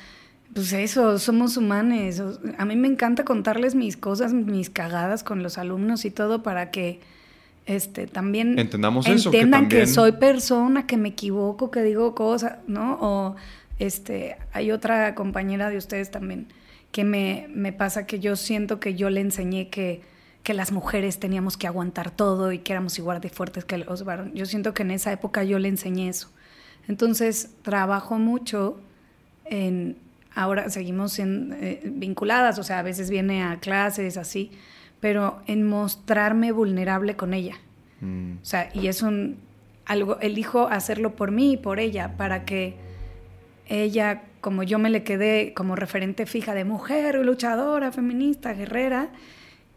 pues 0.56 0.72
eso, 0.72 1.18
somos 1.18 1.58
humanos. 1.58 2.22
A 2.56 2.64
mí 2.64 2.76
me 2.76 2.88
encanta 2.88 3.26
contarles 3.26 3.74
mis 3.74 3.98
cosas, 3.98 4.32
mis 4.32 4.70
cagadas 4.70 5.22
con 5.22 5.42
los 5.42 5.58
alumnos 5.58 6.06
y 6.06 6.10
todo 6.10 6.42
para 6.42 6.70
que 6.70 7.00
este 7.66 8.06
también 8.06 8.58
entendamos 8.58 9.06
eso, 9.06 9.28
entiendan 9.28 9.68
que, 9.68 9.86
soy 9.86 10.12
persona, 10.12 10.86
que 10.86 10.96
me 10.96 11.10
equivoco, 11.10 11.70
que 11.70 11.82
digo 11.82 12.14
cosas, 12.14 12.56
¿no? 12.68 12.96
O 13.02 13.36
este, 13.78 14.38
hay 14.54 14.70
otra 14.70 15.14
compañera 15.14 15.68
de 15.68 15.76
ustedes 15.76 16.10
también 16.10 16.46
que 16.90 17.04
me, 17.04 17.48
me 17.50 17.74
pasa 17.74 18.06
que 18.06 18.18
yo 18.18 18.34
siento 18.34 18.80
que 18.80 18.94
yo 18.94 19.10
le 19.10 19.20
enseñé 19.20 19.68
que, 19.68 20.00
que 20.42 20.54
las 20.54 20.72
mujeres 20.72 21.18
teníamos 21.18 21.58
que 21.58 21.66
aguantar 21.66 22.10
todo 22.10 22.50
y 22.50 22.60
que 22.60 22.72
éramos 22.72 22.98
igual 22.98 23.20
de 23.20 23.28
fuertes 23.28 23.66
que 23.66 23.76
los 23.76 24.06
varones. 24.06 24.32
Yo 24.32 24.46
siento 24.46 24.72
que 24.72 24.84
en 24.84 24.92
esa 24.92 25.12
época 25.12 25.44
yo 25.44 25.58
le 25.58 25.68
enseñé 25.68 26.08
eso. 26.08 26.30
Entonces 26.88 27.50
trabajo 27.62 28.18
mucho 28.18 28.80
en 29.44 30.05
ahora 30.36 30.70
seguimos 30.70 31.18
eh, 31.18 31.80
vinculadas, 31.84 32.58
o 32.58 32.62
sea, 32.62 32.78
a 32.78 32.82
veces 32.82 33.10
viene 33.10 33.42
a 33.42 33.58
clases 33.58 34.16
así, 34.18 34.52
pero 35.00 35.40
en 35.46 35.66
mostrarme 35.66 36.52
vulnerable 36.52 37.16
con 37.16 37.34
ella. 37.34 37.56
Mm. 38.00 38.34
O 38.42 38.44
sea, 38.44 38.68
y 38.74 38.86
es 38.86 39.02
un 39.02 39.38
algo, 39.86 40.20
elijo 40.20 40.68
hacerlo 40.68 41.16
por 41.16 41.30
mí 41.30 41.54
y 41.54 41.56
por 41.56 41.80
ella, 41.80 42.16
para 42.16 42.44
que 42.44 42.76
ella, 43.66 44.24
como 44.40 44.62
yo 44.62 44.78
me 44.78 44.90
le 44.90 45.02
quedé 45.04 45.54
como 45.54 45.74
referente 45.74 46.26
fija 46.26 46.54
de 46.54 46.64
mujer, 46.64 47.16
luchadora, 47.24 47.90
feminista, 47.90 48.52
guerrera, 48.52 49.08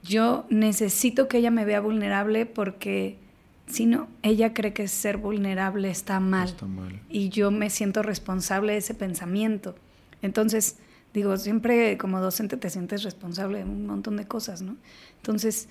yo 0.04 0.46
necesito 0.50 1.28
que 1.28 1.38
ella 1.38 1.52
me 1.52 1.64
vea 1.64 1.80
vulnerable 1.80 2.46
porque 2.46 3.18
si 3.66 3.86
no, 3.86 4.10
ella 4.24 4.54
cree 4.54 4.74
que 4.74 4.88
ser 4.90 5.18
vulnerable 5.18 5.90
está 5.90 6.20
mal. 6.20 6.50
Está 6.50 6.66
mal. 6.66 7.00
Y 7.10 7.30
yo 7.30 7.50
me 7.50 7.70
siento 7.70 8.02
responsable 8.02 8.74
de 8.74 8.80
ese 8.80 8.94
pensamiento. 8.94 9.76
Entonces, 10.22 10.78
digo, 11.14 11.38
siempre 11.38 11.98
como 11.98 12.20
docente 12.20 12.58
te 12.58 12.70
sientes 12.70 13.04
responsable 13.04 13.60
de 13.60 13.66
un 13.66 13.86
montón 13.86 14.18
de 14.18 14.26
cosas, 14.26 14.62
¿no? 14.62 14.76
Entonces, 15.18 15.68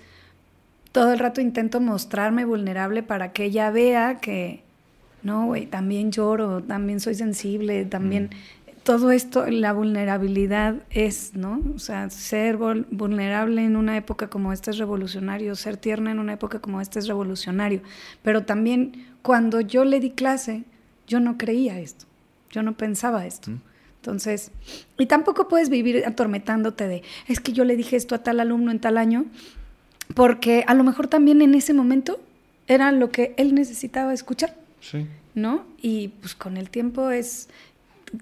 todo 0.93 1.13
el 1.13 1.19
rato 1.19 1.41
intento 1.41 1.81
mostrarme 1.81 2.45
vulnerable 2.45 3.03
para 3.03 3.33
que 3.33 3.45
ella 3.45 3.71
vea 3.71 4.19
que, 4.21 4.63
no, 5.23 5.47
güey, 5.47 5.67
también 5.67 6.11
lloro, 6.13 6.63
también 6.63 7.01
soy 7.01 7.15
sensible, 7.15 7.85
también... 7.85 8.25
Mm. 8.25 8.59
Todo 8.85 9.11
esto, 9.11 9.45
la 9.51 9.75
vulnerabilidad 9.75 10.77
es, 10.89 11.35
¿no? 11.35 11.61
O 11.75 11.79
sea, 11.79 12.09
ser 12.09 12.57
vulnerable 12.57 13.63
en 13.63 13.77
una 13.77 13.99
época 13.99 14.31
como 14.31 14.51
esta 14.51 14.71
es 14.71 14.79
revolucionario, 14.79 15.55
ser 15.57 15.77
tierna 15.77 16.11
en 16.11 16.19
una 16.19 16.33
época 16.33 16.61
como 16.61 16.81
esta 16.81 16.99
es 16.99 17.07
revolucionario. 17.07 17.83
Pero 18.23 18.45
también 18.47 19.05
cuando 19.21 19.61
yo 19.61 19.85
le 19.85 20.01
di 20.01 20.13
clase, 20.13 20.65
yo 21.07 21.21
no 21.21 21.37
creía 21.37 21.79
esto, 21.79 22.07
yo 22.51 22.63
no 22.63 22.79
pensaba 22.79 23.27
esto. 23.27 23.51
Mm. 23.51 23.61
Entonces, 24.01 24.53
y 24.97 25.07
tampoco 25.07 25.49
puedes 25.49 25.71
vivir 25.71 26.05
atormentándote 26.07 26.87
de, 26.87 27.03
es 27.27 27.41
que 27.41 27.53
yo 27.53 27.65
le 27.65 27.77
dije 27.77 27.97
esto 27.97 28.15
a 28.15 28.23
tal 28.23 28.41
alumno 28.41 28.71
en 28.71 28.81
tal 28.81 28.97
año, 28.97 29.27
porque 30.15 30.65
a 30.67 30.75
lo 30.75 30.85
mejor 30.85 31.09
también 31.09 31.43
en 31.43 31.55
ese 31.55 31.75
momento 31.75 32.21
era 32.69 32.93
lo 32.93 33.11
que 33.11 33.35
él 33.37 33.55
necesitaba 33.55 34.15
escuchar. 34.15 34.57
Sí. 34.81 35.07
¿No? 35.35 35.67
Y 35.81 36.09
pues 36.09 36.35
con 36.35 36.57
el 36.57 36.71
tiempo 36.71 37.11
es, 37.11 37.49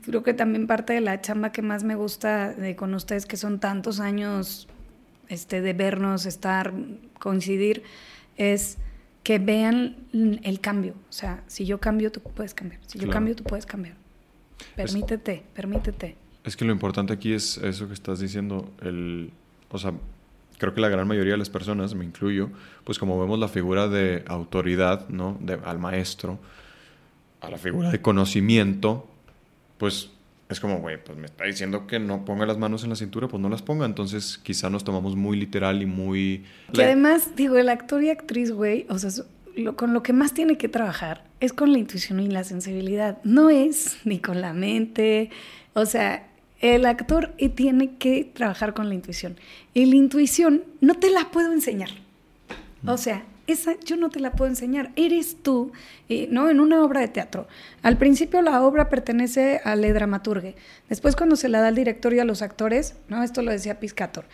creo 0.04 0.22
que 0.22 0.34
también 0.34 0.66
parte 0.66 0.92
de 0.92 1.00
la 1.00 1.20
chamba 1.20 1.52
que 1.52 1.62
más 1.62 1.84
me 1.84 1.94
gusta 1.94 2.52
de 2.52 2.76
con 2.76 2.94
ustedes, 2.94 3.26
que 3.26 3.36
son 3.36 3.58
tantos 3.60 4.00
años 4.00 4.68
este, 5.28 5.60
de 5.60 5.72
vernos, 5.72 6.26
estar, 6.26 6.72
coincidir, 7.18 7.82
es 8.36 8.78
que 9.22 9.38
vean 9.38 9.96
el 10.12 10.60
cambio. 10.60 10.94
O 11.08 11.12
sea, 11.12 11.42
si 11.46 11.64
yo 11.66 11.80
cambio, 11.80 12.12
tú 12.12 12.20
puedes 12.20 12.54
cambiar. 12.54 12.80
Si 12.86 12.98
yo 12.98 13.10
cambio, 13.10 13.34
tú 13.34 13.44
puedes 13.44 13.66
cambiar. 13.66 13.96
Permítete, 14.74 15.42
permítete. 15.54 16.16
Es 16.44 16.56
que 16.56 16.64
lo 16.64 16.72
importante 16.72 17.12
aquí 17.12 17.32
es 17.32 17.58
eso 17.58 17.88
que 17.88 17.94
estás 17.94 18.20
diciendo, 18.20 18.70
el, 18.80 19.32
o 19.70 19.78
sea, 19.78 19.92
creo 20.58 20.74
que 20.74 20.80
la 20.80 20.88
gran 20.88 21.08
mayoría 21.08 21.32
de 21.32 21.38
las 21.38 21.50
personas, 21.50 21.94
me 21.94 22.04
incluyo, 22.04 22.50
pues 22.84 22.98
como 22.98 23.18
vemos 23.20 23.38
la 23.38 23.48
figura 23.48 23.88
de 23.88 24.24
autoridad, 24.26 25.08
¿no? 25.08 25.36
De, 25.40 25.58
al 25.64 25.78
maestro, 25.78 26.38
a 27.40 27.50
la 27.50 27.58
figura 27.58 27.90
de 27.90 28.00
conocimiento, 28.00 29.08
pues 29.78 30.10
es 30.48 30.60
como, 30.60 30.78
güey, 30.78 31.02
pues 31.02 31.18
me 31.18 31.26
está 31.26 31.44
diciendo 31.44 31.86
que 31.88 31.98
no 31.98 32.24
ponga 32.24 32.46
las 32.46 32.56
manos 32.56 32.84
en 32.84 32.90
la 32.90 32.96
cintura, 32.96 33.26
pues 33.26 33.42
no 33.42 33.48
las 33.48 33.62
ponga. 33.62 33.84
Entonces 33.84 34.38
quizá 34.38 34.70
nos 34.70 34.84
tomamos 34.84 35.16
muy 35.16 35.36
literal 35.36 35.82
y 35.82 35.86
muy... 35.86 36.44
Que 36.72 36.84
además, 36.84 37.34
digo, 37.34 37.56
el 37.56 37.68
actor 37.68 38.02
y 38.04 38.10
actriz, 38.10 38.52
güey, 38.52 38.86
o 38.88 38.98
sea, 38.98 39.10
lo, 39.56 39.76
con 39.76 39.92
lo 39.92 40.02
que 40.02 40.12
más 40.12 40.32
tiene 40.34 40.56
que 40.56 40.68
trabajar 40.68 41.24
es 41.40 41.52
con 41.52 41.72
la 41.72 41.78
intuición 41.78 42.20
y 42.20 42.28
la 42.28 42.44
sensibilidad. 42.44 43.18
No 43.24 43.50
es 43.50 43.98
ni 44.04 44.18
con 44.18 44.40
la 44.40 44.52
mente. 44.52 45.30
O 45.74 45.86
sea, 45.86 46.26
el 46.60 46.86
actor 46.86 47.34
tiene 47.54 47.96
que 47.96 48.24
trabajar 48.24 48.74
con 48.74 48.88
la 48.88 48.94
intuición. 48.94 49.36
Y 49.74 49.86
la 49.86 49.96
intuición 49.96 50.64
no 50.80 50.94
te 50.94 51.10
la 51.10 51.30
puedo 51.30 51.52
enseñar. 51.52 51.90
O 52.86 52.94
mm. 52.94 52.98
sea, 52.98 53.24
esa 53.46 53.78
yo 53.84 53.96
no 53.96 54.10
te 54.10 54.20
la 54.20 54.32
puedo 54.32 54.50
enseñar, 54.50 54.90
eres 54.96 55.36
tú, 55.42 55.72
¿no? 56.30 56.50
En 56.50 56.60
una 56.60 56.82
obra 56.82 57.00
de 57.00 57.08
teatro. 57.08 57.46
Al 57.82 57.96
principio 57.96 58.42
la 58.42 58.62
obra 58.62 58.88
pertenece 58.88 59.60
al 59.64 59.82
dramaturgue, 59.82 60.56
después 60.88 61.14
cuando 61.14 61.36
se 61.36 61.48
la 61.48 61.60
da 61.60 61.68
al 61.68 61.74
director 61.74 62.12
y 62.12 62.18
a 62.18 62.24
los 62.24 62.42
actores, 62.42 62.96
¿no? 63.08 63.22
Esto 63.22 63.42
lo 63.42 63.52
decía 63.52 63.78
Piscator, 63.78 64.24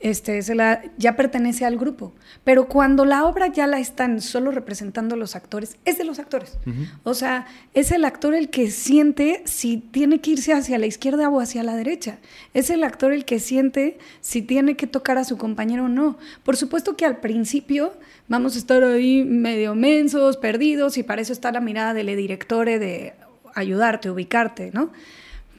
este, 0.00 0.42
se 0.42 0.54
la, 0.54 0.82
ya 0.98 1.16
pertenece 1.16 1.64
al 1.64 1.76
grupo. 1.76 2.12
Pero 2.44 2.68
cuando 2.68 3.04
la 3.04 3.24
obra 3.24 3.48
ya 3.48 3.66
la 3.66 3.78
están 3.78 4.20
solo 4.20 4.50
representando 4.50 5.16
los 5.16 5.36
actores, 5.36 5.76
es 5.84 5.98
de 5.98 6.04
los 6.04 6.18
actores. 6.18 6.58
O 7.04 7.14
sea, 7.14 7.46
es 7.74 7.90
el 7.92 8.04
actor 8.04 8.34
el 8.34 8.50
que 8.50 8.70
siente 8.70 9.42
si 9.44 9.78
tiene 9.78 10.20
que 10.20 10.32
irse 10.32 10.52
hacia 10.52 10.78
la 10.78 10.86
izquierda 10.86 11.28
o 11.28 11.40
hacia 11.40 11.62
la 11.62 11.76
derecha. 11.76 12.18
Es 12.54 12.70
el 12.70 12.84
actor 12.84 13.12
el 13.12 13.24
que 13.24 13.38
siente 13.38 13.98
si 14.20 14.42
tiene 14.42 14.76
que 14.76 14.86
tocar 14.86 15.18
a 15.18 15.24
su 15.24 15.38
compañero 15.38 15.84
o 15.84 15.88
no. 15.88 16.18
Por 16.42 16.56
supuesto 16.56 16.96
que 16.96 17.04
al 17.04 17.18
principio 17.18 17.92
vamos 18.28 18.56
a 18.56 18.58
estar 18.58 18.82
ahí 18.82 19.24
medio 19.24 19.74
mensos, 19.74 20.36
perdidos, 20.36 20.98
y 20.98 21.02
para 21.02 21.22
eso 21.22 21.32
está 21.32 21.52
la 21.52 21.60
mirada 21.60 21.94
del 21.94 22.06
director 22.16 22.66
de 22.66 23.14
ayudarte, 23.54 24.10
ubicarte, 24.10 24.70
¿no? 24.72 24.90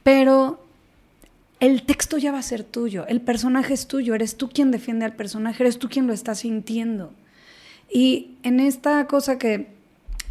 Pero 0.02 0.67
el 1.60 1.82
texto 1.82 2.18
ya 2.18 2.32
va 2.32 2.38
a 2.38 2.42
ser 2.42 2.62
tuyo, 2.62 3.06
el 3.08 3.20
personaje 3.20 3.74
es 3.74 3.86
tuyo, 3.86 4.14
eres 4.14 4.36
tú 4.36 4.48
quien 4.48 4.70
defiende 4.70 5.04
al 5.04 5.14
personaje, 5.14 5.62
eres 5.62 5.78
tú 5.78 5.88
quien 5.88 6.06
lo 6.06 6.12
está 6.12 6.34
sintiendo. 6.34 7.12
Y 7.90 8.36
en 8.42 8.60
esta 8.60 9.06
cosa 9.06 9.38
que 9.38 9.78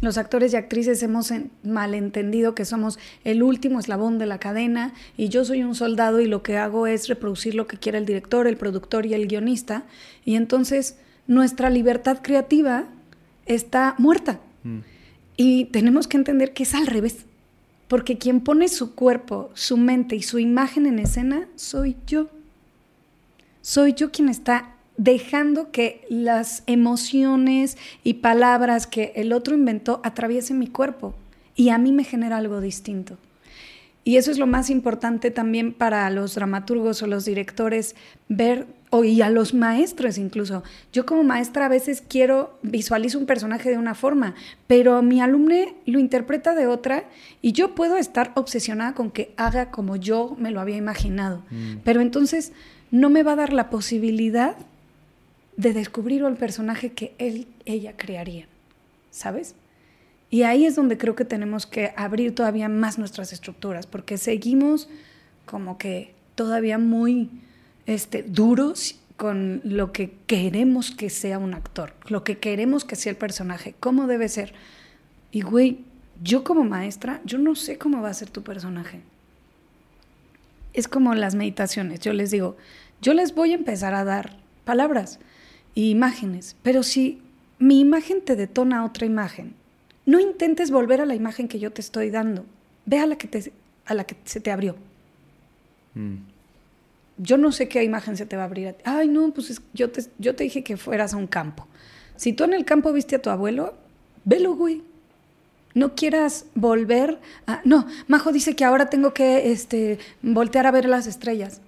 los 0.00 0.16
actores 0.16 0.52
y 0.52 0.56
actrices 0.56 1.02
hemos 1.02 1.32
malentendido 1.64 2.54
que 2.54 2.64
somos 2.64 2.98
el 3.24 3.42
último 3.42 3.80
eslabón 3.80 4.18
de 4.18 4.26
la 4.26 4.38
cadena 4.38 4.94
y 5.16 5.28
yo 5.28 5.44
soy 5.44 5.64
un 5.64 5.74
soldado 5.74 6.20
y 6.20 6.26
lo 6.26 6.42
que 6.42 6.56
hago 6.56 6.86
es 6.86 7.08
reproducir 7.08 7.54
lo 7.54 7.66
que 7.66 7.78
quiera 7.78 7.98
el 7.98 8.06
director, 8.06 8.46
el 8.46 8.56
productor 8.56 9.06
y 9.06 9.14
el 9.14 9.26
guionista, 9.26 9.84
y 10.24 10.36
entonces 10.36 10.98
nuestra 11.26 11.68
libertad 11.68 12.18
creativa 12.22 12.84
está 13.46 13.96
muerta. 13.98 14.40
Mm. 14.62 14.78
Y 15.36 15.64
tenemos 15.66 16.08
que 16.08 16.16
entender 16.16 16.52
que 16.52 16.62
es 16.62 16.74
al 16.74 16.86
revés. 16.86 17.24
Porque 17.88 18.18
quien 18.18 18.40
pone 18.40 18.68
su 18.68 18.94
cuerpo, 18.94 19.50
su 19.54 19.76
mente 19.76 20.14
y 20.14 20.22
su 20.22 20.38
imagen 20.38 20.86
en 20.86 20.98
escena 20.98 21.48
soy 21.56 21.96
yo. 22.06 22.28
Soy 23.62 23.94
yo 23.94 24.12
quien 24.12 24.28
está 24.28 24.74
dejando 24.98 25.70
que 25.70 26.04
las 26.10 26.62
emociones 26.66 27.78
y 28.04 28.14
palabras 28.14 28.86
que 28.86 29.12
el 29.16 29.32
otro 29.32 29.54
inventó 29.54 30.00
atraviesen 30.04 30.58
mi 30.58 30.66
cuerpo 30.66 31.14
y 31.54 31.70
a 31.70 31.78
mí 31.78 31.92
me 31.92 32.04
genera 32.04 32.36
algo 32.36 32.60
distinto. 32.60 33.16
Y 34.04 34.16
eso 34.16 34.30
es 34.30 34.38
lo 34.38 34.46
más 34.46 34.70
importante 34.70 35.30
también 35.30 35.72
para 35.72 36.08
los 36.10 36.34
dramaturgos 36.34 37.02
o 37.02 37.06
los 37.06 37.24
directores, 37.24 37.94
ver, 38.28 38.66
o 38.90 39.04
y 39.04 39.20
a 39.22 39.30
los 39.30 39.54
maestros 39.54 40.18
incluso. 40.18 40.62
Yo 40.92 41.06
como 41.06 41.22
maestra 41.22 41.66
a 41.66 41.68
veces 41.68 42.02
quiero, 42.06 42.58
visualizo 42.62 43.18
un 43.18 43.26
personaje 43.26 43.70
de 43.70 43.78
una 43.78 43.94
forma, 43.94 44.34
pero 44.66 45.02
mi 45.02 45.20
alumno 45.20 45.54
lo 45.86 45.98
interpreta 45.98 46.54
de 46.54 46.66
otra 46.66 47.04
y 47.42 47.52
yo 47.52 47.74
puedo 47.74 47.96
estar 47.96 48.32
obsesionada 48.34 48.94
con 48.94 49.10
que 49.10 49.32
haga 49.36 49.70
como 49.70 49.96
yo 49.96 50.36
me 50.38 50.50
lo 50.50 50.60
había 50.60 50.76
imaginado. 50.76 51.42
Mm. 51.50 51.78
Pero 51.84 52.00
entonces 52.00 52.52
no 52.90 53.10
me 53.10 53.22
va 53.22 53.32
a 53.32 53.36
dar 53.36 53.52
la 53.52 53.70
posibilidad 53.70 54.56
de 55.56 55.72
descubrir 55.72 56.22
el 56.22 56.36
personaje 56.36 56.92
que 56.92 57.14
él, 57.18 57.46
ella 57.64 57.94
crearía, 57.96 58.46
¿sabes? 59.10 59.54
Y 60.30 60.42
ahí 60.42 60.66
es 60.66 60.76
donde 60.76 60.98
creo 60.98 61.16
que 61.16 61.24
tenemos 61.24 61.66
que 61.66 61.92
abrir 61.96 62.34
todavía 62.34 62.68
más 62.68 62.98
nuestras 62.98 63.32
estructuras, 63.32 63.86
porque 63.86 64.18
seguimos 64.18 64.88
como 65.46 65.78
que 65.78 66.14
todavía 66.34 66.78
muy 66.78 67.30
este, 67.88 68.22
duros 68.22 69.00
con 69.16 69.62
lo 69.64 69.92
que 69.92 70.12
queremos 70.26 70.90
que 70.90 71.08
sea 71.08 71.38
un 71.38 71.54
actor, 71.54 71.94
lo 72.08 72.22
que 72.22 72.36
queremos 72.36 72.84
que 72.84 72.96
sea 72.96 73.10
el 73.10 73.16
personaje, 73.16 73.74
cómo 73.80 74.06
debe 74.06 74.28
ser. 74.28 74.52
Y 75.32 75.40
güey, 75.40 75.78
yo 76.22 76.44
como 76.44 76.64
maestra, 76.64 77.22
yo 77.24 77.38
no 77.38 77.54
sé 77.54 77.78
cómo 77.78 78.02
va 78.02 78.10
a 78.10 78.14
ser 78.14 78.28
tu 78.28 78.42
personaje. 78.42 79.00
Es 80.74 80.86
como 80.86 81.14
las 81.14 81.34
meditaciones, 81.34 82.00
yo 82.00 82.12
les 82.12 82.30
digo, 82.30 82.58
yo 83.00 83.14
les 83.14 83.34
voy 83.34 83.52
a 83.52 83.56
empezar 83.56 83.94
a 83.94 84.04
dar 84.04 84.36
palabras 84.66 85.18
e 85.74 85.80
imágenes, 85.80 86.56
pero 86.62 86.82
si 86.82 87.22
mi 87.58 87.80
imagen 87.80 88.20
te 88.20 88.36
detona 88.36 88.84
otra 88.84 89.06
imagen, 89.06 89.54
no 90.04 90.20
intentes 90.20 90.70
volver 90.70 91.00
a 91.00 91.06
la 91.06 91.14
imagen 91.14 91.48
que 91.48 91.58
yo 91.58 91.72
te 91.72 91.80
estoy 91.80 92.10
dando. 92.10 92.44
Ve 92.84 92.98
a 92.98 93.06
la 93.06 93.16
que, 93.16 93.28
te, 93.28 93.50
a 93.86 93.94
la 93.94 94.04
que 94.04 94.16
se 94.24 94.40
te 94.40 94.50
abrió. 94.50 94.76
Mm. 95.94 96.37
Yo 97.18 97.36
no 97.36 97.52
sé 97.52 97.68
qué 97.68 97.82
imagen 97.84 98.16
se 98.16 98.26
te 98.26 98.36
va 98.36 98.42
a 98.42 98.46
abrir. 98.46 98.76
Ay, 98.84 99.08
no, 99.08 99.32
pues 99.32 99.60
yo, 99.74 99.90
te, 99.90 100.44
dije 100.44 100.64
que 100.64 100.76
fueras 100.76 101.14
a 101.14 101.16
un 101.16 101.26
campo. 101.26 101.66
Si 102.16 102.32
tú 102.32 102.44
en 102.44 102.54
el 102.54 102.64
campo 102.64 102.92
viste 102.92 103.16
a 103.16 103.22
tu 103.22 103.30
abuelo, 103.30 103.74
velo, 104.24 104.54
güey. 104.54 104.82
No 105.74 105.94
quieras 105.94 106.46
volver 106.54 107.18
a... 107.46 107.60
No, 107.64 107.86
Majo 108.06 108.32
dice 108.32 108.56
que 108.56 108.64
ahora 108.64 108.90
tengo 108.90 109.12
que 109.12 109.52
este, 109.52 109.98
voltear 110.22 110.66
a 110.66 110.70
ver 110.70 110.86
las 110.86 111.06
estrellas. 111.06 111.60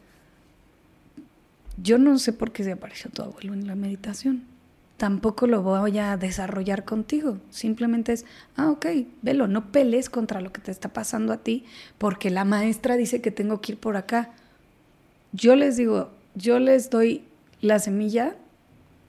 Yo 1.77 1.99
no 1.99 2.19
sé 2.19 2.33
por 2.33 2.51
qué 2.51 2.65
se 2.65 2.73
apareció 2.73 3.11
tu 3.11 3.23
abuelo 3.23 3.55
en 3.55 3.67
la 3.67 3.75
meditación 3.75 4.51
tampoco 5.01 5.47
lo 5.47 5.63
voy 5.63 5.99
a 5.99 6.19
desarrollar 6.19 6.85
contigo. 6.85 7.39
Simplemente 7.49 8.13
es, 8.13 8.27
ah, 8.55 8.69
ok, 8.69 8.85
velo, 9.23 9.49
no 9.49 9.73
pelees 9.73 10.11
contra 10.11 10.43
lo 10.43 10.53
que 10.53 10.61
te 10.61 10.71
está 10.71 10.91
pasando 10.91 11.33
a 11.33 11.39
ti 11.39 11.65
porque 11.97 12.29
la 12.29 12.45
maestra 12.45 12.99
dice 12.99 13.23
que 13.23 13.31
tengo 13.31 13.63
que 13.63 13.73
ir 13.73 13.79
por 13.79 13.97
acá. 13.97 14.29
Yo 15.33 15.57
les 15.57 15.77
digo, 15.77 16.11
yo 16.35 16.59
les 16.59 16.91
doy 16.91 17.25
la 17.61 17.79
semilla, 17.79 18.37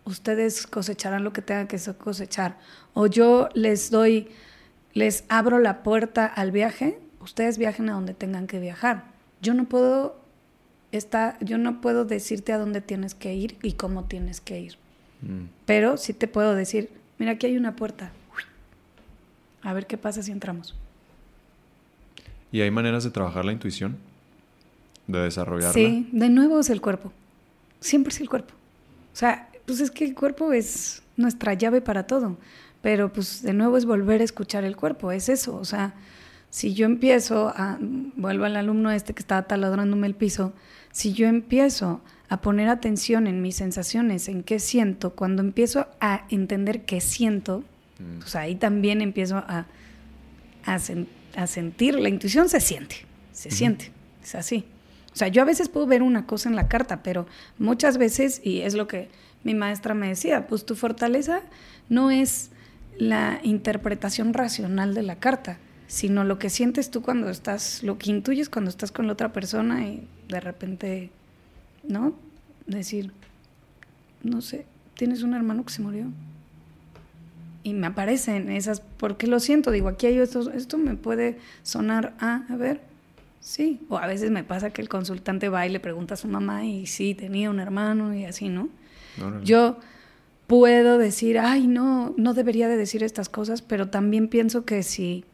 ustedes 0.06 0.68
cosecharán 0.68 1.24
lo 1.24 1.34
que 1.34 1.42
tengan 1.42 1.68
que 1.68 1.80
cosechar. 1.98 2.58
O 2.94 3.08
yo 3.08 3.50
les 3.54 3.92
doy, 3.92 4.30
les 4.94 5.24
abro 5.30 5.60
la 5.60 5.84
puerta 5.84 6.26
al 6.26 6.52
viaje, 6.52 7.00
ustedes 7.20 7.58
viajen 7.58 7.90
a 7.90 7.94
donde 7.94 8.14
tengan 8.14 8.48
que 8.48 8.60
viajar. 8.60 9.06
Yo 9.42 9.54
no 9.54 9.66
puedo, 9.66 10.20
está, 10.92 11.38
yo 11.40 11.58
no 11.58 11.82
puedo 11.82 12.06
decirte 12.06 12.54
a 12.54 12.58
dónde 12.58 12.82
tienes 12.82 13.16
que 13.16 13.34
ir 13.34 13.58
y 13.62 13.74
cómo 13.74 14.06
tienes 14.06 14.42
que 14.42 14.60
ir. 14.60 14.78
Mm. 15.22 15.46
Pero 15.66 15.98
sí 15.98 16.14
te 16.14 16.28
puedo 16.28 16.56
decir, 16.56 16.90
mira, 17.18 17.34
aquí 17.34 17.48
hay 17.48 17.58
una 17.58 17.76
puerta. 17.76 18.12
A 19.64 19.74
ver 19.74 19.86
qué 19.86 19.98
pasa 19.98 20.24
si 20.24 20.32
entramos. 20.32 20.76
¿Y 22.52 22.62
hay 22.62 22.72
maneras 22.72 23.04
de 23.04 23.12
trabajar 23.12 23.46
la 23.46 23.54
intuición? 23.54 23.98
¿De 25.12 25.20
desarrollarla? 25.20 25.74
Sí, 25.74 26.10
de 26.12 26.30
nuevo 26.30 26.60
es 26.60 26.70
el 26.70 26.82
cuerpo. 26.82 27.12
Siempre 27.80 28.14
es 28.14 28.22
el 28.22 28.30
cuerpo. 28.30 28.54
O 29.14 29.16
sea, 29.16 29.50
pues 29.66 29.80
es 29.80 29.92
que 29.92 30.06
el 30.06 30.16
cuerpo 30.16 30.54
es 30.54 31.04
nuestra 31.18 31.54
llave 31.54 31.82
para 31.82 32.08
todo. 32.08 32.38
Pero 32.82 33.14
pues 33.14 33.42
de 33.44 33.54
nuevo 33.54 33.78
es 33.78 33.86
volver 33.86 34.22
a 34.22 34.24
escuchar 34.24 34.64
el 34.64 34.76
cuerpo, 34.76 35.12
es 35.12 35.30
eso. 35.30 35.56
O 35.56 35.66
sea, 35.66 35.94
si 36.50 36.74
yo 36.74 36.86
empiezo 36.86 37.50
a, 37.56 37.78
vuelvo 37.80 38.46
al 38.46 38.56
alumno 38.56 38.92
este 38.92 39.14
que 39.14 39.22
estaba 39.22 39.44
taladrándome 39.44 40.08
el 40.08 40.16
piso, 40.16 40.54
si 40.92 41.14
yo 41.14 41.28
empiezo 41.28 42.02
a 42.28 42.42
poner 42.42 42.70
atención 42.70 43.28
en 43.28 43.42
mis 43.42 43.56
sensaciones, 43.56 44.28
en 44.30 44.44
qué 44.44 44.60
siento, 44.60 45.12
cuando 45.12 45.42
empiezo 45.42 45.88
a 46.00 46.26
entender 46.30 46.86
qué 46.86 47.02
siento, 47.02 47.64
mm. 48.00 48.20
pues 48.20 48.36
ahí 48.36 48.56
también 48.56 49.02
empiezo 49.02 49.38
a, 49.38 49.66
a, 50.66 51.48
sentir, 51.48 51.96
la 51.96 52.10
intuición 52.10 52.50
se 52.50 52.60
siente, 52.60 53.06
se 53.32 53.52
siente, 53.52 53.92
es 54.24 54.36
así. 54.36 54.66
O 55.14 55.16
sea, 55.16 55.28
yo 55.28 55.42
a 55.42 55.46
veces 55.46 55.70
puedo 55.70 55.88
ver 55.88 56.04
una 56.04 56.26
cosa 56.26 56.50
en 56.50 56.56
la 56.56 56.68
carta, 56.68 57.04
pero 57.04 57.28
muchas 57.58 57.98
veces, 57.98 58.42
y 58.44 58.62
es 58.62 58.74
lo 58.74 58.88
que 58.88 59.10
mi 59.44 59.56
maestra 59.56 59.94
me 59.94 60.08
decía, 60.08 60.48
pues 60.48 60.66
tu 60.66 60.76
fortaleza 60.76 61.42
no 61.90 62.12
es 62.12 62.52
la 62.98 63.40
interpretación 63.44 64.34
racional 64.34 64.94
de 64.94 65.04
la 65.04 65.18
carta, 65.18 65.58
sino 65.88 66.24
lo 66.24 66.40
que 66.40 66.50
sientes 66.50 66.92
tú 66.92 67.02
cuando 67.02 67.30
estás, 67.30 67.84
lo 67.84 67.98
que 67.98 68.12
intuyes 68.12 68.50
cuando 68.50 68.70
estás 68.70 68.92
con 68.92 69.08
la 69.08 69.14
otra 69.14 69.34
persona 69.34 69.86
y 69.86 70.08
de 70.30 70.40
repente 70.40 71.12
¿no? 71.84 72.14
Decir, 72.66 73.12
no 74.24 74.42
sé, 74.42 74.66
tienes 74.96 75.24
un 75.24 75.34
hermano 75.34 75.66
que 75.66 75.74
se 75.74 75.82
murió. 75.82 76.06
Y 77.64 77.74
me 77.74 77.88
aparecen 77.88 78.50
esas, 78.50 78.82
porque 78.82 79.28
lo 79.28 79.40
siento, 79.40 79.72
digo, 79.72 79.88
aquí 79.88 80.08
hay 80.08 80.18
esto, 80.18 80.52
esto 80.52 80.78
me 80.78 80.96
puede 80.96 81.38
sonar, 81.64 82.16
ah, 82.20 82.44
a 82.50 82.56
ver, 82.56 82.82
sí. 83.42 83.82
O 83.90 83.98
a 83.98 84.08
veces 84.08 84.32
me 84.32 84.44
pasa 84.46 84.70
que 84.72 84.82
el 84.82 84.88
consultante 84.88 85.50
va 85.50 85.66
y 85.68 85.70
le 85.70 85.80
pregunta 85.82 86.14
a 86.14 86.18
su 86.18 86.28
mamá 86.30 86.66
y 86.66 86.86
sí, 86.86 87.14
tenía 87.16 87.50
un 87.50 87.60
hermano 87.60 88.16
y 88.16 88.24
así, 88.26 88.48
¿no? 88.48 88.70
Yo 89.44 89.78
puedo 90.48 90.98
decir, 90.98 91.38
ay, 91.40 91.68
no, 91.68 92.14
no 92.18 92.34
debería 92.34 92.68
de 92.70 92.78
decir 92.78 93.04
estas 93.04 93.28
cosas, 93.30 93.62
pero 93.62 93.90
también 93.90 94.28
pienso 94.30 94.64
que 94.64 94.84
si, 94.84 95.26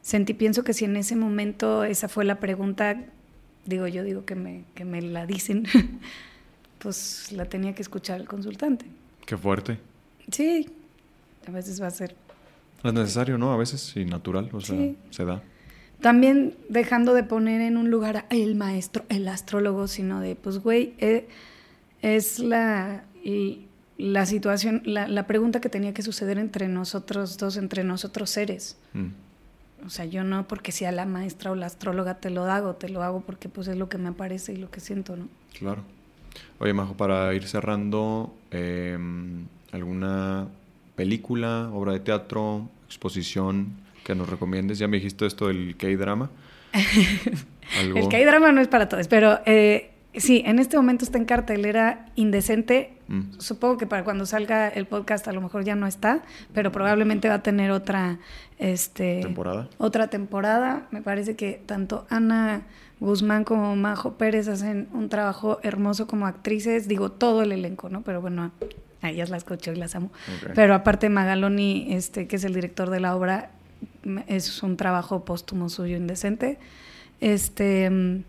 sentí, 0.00 0.32
pienso 0.34 0.64
que 0.64 0.72
si 0.72 0.84
en 0.86 0.96
ese 0.96 1.14
momento 1.16 1.84
esa 1.84 2.08
fue 2.08 2.24
la 2.24 2.40
pregunta, 2.40 2.96
digo 3.66 3.86
yo, 3.86 4.02
digo 4.02 4.24
que 4.24 4.34
me, 4.34 4.64
que 4.74 4.84
me 4.86 5.02
la 5.02 5.26
dicen, 5.26 5.64
pues 6.78 7.32
la 7.32 7.44
tenía 7.46 7.74
que 7.74 7.82
escuchar 7.82 8.20
el 8.20 8.28
consultante. 8.28 8.86
Qué 9.26 9.36
fuerte. 9.36 9.78
Sí, 10.30 10.68
a 11.46 11.50
veces 11.50 11.80
va 11.82 11.88
a 11.88 11.90
ser. 11.90 12.14
Es 12.84 12.92
necesario, 12.92 13.38
¿no? 13.38 13.52
A 13.52 13.56
veces, 13.56 13.92
y 13.96 14.04
natural, 14.04 14.48
o 14.52 14.60
sea, 14.60 14.76
Sí. 14.76 14.96
se 15.10 15.24
da. 15.24 15.42
También 16.00 16.54
dejando 16.68 17.14
de 17.14 17.22
poner 17.22 17.60
en 17.60 17.76
un 17.76 17.90
lugar 17.90 18.16
a 18.18 18.26
el 18.30 18.54
maestro, 18.54 19.04
el 19.08 19.26
astrólogo, 19.28 19.88
sino 19.88 20.20
de, 20.20 20.36
pues, 20.36 20.58
güey, 20.58 20.94
eh, 20.98 21.26
es 22.02 22.38
la, 22.38 23.04
y 23.24 23.66
la 23.98 24.26
situación, 24.26 24.82
la, 24.84 25.08
la 25.08 25.26
pregunta 25.26 25.60
que 25.60 25.68
tenía 25.68 25.94
que 25.94 26.02
suceder 26.02 26.38
entre 26.38 26.68
nosotros 26.68 27.38
dos, 27.38 27.56
entre 27.56 27.82
nosotros 27.82 28.30
seres. 28.30 28.76
Mm. 28.92 29.06
O 29.86 29.90
sea, 29.90 30.04
yo 30.04 30.24
no 30.24 30.48
porque 30.48 30.72
sea 30.72 30.92
la 30.92 31.06
maestra 31.06 31.50
o 31.50 31.54
la 31.54 31.66
astróloga 31.66 32.14
te 32.14 32.30
lo 32.30 32.44
hago, 32.44 32.74
te 32.74 32.88
lo 32.88 33.02
hago 33.02 33.20
porque 33.20 33.48
pues 33.48 33.68
es 33.68 33.76
lo 33.76 33.88
que 33.88 33.98
me 33.98 34.08
aparece 34.08 34.52
y 34.52 34.56
lo 34.56 34.70
que 34.70 34.80
siento, 34.80 35.16
¿no? 35.16 35.28
Claro. 35.58 35.82
Oye, 36.58 36.72
Majo, 36.72 36.96
para 36.96 37.32
ir 37.34 37.46
cerrando, 37.46 38.34
eh, 38.50 38.98
¿alguna 39.72 40.48
película, 40.94 41.70
obra 41.72 41.92
de 41.92 42.00
teatro, 42.00 42.68
exposición 42.86 43.85
que 44.06 44.14
nos 44.14 44.30
recomiendes? 44.30 44.78
Ya 44.78 44.86
me 44.86 44.98
dijiste 44.98 45.26
esto 45.26 45.48
del 45.48 45.76
K-drama. 45.76 46.30
El 47.76 48.08
K-drama 48.08 48.52
no 48.52 48.60
es 48.60 48.68
para 48.68 48.88
todos, 48.88 49.08
pero 49.08 49.40
eh, 49.44 49.90
sí, 50.14 50.44
en 50.46 50.60
este 50.60 50.76
momento 50.76 51.04
está 51.04 51.18
en 51.18 51.24
cartelera 51.24 52.06
indecente. 52.14 52.92
Mm. 53.08 53.38
Supongo 53.38 53.76
que 53.76 53.88
para 53.88 54.04
cuando 54.04 54.24
salga 54.24 54.68
el 54.68 54.86
podcast 54.86 55.26
a 55.26 55.32
lo 55.32 55.40
mejor 55.40 55.64
ya 55.64 55.74
no 55.74 55.88
está, 55.88 56.22
pero 56.54 56.70
probablemente 56.70 57.28
va 57.28 57.34
a 57.34 57.42
tener 57.42 57.72
otra 57.72 58.20
este, 58.58 59.20
¿Temporada? 59.22 59.68
Otra 59.78 60.06
temporada. 60.06 60.86
Me 60.92 61.02
parece 61.02 61.34
que 61.34 61.60
tanto 61.66 62.06
Ana 62.08 62.62
Guzmán 63.00 63.42
como 63.42 63.74
Majo 63.74 64.12
Pérez 64.12 64.46
hacen 64.46 64.88
un 64.92 65.08
trabajo 65.08 65.58
hermoso 65.64 66.06
como 66.06 66.26
actrices. 66.26 66.86
Digo, 66.86 67.10
todo 67.10 67.42
el 67.42 67.50
elenco, 67.50 67.88
¿no? 67.88 68.02
Pero 68.02 68.20
bueno, 68.20 68.52
a 69.02 69.10
ellas 69.10 69.30
las 69.30 69.42
cocho 69.42 69.72
y 69.72 69.76
las 69.76 69.96
amo. 69.96 70.12
Pero 70.54 70.72
aparte 70.74 71.08
Magaloni, 71.08 71.88
este, 71.90 72.28
que 72.28 72.36
es 72.36 72.44
el 72.44 72.54
director 72.54 72.90
de 72.90 73.00
la 73.00 73.16
obra, 73.16 73.50
es 74.26 74.62
un 74.62 74.76
trabajo 74.76 75.24
póstumo 75.24 75.68
suyo 75.68 75.96
indecente. 75.96 76.58
Este, 77.20 77.90
mm, 77.90 78.24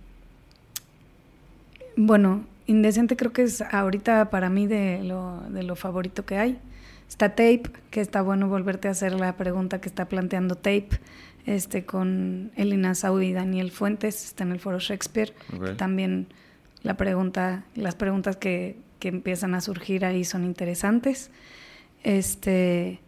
bueno, 1.96 2.46
indecente 2.66 3.16
creo 3.16 3.34
que 3.34 3.44
es 3.44 3.62
ahorita 3.62 4.30
para 4.30 4.50
mí 4.50 4.68
de 4.68 5.04
lo, 5.04 5.42
de 5.50 5.64
lo 5.64 5.76
favorito 5.76 6.26
que 6.26 6.38
hay. 6.38 6.60
Está 7.08 7.30
Tape, 7.30 7.64
que 7.90 8.02
está 8.02 8.22
bueno 8.22 8.50
volverte 8.50 8.88
a 8.88 8.92
hacer 8.92 9.14
la 9.14 9.38
pregunta 9.38 9.80
que 9.80 9.88
está 9.88 10.06
planteando 10.06 10.56
Tape, 10.56 10.90
este, 11.46 11.86
con 11.86 12.52
Elina 12.58 12.96
Sau 12.96 13.22
y 13.22 13.32
Daniel 13.32 13.72
Fuentes, 13.72 14.26
está 14.26 14.44
en 14.44 14.52
el 14.52 14.60
foro 14.60 14.80
Shakespeare. 14.80 15.34
También 15.78 16.28
la 16.84 16.98
pregunta, 16.98 17.64
las 17.76 17.96
preguntas 17.96 18.36
que, 18.36 18.78
que 19.00 19.08
empiezan 19.08 19.56
a 19.56 19.62
surgir 19.62 20.04
ahí 20.04 20.26
son 20.26 20.44
interesantes. 20.44 21.32
Este, 22.04 23.00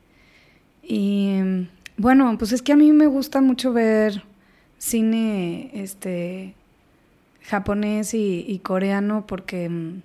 y 0.81 1.39
mm, 1.41 1.67
bueno, 1.99 2.37
pues 2.37 2.53
es 2.53 2.61
que 2.61 2.71
a 2.71 2.77
mí 2.77 2.93
me 2.93 3.07
gusta 3.07 3.41
mucho 3.41 3.73
ver 3.73 4.23
cine 4.77 5.69
este, 5.73 6.53
japonés 7.41 8.13
y, 8.13 8.57
coreano 8.63 9.27
porque 9.27 9.67
mm, 9.67 10.01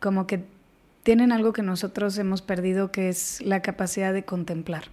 como 0.00 0.26
que 0.26 0.42
tienen 1.02 1.32
algo 1.32 1.52
que 1.52 1.62
nosotros 1.62 2.16
hemos 2.16 2.40
perdido 2.40 2.90
que 2.90 3.10
es 3.10 3.42
la 3.42 3.60
capacidad 3.60 4.14
de 4.14 4.24
contemplar. 4.24 4.84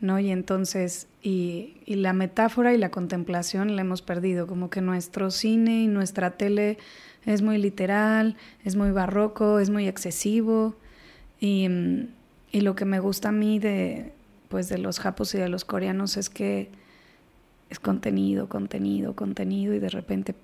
¿no? 0.00 0.18
Y 0.18 0.32
entonces, 0.32 1.06
y, 1.22 1.76
y 1.86 1.94
la 1.94 2.12
metáfora 2.12 2.74
y 2.74 2.78
la 2.78 2.90
contemplación 2.90 3.76
la 3.76 3.82
hemos 3.82 4.02
perdido, 4.02 4.48
como 4.48 4.68
que 4.68 4.80
nuestro 4.80 5.30
cine 5.30 5.84
y 5.84 5.86
nuestra 5.86 6.32
tele 6.32 6.76
es 7.24 7.40
muy 7.40 7.58
literal, 7.58 8.36
es 8.64 8.74
muy 8.74 8.90
barroco, 8.90 9.60
es 9.60 9.70
muy 9.70 9.86
excesivo, 9.86 10.74
y, 11.38 11.68
mm, 11.68 12.08
y 12.50 12.60
lo 12.62 12.74
que 12.74 12.84
me 12.84 12.98
gusta 12.98 13.28
a 13.28 13.32
mí 13.32 13.60
de, 13.60 14.12
pues 14.48 14.68
de 14.68 14.78
los 14.78 14.98
japos 14.98 15.34
y 15.34 15.38
de 15.38 15.48
los 15.48 15.64
coreanos 15.64 16.16
es 16.16 16.30
que 16.30 16.70
es 17.68 17.80
contenido, 17.80 18.48
contenido, 18.48 19.16
contenido, 19.16 19.74
y 19.74 19.78
de 19.78 19.88
repente. 19.88 20.34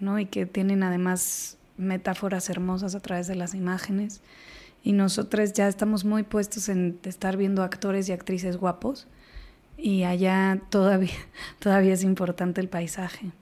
¿no? 0.00 0.18
Y 0.18 0.26
que 0.26 0.46
tienen 0.46 0.82
además 0.82 1.56
metáforas 1.76 2.50
hermosas 2.50 2.94
a 2.94 3.00
través 3.00 3.26
de 3.26 3.36
las 3.36 3.54
imágenes 3.54 4.20
y 4.82 4.92
nosotros 4.92 5.52
ya 5.52 5.68
estamos 5.68 6.04
muy 6.04 6.22
puestos 6.22 6.68
en 6.68 6.98
estar 7.04 7.36
viendo 7.36 7.62
actores 7.62 8.08
y 8.08 8.12
actrices 8.12 8.56
guapos 8.56 9.06
y 9.76 10.04
allá 10.04 10.60
todavía, 10.70 11.14
todavía 11.58 11.94
es 11.94 12.02
importante 12.02 12.60
el 12.60 12.68
paisaje, 12.68 13.32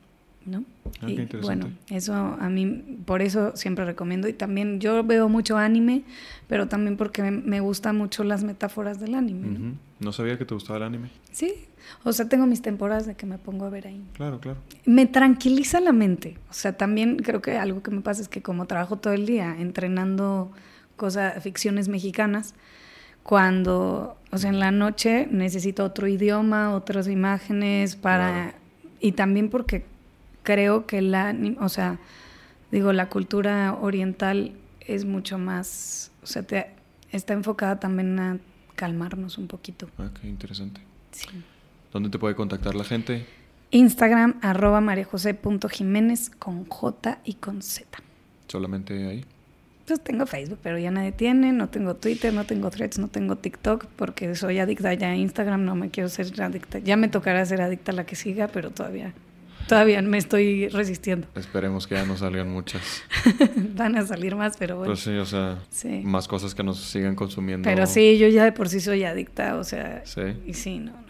¿no? 0.48 0.64
Ah, 1.00 1.10
y 1.10 1.28
bueno, 1.42 1.70
eso 1.90 2.14
a 2.14 2.48
mí, 2.48 2.98
por 3.04 3.22
eso 3.22 3.54
siempre 3.54 3.84
recomiendo 3.84 4.28
y 4.28 4.32
también 4.32 4.80
yo 4.80 5.04
veo 5.04 5.28
mucho 5.28 5.56
anime, 5.56 6.02
pero 6.46 6.68
también 6.68 6.96
porque 6.96 7.22
me, 7.30 7.60
gustan 7.60 7.96
mucho 7.96 8.24
las 8.24 8.42
metáforas 8.42 8.98
del 8.98 9.14
anime, 9.14 9.76
¿no? 10.00 10.12
Sabía 10.12 10.38
que 10.38 10.44
te 10.44 10.54
gustaba 10.54 10.78
el 10.78 10.84
anime. 10.84 11.10
Sí, 11.30 11.54
o 12.04 12.12
sea, 12.12 12.28
tengo 12.28 12.46
mis 12.46 12.62
temporadas 12.62 13.06
de 13.06 13.14
que 13.14 13.26
me 13.26 13.38
pongo 13.38 13.64
a 13.66 13.70
ver 13.70 13.86
ahí 13.86 14.02
Claro, 14.14 14.40
claro. 14.40 14.58
me 14.84 15.06
tranquiliza 15.06 15.80
la 15.80 15.92
mente. 15.92 16.38
O 16.50 16.52
sea, 16.52 16.76
también 16.76 17.16
creo 17.16 17.42
que 17.42 17.56
algo 17.56 17.82
que 17.82 17.90
me 17.90 18.00
pasa 18.00 18.22
es 18.22 18.28
que 18.28 18.42
como 18.42 18.66
trabajo 18.66 18.96
todo 18.96 19.12
el 19.12 19.26
día 19.26 19.56
entrenando 19.58 20.50
cosas, 20.96 21.42
ficciones 21.42 21.88
mexicanas, 21.88 22.54
cuando, 23.22 24.16
o 24.30 24.38
sea, 24.38 24.50
en 24.50 24.58
la 24.58 24.70
noche 24.70 25.28
necesito 25.30 25.84
otro 25.84 26.08
idioma, 26.08 26.74
otras 26.74 27.08
imágenes 27.08 27.96
para... 27.96 28.32
Claro. 28.32 28.58
Y 29.00 29.12
también 29.12 29.48
porque 29.48 29.84
creo 30.42 30.86
que 30.86 31.02
la, 31.02 31.34
o 31.60 31.68
sea, 31.68 31.98
digo, 32.70 32.92
la 32.92 33.08
cultura 33.08 33.74
oriental 33.80 34.52
es 34.80 35.04
mucho 35.04 35.38
más, 35.38 36.10
o 36.22 36.26
sea, 36.26 36.42
te- 36.42 36.70
está 37.12 37.32
enfocada 37.34 37.78
también 37.80 38.18
a 38.18 38.38
calmarnos 38.76 39.38
un 39.38 39.46
poquito. 39.48 39.88
Ah, 39.98 40.10
qué 40.20 40.28
interesante. 40.28 40.80
Sí. 41.12 41.26
¿Dónde 41.92 42.10
te 42.10 42.18
puede 42.18 42.34
contactar 42.34 42.74
la 42.74 42.84
gente? 42.84 43.26
Instagram, 43.70 44.38
arroba 44.42 44.80
mariajose.jiménez 44.80 46.30
con 46.30 46.64
J 46.66 47.18
y 47.24 47.34
con 47.34 47.62
Z. 47.62 47.86
Solamente 48.46 49.06
ahí. 49.06 49.24
Pues 49.86 50.02
tengo 50.02 50.26
Facebook, 50.26 50.58
pero 50.62 50.78
ya 50.78 50.90
nadie 50.90 51.12
tiene, 51.12 51.52
no 51.52 51.68
tengo 51.70 51.94
Twitter, 51.96 52.32
no 52.32 52.44
tengo 52.44 52.68
Threads, 52.70 52.98
no 52.98 53.08
tengo 53.08 53.36
TikTok, 53.36 53.86
porque 53.96 54.34
soy 54.34 54.58
adicta 54.58 54.92
ya 54.92 55.08
a 55.10 55.16
Instagram, 55.16 55.64
no 55.64 55.74
me 55.76 55.90
quiero 55.90 56.10
ser 56.10 56.40
adicta. 56.42 56.78
Ya 56.78 56.96
me 56.98 57.08
tocará 57.08 57.44
ser 57.46 57.62
adicta 57.62 57.92
a 57.92 57.94
la 57.94 58.04
que 58.04 58.14
siga, 58.14 58.48
pero 58.48 58.70
todavía, 58.70 59.14
todavía 59.68 60.02
me 60.02 60.18
estoy 60.18 60.68
resistiendo. 60.68 61.28
Esperemos 61.36 61.86
que 61.86 61.94
ya 61.94 62.04
no 62.04 62.16
salgan 62.16 62.50
muchas. 62.50 62.82
Van 63.76 63.96
a 63.96 64.06
salir 64.06 64.34
más, 64.34 64.56
pero 64.56 64.76
bueno. 64.76 64.90
Pues 64.92 65.00
sí, 65.00 65.10
o 65.16 65.26
sea, 65.26 65.58
Sí. 65.70 66.00
más 66.04 66.26
cosas 66.26 66.54
que 66.54 66.62
nos 66.64 66.78
sigan 66.80 67.14
consumiendo. 67.14 67.68
Pero 67.68 67.86
sí, 67.86 68.18
yo 68.18 68.26
ya 68.28 68.44
de 68.44 68.52
por 68.52 68.68
sí 68.68 68.80
soy 68.80 69.04
adicta, 69.04 69.56
o 69.56 69.64
sea, 69.64 70.02
Sí. 70.04 70.22
y 70.46 70.54
sí, 70.54 70.78
no, 70.78 70.92
no. 70.92 71.08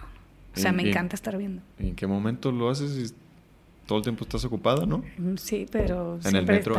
O 0.56 0.60
sea, 0.60 0.72
me 0.72 0.89
encanta 0.89 1.14
estar 1.14 1.36
viendo. 1.39 1.62
¿Y 1.78 1.89
en 1.89 1.94
qué 1.94 2.06
momento 2.06 2.51
lo 2.51 2.68
haces? 2.68 3.10
Y 3.12 3.14
todo 3.86 3.98
el 3.98 4.05
tiempo 4.05 4.24
estás 4.24 4.44
ocupada, 4.44 4.85
¿no? 4.86 5.05
Mm, 5.16 5.36
Sí, 5.36 5.66
pero 5.70 6.18
En 6.24 6.36
el 6.36 6.44
metro 6.44 6.76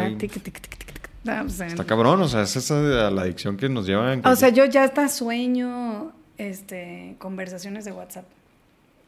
está 1.24 1.86
cabrón, 1.86 2.22
o 2.22 2.28
sea, 2.28 2.44
es 2.44 2.56
esa 2.56 3.10
la 3.10 3.22
adicción 3.22 3.58
que 3.58 3.70
nos 3.70 3.86
lleva 3.86 4.14
en 4.14 4.26
O 4.26 4.36
sea, 4.36 4.50
yo 4.50 4.66
ya 4.66 4.84
hasta 4.84 5.08
sueño 5.10 6.12
este, 6.38 7.16
conversaciones 7.20 7.86
de 7.86 7.92
WhatsApp. 7.92 8.26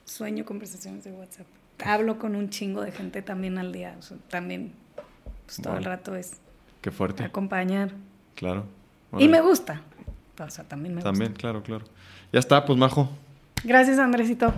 Sueño 0.06 0.44
conversaciones 0.46 1.04
de 1.04 1.12
WhatsApp. 1.12 1.48
Hablo 1.86 2.18
con 2.20 2.36
un 2.36 2.50
chingo 2.50 2.82
de 2.82 2.92
gente 2.92 3.22
también 3.22 3.58
al 3.58 3.72
día. 3.72 3.96
O 4.00 4.02
sea, 4.02 4.18
también 4.30 4.74
pues, 5.46 5.58
todo 5.62 5.74
el 5.74 5.80
Wow. 5.84 5.88
rato 5.90 6.16
es 6.16 6.34
Qué 6.82 6.92
fuerte. 6.92 7.24
acompañar. 7.24 7.92
Claro. 8.36 8.66
Y 9.18 9.28
me 9.28 9.42
gusta. 9.42 9.82
O 10.40 10.50
sea, 10.50 10.64
también 10.64 10.96
me 10.96 11.02
También, 11.02 11.32
gusta. 11.32 11.42
claro, 11.42 11.62
claro. 11.64 11.86
Ya 12.34 12.40
está, 12.40 12.66
pues 12.66 12.78
Majo. 12.80 13.10
Gracias, 13.64 14.00
Andresito. 14.00 14.54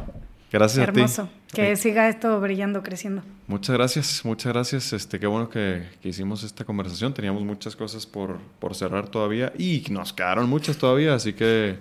Gracias 0.51 0.87
Hermoso. 0.87 1.23
a 1.23 1.25
ti. 1.25 1.31
Que 1.55 1.71
Eh, 1.71 1.75
siga 1.75 2.07
esto 2.09 2.39
brillando, 2.39 2.81
creciendo. 2.83 3.21
Muchas 3.47 3.75
gracias, 3.75 4.21
muchas 4.23 4.53
gracias. 4.53 4.93
Este, 4.93 5.19
qué 5.19 5.27
bueno 5.27 5.49
que, 5.49 5.87
que 6.01 6.09
hicimos 6.09 6.43
esta 6.43 6.63
conversación. 6.63 7.13
Teníamos 7.13 7.43
muchas 7.43 7.75
cosas 7.75 8.05
por, 8.05 8.37
por 8.59 8.75
cerrar 8.75 9.09
todavía 9.09 9.51
y 9.57 9.83
nos 9.89 10.13
quedaron 10.13 10.47
muchas 10.49 10.77
todavía, 10.77 11.15
así 11.15 11.33
que 11.33 11.77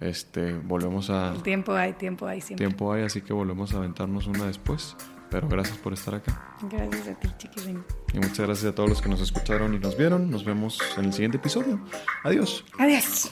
este, 0.00 0.52
volvemos 0.54 1.10
a 1.10 1.32
El 1.34 1.42
tiempo 1.42 1.72
hay, 1.72 1.92
tiempo 1.94 2.26
hay 2.26 2.40
siempre. 2.40 2.66
tiempo 2.66 2.92
hay, 2.92 3.02
así 3.04 3.20
que 3.22 3.32
volvemos 3.32 3.74
a 3.74 3.78
aventarnos 3.78 4.26
una 4.26 4.46
después. 4.46 4.96
Pero 5.30 5.46
gracias 5.46 5.76
por 5.76 5.92
estar 5.92 6.14
acá. 6.14 6.56
Gracias 6.70 7.08
a 7.08 7.14
ti, 7.14 7.28
chiquilín. 7.36 7.84
Y 8.14 8.18
muchas 8.18 8.40
gracias 8.46 8.72
a 8.72 8.74
todos 8.74 8.88
los 8.88 9.02
que 9.02 9.10
nos 9.10 9.20
escucharon 9.20 9.74
y 9.74 9.78
nos 9.78 9.94
vieron. 9.96 10.30
Nos 10.30 10.44
vemos 10.44 10.80
en 10.96 11.04
el 11.04 11.12
siguiente 11.12 11.36
episodio. 11.36 11.78
Adiós. 12.24 12.64
Adiós. 12.78 13.30